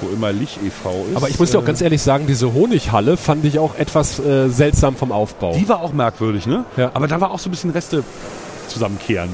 wo 0.00 0.08
immer 0.12 0.30
Lich 0.32 0.58
e.V. 0.64 1.06
ist. 1.10 1.16
Aber 1.16 1.28
ich 1.28 1.38
muss 1.38 1.50
dir 1.50 1.58
auch 1.58 1.62
Äh, 1.62 1.66
ganz 1.66 1.80
ehrlich 1.80 2.02
sagen, 2.02 2.26
diese 2.26 2.52
Honighalle 2.54 3.16
fand 3.16 3.44
ich 3.44 3.58
auch 3.58 3.76
etwas 3.76 4.18
äh, 4.18 4.48
seltsam 4.48 4.94
vom 4.94 5.10
Aufbau. 5.10 5.54
Die 5.54 5.68
war 5.68 5.80
auch 5.80 5.92
merkwürdig, 5.92 6.46
ne? 6.46 6.64
Ja. 6.76 6.90
Aber 6.94 7.08
da 7.08 7.20
war 7.20 7.30
auch 7.30 7.38
so 7.38 7.48
ein 7.48 7.52
bisschen 7.52 7.70
Reste 7.70 8.04
zusammenkehren. 8.68 9.30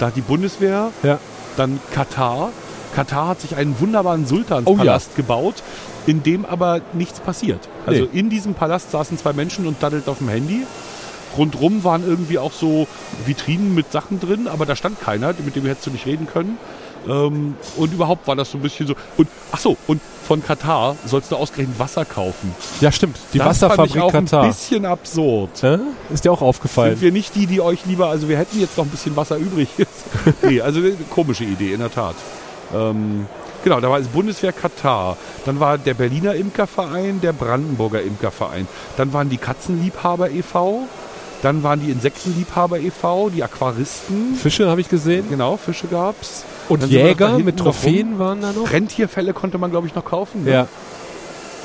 Da 0.00 0.06
hat 0.06 0.16
die 0.16 0.20
Bundeswehr, 0.22 0.88
ja. 1.02 1.18
dann 1.56 1.78
Katar. 1.92 2.50
Katar 2.94 3.28
hat 3.28 3.40
sich 3.40 3.56
einen 3.56 3.78
wunderbaren 3.80 4.24
Oh 4.24 4.28
Sultanspalast 4.28 5.14
gebaut, 5.16 5.62
in 6.06 6.22
dem 6.22 6.44
aber 6.44 6.80
nichts 6.92 7.20
passiert. 7.20 7.60
Also 7.86 8.02
Nee. 8.12 8.18
in 8.18 8.30
diesem 8.30 8.54
Palast 8.54 8.90
saßen 8.90 9.18
zwei 9.18 9.32
Menschen 9.32 9.66
und 9.66 9.82
daddelten 9.82 10.10
auf 10.10 10.18
dem 10.18 10.28
Handy. 10.28 10.66
Rundrum 11.36 11.82
waren 11.84 12.06
irgendwie 12.06 12.38
auch 12.38 12.52
so 12.52 12.86
Vitrinen 13.24 13.74
mit 13.74 13.90
Sachen 13.90 14.20
drin, 14.20 14.48
aber 14.48 14.66
da 14.66 14.76
stand 14.76 15.00
keiner, 15.00 15.32
mit 15.44 15.56
dem 15.56 15.64
hättest 15.64 15.86
du 15.86 15.90
nicht 15.90 16.04
reden 16.06 16.26
können. 16.26 16.58
Ähm, 17.08 17.54
und 17.76 17.92
überhaupt 17.92 18.28
war 18.28 18.36
das 18.36 18.50
so 18.50 18.58
ein 18.58 18.60
bisschen 18.62 18.86
so. 18.86 18.94
Und 19.16 19.26
ach 19.50 19.58
so, 19.58 19.76
und 19.88 20.00
von 20.28 20.44
Katar 20.44 20.94
sollst 21.06 21.32
du 21.32 21.36
ausgerechnet 21.36 21.78
Wasser 21.78 22.04
kaufen. 22.04 22.54
ja, 22.80 22.92
stimmt. 22.92 23.16
Die 23.32 23.38
das 23.38 23.58
fand 23.58 23.62
Wasserfabrik 23.72 23.96
ich 23.96 24.00
auch 24.02 24.12
Katar. 24.12 24.42
ein 24.44 24.48
bisschen 24.50 24.84
absurd. 24.86 25.50
Hä? 25.62 25.78
Ist 26.12 26.24
dir 26.24 26.30
auch 26.32 26.42
aufgefallen? 26.42 26.92
Sind 26.92 27.02
wir 27.02 27.12
nicht 27.12 27.34
die, 27.34 27.46
die 27.46 27.60
euch 27.60 27.86
lieber, 27.86 28.08
also 28.08 28.28
wir 28.28 28.36
hätten 28.38 28.60
jetzt 28.60 28.76
noch 28.78 28.84
ein 28.84 28.90
bisschen 28.90 29.16
Wasser 29.16 29.36
übrig. 29.36 29.68
nee, 30.42 30.60
also 30.60 30.80
komische 31.10 31.44
Idee, 31.44 31.72
in 31.72 31.80
der 31.80 31.90
Tat. 31.90 32.14
Ähm, 32.74 33.26
genau, 33.64 33.80
da 33.80 33.90
war 33.90 33.98
es 33.98 34.08
Bundeswehr 34.08 34.52
Katar. 34.52 35.16
Dann 35.44 35.60
war 35.60 35.78
der 35.78 35.94
Berliner 35.94 36.34
Imkerverein, 36.34 37.20
der 37.20 37.32
Brandenburger 37.32 38.02
Imkerverein. 38.02 38.66
Dann 38.96 39.12
waren 39.12 39.28
die 39.28 39.38
Katzenliebhaber 39.38 40.30
e.V., 40.30 40.88
dann 41.42 41.64
waren 41.64 41.80
die 41.80 41.90
Insektenliebhaber 41.90 42.78
e.V., 42.78 43.30
die 43.30 43.42
Aquaristen. 43.42 44.36
Fische 44.36 44.68
habe 44.68 44.80
ich 44.80 44.88
gesehen. 44.88 45.26
Genau, 45.28 45.56
Fische 45.56 45.88
gab's. 45.88 46.44
Und 46.68 46.88
wir 46.88 46.98
noch 47.00 47.16
da 47.18 47.26
Jäger 47.30 47.38
mit 47.44 47.56
Trophäen 47.56 48.18
waren 48.20 48.40
da 48.40 48.52
noch. 48.52 48.70
Rentierfälle 48.70 49.32
konnte 49.32 49.58
man, 49.58 49.72
glaube 49.72 49.88
ich, 49.88 49.94
noch 49.96 50.04
kaufen. 50.04 50.44
Ne? 50.44 50.52
Ja. 50.52 50.68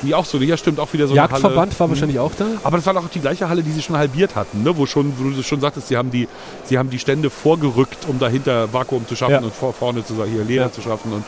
Die 0.04 0.14
auch 0.16 0.26
so, 0.26 0.38
ja 0.38 0.58
stimmt, 0.58 0.80
auch 0.80 0.92
wieder 0.94 1.06
so 1.08 1.14
eine. 1.14 1.22
Jagdverband 1.22 1.80
war 1.80 1.88
Mhm. 1.88 1.92
wahrscheinlich 1.92 2.20
auch 2.20 2.32
da. 2.38 2.46
Aber 2.64 2.78
das 2.78 2.86
war 2.88 2.96
auch 2.98 3.08
die 3.10 3.20
gleiche 3.20 3.50
Halle, 3.50 3.62
die 3.64 3.72
sie 3.72 3.82
schon 3.82 3.98
halbiert 3.98 4.36
hatten, 4.36 4.64
ne? 4.64 4.76
wo, 4.78 4.86
schon, 4.86 5.14
wo 5.18 5.30
du 5.30 5.42
schon 5.44 5.60
sagtest, 5.62 5.88
sie 5.88 5.98
haben, 5.98 6.12
die, 6.12 6.28
sie 6.66 6.78
haben 6.78 6.90
die 6.92 7.00
Stände 7.00 7.30
vorgerückt, 7.30 8.06
um 8.08 8.18
dahinter 8.20 8.72
Vakuum 8.74 9.08
zu 9.08 9.16
schaffen 9.16 9.32
Ja. 9.34 9.40
und 9.42 9.54
vor, 9.54 9.74
vorne 9.74 10.04
zu 10.06 10.14
sagen, 10.16 10.32
hier 10.32 10.44
Leder 10.44 10.64
Ja. 10.66 10.72
zu 10.72 10.82
schaffen. 10.82 11.14
Und. 11.14 11.24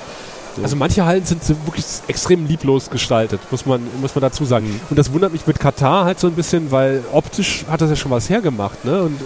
Also 0.64 0.76
manche 0.76 1.06
Hallen 1.06 1.26
sind 1.26 1.44
so 1.44 1.56
wirklich 1.66 1.86
extrem 2.08 2.46
lieblos 2.48 2.90
gestaltet, 2.90 3.40
muss 3.52 3.66
man, 3.66 3.82
muss 4.02 4.16
man 4.16 4.22
dazu 4.22 4.46
sagen. 4.46 4.68
Mhm. 4.68 4.80
Und 4.90 5.00
das 5.00 5.12
wundert 5.14 5.32
mich 5.32 5.46
mit 5.48 5.60
Katar 5.60 6.06
halt 6.06 6.20
so 6.20 6.28
ein 6.28 6.34
bisschen, 6.34 6.72
weil 6.72 7.04
optisch 7.12 7.66
hat 7.70 7.82
das 7.82 7.90
ja 7.90 7.96
schon 7.96 8.12
was 8.12 8.30
hergemacht. 8.30 8.84
Ne? 8.86 9.04
Und 9.04 9.20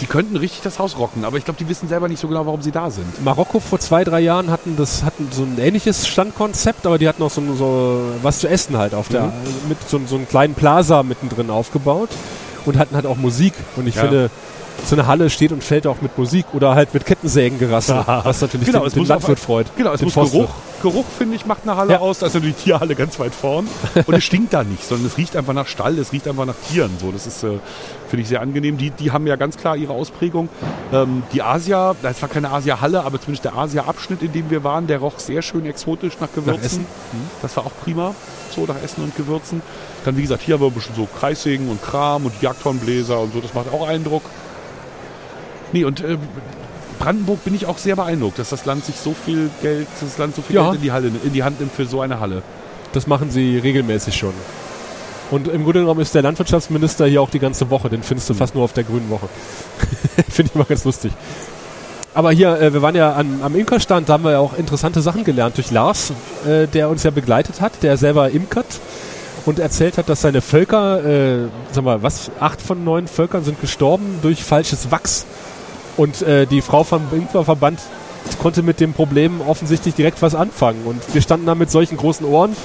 die 0.00 0.06
könnten 0.06 0.36
richtig 0.36 0.60
das 0.62 0.80
Haus 0.80 0.98
rocken, 0.98 1.24
aber 1.24 1.36
ich 1.38 1.44
glaube, 1.44 1.56
die 1.58 1.68
wissen 1.68 1.88
selber 1.88 2.08
nicht 2.08 2.18
so 2.20 2.26
genau, 2.26 2.44
warum 2.46 2.60
sie 2.62 2.72
da 2.72 2.90
sind. 2.90 3.24
Marokko 3.24 3.60
vor 3.60 3.78
zwei, 3.78 4.02
drei 4.02 4.18
Jahren 4.20 4.50
hatten 4.50 4.76
das 4.76 5.04
hatten 5.04 5.28
so 5.30 5.42
ein 5.44 5.56
ähnliches 5.58 6.08
Standkonzept, 6.08 6.84
aber 6.84 6.98
die 6.98 7.08
hatten 7.08 7.22
auch 7.22 7.30
so, 7.30 7.40
so 7.56 8.00
was 8.20 8.40
zu 8.40 8.48
essen 8.48 8.76
halt 8.76 8.92
auf 8.92 9.08
der 9.08 9.22
Mhm. 9.26 9.32
mit 9.68 9.78
so, 9.88 10.00
so 10.06 10.16
einem 10.16 10.26
kleinen 10.28 10.54
Plaza 10.54 11.04
mittendrin 11.04 11.48
aufgebaut 11.48 12.08
und 12.66 12.76
hatten 12.76 12.96
halt 12.96 13.06
auch 13.06 13.16
Musik. 13.16 13.54
Und 13.76 13.86
ich 13.86 13.94
Ja. 13.94 14.02
finde, 14.02 14.30
so 14.86 14.94
eine 14.96 15.06
Halle 15.06 15.30
steht 15.30 15.52
und 15.52 15.62
fällt 15.64 15.86
auch 15.86 16.00
mit 16.02 16.16
Musik 16.18 16.46
oder 16.52 16.74
halt 16.74 16.92
mit 16.94 17.06
Kettensägen 17.06 17.58
gerasselt, 17.58 18.04
was 18.06 18.40
natürlich 18.40 18.66
Genau, 18.66 18.84
den, 18.84 18.92
den 18.94 19.06
Landwirt 19.06 19.38
auf- 19.38 19.44
freut. 19.44 19.66
Genau, 19.76 19.92
es 19.92 20.02
muss. 20.02 20.14
Geruch. 20.14 20.48
Geruch, 20.82 21.06
finde 21.16 21.36
ich, 21.36 21.46
macht 21.46 21.62
eine 21.62 21.76
Halle 21.76 21.92
Ja. 21.94 21.98
aus. 22.00 22.18
Da 22.18 22.26
ist 22.26 22.34
natürlich 22.34 22.56
die 22.56 22.64
Tierhalle 22.64 22.94
ganz 22.94 23.18
weit 23.18 23.34
vorn. 23.34 23.66
Und 24.06 24.14
es 24.14 24.22
stinkt 24.24 24.52
da 24.52 24.64
nicht, 24.64 24.84
sondern 24.86 25.06
es 25.06 25.16
riecht 25.16 25.34
einfach 25.34 25.54
nach 25.54 25.66
Stall, 25.66 25.98
es 25.98 26.12
riecht 26.12 26.28
einfach 26.28 26.44
nach 26.44 26.54
Tieren. 26.70 26.90
So, 27.00 27.10
das 27.10 27.26
ist, 27.26 27.42
äh, 27.42 27.52
finde 28.08 28.22
ich, 28.22 28.28
sehr 28.28 28.42
angenehm. 28.42 28.76
Die, 28.76 28.90
die 28.90 29.10
haben 29.10 29.26
ja 29.26 29.36
ganz 29.36 29.56
klar 29.56 29.76
ihre 29.78 29.94
Ausprägung. 29.94 30.50
Ähm, 30.92 31.22
die 31.32 31.40
Asia, 31.40 31.94
das 32.02 32.20
war 32.20 32.28
keine 32.28 32.50
Asia-Halle, 32.50 33.02
aber 33.02 33.18
zumindest 33.18 33.46
der 33.46 33.56
Asia-Abschnitt, 33.56 34.22
in 34.22 34.32
dem 34.32 34.50
wir 34.50 34.62
waren, 34.62 34.86
der 34.86 34.98
roch 34.98 35.18
sehr 35.18 35.40
schön 35.40 35.64
exotisch 35.64 36.14
nach 36.20 36.28
Gewürzen. 36.34 36.62
Essen? 36.62 36.80
Mhm. 37.12 37.30
Das 37.40 37.56
war 37.56 37.64
auch 37.64 37.72
prima, 37.82 38.14
so 38.54 38.66
nach 38.66 38.76
Essen 38.84 39.04
und 39.04 39.16
Gewürzen. 39.16 39.62
Dann, 40.04 40.18
wie 40.18 40.22
gesagt, 40.22 40.42
hier 40.42 40.56
haben 40.56 40.60
wir 40.60 40.66
ein 40.68 40.74
bisschen 40.74 40.94
so 40.96 41.08
Kreissägen 41.18 41.70
und 41.70 41.82
Kram 41.82 42.26
und 42.26 42.34
Jagdhornbläser 42.42 43.18
und 43.20 43.32
so. 43.32 43.40
Das 43.40 43.54
macht 43.54 43.72
auch 43.72 43.88
Eindruck. 43.88 44.22
Nee, 45.74 45.84
und 45.84 46.02
äh, 46.02 46.16
Brandenburg 47.00 47.44
bin 47.44 47.52
ich 47.52 47.66
auch 47.66 47.78
sehr 47.78 47.96
beeindruckt, 47.96 48.38
dass 48.38 48.50
das 48.50 48.64
Land 48.64 48.84
sich 48.84 48.94
so 48.94 49.12
viel 49.12 49.50
Geld, 49.60 49.88
das 50.00 50.18
Land 50.18 50.36
so 50.36 50.42
viel 50.42 50.54
Ja. 50.54 50.62
Geld 50.66 50.76
in 50.76 50.82
die, 50.82 50.92
Halle, 50.92 51.10
in 51.24 51.32
die 51.32 51.42
Hand 51.42 51.58
nimmt 51.58 51.72
für 51.72 51.84
so 51.84 52.00
eine 52.00 52.20
Halle. 52.20 52.44
Das 52.92 53.08
machen 53.08 53.32
sie 53.32 53.58
regelmäßig 53.58 54.14
schon. 54.14 54.34
Und 55.32 55.48
im 55.48 55.64
Grunde 55.64 55.80
genommen 55.80 56.00
ist 56.00 56.14
der 56.14 56.22
Landwirtschaftsminister 56.22 57.06
hier 57.06 57.20
auch 57.20 57.28
die 57.28 57.40
ganze 57.40 57.70
Woche. 57.70 57.88
Den 57.88 58.04
findest 58.04 58.30
du 58.30 58.34
fast 58.34 58.54
nur 58.54 58.62
auf 58.62 58.72
der 58.72 58.84
Grünen 58.84 59.10
Woche. 59.10 59.28
Finde 60.30 60.52
ich 60.52 60.54
mal 60.54 60.64
ganz 60.64 60.84
lustig. 60.84 61.10
Aber 62.14 62.30
hier, 62.30 62.60
äh, 62.60 62.72
wir 62.72 62.82
waren 62.82 62.94
ja 62.94 63.14
an, 63.14 63.40
am 63.42 63.56
Imkerstand, 63.56 64.08
da 64.08 64.12
haben 64.12 64.22
wir 64.22 64.30
ja 64.30 64.38
auch 64.38 64.56
interessante 64.56 65.02
Sachen 65.02 65.24
gelernt 65.24 65.56
durch 65.56 65.72
Lars, 65.72 66.12
äh, 66.46 66.68
der 66.68 66.88
uns 66.88 67.02
ja 67.02 67.10
begleitet 67.10 67.60
hat, 67.60 67.82
der 67.82 67.96
selber 67.96 68.30
imkert 68.30 68.78
und 69.44 69.58
erzählt 69.58 69.98
hat, 69.98 70.08
dass 70.08 70.20
seine 70.20 70.40
Völker, 70.40 71.04
äh, 71.04 71.48
sag 71.72 71.82
mal, 71.82 72.04
was, 72.04 72.30
acht 72.38 72.62
von 72.62 72.84
neun 72.84 73.08
Völkern 73.08 73.42
sind 73.42 73.60
gestorben 73.60 74.20
durch 74.22 74.44
falsches 74.44 74.92
Wachs. 74.92 75.26
Und 75.96 76.22
äh, 76.22 76.46
die 76.46 76.60
Frau 76.60 76.84
vom 76.84 77.02
Imkerverband 77.12 77.80
konnte 78.40 78.62
mit 78.62 78.80
dem 78.80 78.94
Problem 78.94 79.40
offensichtlich 79.42 79.94
direkt 79.94 80.22
was 80.22 80.34
anfangen. 80.34 80.82
Und 80.86 81.02
wir 81.14 81.20
standen 81.20 81.46
da 81.46 81.54
mit 81.54 81.70
solchen 81.70 81.96
großen 81.98 82.24
Ohren 82.26 82.56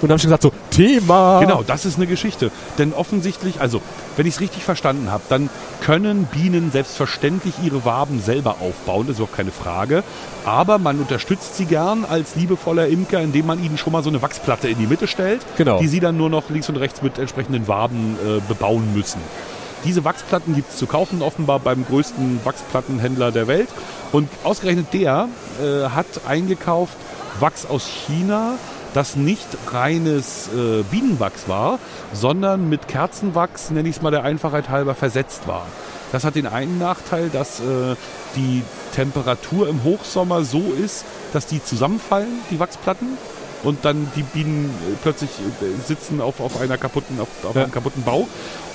Und 0.00 0.10
haben 0.12 0.18
sie 0.18 0.26
gesagt 0.28 0.42
so, 0.44 0.52
Thema. 0.70 1.40
Genau, 1.40 1.64
das 1.66 1.84
ist 1.84 1.96
eine 1.96 2.06
Geschichte. 2.06 2.52
Denn 2.78 2.92
offensichtlich, 2.92 3.60
also 3.60 3.80
wenn 4.16 4.26
ich 4.26 4.34
es 4.34 4.40
richtig 4.40 4.62
verstanden 4.62 5.10
habe, 5.10 5.24
dann 5.28 5.50
können 5.80 6.26
Bienen 6.26 6.70
selbstverständlich 6.70 7.54
ihre 7.64 7.84
Waben 7.84 8.20
selber 8.22 8.56
aufbauen, 8.60 9.08
das 9.08 9.16
ist 9.18 9.22
auch 9.22 9.32
keine 9.36 9.50
Frage. 9.50 10.04
Aber 10.44 10.78
man 10.78 11.00
unterstützt 11.00 11.56
sie 11.56 11.64
gern 11.64 12.04
als 12.08 12.36
liebevoller 12.36 12.86
Imker, 12.86 13.20
indem 13.20 13.46
man 13.46 13.62
ihnen 13.62 13.76
schon 13.76 13.92
mal 13.92 14.04
so 14.04 14.10
eine 14.10 14.22
Wachsplatte 14.22 14.68
in 14.68 14.78
die 14.78 14.86
Mitte 14.86 15.08
stellt, 15.08 15.40
Genau. 15.56 15.80
die 15.80 15.88
sie 15.88 15.98
dann 15.98 16.16
nur 16.16 16.30
noch 16.30 16.48
links 16.48 16.68
und 16.68 16.76
rechts 16.76 17.02
mit 17.02 17.18
entsprechenden 17.18 17.66
Waben 17.66 18.16
äh, 18.24 18.40
bebauen 18.46 18.94
müssen. 18.94 19.20
Diese 19.84 20.04
Wachsplatten 20.04 20.54
gibt 20.54 20.70
es 20.70 20.76
zu 20.76 20.86
kaufen, 20.86 21.22
offenbar 21.22 21.60
beim 21.60 21.84
größten 21.86 22.40
Wachsplattenhändler 22.44 23.30
der 23.30 23.46
Welt. 23.46 23.68
Und 24.12 24.28
ausgerechnet 24.44 24.86
der 24.92 25.28
äh, 25.62 25.88
hat 25.90 26.06
eingekauft 26.26 26.94
Wachs 27.40 27.66
aus 27.66 27.86
China, 27.86 28.54
das 28.94 29.14
nicht 29.16 29.46
reines 29.70 30.48
äh, 30.48 30.82
Bienenwachs 30.90 31.48
war, 31.48 31.78
sondern 32.12 32.68
mit 32.68 32.88
Kerzenwachs, 32.88 33.70
nenne 33.70 33.88
ich 33.88 33.96
es 33.96 34.02
mal 34.02 34.10
der 34.10 34.24
Einfachheit 34.24 34.68
halber, 34.68 34.94
versetzt 34.94 35.46
war. 35.46 35.66
Das 36.10 36.24
hat 36.24 36.34
den 36.36 36.46
einen 36.46 36.78
Nachteil, 36.78 37.28
dass 37.28 37.60
äh, 37.60 37.94
die 38.34 38.62
Temperatur 38.94 39.68
im 39.68 39.84
Hochsommer 39.84 40.42
so 40.42 40.72
ist, 40.82 41.04
dass 41.32 41.46
die 41.46 41.62
zusammenfallen, 41.62 42.40
die 42.50 42.58
Wachsplatten, 42.58 43.18
und 43.64 43.84
dann 43.84 44.10
die 44.14 44.22
Bienen 44.22 44.70
äh, 44.88 44.94
plötzlich 45.02 45.30
äh, 45.30 45.86
sitzen 45.86 46.20
auf, 46.20 46.40
auf 46.40 46.60
einer 46.60 46.78
kaputten, 46.78 47.20
auf, 47.20 47.28
auf 47.44 47.54
Ja. 47.56 47.64
einem 47.64 47.72
kaputten 47.72 48.02
Bau. 48.04 48.26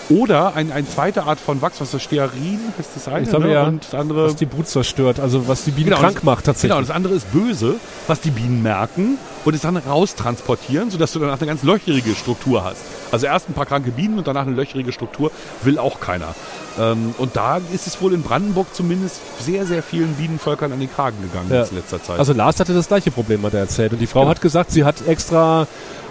Oder 0.10 0.56
ein, 0.56 0.72
eine 0.72 0.88
zweite 0.88 1.24
Art 1.24 1.40
von 1.40 1.62
Wachs, 1.62 1.80
was 1.80 1.92
das 1.92 2.04
Stearin 2.04 2.60
heißt 2.78 2.90
das 2.96 3.08
eine, 3.08 3.24
Ich 3.24 3.30
glaube 3.30 3.46
ne? 3.48 3.54
ja, 3.54 3.64
und 3.64 3.84
das 3.86 3.94
andere 3.96 4.26
was 4.26 4.36
die 4.36 4.46
Brut 4.46 4.68
zerstört, 4.68 5.20
also 5.20 5.48
was 5.48 5.64
die 5.64 5.72
Bienen 5.72 5.90
Genau, 5.90 6.00
krank 6.02 6.16
das- 6.16 6.24
macht 6.24 6.46
tatsächlich. 6.46 6.72
Genau, 6.72 6.82
das 6.86 6.92
andere 6.96 7.14
ist 7.14 7.32
böse, 7.32 7.76
was 8.08 8.20
die 8.20 8.32
Bienen 8.32 8.62
merken 8.62 9.18
und 9.46 9.54
es 9.56 9.62
dann 9.62 9.78
raustransportieren, 9.78 10.92
sodass 10.92 11.14
du 11.14 11.20
danach 11.20 11.38
eine 11.40 11.48
ganz 11.48 11.64
löcherige 11.64 12.16
Struktur 12.16 12.64
hast. 12.66 12.82
Also 13.12 13.28
erst 13.28 13.50
ein 13.50 13.54
paar 13.54 13.66
kranke 13.66 13.92
Bienen 13.92 14.18
und 14.18 14.28
danach 14.28 14.46
eine 14.46 14.56
löcherige 14.56 14.92
Struktur 14.92 15.32
will 15.64 15.78
auch 15.80 16.00
keiner. 16.00 16.36
Ähm, 16.80 17.14
und 17.18 17.36
da 17.36 17.62
ist 17.74 17.88
es 17.88 18.02
wohl 18.02 18.14
in 18.14 18.24
Brandenburg 18.24 18.68
zumindest 18.74 19.22
sehr, 19.42 19.66
sehr 19.66 19.84
vielen 19.84 20.14
Bienenvölkern 20.16 20.72
an 20.74 20.80
den 20.80 20.92
Kragen 20.92 21.18
gegangen 21.22 21.50
Ja. 21.52 21.64
in 21.64 21.76
letzter 21.78 22.02
Zeit. 22.04 22.20
Also 22.20 22.34
Lars 22.34 22.60
hatte 22.60 22.74
das 22.74 22.88
gleiche 22.88 23.12
Problem, 23.12 23.44
hat 23.44 23.54
er 23.54 23.62
erzählt. 23.62 23.94
Und 23.94 24.00
die 24.00 24.08
Frau 24.08 24.22
Genau. 24.22 24.32
hat 24.32 24.42
gesagt, 24.42 24.72
sie 24.72 24.84
hat 24.84 25.08
extra 25.08 25.68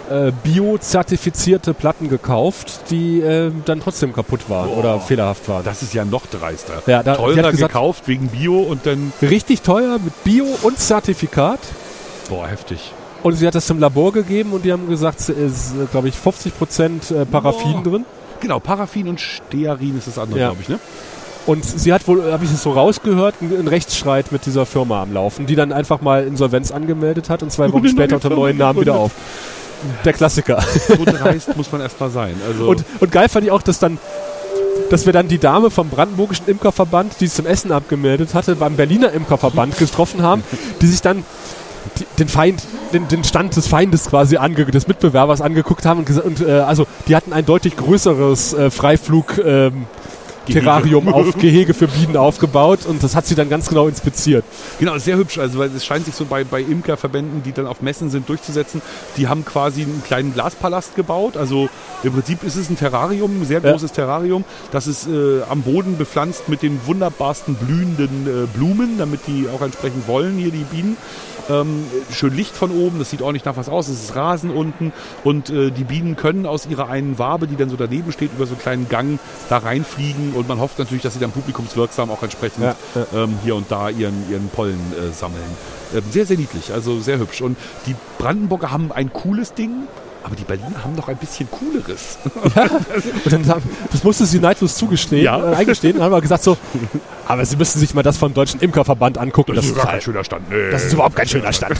äh, 0.09 0.31
bio-zertifizierte 0.43 1.73
Platten 1.73 2.09
gekauft, 2.09 2.81
die 2.89 3.21
äh, 3.21 3.51
dann 3.65 3.79
trotzdem 3.81 4.13
kaputt 4.13 4.49
waren 4.49 4.69
Boah. 4.69 4.77
oder 4.77 4.99
fehlerhaft 4.99 5.47
waren. 5.49 5.63
das 5.63 5.81
ist 5.81 5.93
ja 5.93 6.05
noch 6.05 6.25
dreister. 6.27 6.81
Ja, 6.87 7.03
da- 7.03 7.15
Teurer 7.15 7.51
gesagt- 7.51 7.73
gekauft 7.73 8.07
wegen 8.07 8.27
Bio 8.27 8.59
und 8.59 8.85
dann, 8.85 9.13
Richtig 9.21 9.61
teuer 9.61 9.97
mit 10.03 10.23
Bio 10.23 10.45
und 10.63 10.77
Zertifikat. 10.79 11.59
boah, 12.29 12.47
heftig. 12.47 12.91
Und 13.23 13.35
sie 13.35 13.47
hat 13.47 13.55
das 13.55 13.65
zum 13.65 13.79
Labor 13.79 14.11
gegeben 14.11 14.51
und 14.51 14.65
die 14.65 14.73
haben 14.73 14.89
gesagt, 14.89 15.19
es 15.21 15.29
ist, 15.29 15.73
glaube 15.91 16.09
ich, 16.09 16.15
50% 16.15 17.11
äh, 17.13 17.25
Paraffin 17.25 17.73
Boah. 17.73 17.83
drin. 17.83 18.05
Genau, 18.41 18.59
Paraffin 18.59 19.07
und 19.07 19.21
Stearin 19.21 19.97
ist 19.97 20.07
das 20.07 20.17
andere, 20.19 20.39
Ja. 20.39 20.47
glaube 20.49 20.61
ich, 20.61 20.67
ne? 20.69 20.79
Und 21.45 21.65
sie 21.65 21.91
hat 21.91 22.07
wohl, 22.07 22.31
habe 22.31 22.45
ich 22.45 22.51
es 22.53 22.63
so 22.63 22.71
rausgehört, 22.71 23.35
einen 23.41 23.67
Rechtsstreit 23.67 24.31
mit 24.31 24.45
dieser 24.45 24.65
Firma 24.65 25.01
am 25.01 25.13
Laufen, 25.13 25.45
die 25.45 25.55
dann 25.55 25.73
einfach 25.73 25.99
mal 26.01 26.25
Insolvenz 26.25 26.71
angemeldet 26.71 27.29
hat 27.29 27.43
und 27.43 27.51
zwei 27.51 27.71
Wochen 27.73 27.87
später 27.89 28.15
unter 28.15 28.29
neuen 28.29 28.57
Namen 28.57 28.79
wieder 28.79 28.95
auf. 28.95 29.11
Der 30.05 30.13
Klassiker. 30.13 30.63
So 30.87 31.05
dreist 31.05 31.55
muss 31.55 31.71
man 31.71 31.81
erstmal 31.81 32.09
sein. 32.09 32.35
Also, 32.47 32.67
Und, 32.69 32.83
und 32.99 33.11
geil 33.11 33.29
fand 33.29 33.45
ich 33.45 33.51
auch, 33.51 33.61
dass 33.61 33.79
dann 33.79 33.97
dass 34.89 35.05
wir 35.05 35.13
dann 35.13 35.27
die 35.27 35.37
Dame 35.37 35.69
vom 35.69 35.89
Brandenburgischen 35.89 36.47
Imkerverband, 36.47 37.13
die 37.19 37.27
sich 37.27 37.35
zum 37.35 37.45
Essen 37.45 37.71
abgemeldet 37.71 38.33
hatte, 38.33 38.55
beim 38.55 38.75
Berliner 38.75 39.11
Imkerverband 39.11 39.77
getroffen 39.77 40.21
haben, 40.21 40.43
die 40.81 40.87
sich 40.87 41.01
dann 41.01 41.23
die, 41.97 42.05
den 42.19 42.27
Feind, 42.27 42.63
den, 42.93 43.07
den 43.07 43.23
Stand 43.23 43.55
des 43.55 43.67
Feindes 43.67 44.09
quasi 44.09 44.37
ange, 44.37 44.65
des 44.65 44.87
Mitbewerbers 44.87 45.41
angeguckt 45.41 45.85
haben 45.85 45.99
und, 45.99 46.23
und 46.23 46.41
äh, 46.41 46.59
also 46.59 46.85
die 47.07 47.15
hatten 47.15 47.33
ein 47.33 47.45
deutlich 47.45 47.75
größeres 47.75 48.53
äh, 48.53 48.71
Freiflug 48.71 49.37
ähm. 49.39 49.85
Terrarium 50.45 51.13
auf 51.13 51.37
Gehege 51.37 51.73
für 51.73 51.87
Bienen 51.87 52.17
aufgebaut 52.17 52.85
und 52.85 53.01
das 53.03 53.15
hat 53.15 53.25
sie 53.25 53.35
dann 53.35 53.49
ganz 53.49 53.69
genau 53.69 53.87
inspiziert. 53.87 54.43
Genau, 54.79 54.97
sehr 54.97 55.17
hübsch. 55.17 55.37
Also 55.37 55.59
weil 55.59 55.69
es 55.75 55.85
scheint 55.85 56.05
sich 56.05 56.15
so 56.15 56.25
bei, 56.25 56.43
bei 56.43 56.61
Imkerverbänden, 56.61 57.43
die 57.43 57.51
dann 57.51 57.67
auf 57.67 57.81
Messen 57.81 58.09
sind, 58.09 58.27
durchzusetzen. 58.29 58.81
Die 59.17 59.27
haben 59.27 59.45
quasi 59.45 59.83
einen 59.83 60.03
kleinen 60.05 60.33
Glaspalast 60.33 60.95
gebaut. 60.95 61.37
Also 61.37 61.69
im 62.03 62.13
Prinzip 62.13 62.43
ist 62.43 62.55
es 62.55 62.69
ein 62.69 62.77
Terrarium, 62.77 63.41
ein 63.41 63.45
sehr 63.45 63.61
Ja. 63.61 63.71
großes 63.71 63.91
Terrarium. 63.93 64.43
Das 64.71 64.87
ist 64.87 65.07
äh, 65.07 65.41
am 65.49 65.61
Boden 65.61 65.97
bepflanzt 65.97 66.49
mit 66.49 66.61
den 66.61 66.79
wunderbarsten 66.85 67.55
blühenden 67.55 68.27
äh, 68.27 68.47
Blumen, 68.47 68.97
damit 68.97 69.21
die 69.27 69.47
auch 69.53 69.61
entsprechend 69.61 70.07
wollen 70.07 70.37
hier 70.37 70.51
die 70.51 70.65
Bienen. 70.65 70.97
Ähm, 71.49 71.85
schön 72.11 72.33
Licht 72.35 72.55
von 72.55 72.71
oben, 72.71 72.99
das 72.99 73.09
sieht 73.09 73.21
ordentlich 73.21 73.45
nach 73.45 73.57
was 73.57 73.69
aus. 73.69 73.87
Es 73.87 74.03
ist 74.03 74.15
Rasen 74.15 74.49
unten 74.49 74.93
und 75.23 75.49
äh, 75.49 75.71
die 75.71 75.83
Bienen 75.83 76.15
können 76.15 76.45
aus 76.45 76.65
ihrer 76.65 76.89
einen 76.89 77.19
Wabe, 77.19 77.47
die 77.47 77.55
dann 77.55 77.69
so 77.69 77.75
daneben 77.75 78.11
steht, 78.11 78.31
über 78.33 78.45
so 78.45 78.53
einen 78.53 78.61
kleinen 78.61 78.89
Gang 78.89 79.19
da 79.49 79.57
reinfliegen 79.57 80.33
und 80.33 80.47
man 80.47 80.59
hofft 80.59 80.79
natürlich, 80.79 81.03
dass 81.03 81.13
sie 81.13 81.19
dann 81.19 81.31
publikumswirksam 81.31 82.11
auch 82.11 82.23
entsprechend 82.23 82.63
Ja, 82.63 82.75
ja. 82.95 83.23
ähm, 83.23 83.37
hier 83.43 83.55
und 83.55 83.71
da 83.71 83.89
ihren, 83.89 84.29
ihren 84.29 84.49
Pollen 84.49 84.79
äh, 84.93 85.11
sammeln. 85.13 85.41
Ähm, 85.93 86.03
sehr, 86.09 86.25
sehr 86.25 86.37
niedlich, 86.37 86.71
also 86.73 86.99
sehr 86.99 87.19
hübsch. 87.19 87.41
Und 87.41 87.57
die 87.87 87.95
Brandenburger 88.17 88.71
haben 88.71 88.91
ein 88.91 89.11
cooles 89.11 89.53
Ding, 89.53 89.87
aber 90.23 90.35
die 90.35 90.43
Berliner 90.43 90.83
haben 90.83 90.95
noch 90.95 91.07
ein 91.09 91.17
bisschen 91.17 91.49
cooleres. 91.51 92.17
Und 92.23 93.31
dann 93.33 93.47
haben, 93.47 93.63
das 93.91 94.03
musste 94.03 94.25
sie 94.25 94.39
neidlos 94.39 94.75
zugestehen, 94.75 95.23
Ja. 95.23 95.51
äh, 95.51 95.55
eingestehen, 95.55 95.97
und 95.97 96.03
haben 96.03 96.11
wir 96.11 96.21
gesagt 96.21 96.43
so, 96.43 96.57
aber 97.27 97.45
sie 97.45 97.55
müssen 97.57 97.79
sich 97.79 97.93
mal 97.93 98.03
das 98.03 98.17
vom 98.17 98.33
Deutschen 98.33 98.59
Imkerverband 98.59 99.17
angucken. 99.17 99.53
Das, 99.55 99.65
ist, 99.65 99.75
gar 99.75 99.85
halt, 99.85 99.93
kein 99.95 100.01
schöner 100.01 100.23
Stand. 100.23 100.49
Nee. 100.49 100.71
das 100.71 100.85
ist 100.85 100.93
überhaupt 100.93 101.15
kein 101.15 101.27
schöner 101.27 101.51
Stand. 101.53 101.77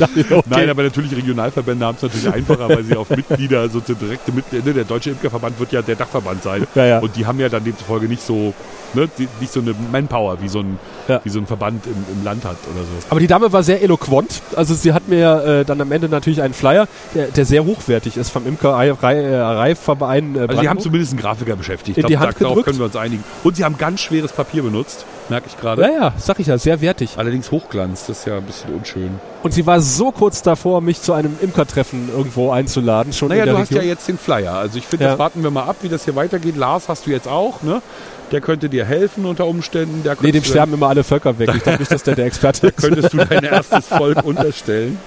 okay. 0.00 0.42
Nein, 0.48 0.70
aber 0.70 0.82
natürlich 0.84 1.14
Regionalverbände 1.14 1.84
haben 1.86 1.96
es 1.96 2.02
natürlich 2.02 2.32
einfacher, 2.32 2.68
weil 2.68 2.84
sie 2.84 2.96
auf 2.96 3.10
Mitglieder, 3.10 3.68
so 3.68 3.80
direkte 3.80 4.32
Mitglieder, 4.32 4.64
ne, 4.64 4.74
der 4.74 4.84
Deutsche 4.84 5.10
Imkerverband 5.10 5.58
wird 5.58 5.72
ja 5.72 5.82
der 5.82 5.96
Dachverband 5.96 6.42
sein. 6.42 6.66
Ja, 6.74 6.84
ja. 6.84 6.98
Und 6.98 7.16
die 7.16 7.26
haben 7.26 7.38
ja 7.40 7.48
dann 7.48 7.64
demzufolge 7.64 8.06
nicht 8.06 8.22
so, 8.24 8.54
ne, 8.94 9.08
nicht 9.40 9.52
so 9.52 9.60
eine 9.60 9.74
Manpower, 9.90 10.40
wie 10.42 10.48
so 10.48 10.60
ein, 10.60 10.78
Ja. 11.08 11.20
wie 11.24 11.30
so 11.30 11.38
ein 11.38 11.46
Verband 11.46 11.86
im, 11.86 12.04
im 12.16 12.24
Land 12.24 12.44
hat 12.44 12.56
oder 12.74 12.82
so. 12.84 13.06
Aber 13.10 13.20
die 13.20 13.26
Dame 13.26 13.52
war 13.52 13.62
sehr 13.62 13.82
eloquent. 13.82 14.42
Also 14.56 14.74
sie 14.74 14.92
hat 14.92 15.08
mir 15.08 15.60
äh, 15.60 15.64
dann 15.64 15.80
am 15.80 15.92
Ende 15.92 16.08
natürlich 16.08 16.42
einen 16.42 16.54
Flyer, 16.54 16.88
der, 17.14 17.26
der 17.28 17.44
sehr 17.44 17.64
hochwertig 17.64 18.16
ist 18.16 18.30
vom 18.30 18.46
Imkereiverein. 18.46 20.36
Äh, 20.36 20.38
Also 20.48 20.60
die 20.60 20.68
haben 20.68 20.80
zumindest 20.80 21.12
einen 21.12 21.20
Grafiker 21.20 21.56
beschäftigt. 21.56 21.98
In 21.98 22.06
die 22.06 22.14
Da- 22.14 22.20
Hand 22.20 22.34
Darauf 22.40 22.50
gedrückt. 22.54 22.66
können 22.66 22.78
wir 22.78 22.86
uns 22.86 22.96
einigen. 22.96 23.24
Und 23.44 23.56
sie 23.56 23.64
haben 23.64 23.76
ganz 23.78 24.00
schweres 24.00 24.32
Papier 24.32 24.62
benutzt, 24.62 25.04
merke 25.28 25.46
ich 25.48 25.58
gerade. 25.60 25.82
ja, 25.82 25.88
ja, 25.90 26.12
sag 26.18 26.38
ich 26.40 26.46
ja, 26.46 26.58
sehr 26.58 26.80
wertig. 26.80 27.14
Allerdings 27.16 27.50
Hochglanz, 27.50 28.06
das 28.06 28.18
ist 28.20 28.26
ja 28.26 28.36
ein 28.38 28.44
bisschen 28.44 28.74
unschön. 28.74 29.10
Und 29.42 29.52
sie 29.52 29.66
war 29.66 29.80
so 29.80 30.12
kurz 30.12 30.42
davor, 30.42 30.80
mich 30.80 31.02
zu 31.02 31.12
einem 31.12 31.36
Imkertreffen 31.40 32.08
irgendwo 32.16 32.50
einzuladen, 32.50 33.12
schon 33.12 33.28
Naja, 33.28 33.44
du 33.46 33.52
hast 33.58 33.70
Region. 33.70 33.82
ja 33.84 33.88
jetzt 33.90 34.08
den 34.08 34.18
Flyer. 34.18 34.54
Also 34.54 34.78
ich 34.78 34.86
finde, 34.86 35.04
Ja. 35.04 35.10
das 35.12 35.18
warten 35.18 35.42
wir 35.42 35.50
mal 35.50 35.64
ab, 35.64 35.76
wie 35.82 35.88
das 35.88 36.04
hier 36.04 36.14
weitergeht. 36.16 36.56
Lars 36.56 36.88
hast 36.88 37.06
du 37.06 37.10
jetzt 37.10 37.28
auch, 37.28 37.62
ne? 37.62 37.82
Der 38.30 38.40
könnte 38.40 38.70
dir 38.70 38.86
helfen 38.86 39.26
unter 39.26 39.46
Umständen. 39.46 40.02
Der 40.04 40.16
nee, 40.22 40.32
dem 40.32 40.42
sterben 40.42 40.72
immer 40.72 40.88
alle 40.88 41.04
Völker 41.04 41.38
weg. 41.38 41.50
Ich 41.54 41.62
glaube 41.64 41.80
nicht, 41.80 41.90
dass 41.92 42.02
der 42.02 42.14
der 42.14 42.24
Experte 42.26 42.68
ist. 42.68 42.78
könntest 42.78 43.12
du 43.12 43.18
dein 43.18 43.44
erstes 43.44 43.88
Volk 43.88 44.24
unterstellen. 44.24 44.98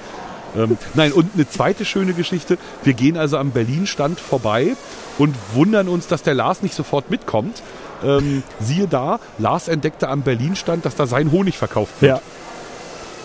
Ähm, 0.55 0.77
nein, 0.93 1.11
und 1.11 1.29
eine 1.33 1.47
zweite 1.47 1.85
schöne 1.85 2.13
Geschichte. 2.13 2.57
Wir 2.83 2.93
gehen 2.93 3.17
also 3.17 3.37
am 3.37 3.51
Berlin-Stand 3.51 4.19
vorbei 4.19 4.75
und 5.17 5.35
wundern 5.53 5.87
uns, 5.87 6.07
dass 6.07 6.23
der 6.23 6.33
Lars 6.33 6.61
nicht 6.61 6.75
sofort 6.75 7.09
mitkommt. 7.09 7.61
Ähm, 8.03 8.43
siehe 8.59 8.87
da, 8.87 9.19
Lars 9.37 9.67
entdeckte 9.67 10.09
am 10.09 10.21
Berlin-Stand, 10.21 10.85
dass 10.85 10.95
da 10.95 11.07
sein 11.07 11.31
Honig 11.31 11.57
verkauft 11.57 12.01
wird. 12.01 12.17
Ja. 12.17 12.21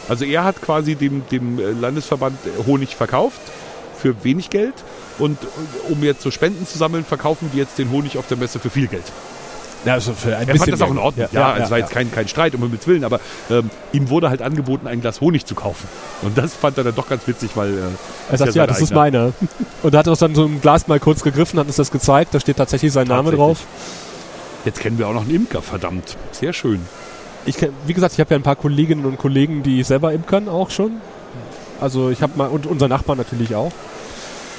Also 0.09 0.25
er 0.25 0.45
hat 0.45 0.61
quasi 0.61 0.95
dem, 0.97 1.23
dem 1.31 1.59
äh, 1.59 1.71
Landesverband 1.71 2.37
äh, 2.45 2.67
Honig 2.67 2.97
verkauft 2.97 3.41
für 3.97 4.25
wenig 4.25 4.51
Geld 4.51 4.75
und 5.19 5.39
äh, 5.43 5.93
um 5.93 6.03
jetzt 6.03 6.23
so 6.23 6.31
Spenden 6.31 6.67
zu 6.67 6.79
sammeln, 6.79 7.05
verkaufen 7.05 7.51
die 7.53 7.59
jetzt 7.59 7.79
den 7.79 7.91
Honig 7.91 8.19
auf 8.19 8.27
der 8.27 8.37
Messe 8.37 8.59
für 8.59 8.71
viel 8.71 8.89
Geld. 8.89 9.05
Ja, 9.85 9.95
also 9.95 10.13
für 10.13 10.37
ein 10.37 10.49
Er 10.49 10.57
fand 10.57 10.73
das 10.73 10.83
auch 10.83 10.91
in. 10.91 10.99
Ordnung. 10.99 11.29
Ja, 11.33 11.53
also 11.53 11.65
es 11.65 11.71
war 11.71 11.79
jetzt 11.79 11.91
kein, 11.91 12.13
kein 12.13 12.29
Streit, 12.29 12.55
um 12.55 12.61
Himmels 12.63 12.87
Willen, 12.87 13.05
aber 13.05 13.19
ähm, 13.51 13.71
ihm 13.93 14.11
wurde 14.11 14.29
halt 14.29 14.43
angeboten, 14.43 14.87
ein 14.87 15.01
Glas 15.01 15.21
Honig 15.21 15.47
zu 15.47 15.55
kaufen. 15.55 15.89
Und 16.23 16.37
das 16.37 16.55
fand 16.55 16.77
er 16.79 16.85
dann 16.85 16.95
doch 16.95 17.09
ganz 17.09 17.27
witzig, 17.27 17.53
weil 17.55 17.71
äh, 17.71 17.77
Er 18.31 18.39
sagt, 18.39 18.51
ist 18.51 18.55
ja, 18.57 18.67
das 18.67 18.81
ist 18.81 18.93
eigener. 18.93 19.01
meine. 19.01 19.33
Und 19.83 19.95
hat 19.97 20.07
uns 20.09 20.19
dann 20.19 20.35
so 20.35 20.45
ein 20.45 20.61
Glas 20.61 20.87
mal 20.89 21.01
kurz 21.01 21.23
gegriffen, 21.23 21.59
hat 21.59 21.67
uns 21.67 21.77
das 21.77 21.91
gezeigt. 21.91 22.35
Da 22.35 22.41
steht 22.41 22.59
tatsächlich 22.59 22.93
sein 22.93 23.07
Name 23.07 23.31
Tatsächlich. 23.31 23.39
drauf. 23.39 23.59
Jetzt 24.67 24.81
kennen 24.81 24.99
wir 24.99 25.09
auch 25.09 25.15
noch 25.15 25.23
einen 25.23 25.35
Imker, 25.35 25.63
verdammt. 25.63 26.17
Sehr 26.33 26.53
schön. 26.53 26.81
Ich 27.47 27.57
kenn, 27.57 27.71
wie 27.87 27.95
gesagt, 27.95 28.13
ich 28.13 28.21
habe 28.21 28.31
ja 28.35 28.39
ein 28.39 28.43
paar 28.43 28.57
Kolleginnen 28.57 29.07
und 29.07 29.17
Kollegen, 29.17 29.63
die 29.63 29.83
selber 29.83 30.13
imkern 30.13 30.49
auch 30.49 30.69
schon. 30.69 31.01
Also 31.81 32.11
ich 32.11 32.21
habe 32.21 32.33
mal, 32.37 32.49
und 32.49 32.67
unser 32.67 32.89
Nachbar 32.89 33.17
natürlich 33.17 33.55
auch. 33.55 33.73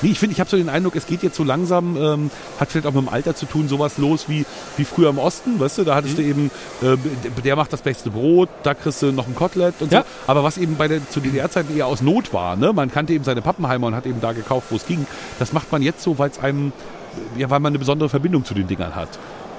Nee, 0.01 0.09
ich 0.11 0.19
finde, 0.19 0.33
ich 0.33 0.39
habe 0.39 0.49
so 0.49 0.57
den 0.57 0.69
Eindruck, 0.69 0.95
es 0.95 1.05
geht 1.05 1.23
jetzt 1.23 1.35
so 1.35 1.43
langsam, 1.43 1.95
ähm, 1.97 2.31
hat 2.59 2.69
vielleicht 2.71 2.87
auch 2.87 2.93
mit 2.93 3.03
dem 3.03 3.09
Alter 3.09 3.35
zu 3.35 3.45
tun, 3.45 3.67
sowas 3.67 3.97
los 3.97 4.25
wie, 4.27 4.45
wie 4.77 4.83
früher 4.83 5.09
im 5.09 5.17
Osten, 5.19 5.59
weißt 5.59 5.79
du, 5.79 5.83
da 5.83 5.95
hattest 5.95 6.17
du 6.17 6.21
eben, 6.23 6.49
äh, 6.81 6.97
der 7.43 7.55
macht 7.55 7.71
das 7.73 7.81
beste 7.81 8.09
Brot, 8.09 8.49
da 8.63 8.73
kriegst 8.73 9.01
du 9.01 9.11
noch 9.11 9.27
ein 9.27 9.35
Kotelett 9.35 9.75
und 9.79 9.91
Ja. 9.91 10.01
so. 10.01 10.05
Aber 10.27 10.43
was 10.43 10.57
eben 10.57 10.75
bei 10.75 10.87
der, 10.87 11.07
zu 11.09 11.19
DDR-Zeiten 11.19 11.75
eher 11.75 11.87
aus 11.87 12.01
Not 12.01 12.33
war, 12.33 12.55
ne? 12.55 12.73
man 12.73 12.91
kannte 12.91 13.13
eben 13.13 13.23
seine 13.23 13.41
Pappenheimer 13.41 13.87
und 13.87 13.95
hat 13.95 14.05
eben 14.05 14.21
da 14.21 14.31
gekauft, 14.33 14.67
wo 14.71 14.75
es 14.75 14.85
ging. 14.85 15.05
Das 15.39 15.53
macht 15.53 15.71
man 15.71 15.81
jetzt 15.81 16.01
so, 16.01 16.17
weil 16.17 16.29
es 16.29 16.39
einem, 16.39 16.71
ja, 17.37 17.49
weil 17.49 17.59
man 17.59 17.71
eine 17.71 17.79
besondere 17.79 18.09
Verbindung 18.09 18.45
zu 18.45 18.53
den 18.53 18.67
Dingern 18.67 18.95
hat. 18.95 19.09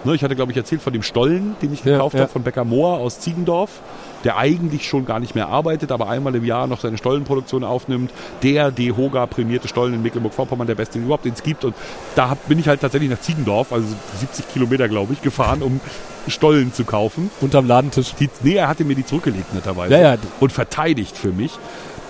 Ne, 0.04 0.14
ich 0.14 0.24
hatte, 0.24 0.34
glaube 0.34 0.50
ich, 0.50 0.58
erzählt 0.58 0.82
von 0.82 0.92
dem 0.92 1.02
Stollen, 1.02 1.54
den 1.62 1.72
ich 1.72 1.84
gekauft 1.84 2.14
ja. 2.14 2.22
habe 2.22 2.32
von 2.32 2.42
Becker 2.42 2.64
Mohr 2.64 2.98
aus 2.98 3.20
Ziegendorf, 3.20 3.80
der 4.24 4.36
eigentlich 4.36 4.88
schon 4.88 5.04
gar 5.04 5.20
nicht 5.20 5.34
mehr 5.34 5.48
arbeitet, 5.48 5.92
aber 5.92 6.08
einmal 6.08 6.34
im 6.34 6.44
Jahr 6.44 6.66
noch 6.66 6.80
seine 6.80 6.98
Stollenproduktion 6.98 7.62
aufnimmt. 7.62 8.10
Der 8.42 8.70
DEHOGA 8.70 9.26
prämierte 9.26 9.68
Stollen 9.68 9.94
in 9.94 10.02
Mecklenburg-Vorpommern, 10.02 10.66
der 10.66 10.74
beste 10.74 10.98
den 10.98 11.04
überhaupt, 11.04 11.24
den 11.24 11.34
es 11.34 11.42
gibt. 11.42 11.64
Und 11.64 11.74
da 12.14 12.30
hab, 12.30 12.48
bin 12.48 12.58
ich 12.58 12.68
halt 12.68 12.80
tatsächlich 12.80 13.10
nach 13.10 13.20
Ziegendorf, 13.20 13.72
also 13.72 13.86
70 14.18 14.48
Kilometer, 14.52 14.88
glaube 14.88 15.12
ich, 15.12 15.22
gefahren, 15.22 15.62
um 15.62 15.80
Stollen 16.28 16.72
zu 16.72 16.84
kaufen. 16.84 17.30
Unterm 17.40 17.66
Ladentisch. 17.66 18.14
Die, 18.14 18.28
nee, 18.42 18.54
er 18.54 18.68
hatte 18.68 18.84
mir 18.84 18.94
die 18.94 19.04
zurückgelegt, 19.04 19.54
netterweise. 19.54 19.94
Ja, 19.94 20.14
ja. 20.14 20.16
Und 20.40 20.52
verteidigt 20.52 21.16
für 21.16 21.32
mich. 21.32 21.58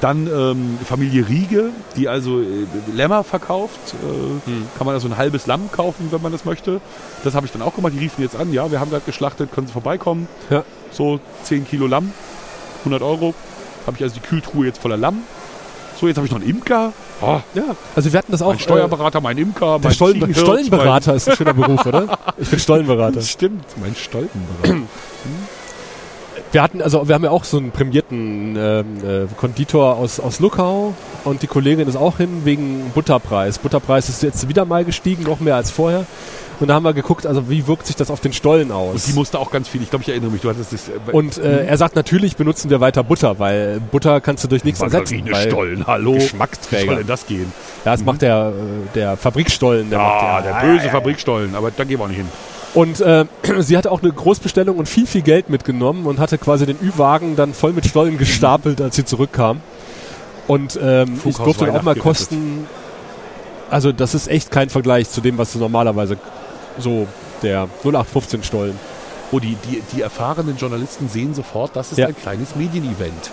Dann 0.02 0.26
ähm, 0.26 0.78
Familie 0.84 1.26
Riege, 1.28 1.70
die 1.96 2.08
also 2.08 2.40
äh, 2.40 2.44
Lämmer 2.92 3.22
verkauft. 3.24 3.78
Äh, 4.02 4.50
Hm. 4.50 4.66
Kann 4.76 4.84
man 4.86 4.94
also 4.96 5.06
ein 5.08 5.16
halbes 5.16 5.46
Lamm 5.46 5.70
kaufen, 5.70 6.08
wenn 6.10 6.20
man 6.20 6.32
das 6.32 6.44
möchte. 6.44 6.80
Das 7.22 7.34
habe 7.34 7.46
ich 7.46 7.52
dann 7.52 7.62
auch 7.62 7.74
gemacht. 7.76 7.92
Die 7.94 8.00
riefen 8.00 8.20
jetzt 8.22 8.34
an, 8.34 8.52
ja, 8.52 8.70
wir 8.72 8.80
haben 8.80 8.90
gerade 8.90 9.04
geschlachtet, 9.06 9.52
können 9.52 9.68
Sie 9.68 9.72
vorbeikommen. 9.72 10.26
Ja. 10.50 10.64
So 10.90 11.20
10 11.44 11.66
Kilo 11.68 11.86
Lamm, 11.86 12.12
100 12.80 13.00
Euro. 13.02 13.32
Habe 13.86 13.96
ich 13.96 14.02
also 14.02 14.16
die 14.16 14.20
Kühltruhe 14.20 14.66
jetzt 14.66 14.82
voller 14.82 14.96
Lamm. 14.96 15.18
So, 16.00 16.08
jetzt 16.08 16.16
habe 16.16 16.26
ich 16.26 16.32
noch 16.32 16.40
einen 16.40 16.50
Imker. 16.50 16.92
Oh, 17.20 17.38
Ja, 17.54 17.62
also 17.94 18.12
wir 18.12 18.18
hatten 18.18 18.32
das 18.32 18.42
auch. 18.42 18.48
mein 18.48 18.58
Steuerberater, 18.58 19.20
mein 19.20 19.38
Imker, 19.38 19.76
äh, 19.76 19.78
mein 19.84 19.92
Stollen 19.94 20.34
Stollenberater 20.34 21.14
ist 21.14 21.28
ein 21.28 21.36
schöner 21.36 21.54
Beruf, 21.54 21.86
oder? 21.86 22.18
Ich 22.38 22.48
bin 22.48 22.58
Stollenberater. 22.58 23.20
stimmt, 23.22 23.64
mein 23.80 23.94
Stollenberater. 23.94 24.74
Wir 26.52 26.62
hatten, 26.62 26.82
also 26.82 27.08
wir 27.08 27.14
haben 27.14 27.24
ja 27.24 27.30
auch 27.30 27.44
so 27.44 27.56
einen 27.56 27.70
prämierten 27.70 28.56
ähm, 28.56 28.84
äh, 29.02 29.26
Konditor 29.38 29.96
aus, 29.96 30.20
aus 30.20 30.38
Luckau 30.38 30.92
und 31.24 31.40
die 31.42 31.46
Kollegin 31.46 31.88
ist 31.88 31.96
auch 31.96 32.18
hin 32.18 32.42
wegen 32.44 32.90
Butterpreis. 32.94 33.58
Butterpreis 33.58 34.10
ist 34.10 34.22
jetzt 34.22 34.46
wieder 34.50 34.66
mal 34.66 34.84
gestiegen, 34.84 35.22
noch 35.22 35.40
mehr 35.40 35.56
als 35.56 35.70
vorher. 35.70 36.04
Und 36.60 36.68
da 36.68 36.74
haben 36.74 36.84
wir 36.84 36.92
geguckt, 36.92 37.26
also 37.26 37.48
wie 37.48 37.66
wirkt 37.66 37.86
sich 37.86 37.96
das 37.96 38.10
auf 38.10 38.20
den 38.20 38.34
Stollen 38.34 38.70
aus? 38.70 39.04
Die 39.06 39.14
musste 39.14 39.38
auch 39.38 39.50
ganz 39.50 39.66
viel, 39.66 39.82
ich 39.82 39.88
glaube, 39.88 40.02
ich 40.02 40.10
erinnere 40.10 40.30
mich, 40.30 40.42
du 40.42 40.50
hattest 40.50 40.74
das. 40.74 40.88
äh, 40.88 40.92
Und 41.10 41.38
äh, 41.38 41.64
er 41.64 41.76
sagt, 41.78 41.96
natürlich 41.96 42.36
benutzen 42.36 42.68
wir 42.68 42.80
weiter 42.80 43.02
Butter, 43.02 43.38
weil 43.38 43.80
Butter 43.90 44.20
kannst 44.20 44.44
du 44.44 44.48
durch 44.48 44.62
nichts 44.62 44.80
ersetzen. 44.82 45.14
Weil 45.24 45.30
Margarinestollen, 45.32 45.86
hallo. 45.86 46.14
Wie 46.14 46.18
Geschmacksträger. 46.18 46.84
soll 46.84 46.96
denn 46.98 47.06
das 47.06 47.26
gehen? 47.26 47.50
Ja, 47.86 47.92
das 47.92 48.04
macht 48.04 48.20
der, 48.20 48.52
äh, 48.54 48.94
der 48.94 49.16
Fabrikstollen. 49.16 49.88
Der 49.88 49.98
macht 49.98 50.22
Ja, 50.22 50.40
der, 50.42 50.52
der 50.52 50.60
böse 50.60 50.88
Fabrikstollen, 50.90 51.54
aber 51.54 51.70
da 51.70 51.84
gehen 51.84 51.98
wir 51.98 52.04
auch 52.04 52.08
nicht 52.08 52.18
hin. 52.18 52.28
Und 52.74 53.00
äh, 53.00 53.26
sie 53.60 53.76
hatte 53.76 53.90
auch 53.90 54.02
eine 54.02 54.12
Großbestellung 54.12 54.78
und 54.78 54.88
viel, 54.88 55.06
viel 55.06 55.22
Geld 55.22 55.50
mitgenommen 55.50 56.06
und 56.06 56.18
hatte 56.18 56.38
quasi 56.38 56.66
den 56.66 56.78
Ü-Wagen 56.82 57.36
dann 57.36 57.54
voll 57.54 57.72
mit 57.72 57.86
Stollen 57.86 58.18
gestapelt, 58.18 58.80
als 58.80 58.96
sie 58.96 59.04
zurückkam. 59.04 59.60
Und 60.48 60.78
ähm, 60.82 61.20
ich 61.24 61.36
durfte 61.36 61.72
auch 61.72 61.82
mal 61.82 61.94
kosten. 61.94 62.66
Also 63.70 63.92
das 63.92 64.14
ist 64.14 64.28
echt 64.28 64.50
kein 64.50 64.68
Vergleich 64.68 65.08
zu 65.08 65.20
dem, 65.20 65.38
was 65.38 65.54
normalerweise 65.54 66.18
so 66.78 67.06
der 67.42 67.68
0815 67.84 68.42
Stollen. 68.42 68.78
Oh, 69.30 69.38
die, 69.38 69.56
die, 69.70 69.82
die 69.94 70.02
erfahrenen 70.02 70.56
Journalisten 70.58 71.08
sehen 71.08 71.34
sofort, 71.34 71.74
das 71.74 71.92
ist 71.92 71.98
Ja. 71.98 72.08
ein 72.08 72.16
kleines 72.16 72.54
Medienevent. 72.54 73.30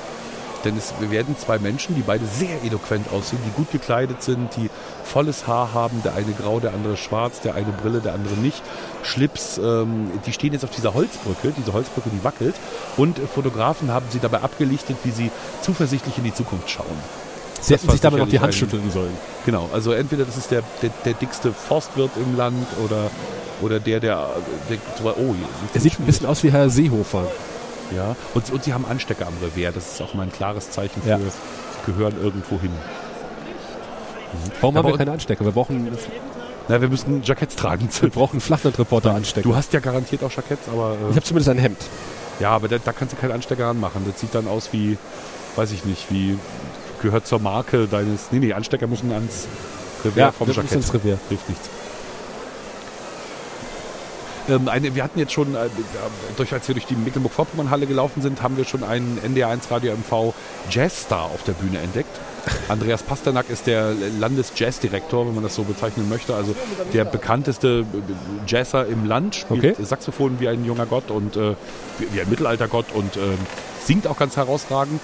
Denn 0.65 0.77
es 0.77 0.93
werden 0.99 1.37
zwei 1.37 1.59
Menschen, 1.59 1.95
die 1.95 2.01
beide 2.01 2.25
sehr 2.25 2.63
eloquent 2.63 3.11
aussehen, 3.11 3.39
die 3.45 3.51
gut 3.51 3.71
gekleidet 3.71 4.21
sind, 4.23 4.55
die 4.57 4.69
volles 5.03 5.47
Haar 5.47 5.73
haben, 5.73 6.01
der 6.03 6.15
eine 6.15 6.33
grau, 6.33 6.59
der 6.59 6.73
andere 6.73 6.97
schwarz, 6.97 7.41
der 7.41 7.55
eine 7.55 7.71
Brille, 7.71 7.99
der 7.99 8.13
andere 8.13 8.35
nicht. 8.35 8.61
Schlips, 9.03 9.57
ähm, 9.57 10.11
die 10.25 10.33
stehen 10.33 10.53
jetzt 10.53 10.63
auf 10.63 10.71
dieser 10.71 10.93
Holzbrücke, 10.93 11.53
diese 11.57 11.73
Holzbrücke, 11.73 12.09
die 12.09 12.23
wackelt. 12.23 12.55
Und 12.97 13.19
Fotografen 13.19 13.91
haben 13.91 14.05
sie 14.09 14.19
dabei 14.19 14.41
abgelichtet, 14.41 14.97
wie 15.03 15.11
sie 15.11 15.31
zuversichtlich 15.61 16.17
in 16.17 16.25
die 16.25 16.33
Zukunft 16.33 16.69
schauen. 16.69 16.85
Sie 17.61 17.73
hätten 17.73 17.89
sich 17.89 18.01
damit 18.01 18.19
noch 18.19 18.29
die 18.29 18.39
Hand 18.39 18.55
schütteln 18.55 18.89
sollen. 18.91 19.15
Genau, 19.45 19.69
also 19.73 19.91
entweder 19.91 20.25
das 20.25 20.37
ist 20.37 20.51
der, 20.51 20.63
der, 20.81 20.91
der 21.05 21.13
dickste 21.13 21.51
Forstwirt 21.51 22.11
im 22.15 22.37
Land 22.37 22.67
oder, 22.83 23.09
oder 23.61 23.79
der, 23.79 23.99
der, 23.99 24.29
der 24.69 24.77
oh, 25.17 25.35
Er 25.73 25.81
sieht 25.81 25.99
ein 25.99 26.05
bisschen 26.05 26.25
aus 26.25 26.43
wie 26.43 26.51
Herr 26.51 26.69
Seehofer. 26.69 27.27
Ja, 27.95 28.15
und, 28.33 28.49
und 28.51 28.63
sie 28.63 28.73
haben 28.73 28.85
Anstecker 28.85 29.25
am 29.27 29.33
Revers. 29.41 29.73
Das 29.75 29.93
ist 29.93 30.01
auch 30.01 30.13
mal 30.13 30.23
ein 30.23 30.31
klares 30.31 30.69
Zeichen 30.71 31.01
für 31.01 31.09
Ja. 31.09 31.19
gehören 31.85 32.13
irgendwo 32.21 32.59
hin. 32.59 32.71
Warum 34.61 34.77
Aber 34.77 34.87
haben 34.89 34.93
wir 34.93 34.97
keine 34.97 35.11
Anstecker? 35.11 35.43
Wir 35.43 35.51
brauchen, 35.51 35.89
Na, 36.67 36.79
wir 36.81 36.87
müssen 36.87 37.23
Jacketts 37.23 37.55
tragen. 37.55 37.89
wir 38.01 38.09
brauchen 38.09 38.39
Flachlandreporter 38.39 39.13
Anstecker. 39.13 39.47
Du 39.49 39.55
hast 39.55 39.73
ja 39.73 39.79
garantiert 39.79 40.23
auch 40.23 40.31
Jacketts, 40.31 40.67
aber 40.69 40.95
ich 41.01 41.05
äh, 41.07 41.15
habe 41.15 41.23
zumindest 41.23 41.49
ein 41.49 41.57
Hemd. 41.57 41.79
ja, 42.39 42.51
aber 42.51 42.67
da, 42.67 42.77
da 42.77 42.91
kannst 42.93 43.13
du 43.13 43.17
keinen 43.19 43.31
Anstecker 43.31 43.65
ranmachen. 43.67 44.03
Das 44.09 44.19
sieht 44.19 44.35
dann 44.35 44.47
aus 44.47 44.69
wie, 44.71 44.97
weiß 45.55 45.71
ich 45.71 45.83
nicht, 45.85 46.11
wie 46.11 46.37
gehört 47.01 47.25
zur 47.25 47.39
Marke 47.39 47.87
deines. 47.87 48.27
Nee, 48.31 48.39
nee, 48.39 48.53
Anstecker 48.53 48.85
müssen 48.85 49.11
ans 49.11 49.47
Revers 50.05 50.35
vom 50.35 50.47
das 50.47 50.57
ist 50.57 50.63
Jackett. 50.63 50.75
ins 50.77 50.93
Revier. 50.93 51.19
Hilft 51.29 51.49
nichts. 51.49 51.69
Ähm, 54.49 54.67
eine, 54.67 54.95
wir 54.95 55.03
hatten 55.03 55.19
jetzt 55.19 55.33
schon, 55.33 55.55
äh, 55.55 55.69
durch, 56.37 56.53
als 56.53 56.67
wir 56.67 56.75
durch 56.75 56.85
die 56.85 56.95
Mecklenburg-Vorpommern-Halle 56.95 57.85
gelaufen 57.85 58.21
sind, 58.21 58.41
haben 58.41 58.57
wir 58.57 58.65
schon 58.65 58.83
einen 58.83 59.19
NDR1 59.19 59.69
Radio 59.71 59.93
MV 59.93 60.33
Jazzstar 60.69 61.25
auf 61.25 61.43
der 61.43 61.53
Bühne 61.53 61.79
entdeckt. 61.79 62.19
Andreas 62.67 63.03
Pasternak 63.03 63.49
ist 63.49 63.67
der 63.67 63.93
Landesjazzdirektor, 64.19 65.27
wenn 65.27 65.35
man 65.35 65.43
das 65.43 65.55
so 65.55 65.63
bezeichnen 65.63 66.09
möchte. 66.09 66.35
Also 66.35 66.55
der 66.93 67.05
bekannteste 67.05 67.85
Jazzer 68.47 68.87
im 68.87 69.05
Land, 69.05 69.35
spielt 69.35 69.59
Okay. 69.59 69.75
Saxophon 69.83 70.39
wie 70.39 70.47
ein 70.47 70.63
junger 70.63 70.85
Gott 70.85 71.11
und 71.11 71.35
äh, 71.35 71.55
wie 72.11 72.21
ein 72.21 72.29
Mittelaltergott 72.29 72.85
und 72.93 73.17
ähm, 73.17 73.37
singt 73.83 74.07
auch 74.07 74.17
ganz 74.17 74.37
herausragend. 74.37 75.01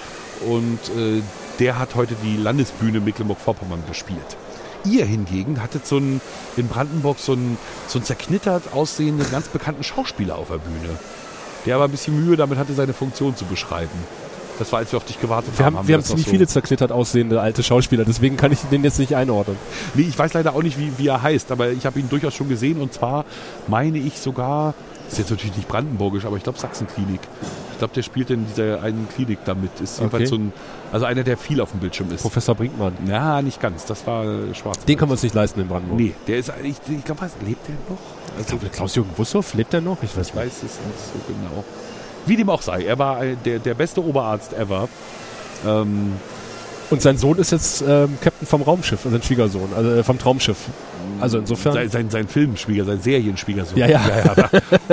Und 0.48 0.80
äh, 0.98 1.22
der 1.60 1.80
hat 1.80 1.96
heute 1.96 2.16
die 2.24 2.38
Landesbühne 2.38 3.00
Mecklenburg-Vorpommern 3.00 3.84
gespielt. 3.88 4.38
Ihr 4.86 5.06
hingegen 5.06 5.62
hattet 5.62 5.86
so 5.88 5.98
einen, 5.98 6.22
in 6.58 6.68
Brandenburg 6.68 7.18
so 7.20 7.34
einen, 7.34 7.58
so 7.88 7.98
einen 8.00 8.06
zerknittert 8.06 8.74
aussehenden, 8.74 9.26
ganz 9.32 9.48
bekannten 9.48 9.84
Schauspieler 9.84 10.38
auf 10.38 10.48
der 10.50 10.58
Bühne. 10.60 10.98
Der 11.66 11.76
aber 11.76 11.86
ein 11.86 11.92
bisschen 11.92 12.24
Mühe 12.24 12.36
damit 12.38 12.58
hatte, 12.60 12.74
seine 12.74 12.94
Funktion 12.94 13.36
zu 13.36 13.46
beschreiben. 13.46 13.90
Das 14.60 14.72
war, 14.72 14.80
als 14.80 14.92
wir 14.94 14.98
auf 14.98 15.04
dich 15.06 15.20
gewartet 15.20 15.58
Wir 15.58 15.66
haben. 15.66 15.78
haben, 15.78 15.88
wir 15.88 15.96
haben 15.96 16.02
das 16.02 16.08
ziemlich 16.10 16.26
so- 16.28 16.32
viele 16.32 16.48
zerknittert 16.48 16.92
aussehende 16.92 17.42
alte 17.42 17.62
Schauspieler, 17.64 18.06
deswegen 18.06 18.38
kann 18.38 18.52
ich 18.54 18.60
den 18.72 18.84
jetzt 18.86 19.00
nicht 19.00 19.14
einordnen. 19.16 19.58
Nee, 19.96 20.04
ich 20.04 20.18
weiß 20.18 20.34
leider 20.34 20.54
auch 20.56 20.64
nicht, 20.64 20.78
wie, 20.80 20.94
wie 20.98 21.08
er 21.08 21.22
heißt, 21.22 21.52
aber 21.52 21.72
ich 21.72 21.86
habe 21.86 22.00
ihn 22.00 22.08
durchaus 22.10 22.34
schon 22.36 22.48
gesehen 22.48 22.80
und 22.82 22.94
zwar 22.94 23.26
meine 23.68 23.98
ich 23.98 24.18
sogar, 24.20 24.74
ist 25.10 25.18
jetzt 25.18 25.30
natürlich 25.32 25.58
nicht 25.58 25.68
brandenburgisch, 25.68 26.24
aber 26.26 26.38
ich 26.38 26.44
glaube 26.44 26.58
Sachsenklinik. 26.58 27.20
Ich 27.76 27.80
glaube, 27.80 27.94
der 27.94 28.04
spielt 28.04 28.30
in 28.30 28.48
dieser 28.48 28.82
einen 28.82 29.06
Klinik 29.14 29.40
damit. 29.44 29.82
Ist 29.82 30.00
jedenfalls 30.00 30.22
Okay. 30.22 30.30
so 30.30 30.36
ein, 30.38 30.54
also 30.94 31.06
einer, 31.06 31.24
der 31.24 31.36
viel 31.36 31.60
auf 31.60 31.72
dem 31.72 31.82
Bildschirm 31.82 32.10
ist. 32.10 32.22
Professor 32.22 32.56
Brinkmann. 32.56 32.94
Ja, 33.06 33.42
nicht 33.42 33.60
ganz. 33.60 33.84
Das 33.84 34.08
war 34.08 34.24
äh, 34.24 34.56
schwarz. 34.56 34.86
Den 34.86 34.98
können 34.98 35.10
wir 35.12 35.14
uns 35.14 35.24
nicht 35.24 35.36
leisten 35.36 35.60
in 35.60 35.68
Brandenburg. 35.68 36.00
Nee, 36.00 36.14
der 36.26 36.38
ist, 36.38 36.54
ich, 36.64 36.78
ich 36.90 37.04
glaube, 37.04 37.20
was, 37.20 37.34
lebt 37.46 37.68
der 37.68 37.76
noch? 37.90 38.00
Also, 38.38 38.58
Klaus-Jürgen 38.72 39.10
Wussow, 39.18 39.54
lebt 39.56 39.74
er 39.74 39.82
noch? 39.82 39.98
Ich 40.04 40.16
weiß 40.16 40.30
ich 40.30 40.36
weiß 40.36 40.54
es 40.54 40.62
nicht 40.64 40.80
so 40.80 41.20
genau. 41.28 41.66
Wie 42.26 42.38
dem 42.38 42.50
auch 42.50 42.62
sei, 42.62 42.86
er 42.86 42.98
war 42.98 43.20
der, 43.26 43.60
der 43.60 43.74
beste 43.74 44.02
Oberarzt 44.02 44.54
ever. 44.54 44.88
Ähm, 45.68 46.14
Und 46.92 47.02
sein 47.02 47.18
Sohn 47.18 47.38
ist 47.40 47.52
jetzt 47.52 47.82
ähm, 47.88 48.18
Captain 48.22 48.48
vom 48.48 48.62
Raumschiff, 48.62 49.00
sein 49.10 49.22
Schwiegersohn, 49.24 49.70
also 49.76 49.90
äh, 49.92 50.04
vom 50.04 50.20
Traumschiff. 50.20 50.58
Also 51.20 51.38
insofern. 51.40 51.74
sein, 51.74 51.90
sein, 51.90 52.10
sein 52.10 52.28
Filmschwieger, 52.28 52.84
sein 52.86 53.02
Serienschwiegersohn. 53.02 53.78
Ja, 53.78 53.88
ja. 53.88 54.02
da, 54.36 54.50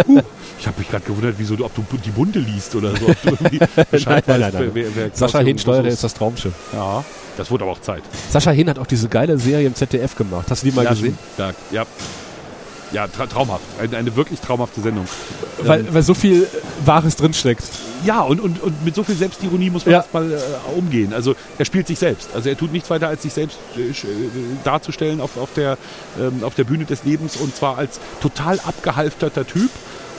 huh, 0.07 0.21
ich 0.59 0.67
habe 0.67 0.79
mich 0.79 0.89
gerade 0.89 1.05
gewundert, 1.05 1.35
wieso 1.39 1.57
du, 1.57 1.65
ob 1.65 1.75
du 1.75 1.83
die 1.99 2.11
Bunte 2.11 2.39
liest 2.39 2.75
oder 2.77 2.91
so. 2.97 3.07
Nein, 3.33 4.23
nein, 4.27 4.41
nein, 4.41 4.53
wer- 4.53 4.75
wer- 4.75 4.87
wer 4.95 5.11
Sascha 5.13 5.41
Hehn 5.41 5.59
steuert 5.59 5.85
jetzt 5.87 6.05
das 6.05 6.15
Traumschiff. 6.15 6.53
Ja, 6.73 7.05
das 7.37 7.51
wurde 7.51 7.65
aber 7.65 7.73
auch 7.73 7.81
Zeit. 7.81 8.03
Sascha 8.31 8.53
Hehn 8.53 8.69
hat 8.71 8.79
auch 8.79 8.87
diese 8.87 9.09
geile 9.09 9.37
Serie 9.39 9.67
im 9.67 9.75
ZDF 9.75 10.15
gemacht. 10.15 10.47
Hast 10.49 10.63
du 10.63 10.71
die 10.71 10.77
mal 10.77 10.85
ja, 10.85 10.91
gesehen? 10.91 11.19
Ja, 11.39 11.51
ja. 11.73 11.85
Ja, 12.93 13.09
tra 13.09 13.27
traumhaft. 13.27 13.65
Eine, 13.81 13.97
eine 13.97 14.17
wirklich 14.17 14.41
traumhafte 14.41 14.81
Sendung. 14.81 15.07
Weil, 15.63 15.93
weil 15.95 16.03
so 16.03 16.15
viel 16.15 16.47
Wahres 16.85 17.17
drinsteckt. 17.17 17.65
Ja, 18.05 18.21
und, 18.23 18.41
und, 18.41 18.61
und 18.63 18.85
mit 18.85 18.95
so 18.95 19.03
viel 19.05 19.15
Selbstironie 19.15 19.71
muss 19.71 19.87
man 19.87 19.93
Ja. 19.93 19.99
erstmal 20.01 20.33
äh, 20.33 20.39
umgehen. 20.77 21.13
Also 21.15 21.35
er 21.59 21.65
spielt 21.65 21.87
sich 21.87 21.99
selbst. 21.99 22.31
Also 22.35 22.49
er 22.49 22.57
tut 22.57 22.73
nichts 22.73 22.91
weiter, 22.91 23.09
als 23.09 23.23
sich 23.23 23.33
selbst 23.33 23.59
äh, 23.77 23.81
äh, 23.81 23.95
darzustellen 24.65 25.21
auf, 25.21 25.37
auf, 25.37 25.51
der, 25.55 25.79
ähm, 26.21 26.43
auf 26.45 26.55
der 26.55 26.65
Bühne 26.65 26.85
des 26.85 27.05
Lebens 27.05 27.37
und 27.37 27.55
zwar 27.57 27.79
als 27.79 28.01
total 28.21 28.59
abgehalfterter 28.61 29.47
Typ. 29.47 29.71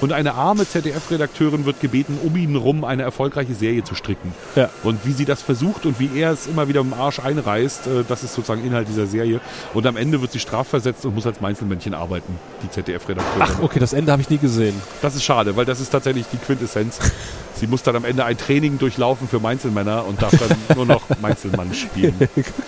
Und 0.02 0.12
eine 0.12 0.34
arme 0.34 0.68
ZDF-Redakteurin 0.68 1.66
wird 1.66 1.80
gebeten, 1.80 2.18
um 2.24 2.36
ihn 2.36 2.56
rum 2.56 2.84
eine 2.84 3.04
erfolgreiche 3.04 3.54
Serie 3.54 3.84
zu 3.84 3.96
stricken. 3.96 4.34
Ja. 4.56 4.70
Und 4.84 5.06
wie 5.06 5.14
sie 5.14 5.26
das 5.26 5.42
versucht 5.42 5.86
und 5.86 6.00
wie 6.00 6.10
er 6.18 6.32
es 6.32 6.48
immer 6.48 6.68
wieder 6.68 6.82
im 6.82 6.94
Arsch 6.94 7.20
einreißt, 7.20 7.88
äh, 7.88 7.90
das 8.08 8.24
ist 8.24 8.34
sozusagen 8.34 8.66
Inhalt 8.66 8.88
dieser 8.88 9.08
Serie. 9.08 9.40
Und 9.74 9.86
am 9.88 9.96
Ende 9.98 10.22
wird 10.22 10.32
sie 10.32 10.40
strafversetzt 10.40 11.06
und 11.06 11.16
muss 11.16 11.26
als 11.26 11.42
Meinzelmännchen 11.42 11.94
arbeiten, 11.94 12.38
die 12.64 12.70
ZDF-Redakteurin. 12.70 13.42
Ach, 13.58 13.62
okay, 13.62 13.80
das 13.80 13.94
Ende 13.94 14.12
habe 14.12 14.22
ich 14.22 14.30
nie 14.30 14.38
gesehen. 14.38 14.76
Das 15.02 15.16
ist 15.16 15.24
schade, 15.24 15.56
weil 15.56 15.66
das 15.66 15.80
ist 15.80 15.90
tatsächlich 15.90 16.26
die 16.32 16.38
Quintessenz. 16.38 17.00
Sie 17.56 17.68
muss 17.68 17.84
dann 17.84 17.96
am 17.96 18.04
Ende 18.04 18.26
ein 18.26 18.38
Training 18.38 18.80
durchlaufen 18.80 19.28
für 19.28 19.40
Meinzelmänner 19.40 20.06
und 20.06 20.22
darf 20.22 20.32
dann 20.32 20.58
nur 20.76 20.86
noch 20.86 21.04
Meinzelmann 21.22 21.74
spielen. 21.74 22.16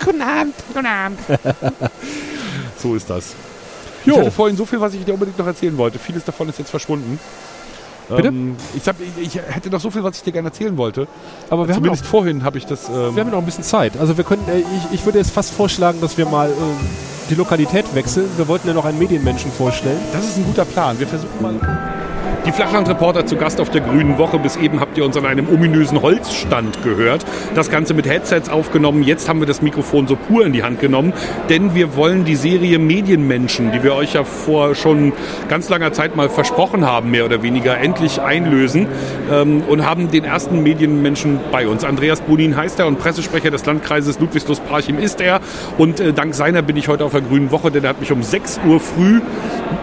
Guten 0.02 0.22
Abend, 0.22 0.54
guten 0.72 0.86
Abend. 0.86 1.18
So 2.78 2.94
ist 2.94 3.08
das. 3.08 3.34
Jo. 4.06 4.14
Ich 4.14 4.20
hatte 4.20 4.30
vorhin 4.30 4.56
so 4.56 4.64
viel, 4.64 4.80
was 4.80 4.94
ich 4.94 5.04
dir 5.04 5.14
unbedingt 5.14 5.38
noch 5.38 5.46
erzählen 5.46 5.76
wollte. 5.76 5.98
Vieles 5.98 6.24
davon 6.24 6.48
ist 6.48 6.58
jetzt 6.58 6.70
verschwunden. 6.70 7.18
Bitte? 8.08 8.28
Ähm, 8.28 8.56
ich, 8.74 8.86
hab, 8.86 8.96
ich, 9.00 9.26
ich 9.26 9.42
hätte 9.42 9.68
noch 9.68 9.80
so 9.80 9.90
viel, 9.90 10.04
was 10.04 10.16
ich 10.16 10.22
dir 10.22 10.32
gerne 10.32 10.48
erzählen 10.48 10.76
wollte. 10.76 11.08
Aber 11.50 11.66
wir 11.66 11.74
haben, 11.74 11.82
Zumindest 11.82 12.04
noch, 12.04 12.10
vorhin 12.10 12.44
habe 12.44 12.58
ich 12.58 12.66
das. 12.66 12.88
Ähm, 12.88 13.16
wir 13.16 13.24
haben 13.24 13.30
noch 13.30 13.38
ein 13.38 13.44
bisschen 13.44 13.64
Zeit. 13.64 13.96
Also 13.96 14.16
wir 14.16 14.24
können, 14.24 14.46
äh, 14.48 14.60
ich, 14.60 15.00
ich 15.00 15.04
würde 15.04 15.18
jetzt 15.18 15.32
fast 15.32 15.52
vorschlagen, 15.52 16.00
dass 16.00 16.16
wir 16.16 16.26
mal 16.26 16.48
äh, 16.48 17.25
die 17.28 17.34
Lokalität 17.34 17.94
wechseln. 17.94 18.28
Wir 18.36 18.48
wollten 18.48 18.68
ja 18.68 18.74
noch 18.74 18.84
einen 18.84 18.98
Medienmenschen 18.98 19.50
vorstellen. 19.52 19.98
Das 20.12 20.24
ist 20.24 20.38
ein 20.38 20.44
guter 20.44 20.64
Plan. 20.64 20.98
Wir 20.98 21.06
versuchen 21.06 21.42
mal. 21.42 21.54
Die 22.46 22.52
Flachlandreporter 22.52 23.26
zu 23.26 23.34
Gast 23.34 23.60
auf 23.60 23.70
der 23.70 23.80
Grünen 23.80 24.18
Woche. 24.18 24.38
Bis 24.38 24.54
eben 24.54 24.78
habt 24.78 24.96
ihr 24.96 25.04
uns 25.04 25.16
an 25.16 25.26
einem 25.26 25.48
ominösen 25.48 26.00
Holzstand 26.00 26.80
gehört. 26.84 27.24
Das 27.56 27.70
Ganze 27.72 27.92
mit 27.92 28.06
Headsets 28.08 28.48
aufgenommen. 28.48 29.02
Jetzt 29.02 29.28
haben 29.28 29.40
wir 29.40 29.48
das 29.48 29.62
Mikrofon 29.62 30.06
so 30.06 30.14
pur 30.14 30.46
in 30.46 30.52
die 30.52 30.62
Hand 30.62 30.78
genommen, 30.78 31.12
denn 31.48 31.74
wir 31.74 31.96
wollen 31.96 32.24
die 32.24 32.36
Serie 32.36 32.78
Medienmenschen, 32.78 33.72
die 33.72 33.82
wir 33.82 33.96
euch 33.96 34.14
ja 34.14 34.22
vor 34.22 34.76
schon 34.76 35.12
ganz 35.48 35.68
langer 35.68 35.92
Zeit 35.92 36.14
mal 36.14 36.28
versprochen 36.28 36.86
haben, 36.86 37.10
mehr 37.10 37.24
oder 37.24 37.42
weniger, 37.42 37.78
endlich 37.78 38.20
einlösen 38.20 38.86
ähm, 39.28 39.62
und 39.66 39.84
haben 39.84 40.12
den 40.12 40.22
ersten 40.22 40.62
Medienmenschen 40.62 41.40
bei 41.50 41.66
uns. 41.66 41.82
Andreas 41.82 42.20
Bonin 42.20 42.56
heißt 42.56 42.78
er 42.78 42.86
und 42.86 43.00
Pressesprecher 43.00 43.50
des 43.50 43.66
Landkreises 43.66 44.20
Ludwigslust-Parchim 44.20 45.00
ist 45.00 45.20
er. 45.20 45.40
Und 45.78 45.98
äh, 45.98 46.12
dank 46.12 46.36
seiner 46.36 46.62
bin 46.62 46.76
ich 46.76 46.86
heute 46.86 47.04
auf 47.04 47.12
der 47.20 47.28
Grünen 47.28 47.50
Woche, 47.50 47.70
denn 47.70 47.84
er 47.84 47.90
hat 47.90 48.00
mich 48.00 48.12
um 48.12 48.22
6 48.22 48.60
Uhr 48.66 48.80
früh 48.80 49.20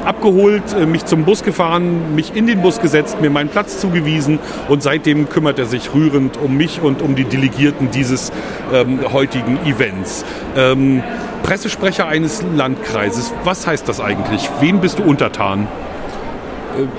abgeholt, 0.05 0.63
äh, 0.73 0.85
mich 0.85 1.05
zum 1.05 1.25
Bus 1.25 1.43
gefahren, 1.43 2.15
mich 2.15 2.35
in 2.35 2.47
den 2.47 2.61
Bus 2.61 2.79
gesetzt, 2.79 3.21
mir 3.21 3.29
meinen 3.29 3.49
Platz 3.49 3.79
zugewiesen 3.79 4.39
und 4.69 4.83
seitdem 4.83 5.29
kümmert 5.29 5.59
er 5.59 5.65
sich 5.65 5.93
rührend 5.93 6.37
um 6.37 6.55
mich 6.55 6.81
und 6.81 7.01
um 7.01 7.15
die 7.15 7.25
Delegierten 7.25 7.91
dieses 7.91 8.31
ähm, 8.73 8.99
heutigen 9.11 9.57
Events. 9.65 10.25
Ähm, 10.55 11.03
Pressesprecher 11.43 12.07
eines 12.07 12.43
Landkreises, 12.55 13.33
was 13.43 13.67
heißt 13.67 13.87
das 13.89 13.99
eigentlich? 13.99 14.49
Wem 14.61 14.79
bist 14.79 14.99
du 14.99 15.03
untertan? 15.03 15.67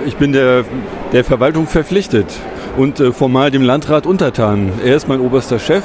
Ich 0.07 0.17
bin 0.17 0.33
der, 0.33 0.65
der 1.13 1.25
Verwaltung 1.25 1.67
verpflichtet 1.67 2.27
und 2.77 3.01
äh, 3.01 3.13
formal 3.13 3.51
dem 3.51 3.63
Landrat 3.63 4.07
untertan. 4.07 4.73
Er 4.85 4.97
ist 4.97 5.09
mein 5.09 5.21
oberster 5.21 5.59
Chef 5.59 5.85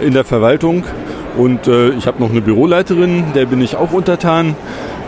in 0.00 0.14
der 0.14 0.24
Verwaltung 0.24 0.84
und 1.36 1.66
äh, 1.66 1.90
ich 1.90 2.06
habe 2.06 2.20
noch 2.20 2.30
eine 2.30 2.40
Büroleiterin, 2.40 3.24
der 3.34 3.46
bin 3.46 3.60
ich 3.60 3.76
auch 3.76 3.92
untertan. 3.92 4.54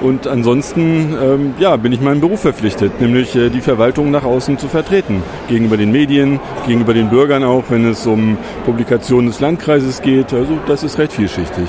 Und 0.03 0.27
ansonsten 0.27 1.17
ähm, 1.23 1.55
ja, 1.59 1.77
bin 1.77 1.91
ich 1.91 2.01
meinem 2.01 2.21
Beruf 2.21 2.41
verpflichtet, 2.41 3.01
nämlich 3.01 3.35
äh, 3.35 3.49
die 3.49 3.63
Verwaltung 3.63 4.11
nach 4.11 4.25
außen 4.25 4.59
zu 4.59 4.69
vertreten. 4.69 5.23
Gegenüber 5.49 5.79
den 5.79 5.91
Medien, 5.91 6.39
gegenüber 6.67 6.93
den 6.93 7.09
Bürgern 7.09 7.45
auch, 7.45 7.65
wenn 7.71 7.89
es 7.89 8.07
um 8.07 8.37
Publikationen 8.67 9.29
des 9.29 9.41
Landkreises 9.41 10.03
geht. 10.03 10.35
Also 10.35 10.59
das 10.67 10.83
ist 10.83 10.99
recht 10.99 11.13
vielschichtig. 11.13 11.65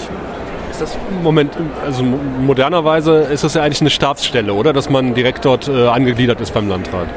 Ist 0.71 0.81
das 0.81 0.97
Moment, 1.23 1.53
also 1.85 2.03
modernerweise 2.03 3.19
ist 3.31 3.45
das 3.45 3.53
ja 3.53 3.63
eigentlich 3.63 3.81
eine 3.81 3.89
Stabsstelle, 3.89 4.53
oder? 4.53 4.73
Dass 4.73 4.89
man 4.89 5.13
direkt 5.13 5.45
dort 5.45 5.69
äh, 5.69 5.87
angegliedert 5.87 6.41
ist 6.41 6.53
beim 6.53 6.67
Landrat. 6.67 7.07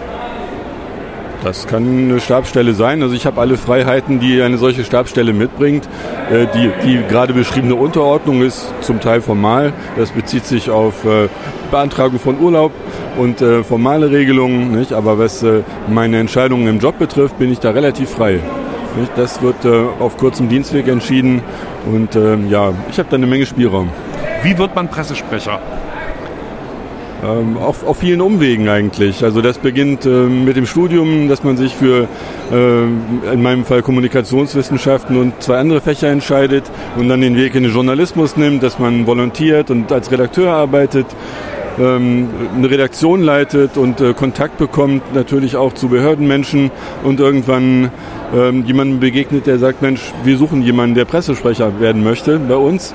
Das 1.42 1.66
kann 1.66 1.86
eine 1.86 2.20
Stabsstelle 2.20 2.74
sein. 2.74 3.02
Also 3.02 3.14
ich 3.14 3.24
habe 3.24 3.40
alle 3.40 3.56
Freiheiten, 3.56 4.20
die 4.20 4.42
eine 4.42 4.58
solche 4.58 4.84
Stabsstelle 4.84 5.32
mitbringt. 5.32 5.88
Äh, 6.30 6.46
die, 6.54 6.70
die 6.84 7.02
gerade 7.08 7.32
beschriebene 7.32 7.74
Unterordnung 7.74 8.42
ist 8.42 8.72
zum 8.82 9.00
Teil 9.00 9.22
formal. 9.22 9.72
Das 9.96 10.10
bezieht 10.10 10.44
sich 10.44 10.68
auf 10.68 11.04
äh, 11.06 11.28
Beantragung 11.70 12.18
von 12.18 12.38
Urlaub 12.38 12.72
und 13.16 13.40
äh, 13.40 13.64
formale 13.64 14.10
Regelungen. 14.10 14.72
Nicht? 14.72 14.92
Aber 14.92 15.18
was 15.18 15.44
meine 15.88 16.18
Entscheidungen 16.18 16.66
im 16.68 16.78
Job 16.78 16.98
betrifft, 16.98 17.38
bin 17.38 17.50
ich 17.50 17.58
da 17.58 17.70
relativ 17.70 18.10
frei. 18.10 18.40
Nicht? 18.98 19.12
Das 19.16 19.40
wird 19.40 19.66
auf 19.98 20.16
kurzem 20.18 20.48
Dienstweg 20.48 20.88
entschieden 20.88 21.42
und 21.90 22.16
ähm, 22.16 22.50
ja, 22.50 22.72
ich 22.90 22.98
habe 22.98 23.08
da 23.08 23.16
eine 23.16 23.26
Menge 23.26 23.46
Spielraum. 23.46 23.90
Wie 24.42 24.58
wird 24.58 24.74
man 24.74 24.88
Pressesprecher? 24.88 25.60
Ähm, 27.22 27.58
auf, 27.58 27.86
auf 27.86 27.98
vielen 27.98 28.22
Umwegen 28.22 28.68
eigentlich. 28.68 29.22
Also 29.22 29.42
das 29.42 29.58
beginnt 29.58 30.06
ähm, 30.06 30.46
mit 30.46 30.56
dem 30.56 30.64
Studium, 30.64 31.28
dass 31.28 31.44
man 31.44 31.58
sich 31.58 31.74
für 31.74 32.08
äh, 32.50 33.32
in 33.32 33.42
meinem 33.42 33.66
Fall 33.66 33.82
Kommunikationswissenschaften 33.82 35.18
und 35.18 35.42
zwei 35.42 35.58
andere 35.58 35.82
Fächer 35.82 36.08
entscheidet 36.08 36.64
und 36.96 37.10
dann 37.10 37.20
den 37.20 37.36
Weg 37.36 37.54
in 37.54 37.62
den 37.62 37.72
Journalismus 37.72 38.38
nimmt, 38.38 38.62
dass 38.62 38.78
man 38.78 39.06
volontiert 39.06 39.70
und 39.70 39.92
als 39.92 40.10
Redakteur 40.10 40.50
arbeitet 40.50 41.06
ähm, 41.78 42.28
eine 42.56 42.70
Redaktion 42.70 43.22
leitet 43.22 43.76
und 43.76 44.00
äh, 44.00 44.14
Kontakt 44.14 44.56
bekommt, 44.56 45.14
natürlich 45.14 45.56
auch 45.56 45.74
zu 45.74 45.88
Behördenmenschen 45.88 46.70
und 47.04 47.20
irgendwann 47.20 47.90
ähm, 48.34 48.64
jemandem 48.64 48.98
begegnet, 49.00 49.46
der 49.46 49.58
sagt, 49.58 49.82
Mensch, 49.82 50.12
wir 50.24 50.38
suchen 50.38 50.62
jemanden, 50.62 50.94
der 50.94 51.04
Pressesprecher 51.04 51.80
werden 51.80 52.02
möchte 52.02 52.38
bei 52.38 52.56
uns. 52.56 52.94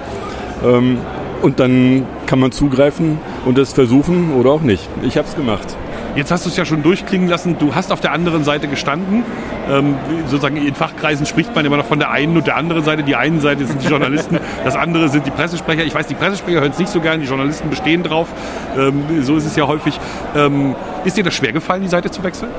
Ähm, 0.64 0.98
und 1.46 1.60
dann 1.60 2.08
kann 2.26 2.40
man 2.40 2.52
zugreifen 2.52 3.20
und 3.46 3.60
es 3.60 3.72
versuchen 3.72 4.34
oder 4.34 4.50
auch 4.50 4.62
nicht. 4.62 4.90
Ich 5.04 5.16
habe 5.16 5.28
es 5.28 5.36
gemacht. 5.36 5.78
Jetzt 6.16 6.32
hast 6.32 6.46
du 6.46 6.50
es 6.50 6.58
ja 6.58 6.66
schon 6.66 6.82
durchklingen 6.82 7.28
lassen. 7.28 7.58
Du 7.60 7.76
hast 7.76 7.92
auf 7.92 8.02
der 8.02 8.14
anderen 8.14 8.44
Seite 8.44 8.68
gestanden. 8.68 9.24
Ähm, 9.70 9.94
sozusagen 10.26 10.58
in 10.58 10.74
Fachkreisen 10.74 11.28
spricht 11.28 11.54
man 11.54 11.64
immer 11.64 11.78
noch 11.78 11.86
von 11.86 12.00
der 12.00 12.10
einen 12.10 12.36
und 12.36 12.48
der 12.48 12.56
anderen 12.56 12.84
Seite. 12.84 13.04
Die 13.04 13.16
einen 13.16 13.42
Seite 13.42 13.68
sind 13.68 13.84
die 13.84 13.88
Journalisten, 13.88 14.40
das 14.64 14.76
andere 14.76 15.10
sind 15.10 15.28
die 15.28 15.32
Pressesprecher. 15.32 15.84
Ich 15.84 15.94
weiß, 15.94 16.08
die 16.08 16.16
Pressesprecher 16.16 16.62
hören 16.62 16.72
es 16.72 16.80
nicht 16.80 16.92
so 16.92 17.00
gern, 17.00 17.22
die 17.22 17.28
Journalisten 17.28 17.70
bestehen 17.70 18.02
drauf. 18.02 18.28
Ähm, 18.76 19.04
so 19.22 19.38
ist 19.38 19.46
es 19.46 19.56
ja 19.56 19.68
häufig. 19.68 20.00
Ähm, 20.36 20.74
ist 21.04 21.16
dir 21.16 21.24
das 21.24 21.36
schwer 21.36 21.52
gefallen, 21.52 21.84
die 21.84 21.90
Seite 21.90 22.10
zu 22.10 22.24
wechseln? 22.24 22.50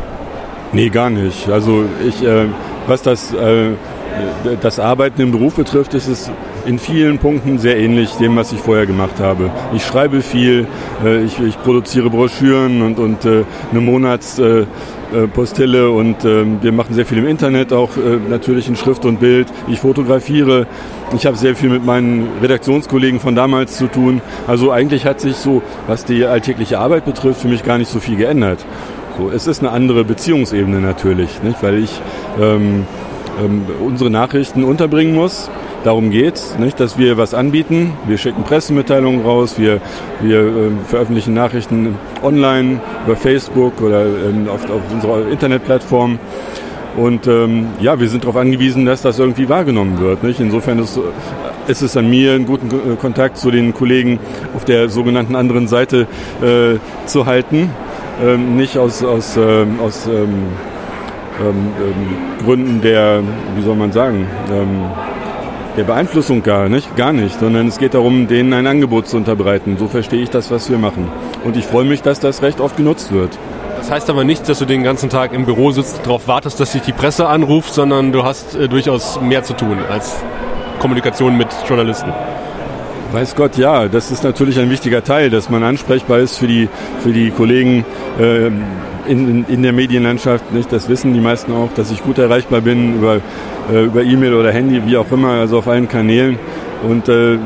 Nee, 0.72 0.90
gar 0.90 1.10
nicht. 1.10 1.48
Also 1.48 1.86
ich, 2.06 2.22
äh, 2.22 2.44
was 2.86 3.02
das, 3.02 3.32
äh, 3.32 3.70
das 4.60 4.78
Arbeiten 4.78 5.20
im 5.20 5.32
Beruf 5.32 5.56
betrifft, 5.56 5.94
ist 5.94 6.08
es 6.08 6.30
in 6.66 6.78
vielen 6.78 7.18
Punkten 7.18 7.58
sehr 7.58 7.78
ähnlich 7.78 8.10
dem, 8.12 8.36
was 8.36 8.52
ich 8.52 8.58
vorher 8.58 8.86
gemacht 8.86 9.20
habe. 9.20 9.50
Ich 9.74 9.84
schreibe 9.84 10.20
viel, 10.20 10.66
äh, 11.04 11.24
ich, 11.24 11.40
ich, 11.40 11.60
produziere 11.62 12.10
Broschüren 12.10 12.82
und, 12.82 12.98
und 12.98 13.24
äh, 13.24 13.44
eine 13.70 13.80
Monatspostille 13.80 15.84
äh, 15.84 15.88
und 15.88 16.24
ähm, 16.24 16.58
wir 16.60 16.72
machen 16.72 16.94
sehr 16.94 17.06
viel 17.06 17.18
im 17.18 17.26
Internet, 17.26 17.72
auch 17.72 17.90
natürlich 18.28 18.68
in 18.68 18.76
Schrift 18.76 19.04
und 19.04 19.20
Bild. 19.20 19.46
Ich 19.68 19.78
fotografiere. 19.80 20.66
Ich 21.14 21.26
habe 21.26 21.36
sehr 21.36 21.54
viel 21.54 21.70
mit 21.70 21.86
meinen 21.86 22.26
Redaktionskollegen 22.42 23.20
von 23.20 23.36
damals 23.36 23.76
zu 23.76 23.86
tun. 23.86 24.20
Also 24.46 24.72
eigentlich 24.72 25.06
hat 25.06 25.20
sich 25.20 25.36
so, 25.36 25.62
was 25.86 26.04
die 26.04 26.24
alltägliche 26.24 26.80
Arbeit 26.80 27.04
betrifft, 27.04 27.42
für 27.42 27.48
mich 27.48 27.62
gar 27.62 27.78
nicht 27.78 27.90
so 27.90 28.00
viel 28.00 28.16
geändert. 28.16 28.66
So, 29.16 29.30
es 29.30 29.46
ist 29.46 29.60
eine 29.60 29.70
andere 29.70 30.02
Beziehungsebene 30.04 30.80
natürlich, 30.80 31.40
nicht? 31.42 31.62
weil 31.62 31.78
ich 31.78 32.02
ähm, 32.40 32.86
ähm, 33.42 33.66
unsere 33.84 34.10
Nachrichten 34.10 34.64
unterbringen 34.64 35.14
muss 35.14 35.50
darum 35.86 36.10
geht, 36.10 36.40
nicht, 36.58 36.80
dass 36.80 36.98
wir 36.98 37.16
was 37.16 37.32
anbieten. 37.32 37.92
Wir 38.06 38.18
schicken 38.18 38.42
Pressemitteilungen 38.42 39.22
raus, 39.24 39.56
wir, 39.56 39.80
wir 40.20 40.40
äh, 40.40 40.70
veröffentlichen 40.88 41.32
Nachrichten 41.32 41.94
online 42.22 42.80
über 43.06 43.14
Facebook 43.14 43.80
oder 43.80 44.04
ähm, 44.04 44.48
auf, 44.48 44.68
auf 44.68 44.82
unserer 44.92 45.28
Internetplattform. 45.28 46.18
Und 46.96 47.26
ähm, 47.26 47.68
ja, 47.80 48.00
wir 48.00 48.08
sind 48.08 48.24
darauf 48.24 48.36
angewiesen, 48.36 48.84
dass 48.84 49.02
das 49.02 49.18
irgendwie 49.18 49.48
wahrgenommen 49.48 50.00
wird. 50.00 50.24
Nicht? 50.24 50.40
Insofern 50.40 50.78
ist, 50.80 50.98
ist 51.68 51.82
es 51.82 51.96
an 51.96 52.10
mir, 52.10 52.32
einen 52.32 52.46
guten 52.46 52.68
äh, 52.68 52.96
Kontakt 52.96 53.36
zu 53.36 53.50
den 53.50 53.72
Kollegen 53.72 54.18
auf 54.56 54.64
der 54.64 54.88
sogenannten 54.88 55.36
anderen 55.36 55.68
Seite 55.68 56.08
äh, 56.42 56.78
zu 57.06 57.26
halten. 57.26 57.70
Ähm, 58.24 58.56
nicht 58.56 58.78
aus, 58.78 59.04
aus, 59.04 59.36
ähm, 59.36 59.78
aus 59.78 60.06
ähm, 60.06 60.46
ähm, 61.40 61.72
ähm 61.78 62.44
Gründen 62.44 62.80
der, 62.80 63.22
wie 63.56 63.62
soll 63.62 63.76
man 63.76 63.92
sagen, 63.92 64.26
ähm, 64.52 64.84
der 65.76 65.84
Beeinflussung 65.84 66.42
gar 66.42 66.68
nicht, 66.68 66.96
gar 66.96 67.12
nicht, 67.12 67.38
sondern 67.38 67.68
es 67.68 67.78
geht 67.78 67.94
darum, 67.94 68.28
denen 68.28 68.52
ein 68.54 68.66
Angebot 68.66 69.08
zu 69.08 69.16
unterbreiten. 69.16 69.76
So 69.78 69.88
verstehe 69.88 70.22
ich 70.22 70.30
das, 70.30 70.50
was 70.50 70.70
wir 70.70 70.78
machen. 70.78 71.08
Und 71.44 71.56
ich 71.56 71.66
freue 71.66 71.84
mich, 71.84 72.02
dass 72.02 72.18
das 72.18 72.42
recht 72.42 72.60
oft 72.60 72.76
genutzt 72.76 73.12
wird. 73.12 73.38
Das 73.76 73.90
heißt 73.90 74.08
aber 74.08 74.24
nicht, 74.24 74.48
dass 74.48 74.58
du 74.58 74.64
den 74.64 74.82
ganzen 74.82 75.10
Tag 75.10 75.32
im 75.32 75.44
Büro 75.44 75.70
sitzt, 75.70 76.00
darauf 76.04 76.26
wartest, 76.28 76.58
dass 76.60 76.72
sich 76.72 76.82
die 76.82 76.92
Presse 76.92 77.28
anruft, 77.28 77.74
sondern 77.74 78.10
du 78.10 78.24
hast 78.24 78.54
äh, 78.54 78.68
durchaus 78.68 79.20
mehr 79.20 79.42
zu 79.44 79.52
tun 79.52 79.78
als 79.90 80.16
Kommunikation 80.80 81.36
mit 81.36 81.48
Journalisten. 81.68 82.12
Weiß 83.12 83.36
Gott, 83.36 83.56
ja, 83.56 83.86
das 83.86 84.10
ist 84.10 84.24
natürlich 84.24 84.58
ein 84.58 84.70
wichtiger 84.70 85.04
Teil, 85.04 85.30
dass 85.30 85.48
man 85.50 85.62
ansprechbar 85.62 86.18
ist 86.18 86.38
für 86.38 86.46
die, 86.46 86.68
für 87.00 87.12
die 87.12 87.30
Kollegen 87.30 87.84
äh, 88.18 88.50
in, 89.08 89.44
in, 89.48 89.62
der 89.62 89.72
Medienlandschaft. 89.72 90.52
Nicht? 90.52 90.72
Das 90.72 90.88
wissen 90.88 91.14
die 91.14 91.20
meisten 91.20 91.52
auch, 91.52 91.72
dass 91.74 91.90
ich 91.90 92.02
gut 92.02 92.18
erreichbar 92.18 92.60
bin 92.60 92.96
über 92.96 93.20
äh, 93.72 93.84
über 93.84 94.02
E-Mail 94.02 94.34
oder 94.34 94.52
Handy, 94.52 94.82
wie 94.86 94.96
auch 94.96 95.10
immer, 95.10 95.30
also 95.30 95.58
auf 95.58 95.68
allen 95.68 95.88
Kanälen. 95.88 96.38
Und 96.88 97.08
äh, 97.08 97.38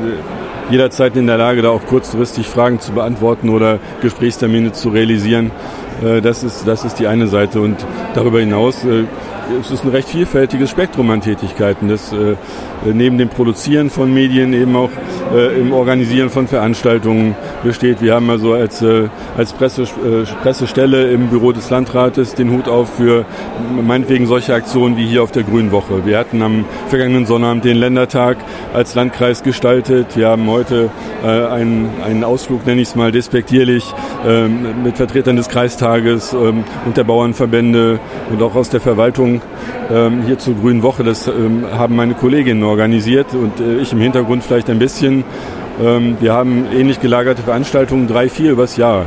jederzeit 0.69 1.15
in 1.17 1.27
der 1.27 1.37
Lage, 1.37 1.61
da 1.61 1.69
auch 1.69 1.85
kurzfristig 1.85 2.47
Fragen 2.47 2.79
zu 2.79 2.91
beantworten 2.91 3.49
oder 3.49 3.79
Gesprächstermine 4.01 4.71
zu 4.71 4.89
realisieren. 4.89 5.51
Äh, 6.03 6.21
das, 6.21 6.43
ist, 6.43 6.67
das 6.67 6.85
ist 6.85 6.99
die 6.99 7.07
eine 7.07 7.27
Seite. 7.27 7.61
Und 7.61 7.85
darüber 8.13 8.39
hinaus 8.39 8.83
äh, 8.85 9.05
es 9.59 9.71
ist 9.71 9.83
ein 9.83 9.89
recht 9.89 10.09
vielfältiges 10.09 10.69
Spektrum 10.69 11.09
an 11.09 11.21
Tätigkeiten. 11.21 11.87
Das 11.87 12.13
äh, 12.13 12.35
neben 12.85 13.17
dem 13.17 13.29
Produzieren 13.29 13.89
von 13.89 14.13
Medien 14.13 14.53
eben 14.53 14.75
auch 14.75 14.89
äh, 15.33 15.59
im 15.59 15.73
Organisieren 15.73 16.29
von 16.29 16.47
Veranstaltungen 16.47 17.35
besteht. 17.63 18.01
Wir 18.01 18.15
haben 18.15 18.29
also 18.29 18.53
als, 18.53 18.81
äh, 18.81 19.09
als 19.37 19.53
Presse, 19.53 19.83
äh, 19.83 20.23
Pressestelle 20.41 21.11
im 21.11 21.27
Büro 21.27 21.51
des 21.51 21.69
Landrates 21.69 22.33
den 22.35 22.51
Hut 22.51 22.67
auf 22.67 22.95
für 22.95 23.25
meinetwegen 23.81 24.25
solche 24.25 24.53
Aktionen 24.53 24.97
wie 24.97 25.05
hier 25.05 25.23
auf 25.23 25.31
der 25.31 25.43
Grünen 25.43 25.71
Woche. 25.71 26.05
Wir 26.05 26.17
hatten 26.17 26.41
am 26.41 26.65
vergangenen 26.89 27.25
Sonnabend 27.25 27.65
den 27.65 27.77
Ländertag 27.77 28.37
als 28.73 28.95
Landkreis 28.95 29.43
gestaltet. 29.43 30.15
Wir 30.15 30.29
haben 30.29 30.47
heute 30.49 30.89
äh, 31.23 31.27
einen, 31.27 31.89
einen 32.03 32.23
Ausflug, 32.23 32.65
nenne 32.65 32.81
ich 32.81 32.89
es 32.89 32.95
mal 32.95 33.11
despektierlich, 33.11 33.85
ähm, 34.25 34.83
mit 34.83 34.97
Vertretern 34.97 35.35
des 35.35 35.49
Kreistages 35.49 36.33
ähm, 36.33 36.63
und 36.85 36.97
der 36.97 37.03
Bauernverbände 37.03 37.99
und 38.29 38.41
auch 38.41 38.55
aus 38.55 38.69
der 38.69 38.81
Verwaltung 38.81 39.40
ähm, 39.89 40.23
hier 40.23 40.37
zur 40.37 40.55
Grünen 40.55 40.83
Woche. 40.83 41.03
Das 41.03 41.27
ähm, 41.27 41.65
haben 41.71 41.95
meine 41.95 42.13
Kolleginnen 42.13 42.63
organisiert 42.63 43.33
und 43.33 43.59
äh, 43.59 43.79
ich 43.79 43.91
im 43.93 43.99
Hintergrund 43.99 44.43
vielleicht 44.43 44.69
ein 44.69 44.79
bisschen. 44.79 45.23
Ähm, 45.81 46.17
wir 46.19 46.33
haben 46.33 46.65
ähnlich 46.73 46.99
gelagerte 46.99 47.41
Veranstaltungen, 47.41 48.07
drei, 48.07 48.29
vier 48.29 48.51
übers 48.51 48.77
Jahr. 48.77 49.05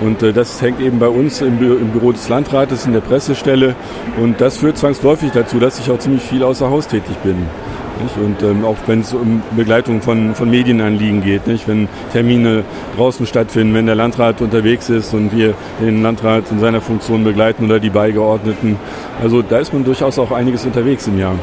Und 0.00 0.22
äh, 0.22 0.32
das 0.32 0.60
hängt 0.60 0.80
eben 0.80 0.98
bei 0.98 1.08
uns 1.08 1.40
im, 1.40 1.58
Bü 1.58 1.74
im, 1.74 1.88
Büro 1.88 2.12
des 2.12 2.28
Landrates, 2.28 2.86
in 2.86 2.92
der 2.92 3.00
Pressestelle. 3.00 3.74
Und 4.20 4.40
das 4.40 4.58
führt 4.58 4.78
zwangsläufig 4.78 5.30
dazu, 5.32 5.58
dass 5.58 5.78
ich 5.78 5.90
auch 5.90 5.98
ziemlich 5.98 6.22
viel 6.22 6.42
außer 6.42 6.68
Haus 6.70 6.88
tätig 6.88 7.16
bin. 7.22 7.46
Nicht? 8.00 8.16
Und 8.16 8.42
ähm, 8.42 8.64
auch 8.64 8.76
wenn 8.86 9.00
es 9.00 9.12
um 9.12 9.42
Begleitung 9.56 10.00
von, 10.00 10.34
von 10.34 10.50
Medienanliegen 10.50 11.22
geht, 11.22 11.46
nicht? 11.46 11.68
wenn 11.68 11.88
Termine 12.12 12.64
draußen 12.96 13.26
stattfinden, 13.26 13.74
wenn 13.74 13.86
der 13.86 13.94
Landrat 13.94 14.40
unterwegs 14.40 14.88
ist 14.88 15.14
und 15.14 15.36
wir 15.36 15.54
den 15.80 16.02
Landrat 16.02 16.50
in 16.50 16.60
seiner 16.60 16.80
Funktion 16.80 17.24
begleiten 17.24 17.64
oder 17.64 17.80
die 17.80 17.90
Beigeordneten. 17.90 18.76
Also 19.22 19.42
da 19.42 19.58
ist 19.58 19.72
man 19.72 19.84
durchaus 19.84 20.18
auch 20.18 20.32
einiges 20.32 20.64
unterwegs 20.64 21.06
im 21.06 21.18
Jahr. 21.18 21.34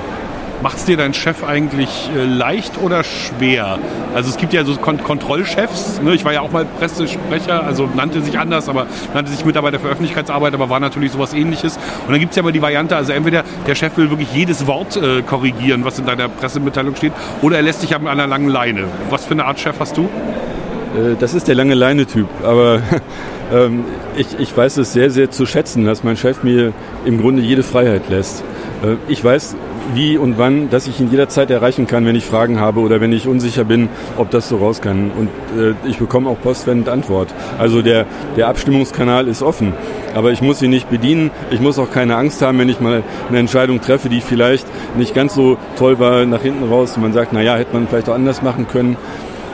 Macht 0.61 0.77
es 0.77 0.86
dir 0.86 0.98
dein 0.98 1.14
Chef 1.14 1.45
eigentlich 1.45 2.10
äh, 2.14 2.26
leicht 2.26 2.77
oder 2.81 3.06
schwer? 3.06 3.80
Also 4.14 4.30
es 4.30 4.36
gibt 4.36 4.52
ja 4.52 4.65
so 4.65 4.76
Kont 4.76 5.06
Kontrollchefs. 5.06 6.02
Ne? 6.02 6.14
Ich 6.15 6.26
war 6.26 6.34
ja 6.34 6.41
auch 6.41 6.52
mal 6.52 6.65
Pressesprecher, 6.65 7.64
also 7.64 7.90
nannte 7.95 8.22
sich 8.22 8.38
anders, 8.38 8.68
aber 8.68 8.88
nannte 9.14 9.31
sich 9.31 9.45
Mitarbeiter 9.45 9.80
für 9.80 9.88
Öffentlichkeitsarbeit, 9.88 10.53
aber 10.53 10.69
war 10.69 10.81
natürlich 10.81 11.14
sowas 11.14 11.34
ähnliches. 11.34 11.77
Und 12.06 12.11
dann 12.11 12.19
gibt 12.19 12.31
es 12.31 12.36
ja 12.36 12.44
aber 12.44 12.52
die 12.52 12.61
Variante, 12.61 12.98
also 12.98 13.14
entweder 13.14 13.45
der 13.68 13.76
Chef 13.76 13.95
will 13.95 14.10
wirklich 14.10 14.34
jedes 14.34 14.68
Wort 14.68 14.98
äh, 14.98 15.22
korrigieren, 15.22 15.86
was 15.86 15.98
in 15.98 16.06
deiner 16.06 16.27
Pressemitteilung 16.27 16.94
steht, 16.95 17.14
oder 17.41 17.56
er 17.56 17.61
lässt 17.61 17.81
dich 17.81 17.95
an 17.95 18.06
einer 18.06 18.27
langen 18.27 18.49
Leine. 18.49 18.84
Was 19.10 19.26
für 19.26 19.31
eine 19.31 19.45
Art 19.45 19.61
Chef 19.61 19.80
hast 19.80 19.95
du? 19.95 20.03
Äh, 20.03 21.15
das 21.18 21.34
ist 21.36 21.48
der 21.48 21.56
lange 21.56 21.73
Leine-Typ, 21.73 22.27
aber 22.44 22.81
ähm, 23.53 23.86
ich, 24.18 24.38
ich 24.38 24.56
weiß 24.56 24.76
es 24.77 24.91
sehr, 24.91 25.10
sehr 25.10 25.31
zu 25.31 25.45
schätzen, 25.45 25.86
dass 25.86 26.03
mein 26.03 26.18
Chef 26.18 26.44
mir 26.44 26.73
im 27.06 27.22
Grunde 27.22 27.41
jede 27.41 27.64
Freiheit 27.64 28.10
lässt. 28.10 28.44
Äh, 28.84 28.95
ich 29.07 29.23
weiß 29.23 29.56
wie 29.94 30.18
und 30.18 30.38
wann, 30.38 30.70
dass 30.70 30.88
ich 30.88 30.99
ihn 30.99 31.10
jederzeit 31.10 31.49
erreichen 31.49 31.88
kann, 31.88 32.06
wenn 32.06 32.16
ich 32.16 32.26
Fragen 32.26 32.60
habe 32.60 32.80
oder 32.80 33.02
wenn 33.02 33.11
ich 33.11 33.28
unsicher 33.28 33.64
bin, 33.64 33.90
ob 34.18 34.30
das 34.32 34.49
so 34.49 34.57
raus 34.57 34.82
kann. 34.82 35.11
Und 35.11 35.30
äh, 35.60 35.74
ich 35.88 35.98
bekomme 35.98 36.30
auch 36.30 36.40
postwendend 36.41 36.90
Antwort. 36.90 37.34
Also 37.57 37.82
der, 37.82 38.06
der 38.38 38.48
Abstimmungskanal 38.48 39.28
ist 39.28 39.41
offen. 39.41 39.74
Aber 40.16 40.32
ich 40.32 40.41
muss 40.41 40.61
ihn 40.61 40.70
nicht 40.70 40.90
bedienen. 40.90 41.32
Ich 41.52 41.60
muss 41.60 41.80
auch 41.80 41.91
keine 41.91 42.16
Angst 42.16 42.41
haben, 42.41 42.60
wenn 42.60 42.70
ich 42.70 42.80
mal 42.80 43.03
eine 43.28 43.40
Entscheidung 43.40 43.82
treffe, 43.82 44.10
die 44.10 44.22
vielleicht 44.22 44.68
nicht 44.98 45.14
ganz 45.14 45.36
so 45.36 45.57
toll 45.78 45.99
war 45.99 46.26
nach 46.26 46.41
hinten 46.41 46.68
raus. 46.68 46.98
Man 46.98 47.14
sagt, 47.14 47.34
na 47.34 47.41
ja, 47.41 47.56
hätte 47.56 47.74
man 47.74 47.88
vielleicht 47.88 48.10
auch 48.10 48.16
anders 48.16 48.41
machen 48.41 48.68
können. 48.68 48.98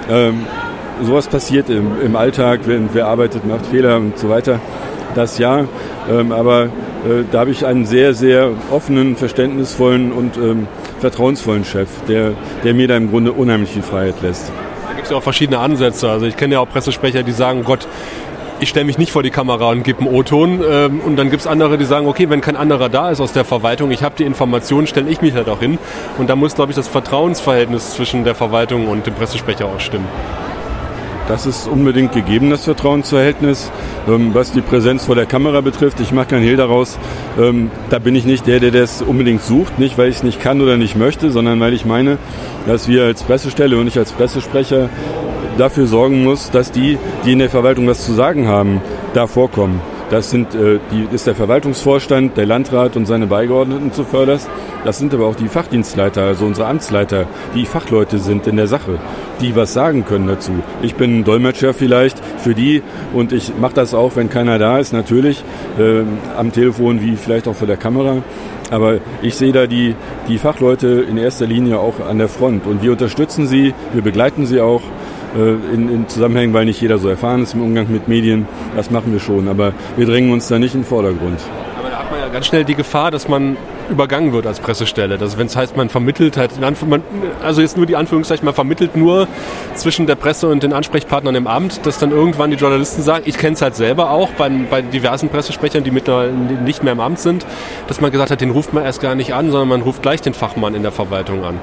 Ähm, 0.10 0.45
sowas 1.02 1.28
passiert 1.28 1.70
im, 1.70 2.02
im 2.02 2.16
Alltag. 2.16 2.62
Wer, 2.66 2.80
wer 2.94 3.07
arbeitet, 3.07 3.45
macht 3.45 3.66
Fehler 3.66 3.98
und 3.98 4.18
so 4.18 4.30
weiter. 4.30 4.60
Das 5.16 5.40
ja. 5.40 5.66
Ähm, 6.12 6.32
aber 6.32 6.66
äh, 6.66 7.24
da 7.32 7.40
habe 7.40 7.52
ich 7.52 7.66
einen 7.66 7.86
sehr, 7.86 8.14
sehr 8.14 8.52
offenen, 8.70 9.16
verständnisvollen 9.16 10.12
und 10.12 10.38
ähm, 10.38 10.68
vertrauensvollen 11.00 11.66
Chef, 11.66 11.90
der, 12.08 12.34
der 12.64 12.74
mir 12.74 12.88
da 12.88 12.98
im 12.98 13.10
Grunde 13.10 13.32
unheimlich 13.32 13.72
viel 13.72 13.82
Freiheit 13.82 14.22
lässt. 14.22 14.52
Da 14.88 14.94
gibt 14.94 15.06
es 15.06 15.12
ja 15.12 15.18
auch 15.18 15.24
verschiedene 15.24 15.60
Ansätze. 15.60 16.10
Also 16.10 16.26
ich 16.26 16.38
kenne 16.38 16.56
ja 16.56 16.60
auch 16.60 16.70
Pressesprecher, 16.70 17.24
die 17.24 17.32
sagen, 17.32 17.64
Gott, 17.64 17.88
ich 18.60 18.70
stelle 18.70 18.86
mich 18.86 18.98
nicht 18.98 19.12
vor 19.12 19.24
die 19.24 19.32
Kamera 19.32 19.70
und 19.70 19.84
gebe 19.84 20.00
einen 20.00 20.14
O-Ton. 20.14 20.62
Ähm, 20.70 21.00
und 21.00 21.16
dann 21.16 21.30
gibt 21.30 21.42
es 21.42 21.48
andere, 21.48 21.78
die 21.78 21.86
sagen, 21.86 22.08
okay, 22.08 22.30
wenn 22.30 22.42
kein 22.42 22.56
anderer 22.56 22.90
da 22.90 23.10
ist 23.10 23.22
aus 23.22 23.32
der 23.32 23.46
Verwaltung, 23.46 23.92
ich 23.92 24.04
habe 24.04 24.16
die 24.18 24.24
Informationen, 24.24 24.88
stelle 24.88 25.10
ich 25.10 25.22
mich 25.22 25.34
halt 25.34 25.48
auch 25.50 25.60
hin. 25.60 25.78
Und 26.18 26.30
da 26.30 26.36
muss, 26.36 26.56
glaube 26.56 26.72
ich, 26.72 26.76
das 26.76 26.88
Vertrauensverhältnis 26.88 27.94
zwischen 27.94 28.26
der 28.26 28.36
Verwaltung 28.36 28.88
und 28.88 29.06
dem 29.08 29.14
Pressesprecher 29.14 29.66
auch 29.66 29.80
stimmen. 29.80 30.08
Das 31.27 31.47
ist 31.47 31.68
unbedingt 31.68 32.11
gegeben, 32.11 32.52
das 32.52 32.65
Vertrauensverhältnis. 32.65 33.72
Ähm, 34.07 34.34
was 34.34 34.52
die 34.52 34.61
Präsenz 34.61 35.06
vor 35.06 35.15
der 35.15 35.26
Kamera 35.26 35.61
betrifft, 35.61 35.99
ich 35.99 36.11
mache 36.11 36.27
keinen 36.27 36.43
Hehl 36.43 36.56
daraus. 36.56 36.99
Ähm, 37.39 37.72
da 37.89 37.97
bin 37.97 38.15
ich 38.15 38.26
nicht 38.26 38.45
der, 38.45 38.60
der 38.60 38.72
das 38.72 39.02
unbedingt 39.02 39.41
sucht. 39.41 39.80
Nicht, 39.80 39.97
weil 39.97 40.10
ich 40.10 40.18
es 40.18 40.23
nicht 40.23 40.39
kann 40.39 40.61
oder 40.61 40.77
nicht 40.77 40.95
möchte, 40.95 41.31
sondern 41.31 41.60
weil 41.60 41.73
ich 41.73 41.85
meine, 41.85 42.19
dass 42.68 42.88
wir 42.88 43.06
als 43.06 43.23
Pressestelle 43.23 43.77
und 43.77 43.88
ich 43.88 43.97
als 43.97 44.11
Pressesprecher 44.11 44.89
dafür 45.57 45.88
sorgen 45.88 46.23
muss, 46.23 46.52
dass 46.52 46.72
die, 46.72 46.99
die 47.26 47.31
in 47.31 47.39
der 47.39 47.49
Verwaltung 47.49 47.88
was 47.88 48.06
zu 48.06 48.14
sagen 48.14 48.47
haben, 48.47 48.81
da 49.14 49.26
vorkommen. 49.26 49.81
Das 50.10 50.30
sind, 50.30 50.53
äh, 50.53 50.80
die, 50.91 51.07
ist 51.14 51.26
der 51.26 51.36
Verwaltungsvorstand, 51.36 52.38
der 52.38 52.45
Landrat 52.45 52.95
und 52.95 53.06
seine 53.06 53.27
Beigeordneten 53.27 53.91
zuvörderst. 53.91 54.48
Das 54.84 54.99
sind 54.99 55.14
aber 55.14 55.26
auch 55.26 55.36
die 55.36 55.48
Fachdienstleiter, 55.48 56.22
also 56.23 56.45
unsere 56.45 56.68
Amtsleiter, 56.68 57.26
die 57.56 57.65
Fachleute 57.65 58.19
sind 58.19 58.45
in 58.45 58.57
der 58.57 58.68
Sache, 58.68 58.99
die 59.41 59.56
was 59.56 59.73
sagen 59.73 60.06
können 60.06 60.27
dazu. 60.27 60.52
Ich 60.84 60.94
bin 60.94 61.23
Dolmetscher 61.23 61.73
vielleicht 61.73 62.22
für 62.38 62.53
die 62.53 62.84
und 63.14 63.34
ich 63.34 63.53
mache 63.60 63.73
das 63.73 63.95
auch, 63.95 64.15
wenn 64.15 64.30
keiner 64.30 64.60
da 64.60 64.77
ist, 64.77 64.94
natürlich, 64.94 65.44
äh, 65.80 66.03
am 66.38 66.52
Telefon 66.52 67.02
wie 67.02 67.15
vielleicht 67.15 67.48
auch 67.48 67.56
vor 67.56 67.68
der 67.68 67.77
Kamera. 67.77 68.22
Aber 68.72 68.99
ich 69.22 69.36
sehe 69.36 69.52
da 69.52 69.68
die, 69.68 69.95
die 70.27 70.38
Fachleute 70.38 70.88
in 70.88 71.18
erster 71.18 71.45
Linie 71.45 71.80
auch 71.80 71.99
an 71.99 72.18
der 72.18 72.30
Front 72.30 72.65
und 72.65 72.82
wir 72.84 72.91
unterstützen 72.91 73.48
sie, 73.48 73.73
wir 73.94 74.02
begleiten 74.02 74.45
sie 74.45 74.60
auch 74.61 74.82
in, 75.40 75.90
in 75.90 76.07
Zusammenhängen, 76.07 76.53
weil 76.53 76.66
nicht 76.66 76.82
jeder 76.82 76.98
so 76.98 77.10
erfahren 77.10 77.44
ist 77.44 77.53
im 77.53 77.62
Umgang 77.62 77.91
mit 77.91 78.07
Medien. 78.07 78.48
Das 78.76 78.91
machen 78.91 79.12
wir 79.12 79.20
schon, 79.20 79.48
aber 79.48 79.74
wir 79.98 80.06
drängen 80.06 80.32
uns 80.32 80.48
da 80.48 80.60
nicht 80.60 80.74
in 80.74 80.82
den 80.82 80.88
Vordergrund. 80.88 81.40
Aber 81.78 81.90
da 81.90 81.99
hat 81.99 82.12
man 82.12 82.20
ja 82.20 82.28
ganz 82.30 82.48
schnell 82.48 82.64
die 82.64 82.76
Gefahr, 82.76 83.12
dass 83.12 83.28
man 83.28 83.57
übergangen 83.90 84.34
wird 84.34 84.48
als 84.48 84.60
Pressestelle. 84.60 85.18
Also 85.20 85.38
wenn 85.38 85.48
es 85.48 85.56
heißt, 85.56 85.78
man 85.78 85.90
vermittelt 85.90 86.38
halt, 86.38 86.52
also 87.44 87.62
jetzt 87.62 87.78
nur 87.78 87.86
die 87.86 87.95
Anführungszeichen, 87.95 88.45
man 88.45 88.53
vermittelt 88.53 88.95
nur 88.95 89.28
zwischen 89.76 90.07
der 90.07 90.16
Presse 90.16 90.48
und 90.48 90.64
den 90.64 90.74
Ansprechpartnern 90.74 91.36
im 91.36 91.48
Amt, 91.48 91.86
dass 91.86 91.99
dann 91.99 92.12
irgendwann 92.12 92.52
die 92.52 92.57
Journalisten 92.57 93.02
sagen, 93.03 93.24
ich 93.28 93.38
kenne 93.38 93.53
es 93.53 93.62
halt 93.62 93.76
selber 93.76 94.10
auch 94.10 94.30
bei, 94.32 94.49
bei 94.49 94.82
diversen 94.82 95.30
Pressesprechern, 95.30 95.84
die 95.84 95.91
mittlerweile 95.91 96.32
nicht 96.32 96.84
mehr 96.84 96.94
im 96.94 96.99
Amt 96.99 97.20
sind, 97.20 97.45
dass 97.88 98.02
man 98.02 98.12
gesagt 98.12 98.32
hat, 98.32 98.41
den 98.41 98.52
ruft 98.52 98.74
man 98.74 98.84
erst 98.84 99.02
gar 99.02 99.16
nicht 99.16 99.34
an, 99.34 99.52
sondern 99.52 99.70
man 99.70 99.82
ruft 99.82 100.02
gleich 100.02 100.22
den 100.22 100.34
Fachmann 100.34 100.76
in 100.76 100.82
der 100.82 100.91
Verwaltung 100.91 101.44
an. 101.44 101.60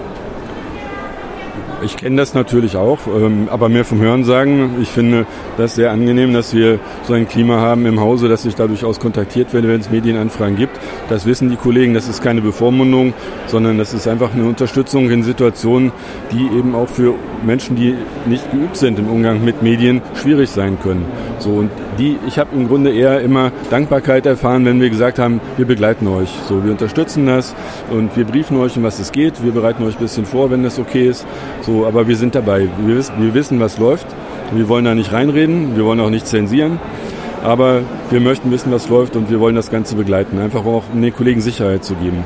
Ich 1.84 1.96
kenne 1.96 2.16
das 2.16 2.34
natürlich 2.34 2.76
auch, 2.76 3.00
ähm, 3.08 3.48
aber 3.50 3.68
mehr 3.68 3.84
vom 3.84 4.00
Hören 4.00 4.24
sagen. 4.24 4.76
Ich 4.80 4.88
finde 4.88 5.26
das 5.56 5.74
sehr 5.74 5.90
angenehm, 5.90 6.32
dass 6.32 6.54
wir 6.54 6.78
so 7.02 7.12
ein 7.14 7.26
Klima 7.28 7.56
haben 7.56 7.86
im 7.86 7.98
Hause, 7.98 8.28
dass 8.28 8.44
ich 8.44 8.54
da 8.54 8.68
durchaus 8.68 9.00
kontaktiert 9.00 9.52
werde, 9.52 9.68
wenn 9.68 9.80
es 9.80 9.90
Medienanfragen 9.90 10.56
gibt. 10.56 10.78
Das 11.08 11.26
wissen 11.26 11.50
die 11.50 11.56
Kollegen, 11.56 11.92
das 11.92 12.08
ist 12.08 12.22
keine 12.22 12.40
Bevormundung, 12.40 13.14
sondern 13.46 13.78
das 13.78 13.94
ist 13.94 14.06
einfach 14.06 14.32
eine 14.32 14.44
Unterstützung 14.44 15.10
in 15.10 15.24
Situationen, 15.24 15.90
die 16.30 16.56
eben 16.56 16.74
auch 16.74 16.88
für 16.88 17.14
Menschen, 17.44 17.74
die 17.74 17.96
nicht 18.26 18.50
geübt 18.52 18.76
sind 18.76 18.98
im 18.98 19.08
Umgang 19.08 19.44
mit 19.44 19.62
Medien, 19.62 20.02
schwierig 20.14 20.50
sein 20.50 20.78
können. 20.80 21.04
So 21.38 21.50
und 21.50 21.70
die, 21.98 22.18
ich 22.26 22.38
habe 22.38 22.50
im 22.54 22.68
Grunde 22.68 22.92
eher 22.92 23.20
immer 23.20 23.52
Dankbarkeit 23.70 24.26
erfahren, 24.26 24.64
wenn 24.64 24.80
wir 24.80 24.90
gesagt 24.90 25.18
haben, 25.18 25.40
wir 25.56 25.66
begleiten 25.66 26.06
euch. 26.08 26.30
So, 26.48 26.64
wir 26.64 26.72
unterstützen 26.72 27.26
das 27.26 27.54
und 27.90 28.16
wir 28.16 28.24
briefen 28.24 28.56
euch, 28.58 28.76
um 28.76 28.82
was 28.82 28.98
es 28.98 29.12
geht. 29.12 29.42
Wir 29.42 29.52
bereiten 29.52 29.84
euch 29.84 29.96
ein 29.96 30.00
bisschen 30.00 30.24
vor, 30.24 30.50
wenn 30.50 30.62
das 30.62 30.78
okay 30.78 31.08
ist. 31.08 31.26
So, 31.62 31.86
aber 31.86 32.08
wir 32.08 32.16
sind 32.16 32.34
dabei. 32.34 32.68
Wir 32.84 32.96
wissen, 32.96 33.14
wir 33.18 33.34
wissen, 33.34 33.60
was 33.60 33.78
läuft. 33.78 34.06
Wir 34.52 34.68
wollen 34.68 34.84
da 34.84 34.94
nicht 34.94 35.12
reinreden, 35.12 35.76
wir 35.76 35.84
wollen 35.84 36.00
auch 36.00 36.10
nicht 36.10 36.26
zensieren. 36.26 36.78
Aber 37.42 37.80
wir 38.10 38.20
möchten 38.20 38.50
wissen, 38.52 38.70
was 38.70 38.88
läuft 38.88 39.16
und 39.16 39.30
wir 39.30 39.40
wollen 39.40 39.56
das 39.56 39.70
Ganze 39.70 39.96
begleiten. 39.96 40.38
Einfach 40.38 40.64
auch, 40.64 40.84
um 40.92 41.02
den 41.02 41.14
Kollegen 41.14 41.40
Sicherheit 41.40 41.84
zu 41.84 41.94
geben. 41.94 42.22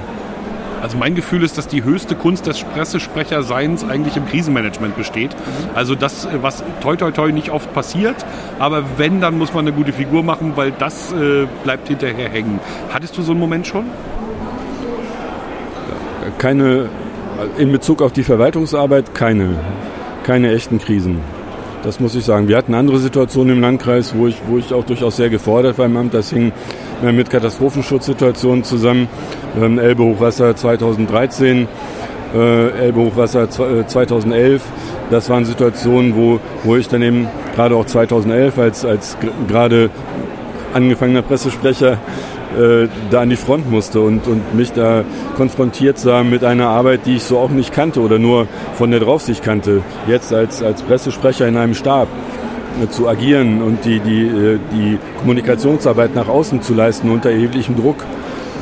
Also 0.86 0.98
mein 0.98 1.16
Gefühl 1.16 1.42
ist, 1.42 1.58
dass 1.58 1.66
die 1.66 1.82
höchste 1.82 2.14
Kunst 2.14 2.46
des 2.46 2.62
Pressesprecherseins 2.62 3.82
eigentlich 3.82 4.16
im 4.16 4.24
Krisenmanagement 4.24 4.96
besteht. 4.96 5.34
Also 5.74 5.96
das, 5.96 6.28
was 6.42 6.62
toi 6.80 6.94
toi 6.94 7.10
toi 7.10 7.32
nicht 7.32 7.50
oft 7.50 7.74
passiert, 7.74 8.14
aber 8.60 8.84
wenn, 8.96 9.20
dann 9.20 9.36
muss 9.36 9.52
man 9.52 9.66
eine 9.66 9.74
gute 9.76 9.92
Figur 9.92 10.22
machen, 10.22 10.52
weil 10.54 10.70
das 10.70 11.12
äh, 11.12 11.48
bleibt 11.64 11.88
hinterher 11.88 12.28
hängen. 12.28 12.60
Hattest 12.94 13.18
du 13.18 13.22
so 13.22 13.32
einen 13.32 13.40
Moment 13.40 13.66
schon? 13.66 13.86
Keine 16.38 16.88
in 17.58 17.72
Bezug 17.72 18.00
auf 18.00 18.12
die 18.12 18.22
Verwaltungsarbeit 18.22 19.12
keine, 19.12 19.56
keine 20.22 20.52
echten 20.52 20.78
Krisen. 20.78 21.18
Das 21.82 21.98
muss 21.98 22.14
ich 22.14 22.24
sagen. 22.24 22.46
Wir 22.46 22.56
hatten 22.56 22.74
andere 22.74 22.98
Situationen 22.98 23.56
im 23.56 23.60
Landkreis, 23.60 24.14
wo 24.16 24.28
ich, 24.28 24.36
wo 24.46 24.56
ich 24.56 24.72
auch 24.72 24.84
durchaus 24.84 25.16
sehr 25.16 25.30
gefordert 25.30 25.78
war 25.78 25.86
im 25.86 25.96
Amt. 25.96 26.14
Das 26.14 26.30
hing 26.30 26.52
mit 27.02 27.31
Katastrophenschutzsituationen 27.31 28.64
zusammen. 28.64 29.09
Ähm, 29.60 29.78
Elbe-Hochwasser 29.78 30.56
2013, 30.56 31.68
äh, 32.35 32.68
Elbe-Hochwasser 32.70 33.48
2011. 33.51 34.62
Äh, 34.62 34.64
das 35.10 35.31
waren 35.31 35.44
Situationen, 35.44 36.16
wo, 36.16 36.40
wo 36.64 36.77
ich 36.77 36.89
dann 36.89 37.02
eben 37.02 37.28
gerade 37.55 37.77
auch 37.77 37.86
2011 37.86 38.59
als, 38.59 38.85
als 38.85 39.16
gerade 39.48 39.90
angefangener 40.74 41.23
Pressesprecher 41.23 41.98
äh, 42.56 42.89
da 43.10 43.20
an 43.20 43.31
die 43.31 43.36
Front 43.36 43.70
musste 43.70 44.01
und, 44.01 44.27
und 44.27 44.55
mich 44.55 44.73
da 44.73 45.05
konfrontiert 45.36 45.98
sah 45.98 46.23
mit 46.23 46.44
einer 46.44 46.68
Arbeit, 46.68 47.01
die 47.06 47.16
ich 47.16 47.24
so 47.24 47.39
auch 47.39 47.51
nicht 47.51 47.73
kannte 47.73 48.01
oder 48.01 48.18
nur 48.18 48.47
von 48.74 48.90
der 48.90 49.01
Draufsicht 49.01 49.43
kannte. 49.43 49.82
Jetzt 50.06 50.32
als, 50.32 50.62
als 50.62 50.82
Pressesprecher 50.82 51.47
in 51.47 51.56
einem 51.56 51.74
Stab 51.74 52.09
äh, 52.09 52.35
zu 52.90 53.09
agieren 53.09 53.62
und 53.62 53.85
die, 53.85 54.01
die, 54.01 54.24
äh, 54.24 54.59
die 54.73 54.98
Kommunikationsarbeit 55.19 56.15
nach 56.15 56.28
außen 56.28 56.62
zu 56.62 56.74
leisten 56.74 57.11
unter 57.11 57.31
erheblichem 57.31 57.77
Druck. 57.77 57.97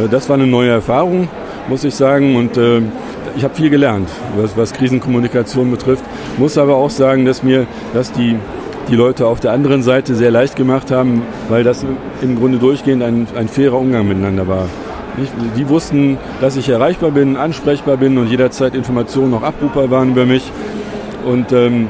Äh, 0.00 0.08
das 0.08 0.28
war 0.28 0.34
eine 0.34 0.46
neue 0.46 0.70
Erfahrung, 0.70 1.28
muss 1.68 1.84
ich 1.84 1.94
sagen. 1.94 2.36
Und 2.36 2.56
äh, 2.56 2.80
ich 3.36 3.44
habe 3.44 3.54
viel 3.54 3.70
gelernt, 3.70 4.08
was, 4.36 4.56
was 4.56 4.72
Krisenkommunikation 4.72 5.70
betrifft. 5.70 6.04
Muss 6.38 6.56
aber 6.58 6.76
auch 6.76 6.90
sagen, 6.90 7.24
dass 7.24 7.42
mir, 7.42 7.66
dass 7.92 8.12
die 8.12 8.36
die 8.88 8.96
Leute 8.96 9.26
auf 9.26 9.40
der 9.40 9.52
anderen 9.52 9.82
Seite 9.82 10.14
sehr 10.14 10.30
leicht 10.30 10.56
gemacht 10.56 10.90
haben, 10.90 11.22
weil 11.48 11.64
das 11.64 11.84
im 12.20 12.38
Grunde 12.38 12.58
durchgehend 12.58 13.02
ein, 13.02 13.26
ein 13.34 13.48
fairer 13.48 13.78
Umgang 13.78 14.06
miteinander 14.06 14.46
war. 14.46 14.68
Die 15.56 15.68
wussten, 15.68 16.18
dass 16.40 16.56
ich 16.56 16.68
erreichbar 16.68 17.12
bin, 17.12 17.36
ansprechbar 17.36 17.96
bin 17.96 18.18
und 18.18 18.26
jederzeit 18.26 18.74
Informationen 18.74 19.30
noch 19.30 19.42
abrufbar 19.42 19.90
waren 19.90 20.10
über 20.10 20.26
mich. 20.26 20.50
Und 21.24 21.52
ähm, 21.52 21.88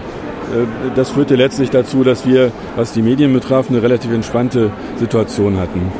das 0.95 1.11
führte 1.11 1.37
letztlich 1.37 1.71
dazu, 1.71 2.05
dass 2.05 2.27
wir, 2.27 2.53
was 2.77 2.93
die 2.93 3.03
Medien 3.03 3.33
betraf, 3.33 3.69
eine 3.69 3.83
relativ 3.83 4.13
entspannte 4.13 4.71
Situation 4.97 5.59
hatten 5.59 5.93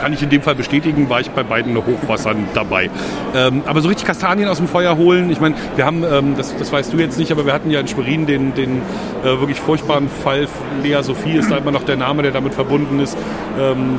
kann 0.00 0.14
ich 0.14 0.22
in 0.22 0.30
dem 0.30 0.40
Fall 0.40 0.54
bestätigen, 0.54 1.10
war 1.10 1.20
ich 1.20 1.30
bei 1.30 1.42
beiden 1.42 1.76
Hochwassern 1.76 2.48
dabei. 2.54 2.88
Ähm, 3.34 3.62
aber 3.66 3.82
so 3.82 3.88
richtig 3.88 4.06
Kastanien 4.06 4.48
aus 4.48 4.56
dem 4.56 4.66
Feuer 4.66 4.96
holen, 4.96 5.30
ich 5.30 5.40
meine, 5.40 5.56
wir 5.76 5.84
haben, 5.84 6.02
ähm, 6.10 6.36
das, 6.38 6.56
das 6.56 6.72
weißt 6.72 6.90
du 6.92 6.96
jetzt 6.96 7.18
nicht, 7.18 7.30
aber 7.30 7.44
wir 7.44 7.52
hatten 7.52 7.70
ja 7.70 7.80
in 7.80 7.86
Schwerin 7.86 8.24
den, 8.24 8.54
den 8.54 8.80
äh, 9.22 9.24
wirklich 9.24 9.60
furchtbaren 9.60 10.08
Fall, 10.08 10.48
Lea 10.82 11.02
Sophie 11.02 11.36
ist 11.36 11.50
da 11.50 11.58
immer 11.58 11.70
noch 11.70 11.82
der 11.82 11.96
Name, 11.96 12.22
der 12.22 12.30
damit 12.30 12.54
verbunden 12.54 12.98
ist. 12.98 13.16
Ähm, 13.60 13.98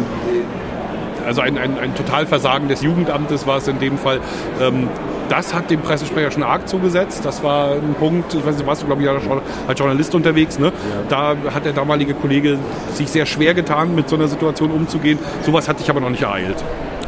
also 1.25 1.41
ein, 1.41 1.57
ein, 1.57 1.77
ein 1.79 1.95
Totalversagen 1.95 2.67
des 2.67 2.81
Jugendamtes 2.81 3.47
war 3.47 3.57
es 3.57 3.67
in 3.67 3.79
dem 3.79 3.97
Fall. 3.97 4.19
Ähm, 4.61 4.87
das 5.29 5.53
hat 5.53 5.69
dem 5.69 5.79
Pressesprecher 5.79 6.29
schon 6.29 6.43
arg 6.43 6.67
zugesetzt. 6.67 7.23
Das 7.23 7.41
war 7.41 7.71
ein 7.71 7.95
Punkt, 7.97 8.33
ich 8.33 8.45
weiß 8.45 8.57
nicht, 8.57 8.67
warst 8.67 8.81
du, 8.81 8.87
glaube 8.87 9.01
ich, 9.01 9.09
als 9.09 9.79
Journalist 9.79 10.13
unterwegs. 10.13 10.59
Ne? 10.59 10.67
Ja. 11.09 11.33
Da 11.45 11.53
hat 11.53 11.63
der 11.63 11.71
damalige 11.71 12.13
Kollege 12.13 12.57
sich 12.93 13.07
sehr 13.07 13.25
schwer 13.25 13.53
getan, 13.53 13.95
mit 13.95 14.09
so 14.09 14.17
einer 14.17 14.27
Situation 14.27 14.71
umzugehen. 14.71 15.19
Sowas 15.43 15.69
hat 15.69 15.79
dich 15.79 15.89
aber 15.89 16.01
noch 16.01 16.09
nicht 16.09 16.23
ereilt. 16.23 16.57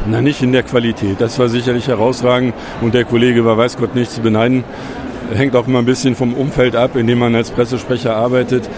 Na, 0.06 0.22
nicht 0.22 0.42
in 0.42 0.52
der 0.52 0.62
Qualität. 0.62 1.20
Das 1.20 1.38
war 1.38 1.48
sicherlich 1.48 1.88
herausragend 1.88 2.54
und 2.80 2.94
der 2.94 3.04
Kollege 3.04 3.44
war 3.44 3.58
weiß 3.58 3.76
Gott 3.76 3.94
nicht 3.94 4.10
zu 4.10 4.20
beneiden. 4.22 4.64
Hängt 5.34 5.56
auch 5.56 5.66
immer 5.66 5.80
ein 5.80 5.86
bisschen 5.86 6.14
vom 6.14 6.34
Umfeld 6.34 6.76
ab, 6.76 6.96
in 6.96 7.06
dem 7.06 7.18
man 7.18 7.34
als 7.34 7.50
Pressesprecher 7.50 8.16
arbeitet. 8.16 8.68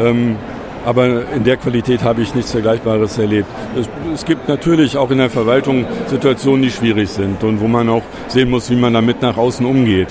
Ähm, 0.00 0.36
aber 0.84 1.30
in 1.32 1.44
der 1.44 1.56
Qualität 1.56 2.02
habe 2.02 2.22
ich 2.22 2.34
nichts 2.34 2.52
Vergleichbares 2.52 3.18
erlebt. 3.18 3.48
Es, 3.78 3.88
es, 4.14 4.24
gibt 4.24 4.48
natürlich 4.48 4.96
auch 4.96 5.10
in 5.10 5.18
der 5.18 5.30
Verwaltung 5.30 5.86
Situationen, 6.06 6.62
die 6.62 6.70
schwierig 6.70 7.08
sind 7.08 7.42
und 7.44 7.60
wo 7.60 7.68
man 7.68 7.88
auch 7.88 8.02
sehen 8.28 8.50
muss, 8.50 8.70
wie 8.70 8.76
man 8.76 8.94
damit 8.94 9.22
nach 9.22 9.36
außen 9.36 9.64
umgeht. 9.64 10.08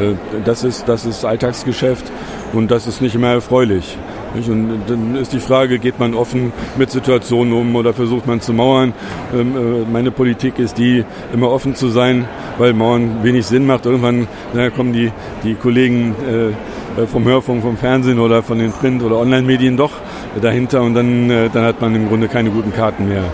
Äh, 0.00 0.14
das 0.44 0.64
ist, 0.64 0.88
das 0.88 1.06
ist 1.06 1.24
Alltagsgeschäft 1.24 2.10
und 2.52 2.70
das 2.70 2.86
ist 2.86 3.00
nicht 3.00 3.14
immer 3.14 3.28
erfreulich. 3.28 3.96
Und 4.34 4.82
dann 4.86 5.16
ist 5.16 5.32
die 5.32 5.40
Frage, 5.40 5.80
geht 5.80 5.98
man 5.98 6.14
offen 6.14 6.52
mit 6.78 6.90
Situationen 6.90 7.52
um 7.52 7.74
oder 7.74 7.92
versucht 7.92 8.28
man 8.28 8.40
zu 8.40 8.52
mauern? 8.52 8.92
Ähm, 9.34 9.56
äh, 9.56 9.90
meine 9.90 10.12
Politik 10.12 10.58
ist 10.58 10.78
die, 10.78 11.04
immer 11.32 11.50
offen 11.50 11.74
zu 11.74 11.88
sein, 11.88 12.28
weil 12.58 12.72
Mauern 12.72 13.24
wenig 13.24 13.46
Sinn 13.46 13.66
macht. 13.66 13.86
Irgendwann 13.86 14.28
kommen 14.76 14.92
die, 14.92 15.10
die 15.42 15.54
Kollegen 15.54 16.14
äh, 16.96 17.06
vom 17.06 17.24
Hörfunk, 17.24 17.62
vom 17.62 17.76
Fernsehen 17.76 18.20
oder 18.20 18.42
von 18.42 18.58
den 18.58 18.72
Print- 18.72 19.02
oder 19.02 19.18
Online-Medien 19.18 19.76
doch 19.76 19.92
dahinter 20.40 20.82
und 20.82 20.94
dann, 20.94 21.30
äh, 21.30 21.48
dann 21.52 21.64
hat 21.64 21.80
man 21.80 21.94
im 21.94 22.08
Grunde 22.08 22.28
keine 22.28 22.50
guten 22.50 22.72
Karten 22.72 23.08
mehr. 23.08 23.24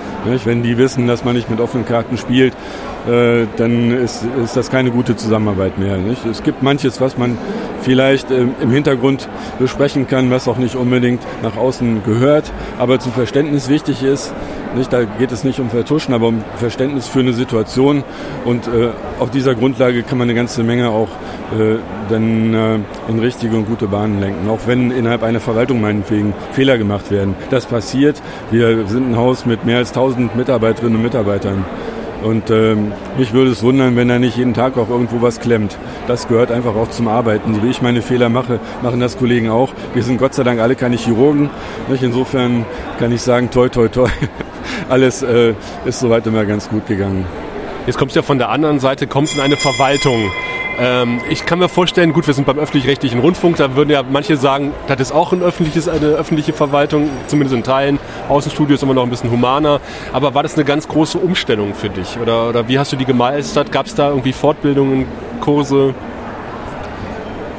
Wenn 0.45 0.63
die 0.63 0.79
wissen, 0.79 1.07
dass 1.07 1.25
man 1.25 1.35
nicht 1.35 1.51
mit 1.51 1.61
offenen 1.61 1.85
Karten 1.85 2.17
spielt, 2.19 2.55
äh, 3.09 3.47
dann 3.57 3.93
ist, 3.93 4.25
ist 4.43 4.57
das 4.57 4.71
keine 4.71 4.91
gute 4.91 5.17
Zusammenarbeit 5.17 5.79
mehr. 5.79 5.99
Es 6.31 6.43
gibt 6.43 6.63
manches, 6.63 7.01
was 7.01 7.17
man 7.17 7.39
vielleicht 7.83 8.31
ähm, 8.31 8.55
im 8.61 8.71
Hintergrund 8.71 9.29
besprechen 9.59 10.07
kann, 10.07 10.31
was 10.31 10.49
auch 10.49 10.57
nicht 10.57 10.75
unbedingt 10.75 11.23
nach 11.43 11.57
außen 11.57 12.03
gehört, 12.05 12.53
aber 12.79 12.99
zum 12.99 13.13
Verständnis 13.13 13.69
wichtig 13.69 14.03
ist. 14.03 14.35
Nicht, 14.75 14.93
da 14.93 15.05
geht 15.05 15.33
es 15.33 15.45
nicht 15.45 15.59
um 15.61 15.71
Vertuschen, 15.71 16.13
aber 16.13 16.27
um 16.29 16.45
Verständnis 16.57 17.07
für 17.07 17.21
eine 17.21 17.33
Situation. 17.33 18.05
Und 18.45 18.67
äh, 18.67 18.91
auf 19.21 19.31
dieser 19.31 19.55
Grundlage 19.55 20.03
kann 20.03 20.19
man 20.19 20.29
eine 20.29 20.35
ganze 20.35 20.65
Menge 20.65 20.91
auch 20.91 21.09
äh, 21.59 21.77
dann 22.11 22.53
äh, 22.53 22.79
in 23.09 23.19
richtige 23.19 23.57
und 23.57 23.67
gute 23.67 23.87
Bahnen 23.87 24.21
lenken. 24.21 24.51
Auch 24.51 24.61
wenn 24.67 24.91
innerhalb 24.91 25.23
einer 25.23 25.41
Verwaltung 25.41 25.81
meinetwegen 25.81 26.35
Fehler 26.53 26.77
gemacht 26.77 27.11
werden. 27.11 27.35
Das 27.51 27.67
passiert. 27.67 28.21
Wir 28.51 28.87
sind 28.87 29.13
ein 29.13 29.17
Haus 29.17 29.47
mit 29.47 29.65
mehr 29.65 29.79
als 29.79 29.91
1000 29.91 30.16
Mitarbeiterinnen 30.19 30.97
und 30.97 31.03
Mitarbeitern. 31.03 31.65
Und 32.23 32.51
ähm, 32.51 32.93
mich 33.19 33.33
würde 33.33 33.51
es 33.51 33.63
wundern, 33.63 33.95
wenn 33.97 34.09
da 34.09 34.19
nicht 34.19 34.37
jeden 34.37 34.55
Tag 34.55 34.77
auch 34.79 34.89
irgendwo 34.89 35.23
was 35.23 35.39
klemmt. 35.39 35.77
Das 36.09 36.29
gehört 36.29 36.51
einfach 36.51 36.75
auch 36.75 36.91
zum 36.91 37.09
Arbeiten. 37.09 37.55
So 37.55 37.63
wie 37.63 37.71
ich 37.71 37.83
meine 37.83 38.03
Fehler 38.03 38.29
mache, 38.29 38.59
machen 38.83 39.01
das 39.01 39.19
Kollegen 39.19 39.51
auch. 39.51 39.73
Wir 39.95 40.03
sind 40.03 40.19
Gott 40.19 40.35
sei 40.35 40.43
Dank 40.43 40.61
alle 40.61 40.75
keine 40.75 40.97
Chirurgen. 40.97 41.51
Nicht? 41.89 42.03
Insofern 42.03 42.65
kann 42.99 43.13
ich 43.13 43.23
sagen, 43.23 43.51
toi, 43.51 43.69
toi, 43.69 43.89
toi. 43.89 44.09
Alles 44.89 45.23
äh, 45.23 45.55
ist 45.85 46.01
soweit 46.01 46.27
immer 46.27 46.45
ganz 46.45 46.69
gut 46.69 46.87
gegangen. 46.87 47.27
Jetzt 47.87 47.99
kommst 47.99 48.17
du 48.17 48.21
ja 48.21 48.25
von 48.25 48.39
der 48.39 48.49
anderen 48.49 48.81
Seite, 48.81 49.07
kommst 49.07 49.37
in 49.37 49.41
eine 49.41 49.57
Verwaltung. 49.57 50.31
Ähm, 50.79 51.21
ich 51.31 51.47
kann 51.47 51.59
mir 51.59 51.69
vorstellen, 51.69 52.13
gut, 52.13 52.27
wir 52.27 52.35
sind 52.35 52.47
beim 52.47 52.59
öffentlich-rechtlichen 52.59 53.21
Rundfunk, 53.21 53.57
da 53.57 53.77
würden 53.77 53.91
ja 53.91 54.03
manche 54.03 54.37
sagen, 54.37 54.73
das 54.89 55.01
ist 55.01 55.13
auch 55.13 55.33
ein 55.33 55.43
öffentliches, 55.43 55.89
eine 55.89 56.07
öffentliche 56.09 56.53
Verwaltung, 56.53 57.09
zumindest 57.29 57.57
in 57.57 57.63
Teilen. 57.63 57.99
Außenstudio 58.29 58.75
ist 58.75 58.83
immer 58.83 58.95
noch 58.95 59.05
ein 59.05 59.11
bisschen 59.11 59.31
humaner. 59.31 59.81
Aber 60.13 60.35
war 60.35 60.43
das 60.43 60.55
eine 60.55 60.65
ganz 60.65 60.87
große 60.89 61.19
Umstellung 61.19 61.75
für 61.75 61.89
dich? 61.89 62.19
Oder, 62.21 62.49
oder 62.49 62.69
wie 62.69 62.79
hast 62.79 62.93
du 62.93 62.97
die 62.97 63.07
gemeistert? 63.07 63.73
Gab 63.73 63.87
es 63.87 63.95
da 63.95 64.11
irgendwie 64.11 64.33
Fortbildungen, 64.33 65.07
Kurse? 65.41 65.95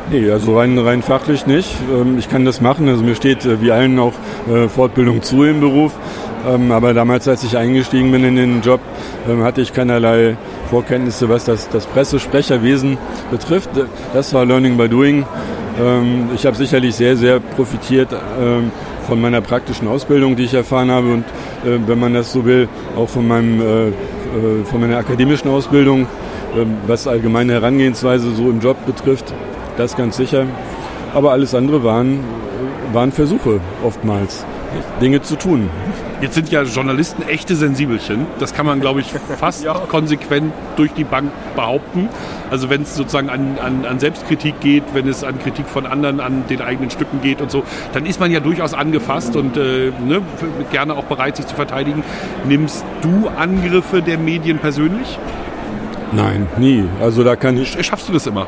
Nee, 0.09 0.31
also 0.31 0.57
rein, 0.57 0.77
rein 0.79 1.01
fachlich 1.01 1.45
nicht. 1.47 1.69
Ähm, 1.93 2.17
ich 2.17 2.29
kann 2.29 2.45
das 2.45 2.61
machen. 2.61 2.87
Also 2.87 3.03
mir 3.03 3.15
steht 3.15 3.45
äh, 3.45 3.61
wie 3.61 3.71
allen 3.71 3.99
auch 3.99 4.13
äh, 4.49 4.69
Fortbildung 4.69 5.21
zu 5.21 5.43
im 5.43 5.59
Beruf. 5.59 5.91
Ähm, 6.47 6.71
aber 6.71 6.93
damals, 6.93 7.27
als 7.27 7.43
ich 7.43 7.57
eingestiegen 7.57 8.11
bin 8.11 8.23
in 8.23 8.37
den 8.37 8.61
Job, 8.61 8.79
ähm, 9.29 9.43
hatte 9.43 9.59
ich 9.59 9.73
keinerlei 9.73 10.37
Vorkenntnisse, 10.69 11.27
was 11.27 11.43
das, 11.43 11.67
das 11.69 11.85
Pressesprecherwesen 11.87 12.97
betrifft. 13.31 13.69
Das 14.13 14.33
war 14.33 14.45
Learning 14.45 14.77
by 14.77 14.89
Doing. 14.89 15.25
Ich 16.33 16.45
habe 16.47 16.57
sicherlich 16.57 16.95
sehr, 16.95 17.15
sehr 17.15 17.39
profitiert 17.39 18.09
von 19.07 19.21
meiner 19.21 19.39
praktischen 19.41 19.87
Ausbildung, 19.87 20.35
die 20.35 20.43
ich 20.43 20.53
erfahren 20.53 20.91
habe 20.91 21.13
und 21.13 21.23
äh, 21.65 21.79
wenn 21.87 21.97
man 21.99 22.13
das 22.13 22.33
so 22.33 22.45
will, 22.45 22.67
auch 22.95 23.07
von, 23.07 23.27
meinem, 23.27 23.61
äh, 23.61 23.87
äh, 23.87 23.93
von 24.65 24.81
meiner 24.81 24.97
akademischen 24.97 25.49
Ausbildung, 25.49 26.07
was 26.87 27.07
allgemeine 27.07 27.53
Herangehensweise 27.53 28.31
so 28.31 28.49
im 28.49 28.59
Job 28.59 28.77
betrifft, 28.85 29.33
das 29.77 29.95
ganz 29.95 30.17
sicher. 30.17 30.45
Aber 31.13 31.31
alles 31.31 31.55
andere 31.55 31.83
waren, 31.83 32.19
waren 32.93 33.11
Versuche 33.11 33.59
oftmals, 33.83 34.45
Dinge 35.01 35.21
zu 35.21 35.35
tun. 35.35 35.69
Jetzt 36.19 36.33
sind 36.33 36.49
ja 36.49 36.63
Journalisten 36.63 37.21
echte 37.27 37.55
Sensibelchen. 37.55 38.25
Das 38.39 38.53
kann 38.53 38.65
man, 38.65 38.81
glaube 38.81 39.01
ich, 39.01 39.13
fast 39.39 39.63
ja. 39.63 39.73
konsequent 39.73 40.51
durch 40.75 40.91
die 40.93 41.03
Bank 41.03 41.31
behaupten. 41.55 42.09
Also 42.49 42.69
wenn 42.69 42.81
es 42.81 42.95
sozusagen 42.95 43.29
an, 43.29 43.57
an, 43.63 43.85
an, 43.85 43.99
Selbstkritik 43.99 44.59
geht, 44.59 44.83
wenn 44.93 45.07
es 45.07 45.23
an 45.23 45.39
Kritik 45.39 45.67
von 45.67 45.85
anderen, 45.85 46.19
an 46.19 46.43
den 46.49 46.61
eigenen 46.61 46.89
Stücken 46.89 47.21
geht 47.21 47.39
und 47.41 47.51
so, 47.51 47.63
dann 47.93 48.05
ist 48.05 48.19
man 48.19 48.31
ja 48.31 48.39
durchaus 48.39 48.73
angefasst 48.73 49.35
und 49.35 49.57
äh, 49.57 49.91
ne, 50.05 50.21
gerne 50.71 50.95
auch 50.95 51.05
bereit, 51.05 51.37
sich 51.37 51.45
zu 51.45 51.55
verteidigen. 51.55 52.03
Nimmst 52.47 52.83
du 53.01 53.29
Angriffe 53.37 54.01
der 54.01 54.17
Medien 54.17 54.57
persönlich? 54.57 55.19
Nein, 56.13 56.47
nie. 56.57 56.85
Also 56.99 57.23
da 57.23 57.35
kann 57.35 57.57
ich. 57.57 57.77
Schaffst 57.85 58.09
du 58.09 58.13
das 58.13 58.25
immer? 58.25 58.47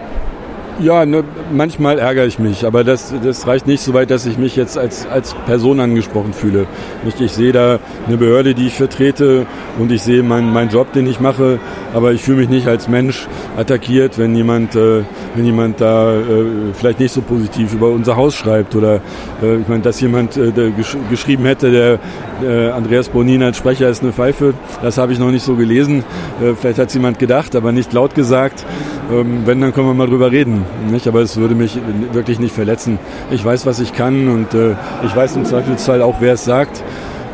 Ja, 0.81 1.05
ne, 1.05 1.25
manchmal 1.51 1.99
ärgere 1.99 2.25
ich 2.25 2.39
mich, 2.39 2.65
aber 2.65 2.85
das, 2.85 3.13
das 3.21 3.45
reicht 3.45 3.67
nicht 3.67 3.81
so 3.81 3.93
weit, 3.93 4.11
dass 4.11 4.25
ich 4.25 4.37
mich 4.37 4.55
jetzt 4.55 4.77
als, 4.77 5.05
als 5.05 5.33
Person 5.45 5.81
angesprochen 5.81 6.31
fühle. 6.31 6.67
Nicht, 7.03 7.19
ich 7.19 7.33
sehe 7.33 7.51
da 7.51 7.79
eine 8.07 8.15
Behörde, 8.15 8.53
die 8.53 8.67
ich 8.67 8.75
vertrete 8.75 9.45
und 9.77 9.91
ich 9.91 10.01
sehe 10.01 10.23
meinen 10.23 10.53
mein 10.53 10.69
Job, 10.69 10.93
den 10.93 11.05
ich 11.05 11.19
mache, 11.19 11.59
aber 11.93 12.13
ich 12.13 12.21
fühle 12.21 12.37
mich 12.37 12.49
nicht 12.49 12.67
als 12.67 12.87
Mensch 12.87 13.27
attackiert, 13.57 14.17
wenn 14.17 14.33
jemand, 14.37 14.73
äh, 14.77 15.01
wenn 15.35 15.45
jemand 15.45 15.81
da 15.81 16.15
äh, 16.15 16.45
vielleicht 16.73 17.01
nicht 17.01 17.11
so 17.11 17.21
positiv 17.23 17.73
über 17.73 17.89
unser 17.89 18.15
Haus 18.15 18.35
schreibt 18.35 18.73
oder 18.73 19.01
äh, 19.43 19.57
ich 19.57 19.67
meine, 19.67 19.81
dass 19.81 19.99
jemand 19.99 20.37
äh, 20.37 20.51
gesch 20.77 20.95
geschrieben 21.09 21.43
hätte, 21.43 21.71
der 21.71 21.99
äh, 22.43 22.69
Andreas 22.69 23.09
Bonin 23.09 23.43
als 23.43 23.57
Sprecher 23.57 23.89
ist 23.89 24.01
eine 24.01 24.13
Pfeife, 24.13 24.53
das 24.81 24.97
habe 24.97 25.13
ich 25.13 25.19
noch 25.19 25.31
nicht 25.31 25.43
so 25.43 25.55
gelesen. 25.55 26.03
Äh, 26.41 26.53
vielleicht 26.55 26.79
hat 26.79 26.87
es 26.89 26.93
jemand 26.93 27.19
gedacht, 27.19 27.55
aber 27.55 27.71
nicht 27.71 27.93
laut 27.93 28.15
gesagt. 28.15 28.65
Ähm, 29.11 29.41
wenn, 29.45 29.61
dann 29.61 29.73
können 29.73 29.87
wir 29.87 29.93
mal 29.93 30.07
drüber 30.07 30.31
reden. 30.31 30.63
Nicht? 30.91 31.07
Aber 31.07 31.21
es 31.21 31.37
würde 31.37 31.55
mich 31.55 31.79
wirklich 32.11 32.39
nicht 32.39 32.53
verletzen. 32.53 32.99
Ich 33.31 33.43
weiß, 33.43 33.65
was 33.65 33.79
ich 33.79 33.93
kann 33.93 34.27
und 34.27 34.53
äh, 34.53 34.75
ich 35.05 35.15
weiß 35.15 35.35
im 35.35 35.45
Zweifelsfall 35.45 36.01
auch, 36.01 36.17
wer 36.19 36.33
es 36.33 36.45
sagt 36.45 36.83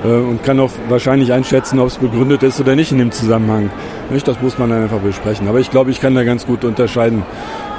äh, 0.03 0.07
und 0.07 0.43
kann 0.43 0.59
auch 0.59 0.71
wahrscheinlich 0.89 1.33
einschätzen, 1.33 1.79
ob 1.79 1.87
es 1.87 1.97
begründet 1.97 2.43
ist 2.43 2.59
oder 2.59 2.75
nicht 2.75 2.91
in 2.91 2.99
dem 2.99 3.11
Zusammenhang. 3.11 3.69
Das 4.09 4.41
muss 4.41 4.57
man 4.57 4.69
dann 4.69 4.83
einfach 4.83 4.99
besprechen. 4.99 5.47
Aber 5.47 5.59
ich 5.59 5.71
glaube, 5.71 5.91
ich 5.91 5.99
kann 5.99 6.15
da 6.15 6.23
ganz 6.23 6.45
gut 6.45 6.63
unterscheiden 6.63 7.23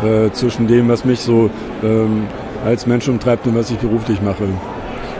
äh, 0.04 0.30
zwischen 0.32 0.66
dem, 0.66 0.88
was 0.88 1.04
mich 1.04 1.20
so 1.20 1.50
ähm, 1.82 2.24
als 2.64 2.86
Mensch 2.86 3.08
umtreibt 3.08 3.46
und 3.46 3.54
was 3.54 3.70
ich 3.70 3.78
beruflich 3.78 4.20
mache. 4.20 4.48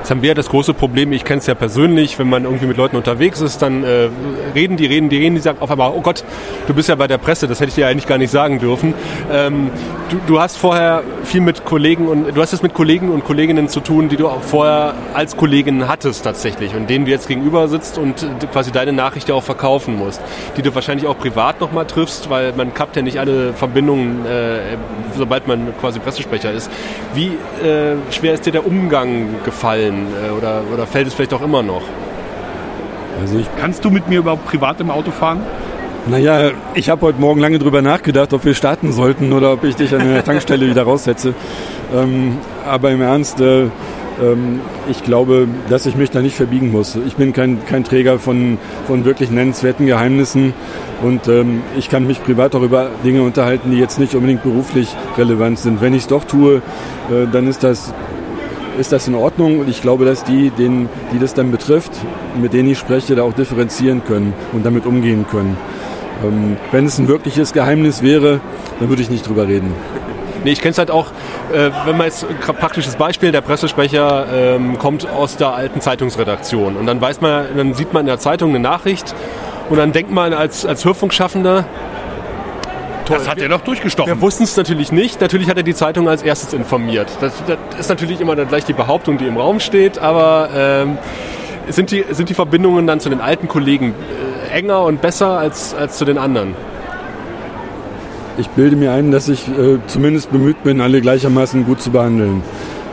Jetzt 0.07 0.13
haben 0.13 0.23
wir 0.23 0.37
das 0.37 0.51
große 0.51 0.73
Problem, 0.73 1.11
ich 1.11 1.25
kenne 1.25 1.41
es 1.41 1.49
ja 1.49 1.57
persönlich, 1.57 2.17
wenn 2.21 2.31
man 2.31 2.45
irgendwie 2.45 2.67
mit 2.67 2.77
Leuten 2.77 2.95
unterwegs 2.95 3.41
ist, 3.41 3.61
dann 3.61 3.83
äh, 3.83 4.09
reden 4.55 4.77
die, 4.77 4.87
reden 4.87 5.09
die, 5.09 5.17
reden 5.17 5.35
die, 5.35 5.41
sagen 5.41 5.59
auf 5.59 5.69
einmal, 5.69 5.91
oh 5.97 6.01
Gott, 6.01 6.23
du 6.69 6.75
bist 6.75 6.89
ja 6.89 6.95
bei 6.95 7.09
der 7.09 7.19
Presse, 7.19 7.49
das 7.49 7.59
hätte 7.59 7.71
ich 7.71 7.75
dir 7.75 7.89
eigentlich 7.89 8.07
gar 8.07 8.17
nicht 8.17 8.31
sagen 8.31 8.61
dürfen. 8.61 8.95
Ähm, 9.33 9.69
du, 10.09 10.19
du, 10.25 10.39
hast 10.39 10.59
vorher 10.59 11.03
viel 11.25 11.41
mit 11.41 11.65
Kollegen 11.65 12.07
und 12.07 12.37
du 12.37 12.41
hast 12.41 12.53
es 12.53 12.63
mit 12.63 12.73
Kollegen 12.73 13.11
und 13.11 13.25
Kolleginnen 13.25 13.69
zu 13.69 13.81
tun, 13.81 14.09
die 14.09 14.17
du 14.17 14.29
auch 14.29 14.43
vorher 14.43 14.95
als 15.13 15.37
Kolleginnen 15.37 15.89
hattest 15.89 16.23
tatsächlich 16.23 16.77
und 16.77 16.89
denen 16.89 17.05
du 17.05 17.11
jetzt 17.11 17.27
gegenüber 17.27 17.67
sitzt 17.67 17.99
und 17.99 18.29
quasi 18.53 18.71
deine 18.71 18.93
Nachricht 18.93 19.29
ja 19.29 19.35
auch 19.35 19.43
verkaufen 19.43 19.97
musst, 19.97 20.21
die 20.57 20.63
du 20.63 20.73
wahrscheinlich 20.73 21.09
auch 21.09 21.19
privat 21.19 21.61
nochmal 21.61 21.85
triffst, 21.85 22.31
weil 22.31 22.53
man 22.53 22.73
kappt 22.75 22.95
ja 22.95 23.03
nicht 23.03 23.19
alle 23.19 23.55
Verbindungen, 23.55 24.25
äh, 24.25 24.77
sobald 25.17 25.49
man 25.49 25.75
quasi 25.81 25.99
Pressesprecher 25.99 26.53
ist. 26.53 26.71
Wie 27.13 27.33
äh, 27.67 27.97
schwer 28.13 28.35
ist 28.35 28.47
dir 28.47 28.53
der 28.53 28.65
Umgang 28.65 29.43
gefallen? 29.45 29.96
Äh, 29.99 30.31
oder, 30.31 30.63
oder 30.73 30.87
fällt 30.87 31.07
es 31.07 31.15
vielleicht 31.15 31.35
auch 31.35 31.43
immer 31.43 31.63
noch? 31.63 31.83
Also 33.21 33.39
ich, 33.39 33.47
Kannst 33.59 33.85
du 33.85 33.91
mit 33.91 34.09
mir 34.09 34.19
überhaupt 34.19 34.47
privat 34.47 34.81
im 34.81 34.91
Auto 34.91 35.11
fahren? 35.11 35.41
Naja, 36.09 36.53
ich 36.75 36.89
habe 36.89 37.03
heute 37.03 37.21
Morgen 37.21 37.41
lange 37.41 37.59
drüber 37.59 37.83
nachgedacht, 37.83 38.33
ob 38.33 38.45
wir 38.45 38.55
starten 38.55 38.93
sollten 38.93 39.33
oder 39.33 39.53
ob 39.53 39.65
ich 39.65 39.75
dich 39.75 39.93
an 39.95 40.07
der 40.07 40.25
Tankstelle 40.25 40.69
wieder 40.69 40.85
raussetze. 40.85 41.35
Ähm, 41.95 42.39
aber 42.65 42.91
im 42.91 43.01
Ernst, 43.01 43.41
äh, 43.41 43.63
ähm, 44.23 44.61
ich 44.89 45.03
glaube, 45.03 45.49
dass 45.69 45.87
ich 45.87 45.97
mich 45.97 46.11
da 46.11 46.21
nicht 46.21 46.37
verbiegen 46.37 46.71
muss. 46.71 46.97
Ich 47.07 47.17
bin 47.17 47.33
kein, 47.33 47.65
kein 47.67 47.85
Träger 47.85 48.19
von, 48.19 48.59
von 48.87 49.05
wirklich 49.05 49.31
nennenswerten 49.31 49.87
Geheimnissen 49.87 50.55
und 51.03 51.29
ähm, 51.29 51.63
ich 51.77 51.89
kann 51.89 52.07
mich 52.07 52.23
privat 52.23 52.55
auch 52.55 52.63
über 52.63 52.91
Dinge 53.05 53.23
unterhalten, 53.23 53.71
die 53.71 53.79
jetzt 53.79 53.99
nicht 53.99 54.15
unbedingt 54.15 54.43
beruflich 54.43 54.95
relevant 55.19 55.59
sind. 55.59 55.81
Wenn 55.81 55.93
ich 55.93 56.03
es 56.03 56.09
doch 56.09 56.25
tue, 56.25 56.57
äh, 57.11 57.27
dann 57.31 57.49
ist 57.49 57.65
das 57.65 57.93
ist 58.79 58.93
das 58.93 59.09
in 59.09 59.15
Ordnung 59.15 59.61
und 59.61 59.69
ich 59.69 59.83
glaube, 59.83 60.05
dass 60.05 60.25
die, 60.25 60.51
denen, 60.51 60.89
die 61.13 61.19
das 61.19 61.35
dann 61.35 61.51
betrifft, 61.51 61.93
mit 62.41 62.53
denen 62.53 62.71
ich 62.71 62.79
spreche, 62.79 63.15
da 63.15 63.23
auch 63.23 63.33
differenzieren 63.33 64.05
können 64.05 64.35
und 64.53 64.65
damit 64.65 64.87
umgehen 64.87 65.27
können. 65.31 65.57
Ähm, 66.25 66.57
wenn 66.73 66.87
es 66.87 66.99
ein 66.99 67.09
wirkliches 67.09 67.53
Geheimnis 67.53 68.03
wäre, 68.03 68.41
dann 68.79 68.89
würde 68.89 69.03
ich 69.03 69.11
nicht 69.11 69.29
drüber 69.29 69.47
reden. 69.47 69.73
Nee, 70.45 70.53
ich 70.53 70.61
kenne 70.61 70.73
es 70.73 70.79
halt 70.79 70.91
auch, 70.91 71.07
äh, 71.53 71.71
wenn 71.87 71.97
man 71.97 72.07
jetzt 72.07 72.25
ein 72.25 72.55
praktisches 72.55 72.97
Beispiel, 72.97 73.33
der 73.33 73.41
Pressesprecher 73.41 74.27
ähm, 74.33 74.79
kommt 74.79 75.09
aus 75.09 75.37
der 75.37 75.55
alten 75.55 75.81
Zeitungsredaktion 75.81 76.77
und 76.77 76.87
dann 76.87 77.01
weiß 77.01 77.21
man, 77.21 77.47
dann 77.57 77.75
sieht 77.75 77.93
man 77.93 78.01
in 78.01 78.07
der 78.07 78.19
Zeitung 78.19 78.51
eine 78.51 78.61
Nachricht 78.61 79.15
und 79.69 79.79
dann 79.79 79.93
denkt 79.93 80.13
man 80.13 80.33
als, 80.33 80.65
als 80.65 80.85
Hörfunkschaffender, 80.85 81.65
Das 83.09 83.29
hat 83.29 83.39
er 83.39 83.49
doch 83.49 83.61
durchgestochen. 83.61 84.13
wir 84.13 84.21
wussten 84.21 84.45
es 84.45 84.57
natürlich 84.57 84.93
nicht. 84.93 85.21
Natürlich 85.21 85.49
hat 85.49 85.57
er 85.57 85.63
die 85.63 85.75
Zeitung 85.75 86.09
als 86.09 86.23
erstes 86.23 86.53
informiert. 86.53 87.09
Das, 87.21 87.33
das 87.47 87.59
ist 87.81 87.89
natürlich 87.89 88.21
immer 88.21 88.37
dann 88.37 88.49
gleich 88.49 88.65
die 88.65 88.73
Behauptung, 88.73 89.19
die 89.19 89.27
im 89.27 89.37
Raum 89.37 89.61
steht, 89.61 89.99
aber 89.99 90.49
ähm, 90.55 90.99
sind, 91.69 91.91
die, 91.91 92.05
sind 92.11 92.29
die 92.29 92.35
Verbindungen 92.35 92.87
dann 92.87 93.01
zu 93.01 93.09
den 93.09 93.21
alten 93.21 93.49
Kollegen 93.49 93.95
äh, 94.51 94.59
enger 94.59 94.83
und 94.85 95.01
besser 95.01 95.39
als, 95.39 95.75
als 95.75 95.99
zu 95.99 96.05
den 96.05 96.19
anderen? 96.19 96.55
Ich 98.39 98.49
bilde 98.51 98.77
mir 98.77 98.93
ein, 98.93 99.11
dass 99.11 99.29
ich 99.29 99.49
äh, 99.49 99.79
zumindest 99.87 100.31
bemüht 100.31 100.63
bin, 100.63 100.81
alle 100.81 101.01
gleichermaßen 101.01 101.65
gut 101.65 101.81
zu 101.81 101.91
behandeln. 101.91 102.43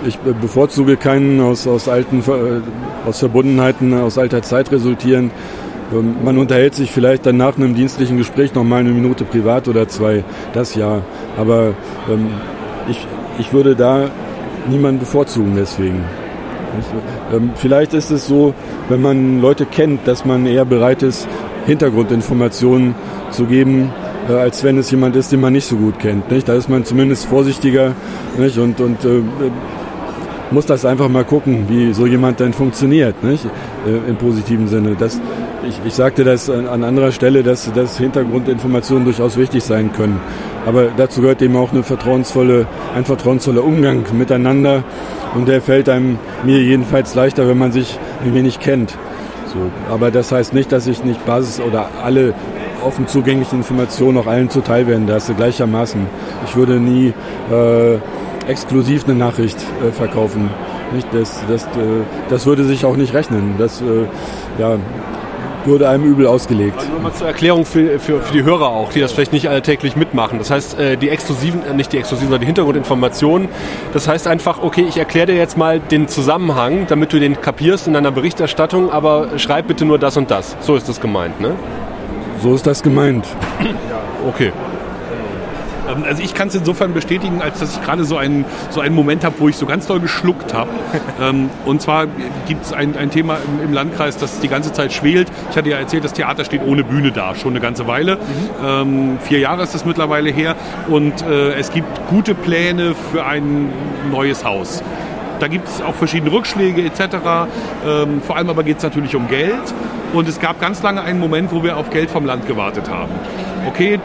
Ich 0.06 0.16
äh, 0.16 0.34
bevorzuge 0.40 0.96
keinen 0.98 1.42
aus, 1.42 1.68
aus 1.68 1.90
alten 1.90 2.20
äh, 2.20 3.08
aus 3.08 3.20
Verbundenheiten 3.20 3.94
aus 3.94 4.18
alter 4.18 4.42
Zeit 4.42 4.72
resultierend. 4.72 5.32
Man 6.02 6.38
unterhält 6.38 6.76
sich 6.76 6.92
vielleicht 6.92 7.26
dann 7.26 7.38
nach 7.38 7.58
einem 7.58 7.76
dienstlichen 7.76 8.18
Gespräch 8.18 8.54
noch 8.54 8.64
mal 8.64 8.80
eine 8.80 8.90
Minute 8.90 9.26
privat 9.26 9.68
oder 9.68 9.88
zwei, 9.88 10.24
das 10.54 10.76
ja. 10.76 11.02
Aber 11.38 11.74
ähm, 12.10 12.28
ich, 12.90 13.06
ich 13.40 13.54
würde 13.54 13.76
da 13.76 14.10
niemanden 14.70 15.00
bevorzugen 15.00 15.54
deswegen. 15.56 16.04
Ähm, 17.32 17.52
vielleicht 17.56 17.94
ist 17.94 18.12
es 18.12 18.28
so, 18.28 18.54
wenn 18.90 19.02
man 19.02 19.42
Leute 19.42 19.66
kennt, 19.66 20.08
dass 20.08 20.26
man 20.26 20.46
eher 20.46 20.66
bereit 20.66 21.04
ist, 21.04 21.28
Hintergrundinformationen 21.66 22.96
zu 23.32 23.46
geben, 23.46 23.92
äh, 24.30 24.34
als 24.34 24.64
wenn 24.64 24.78
es 24.78 24.90
jemand 24.92 25.16
ist, 25.16 25.32
den 25.32 25.42
man 25.42 25.54
nicht 25.54 25.66
so 25.66 25.76
gut 25.76 26.00
kennt. 26.00 26.32
Nicht? 26.32 26.48
Da 26.48 26.54
ist 26.54 26.70
man 26.70 26.86
zumindest 26.86 27.26
vorsichtiger 27.26 27.94
nicht? 28.38 28.58
und, 28.58 28.80
und 28.80 29.04
äh, 29.06 29.22
muss 30.54 30.66
das 30.66 30.86
einfach 30.86 31.10
mal 31.10 31.26
gucken, 31.26 31.66
wie 31.68 31.94
so 31.94 32.06
jemand 32.06 32.40
denn 32.40 32.54
funktioniert, 32.54 33.24
nicht? 33.24 33.46
Äh, 33.86 34.10
im 34.10 34.16
positiven 34.18 34.68
Sinne. 34.68 34.96
Das, 34.98 35.20
ich, 35.68 35.80
ich 35.86 35.94
sagte 35.94 36.24
das 36.24 36.50
an, 36.50 36.68
an 36.68 36.84
anderer 36.84 37.12
Stelle, 37.12 37.44
dass, 37.44 37.72
dass 37.74 37.98
Hintergrundinformationen 37.98 39.06
durchaus 39.06 39.36
wichtig 39.38 39.64
sein 39.64 39.92
können. 39.92 40.20
Aber 40.66 40.88
dazu 40.96 41.22
gehört 41.22 41.42
eben 41.42 41.56
auch 41.56 41.72
eine 41.72 41.84
vertrauensvolle, 41.84 42.68
ein 42.96 43.04
vertrauensvoller 43.04 43.64
Umgang 43.64 44.06
miteinander. 44.14 44.84
Und 45.36 45.48
der 45.48 45.62
fällt 45.62 45.90
einem 45.90 46.20
mir 46.44 46.60
jedenfalls 46.62 47.16
leichter, 47.16 47.48
wenn 47.48 47.58
man 47.58 47.72
sich 47.72 48.00
ein 48.24 48.34
wenig 48.36 48.60
kennt. 48.60 48.96
So. 49.48 49.58
Aber 49.92 50.12
das 50.12 50.32
heißt 50.32 50.54
nicht, 50.54 50.72
dass 50.72 50.88
ich 50.88 51.04
nicht 51.04 51.26
Basis 51.26 51.60
oder 51.60 51.90
alle 52.04 52.34
offen 52.84 53.08
zugänglichen 53.08 53.60
Informationen 53.60 54.18
auch 54.18 54.28
allen 54.28 54.50
zuteil 54.50 54.88
werden 54.88 55.08
lasse, 55.08 55.34
gleichermaßen. 55.34 56.06
Ich 56.46 56.56
würde 56.56 56.80
nie 56.80 57.14
äh, 57.52 57.98
exklusiv 58.48 59.06
eine 59.06 59.16
Nachricht 59.16 59.58
äh, 59.58 59.92
verkaufen. 59.92 60.50
Nicht? 60.94 61.08
Das, 61.14 61.42
das, 61.48 61.64
äh, 61.64 62.04
das 62.30 62.46
würde 62.46 62.64
sich 62.64 62.86
auch 62.86 62.96
nicht 62.96 63.14
rechnen. 63.14 63.56
Das 63.58 63.82
äh, 63.82 64.06
ja, 64.60 64.78
würde 65.66 65.90
einem 65.90 66.04
übel 66.04 66.28
ausgelegt. 66.28 66.78
Also 66.78 66.92
nur 66.92 67.02
mal 67.02 67.14
zur 67.14 67.28
Erklärung 67.28 67.66
für, 67.66 68.00
für, 68.00 68.22
für 68.22 68.34
die 68.34 68.44
Hörer 68.44 68.68
auch, 68.68 68.92
die 68.92 69.00
das 69.00 69.12
vielleicht 69.12 69.34
nicht 69.34 69.50
alltäglich 69.50 69.96
mitmachen. 69.96 70.38
Das 70.38 70.52
heißt, 70.52 70.80
äh, 70.80 70.98
die 70.98 71.10
exklusiven, 71.10 71.66
äh, 71.66 71.74
nicht 71.74 71.94
die 71.94 71.98
exklusiven, 71.98 72.30
sondern 72.30 72.42
die 72.42 72.48
Hintergrundinformationen. 72.48 73.48
Das 73.94 74.08
heißt 74.08 74.28
einfach, 74.28 74.62
okay, 74.62 74.86
ich 74.88 74.98
erkläre 74.98 75.28
dir 75.28 75.36
jetzt 75.36 75.58
mal 75.58 75.80
den 75.80 76.08
Zusammenhang, 76.08 76.88
damit 76.88 77.14
du 77.14 77.20
den 77.20 77.40
kapierst 77.40 77.88
in 77.88 77.94
deiner 77.94 78.12
Berichterstattung, 78.12 78.92
aber 78.92 79.38
schreib 79.38 79.68
bitte 79.68 79.86
nur 79.86 80.00
das 80.00 80.18
und 80.18 80.32
das. 80.32 80.58
So 80.60 80.76
ist 80.76 80.90
das 80.90 81.00
gemeint, 81.00 81.40
ne? 81.40 81.52
So 82.42 82.54
ist 82.54 82.68
das 82.68 82.84
gemeint. 82.84 83.26
Okay. 84.28 84.52
Ähm, 85.90 86.04
Also 86.04 86.24
ich 86.24 86.34
kann 86.34 86.48
es 86.48 86.56
insofern 86.56 86.94
bestätigen, 86.94 87.42
als 87.42 87.60
dass 87.60 87.76
ich 87.76 87.84
gerade 87.84 88.04
so 88.04 88.18
einen, 88.18 88.46
so 88.70 88.82
einen 88.82 88.96
Moment 88.96 89.24
habe, 89.24 89.36
wo 89.40 89.50
ich 89.50 89.56
so 89.58 89.66
ganz 89.66 89.88
doll 89.88 90.00
geschluckt 90.00 90.54
habe. 90.54 90.70
ähm, 91.22 91.50
und 91.66 91.82
zwar 91.82 92.08
gibt 92.48 92.66
es 92.66 92.74
ein, 92.74 92.96
ein 92.98 93.12
Thema 93.12 93.38
im, 93.48 93.66
im 93.66 93.74
Landkreis, 93.74 94.18
das 94.18 94.40
die 94.40 94.48
ganze 94.48 94.74
Zeit 94.74 94.94
schwelt. 94.94 95.32
Ich 95.52 95.58
hatte 95.58 95.70
ja 95.70 95.78
erzählt, 95.78 96.04
das 96.04 96.14
Theater 96.14 96.46
steht 96.46 96.62
ohne 96.66 96.84
Bühne 96.84 97.12
da, 97.12 97.36
schon 97.36 97.52
eine 97.52 97.60
ganze 97.60 97.88
Weile. 97.88 98.18
Ähm, 98.64 99.18
vier 99.22 99.40
Jahre 99.40 99.64
ist 99.64 99.74
das 99.74 99.86
mittlerweile 99.86 100.30
her. 100.30 100.56
Und 100.88 101.22
äh, 101.24 101.54
es 101.54 101.72
gibt 101.72 102.08
gute 102.10 102.36
Pläne 102.36 102.96
für 103.12 103.26
ein 103.26 103.72
neues 104.12 104.44
Haus. 104.44 104.84
Da 105.40 105.48
gibt 105.48 105.68
es 105.68 105.82
auch 105.82 105.96
verschiedene 105.96 106.32
Rückschläge 106.32 106.84
etc. 106.84 107.02
Ähm, 107.86 108.22
vor 108.22 108.38
allem 108.38 108.50
aber 108.50 108.64
geht 108.64 108.78
es 108.78 108.84
natürlich 108.84 109.16
um 109.16 109.28
Geld. 109.28 109.74
Und 110.14 110.28
es 110.30 110.40
gab 110.40 110.62
ganz 110.62 110.82
lange 110.84 111.02
einen 111.02 111.20
Moment, 111.20 111.52
wo 111.52 111.64
wir 111.64 111.76
auf 111.76 111.90
Geld 111.90 112.10
vom 112.10 112.26
Land 112.26 112.48
gewartet 112.48 112.90
haben. 112.90 113.12
Okay, 113.68 114.00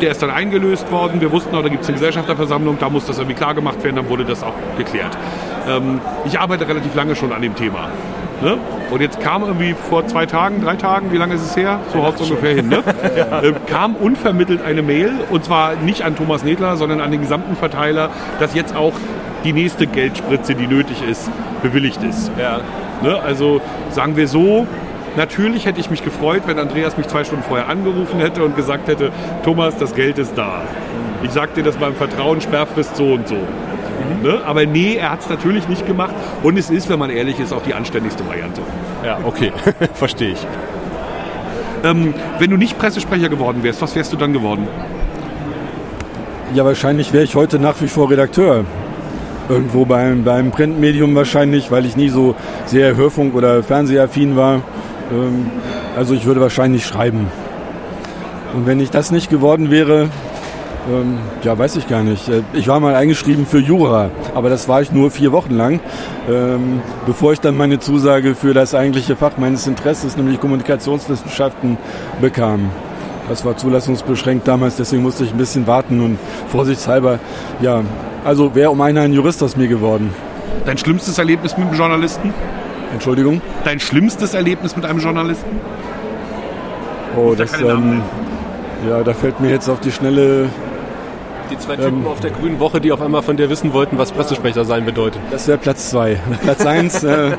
der 0.00 0.10
ist 0.10 0.22
dann 0.22 0.30
eingelöst 0.30 0.90
worden. 0.90 1.20
Wir 1.20 1.30
wussten, 1.32 1.54
auch, 1.54 1.62
da 1.62 1.68
gibt 1.68 1.82
es 1.82 1.88
eine 1.88 1.98
Gesellschafterversammlung, 1.98 2.78
da 2.78 2.88
muss 2.88 3.06
das 3.06 3.18
irgendwie 3.18 3.36
klar 3.36 3.54
gemacht 3.54 3.82
werden, 3.84 3.96
dann 3.96 4.08
wurde 4.08 4.24
das 4.24 4.42
auch 4.42 4.54
geklärt. 4.76 5.16
Ähm, 5.68 6.00
ich 6.24 6.38
arbeite 6.38 6.66
relativ 6.66 6.94
lange 6.94 7.14
schon 7.14 7.32
an 7.32 7.42
dem 7.42 7.54
Thema. 7.54 7.88
Ne? 8.42 8.56
Und 8.90 9.02
jetzt 9.02 9.20
kam 9.20 9.42
irgendwie 9.42 9.74
vor 9.74 10.06
zwei 10.06 10.24
Tagen, 10.24 10.62
drei 10.62 10.76
Tagen, 10.76 11.12
wie 11.12 11.18
lange 11.18 11.34
ist 11.34 11.42
es 11.42 11.56
her? 11.56 11.78
So 11.92 12.02
haut 12.02 12.14
es 12.18 12.22
ungefähr 12.22 12.54
hin. 12.54 12.68
Ne? 12.68 12.82
ähm, 13.42 13.56
kam 13.66 13.94
unvermittelt 13.94 14.62
eine 14.62 14.82
Mail, 14.82 15.12
und 15.30 15.44
zwar 15.44 15.76
nicht 15.76 16.02
an 16.02 16.16
Thomas 16.16 16.42
Nedler, 16.42 16.76
sondern 16.76 17.00
an 17.00 17.10
den 17.10 17.20
gesamten 17.20 17.54
Verteiler, 17.54 18.08
dass 18.38 18.54
jetzt 18.54 18.74
auch 18.74 18.94
die 19.44 19.52
nächste 19.52 19.86
Geldspritze, 19.86 20.54
die 20.54 20.66
nötig 20.66 21.02
ist, 21.08 21.30
bewilligt 21.62 22.02
ist. 22.02 22.30
Ja. 22.38 22.60
Ne? 23.02 23.18
Also 23.20 23.60
sagen 23.90 24.16
wir 24.16 24.28
so, 24.28 24.66
natürlich 25.16 25.66
hätte 25.66 25.80
ich 25.80 25.90
mich 25.90 26.04
gefreut, 26.04 26.42
wenn 26.46 26.58
Andreas 26.58 26.96
mich 26.96 27.08
zwei 27.08 27.24
Stunden 27.24 27.44
vorher 27.44 27.68
angerufen 27.68 28.20
hätte 28.20 28.42
und 28.42 28.56
gesagt 28.56 28.88
hätte, 28.88 29.10
Thomas, 29.44 29.76
das 29.76 29.94
Geld 29.94 30.18
ist 30.18 30.36
da. 30.36 30.62
Ich 31.22 31.30
sag 31.30 31.54
dir 31.54 31.62
das 31.62 31.76
beim 31.76 31.94
Vertrauen, 31.94 32.40
Sperrfrist 32.40 32.96
so 32.96 33.12
und 33.12 33.28
so. 33.28 33.36
Ne? 34.22 34.40
Aber 34.44 34.66
nee, 34.66 34.96
er 34.96 35.12
hat 35.12 35.20
es 35.20 35.28
natürlich 35.28 35.68
nicht 35.68 35.86
gemacht. 35.86 36.14
Und 36.42 36.58
es 36.58 36.70
ist, 36.70 36.88
wenn 36.88 36.98
man 36.98 37.10
ehrlich 37.10 37.38
ist, 37.40 37.52
auch 37.52 37.62
die 37.62 37.74
anständigste 37.74 38.26
Variante. 38.26 38.60
Ja, 39.04 39.18
okay. 39.24 39.52
Verstehe 39.94 40.32
ich. 40.32 40.46
Ähm, 41.84 42.14
wenn 42.38 42.50
du 42.50 42.56
nicht 42.56 42.78
Pressesprecher 42.78 43.28
geworden 43.28 43.62
wärst, 43.62 43.80
was 43.80 43.94
wärst 43.96 44.12
du 44.12 44.16
dann 44.16 44.32
geworden? 44.32 44.68
Ja, 46.54 46.64
wahrscheinlich 46.64 47.12
wäre 47.12 47.24
ich 47.24 47.34
heute 47.34 47.58
nach 47.58 47.80
wie 47.80 47.88
vor 47.88 48.10
Redakteur. 48.10 48.64
Irgendwo 49.48 49.84
beim, 49.84 50.24
beim 50.24 50.50
Printmedium 50.50 51.14
wahrscheinlich, 51.14 51.70
weil 51.70 51.86
ich 51.86 51.96
nie 51.96 52.08
so 52.08 52.34
sehr 52.66 52.96
Hörfunk- 52.96 53.34
oder 53.34 53.62
Fernsehaffin 53.62 54.36
war. 54.36 54.62
Ähm, 55.12 55.50
also 55.96 56.14
ich 56.14 56.24
würde 56.24 56.40
wahrscheinlich 56.40 56.86
schreiben. 56.86 57.26
Und 58.54 58.66
wenn 58.66 58.80
ich 58.80 58.90
das 58.90 59.10
nicht 59.10 59.30
geworden 59.30 59.70
wäre, 59.70 60.08
ähm, 60.90 61.18
ja, 61.42 61.58
weiß 61.58 61.76
ich 61.76 61.88
gar 61.88 62.02
nicht. 62.02 62.28
Äh, 62.28 62.42
Ich 62.52 62.66
war 62.68 62.80
mal 62.80 62.94
eingeschrieben 62.94 63.46
für 63.46 63.58
Jura, 63.58 64.10
aber 64.34 64.48
das 64.48 64.66
war 64.68 64.80
ich 64.82 64.92
nur 64.92 65.10
vier 65.10 65.30
Wochen 65.32 65.54
lang, 65.54 65.80
ähm, 66.28 66.80
bevor 67.06 67.32
ich 67.32 67.40
dann 67.40 67.56
meine 67.56 67.78
Zusage 67.78 68.34
für 68.34 68.54
das 68.54 68.74
eigentliche 68.74 69.14
Fach 69.14 69.32
meines 69.36 69.66
Interesses, 69.66 70.16
nämlich 70.16 70.40
Kommunikationswissenschaften, 70.40 71.76
bekam. 72.20 72.70
Das 73.28 73.44
war 73.44 73.56
zulassungsbeschränkt 73.56 74.48
damals, 74.48 74.76
deswegen 74.76 75.02
musste 75.02 75.22
ich 75.24 75.32
ein 75.32 75.38
bisschen 75.38 75.66
warten 75.66 76.00
und 76.00 76.18
vorsichtshalber, 76.48 77.20
ja, 77.60 77.82
also 78.24 78.54
wäre 78.54 78.70
um 78.70 78.80
einer 78.80 79.02
ein 79.02 79.12
Jurist 79.12 79.42
aus 79.42 79.56
mir 79.56 79.68
geworden. 79.68 80.12
Dein 80.66 80.78
schlimmstes 80.78 81.18
Erlebnis 81.18 81.56
mit 81.56 81.68
einem 81.68 81.76
Journalisten? 81.76 82.34
Entschuldigung? 82.92 83.40
Dein 83.64 83.80
schlimmstes 83.80 84.34
Erlebnis 84.34 84.76
mit 84.76 84.84
einem 84.84 84.98
Journalisten? 84.98 85.60
Oh, 87.16 87.34
da 87.34 87.44
das, 87.44 87.60
ähm, 87.60 88.02
ja, 88.88 89.02
da 89.02 89.14
fällt 89.14 89.40
mir 89.40 89.50
jetzt 89.50 89.68
auf 89.68 89.80
die 89.80 89.92
Schnelle, 89.92 90.48
Die 91.50 91.58
zwei 91.58 91.76
Typen 91.76 92.06
auf 92.06 92.20
der 92.20 92.30
grünen 92.30 92.60
Woche, 92.60 92.80
die 92.80 92.92
auf 92.92 93.00
einmal 93.02 93.22
von 93.22 93.36
dir 93.36 93.50
wissen 93.50 93.72
wollten, 93.72 93.98
was 93.98 94.12
Pressesprecher 94.12 94.64
sein 94.64 94.84
bedeutet. 94.84 95.20
das 95.30 95.48
wäre 95.48 95.58
Platz 95.58 95.90
zwei. 95.90 96.20
Platz 96.42 96.64
eins, 96.64 97.02
äh, 97.02 97.32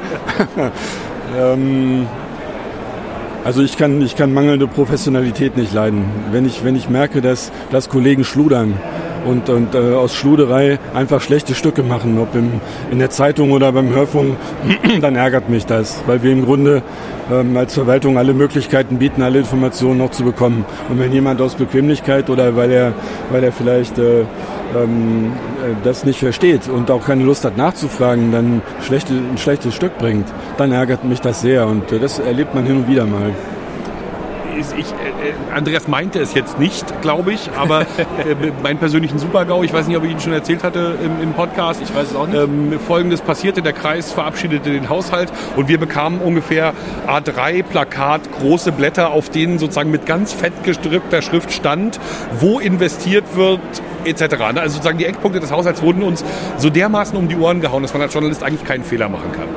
ähm, 1.38 2.08
also 3.44 3.62
ich 3.64 3.78
kann, 3.78 4.02
ich 4.02 4.16
kann 4.16 4.34
mangelnde 4.34 4.68
Professionalität 4.68 5.58
nicht 5.58 5.74
leiden. 5.74 6.06
Wenn 6.32 6.46
ich, 6.46 6.64
wenn 6.64 6.76
ich 6.76 6.90
merke, 6.90 7.22
dass, 7.22 7.52
dass 7.72 7.90
Kollegen 7.90 8.24
schludern 8.24 8.74
und, 9.26 9.50
und 9.50 9.76
äh, 9.76 9.94
aus 9.94 10.16
Schluderei 10.16 10.80
einfach 10.94 11.22
schlechte 11.22 11.56
Stücke 11.56 11.84
machen, 11.84 12.18
ob 12.20 12.36
im, 12.36 12.62
in 12.92 13.00
der 13.00 13.10
Zeitung 13.10 13.52
oder 13.52 13.72
beim 13.72 13.94
Hörfunk, 13.94 14.38
dann 15.02 15.16
ärgert 15.16 15.50
mich 15.50 15.66
das, 15.66 16.02
weil 16.08 16.24
wir 16.24 16.32
im 16.32 16.46
Grunde 16.46 16.82
ähm, 17.32 17.56
als 17.58 17.74
Verwaltung 17.74 18.18
alle 18.18 18.34
Möglichkeiten 18.34 18.98
bieten, 18.98 19.22
alle 19.22 19.40
Informationen 19.40 20.00
noch 20.00 20.12
zu 20.12 20.24
bekommen. 20.24 20.66
Und 20.90 21.00
wenn 21.00 21.12
jemand 21.12 21.42
aus 21.42 21.56
Bequemlichkeit 21.56 22.30
oder 22.30 22.56
weil 22.56 22.72
er, 22.72 22.94
weil 23.32 23.44
er 23.44 23.52
vielleicht 23.52 23.98
äh, 23.98 24.22
ähm, 24.76 25.32
äh, 25.64 25.76
das 25.84 26.06
nicht 26.06 26.20
versteht 26.20 26.68
und 26.68 26.90
auch 26.92 27.06
keine 27.06 27.24
Lust 27.24 27.46
hat 27.46 27.58
nachzufragen, 27.58 28.32
dann 28.32 28.62
schlechte, 28.86 29.14
ein 29.14 29.38
schlechtes 29.38 29.76
Stück 29.76 29.98
bringt, 29.98 30.28
dann 30.58 30.72
ärgert 30.72 31.04
mich 31.04 31.22
das 31.22 31.42
sehr. 31.42 31.68
Und 31.68 31.92
äh, 31.92 32.00
das 32.00 32.20
erlebt 32.20 32.56
man 32.56 32.66
hin 32.66 32.78
und 32.78 32.88
wieder 32.88 33.06
mal 33.06 33.32
ich, 34.58 34.92
äh, 34.92 35.54
Andreas 35.54 35.88
meinte 35.88 36.20
es 36.20 36.34
jetzt 36.34 36.60
nicht, 36.60 37.02
glaube 37.02 37.34
ich, 37.34 37.50
aber 37.58 37.82
äh, 38.18 38.52
meinen 38.62 38.80
persönlichen 38.80 39.20
Supergau, 39.20 39.64
ich 39.64 39.74
weiß 39.74 39.88
nicht, 39.88 39.98
ob 39.98 40.04
ich 40.04 40.12
Ihnen 40.12 40.20
schon 40.20 40.34
erzählt 40.34 40.64
hatte 40.64 40.98
im, 41.04 41.22
im 41.22 41.34
Podcast. 41.34 41.82
Ich 41.82 41.94
weiß 41.94 42.12
es 42.12 42.16
auch 42.16 42.28
nicht. 42.28 42.40
Ähm, 42.40 42.80
Folgendes 42.80 43.22
passierte, 43.22 43.62
der 43.62 43.74
Kreis 43.74 44.12
verabschiedete 44.12 44.72
den 44.72 44.90
Haushalt 44.90 45.32
und 45.56 45.68
wir 45.68 45.80
bekamen 45.80 46.20
ungefähr 46.20 46.74
A3-Plakat, 47.08 48.32
große 48.32 48.72
Blätter, 48.72 49.12
auf 49.12 49.30
denen 49.30 49.60
sozusagen 49.60 49.92
mit 49.92 50.06
ganz 50.06 50.34
fett 50.34 50.64
gestrückter 50.64 51.22
Schrift 51.22 51.52
stand, 51.52 52.00
wo 52.40 52.60
investiert 52.60 53.36
wird, 53.36 53.60
etc. 54.06 54.36
Also 54.42 54.74
sozusagen 54.76 54.98
die 54.98 55.06
Eckpunkte 55.06 55.40
des 55.40 55.52
Haushalts 55.52 55.82
wurden 55.82 56.04
uns 56.04 56.24
so 56.58 56.70
dermaßen 56.70 57.18
um 57.18 57.28
die 57.28 57.36
Ohren 57.36 57.62
gehauen, 57.62 57.84
dass 57.84 57.94
man 57.94 58.02
als 58.02 58.14
Journalist 58.14 58.44
eigentlich 58.44 58.66
keinen 58.66 58.84
Fehler 58.84 59.10
machen 59.10 59.32
kann. 59.32 59.48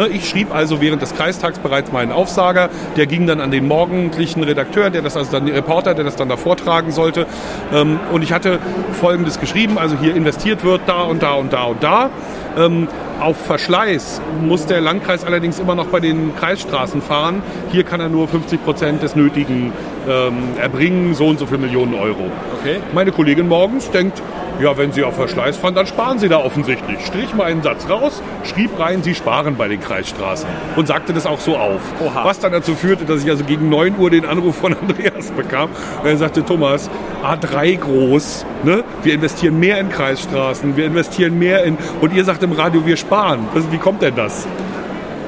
Ne, 0.00 0.08
ich 0.08 0.30
schrieb 0.30 0.54
also 0.54 0.80
während 0.80 1.02
des 1.02 1.14
Kreistags 1.14 1.58
bereits 1.58 1.92
meinen 1.92 2.10
Aufsager. 2.10 2.70
Der 2.96 3.04
ging 3.04 3.26
dann 3.26 3.38
an 3.38 3.50
den 3.50 3.68
morgendlichen 3.68 4.42
Redakteur, 4.42 4.88
der 4.88 5.02
das 5.02 5.14
also 5.14 5.30
dann, 5.30 5.46
Reporter, 5.46 5.92
der 5.92 6.04
das 6.04 6.16
dann 6.16 6.30
da 6.30 6.38
vortragen 6.38 6.90
sollte. 6.90 7.26
Ähm, 7.70 8.00
und 8.10 8.22
ich 8.22 8.32
hatte 8.32 8.60
Folgendes 8.98 9.38
geschrieben, 9.38 9.76
also 9.76 9.98
hier 9.98 10.16
investiert 10.16 10.64
wird 10.64 10.80
da 10.86 11.02
und 11.02 11.22
da 11.22 11.34
und 11.34 11.52
da 11.52 11.64
und 11.64 11.82
da. 11.82 12.08
Ähm, 12.56 12.88
auf 13.20 13.36
Verschleiß 13.36 14.20
muss 14.42 14.66
der 14.66 14.80
Landkreis 14.80 15.24
allerdings 15.24 15.58
immer 15.58 15.74
noch 15.74 15.86
bei 15.86 16.00
den 16.00 16.34
Kreisstraßen 16.36 17.02
fahren. 17.02 17.42
Hier 17.70 17.84
kann 17.84 18.00
er 18.00 18.08
nur 18.08 18.28
50 18.28 18.64
Prozent 18.64 19.02
des 19.02 19.14
Nötigen 19.14 19.72
ähm, 20.08 20.34
erbringen, 20.58 21.14
so 21.14 21.26
und 21.26 21.38
so 21.38 21.46
viele 21.46 21.58
Millionen 21.58 21.94
Euro. 21.94 22.30
Okay. 22.60 22.80
Meine 22.94 23.12
Kollegin 23.12 23.48
morgens 23.48 23.90
denkt, 23.90 24.22
ja, 24.60 24.76
wenn 24.76 24.92
Sie 24.92 25.04
auf 25.04 25.16
Verschleiß 25.16 25.56
fahren, 25.56 25.74
dann 25.74 25.86
sparen 25.86 26.18
Sie 26.18 26.28
da 26.28 26.38
offensichtlich. 26.38 27.04
Strich 27.06 27.34
mal 27.34 27.44
einen 27.44 27.62
Satz 27.62 27.88
raus, 27.88 28.22
schrieb 28.44 28.78
rein, 28.78 29.02
Sie 29.02 29.14
sparen 29.14 29.56
bei 29.56 29.68
den 29.68 29.80
Kreisstraßen 29.80 30.46
und 30.76 30.86
sagte 30.86 31.14
das 31.14 31.24
auch 31.24 31.40
so 31.40 31.56
auf. 31.56 31.80
Oha. 32.04 32.24
Was 32.24 32.40
dann 32.40 32.52
dazu 32.52 32.74
führte, 32.74 33.06
dass 33.06 33.24
ich 33.24 33.30
also 33.30 33.44
gegen 33.44 33.70
9 33.70 33.98
Uhr 33.98 34.10
den 34.10 34.26
Anruf 34.26 34.56
von 34.56 34.76
Andreas 34.80 35.30
bekam. 35.30 35.70
Er 36.04 36.16
sagte, 36.18 36.44
Thomas, 36.44 36.90
A3 37.24 37.78
groß, 37.78 38.44
ne? 38.64 38.84
wir 39.02 39.14
investieren 39.14 39.58
mehr 39.58 39.78
in 39.78 39.88
Kreisstraßen, 39.88 40.76
wir 40.76 40.86
investieren 40.86 41.38
mehr 41.38 41.64
in... 41.64 41.78
Und 42.00 42.12
ihr 42.12 42.24
sagt 42.24 42.39
im 42.42 42.52
Radio, 42.52 42.84
wir 42.84 42.96
sparen. 42.96 43.46
Wie 43.70 43.78
kommt 43.78 44.02
denn 44.02 44.14
das? 44.14 44.46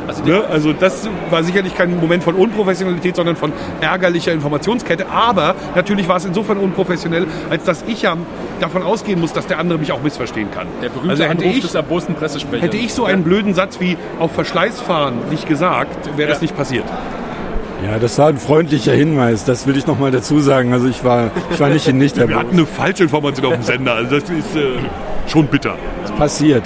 Also, 0.06 0.24
ne? 0.24 0.44
also 0.50 0.72
das 0.72 1.08
war 1.30 1.42
sicherlich 1.44 1.76
kein 1.76 1.98
Moment 2.00 2.24
von 2.24 2.34
Unprofessionalität, 2.34 3.16
sondern 3.16 3.36
von 3.36 3.52
ärgerlicher 3.80 4.32
Informationskette. 4.32 5.08
Aber 5.08 5.54
natürlich 5.74 6.08
war 6.08 6.16
es 6.16 6.24
insofern 6.24 6.58
unprofessionell, 6.58 7.26
als 7.50 7.64
dass 7.64 7.84
ich 7.86 8.02
ja 8.02 8.16
davon 8.60 8.82
ausgehen 8.82 9.20
muss, 9.20 9.32
dass 9.32 9.46
der 9.46 9.58
andere 9.58 9.78
mich 9.78 9.92
auch 9.92 10.02
missverstehen 10.02 10.50
kann. 10.50 10.66
Der 10.82 10.88
berühmte 10.88 11.10
also 11.10 11.22
hätte 11.24 11.32
Anruf 11.38 11.56
ich, 11.56 11.60
des 11.62 11.74
erbosten 11.74 12.14
Pressesprechers. 12.14 12.64
hätte 12.64 12.76
ich 12.76 12.92
so 12.92 13.04
einen 13.04 13.22
blöden 13.22 13.54
Satz 13.54 13.80
wie 13.80 13.96
auf 14.18 14.32
Verschleiß 14.32 14.80
fahren 14.80 15.14
nicht 15.30 15.48
gesagt, 15.48 16.16
wäre 16.16 16.28
das 16.28 16.38
Ja. 16.38 16.42
nicht 16.42 16.56
passiert. 16.56 16.84
Ja, 17.84 17.98
das 17.98 18.16
war 18.18 18.28
ein 18.28 18.38
freundlicher 18.38 18.92
Hinweis, 18.92 19.44
das 19.44 19.66
will 19.66 19.76
ich 19.76 19.86
noch 19.88 19.98
mal 19.98 20.12
dazu 20.12 20.38
sagen. 20.38 20.72
Also 20.72 20.86
ich 20.88 21.02
war, 21.04 21.30
ich 21.50 21.58
war 21.58 21.68
nicht 21.68 21.88
in 21.88 21.98
nicht 21.98 22.16
Wir 22.16 22.36
hatten 22.36 22.52
eine 22.56 22.66
falsche 22.66 23.04
Information 23.04 23.46
auf 23.46 23.54
dem 23.54 23.62
Sender. 23.62 23.94
Also 23.94 24.20
das 24.20 24.30
ist 24.30 24.56
äh, 24.56 24.78
schon 25.26 25.46
bitter. 25.46 25.74
passiert. 26.16 26.64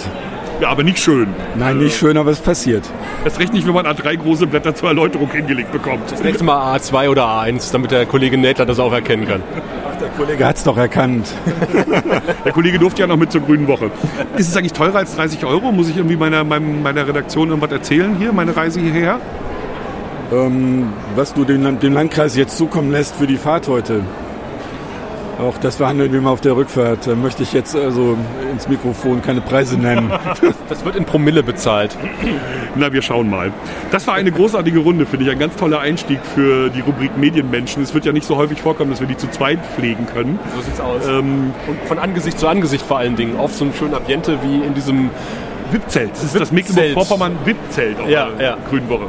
Ja, 0.61 0.69
aber 0.71 0.83
nicht 0.83 0.99
schön. 0.99 1.29
Nein, 1.57 1.79
nicht 1.79 1.99
schön, 1.99 2.17
aber 2.17 2.31
es 2.31 2.41
passiert. 2.41 2.85
Erst 3.25 3.39
recht 3.39 3.53
nicht, 3.53 3.67
wenn 3.67 3.75
man 3.75 3.87
A3 3.87 4.17
große 4.17 4.47
Blätter 4.47 4.75
zur 4.75 4.89
Erläuterung 4.89 5.31
hingelegt 5.31 5.71
bekommt. 5.71 6.11
Das 6.11 6.23
nächste 6.23 6.45
Mal 6.45 6.77
A2 6.77 7.11
oder 7.11 7.27
A1, 7.27 7.73
damit 7.73 7.91
der 7.91 8.07
Kollege 8.07 8.39
Nädler 8.39 8.65
das 8.65 8.79
auch 8.79 8.93
erkennen 8.93 9.29
kann. 9.29 9.43
Der 10.01 10.09
Kollege 10.11 10.47
hat's 10.47 10.63
doch 10.65 10.77
erkannt. 10.77 11.29
Der 12.45 12.53
Kollege 12.53 12.79
durfte 12.79 13.01
ja 13.01 13.07
noch 13.07 13.17
mit 13.17 13.33
zur 13.33 13.41
Grünen 13.41 13.67
Woche. 13.67 13.91
Ist 14.37 14.49
es 14.49 14.57
eigentlich 14.57 14.75
teurer 14.75 14.97
als 14.97 15.17
30 15.17 15.45
Euro? 15.47 15.73
Muss 15.73 15.89
ich 15.89 15.97
irgendwie 15.97 16.17
meiner, 16.17 16.45
meinem, 16.45 16.83
meiner 16.83 17.07
Redaktion 17.07 17.49
irgendwas 17.49 17.73
erzählen 17.73 18.15
hier, 18.19 18.33
meine 18.33 18.55
Reise 18.55 18.81
hierher? 18.81 19.21
Ähm, 20.33 20.93
was 21.15 21.33
du 21.33 21.45
dem, 21.45 21.81
dem 21.81 21.93
Landkreis 21.95 22.37
jetzt 22.37 22.59
zukommen 22.59 22.93
lässt 22.93 23.17
für 23.17 23.27
die 23.27 23.37
Fahrt 23.37 23.69
heute. 23.69 24.03
Auch 25.39 25.59
das 25.59 25.77
verhandeln 25.77 26.13
wir 26.15 26.21
mal 26.23 26.31
auf 26.31 26.41
der 26.41 26.57
Rückfahrt. 26.57 27.07
Da 27.07 27.15
möchte 27.15 27.43
ich 27.43 27.53
jetzt 27.53 27.77
also 27.77 28.17
ins 28.51 28.69
Mikrofon 28.69 29.21
keine 29.21 29.41
Preise 29.43 29.77
nennen. 29.79 30.11
Das 30.69 30.85
wird 30.85 30.97
in 30.97 31.05
Promille 31.05 31.43
bezahlt. 31.45 31.97
Na, 32.75 32.93
wir 32.93 33.01
schauen 33.03 33.31
mal. 33.31 33.53
Das 33.93 34.07
war 34.07 34.15
eine 34.15 34.33
großartige 34.33 34.81
Runde, 34.81 35.07
finde 35.07 35.27
ich. 35.27 35.31
Ein 35.31 35.39
ganz 35.39 35.55
toller 35.57 35.79
Einstieg 35.81 36.19
für 36.35 36.71
die 36.71 36.81
Rubrik 36.81 37.17
Medienmenschen. 37.17 37.83
Es 37.85 37.95
wird 37.95 38.05
ja 38.05 38.13
nicht 38.13 38.27
so 38.27 38.37
häufig 38.37 38.61
vorkommen, 38.61 38.91
dass 38.91 39.01
wir 39.01 39.07
die 39.07 39.17
zu 39.17 39.31
zweit 39.31 39.61
pflegen 39.77 40.07
können. 40.07 40.39
So 40.57 40.63
sieht's 40.63 40.81
aus. 40.81 41.07
Ähm, 41.07 41.53
Und 41.69 41.79
von 41.87 41.99
Angesicht 42.01 42.39
zu 42.39 42.49
Angesicht 42.49 42.85
vor 42.85 42.99
allen 42.99 43.15
Dingen. 43.17 43.37
Auf 43.39 43.55
so 43.55 43.65
einem 43.65 43.75
schönen 43.75 43.95
Ambiente 43.95 44.39
wie 44.43 44.67
in 44.67 44.75
diesem 44.75 45.11
VIP-Zelt. 45.71 46.11
Das 46.13 46.25
ist 46.25 46.35
das 46.41 46.53
VIP-Zelt. 46.53 46.77
Mecklenburg-Vorpommern 46.77 47.37
VIP-Zelt 47.45 48.01
auf 48.01 48.09
Ja, 48.09 48.29
der 48.39 48.45
ja. 48.47 48.57
Grünen 48.69 48.89
Woche. 48.89 49.05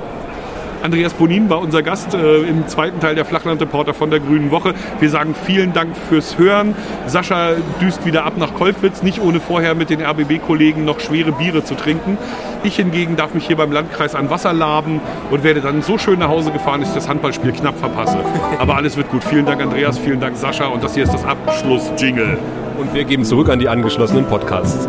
Andreas 0.84 1.14
Bonin 1.14 1.50
war 1.50 1.60
unser 1.60 1.82
Gast 1.84 2.14
äh, 2.14 2.42
im 2.42 2.68
zweiten 2.68 3.00
Teil 3.00 3.16
der 3.16 3.26
Flachlandreporter 3.26 3.94
von 3.94 4.10
der 4.10 4.20
Grünen 4.20 4.52
Woche. 4.52 4.74
Wir 5.00 5.10
sagen 5.10 5.36
vielen 5.46 5.74
Dank 5.74 5.96
fürs 6.10 6.38
Hören. 6.38 6.76
Sascha 7.08 7.52
düst 7.82 8.06
wieder 8.06 8.26
ab 8.26 8.34
nach 8.38 8.54
Kolkwitz, 8.54 9.04
nicht 9.04 9.22
ohne 9.22 9.40
vorher 9.40 9.76
mit 9.76 9.90
den 9.90 10.02
RBB-Kollegen 10.02 10.86
noch 10.86 11.00
schwere 11.00 11.32
Biere 11.32 11.64
zu 11.64 11.76
trinken. 11.76 12.18
Ich 12.64 12.76
hingegen 12.76 13.16
darf 13.16 13.34
mich 13.34 13.48
hier 13.48 13.58
beim 13.58 13.72
Landkreis 13.72 14.16
an 14.16 14.30
Wasser 14.30 14.54
laben 14.54 15.02
und 15.32 15.44
werde 15.44 15.62
dann 15.62 15.82
so 15.82 15.98
schön 15.98 16.20
nach 16.20 16.30
Hause 16.30 16.52
gefahren, 16.52 16.82
dass 16.82 16.90
ich 16.90 16.96
das 16.96 17.08
Handballspiel 17.08 17.52
knapp 17.52 17.78
verpasse. 17.78 18.18
Aber 18.60 18.76
alles 18.76 18.98
wird 18.98 19.10
gut. 19.10 19.24
Vielen 19.24 19.46
Dank, 19.46 19.62
Andreas, 19.62 19.98
vielen 19.98 20.20
Dank, 20.20 20.38
Sascha. 20.38 20.68
Und 20.68 20.84
das 20.84 20.94
hier 20.94 21.04
ist 21.04 21.14
das 21.14 21.26
Abschluss-Jingle. 21.26 22.38
Und 22.78 22.94
wir 22.94 23.04
geben 23.04 23.26
zurück 23.26 23.50
an 23.50 23.60
die 23.60 23.70
angeschlossenen 23.70 24.26
Podcasts. 24.26 24.88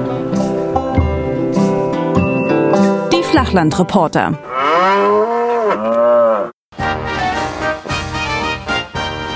Die 3.12 3.22
Flachlandreporter. 3.22 4.32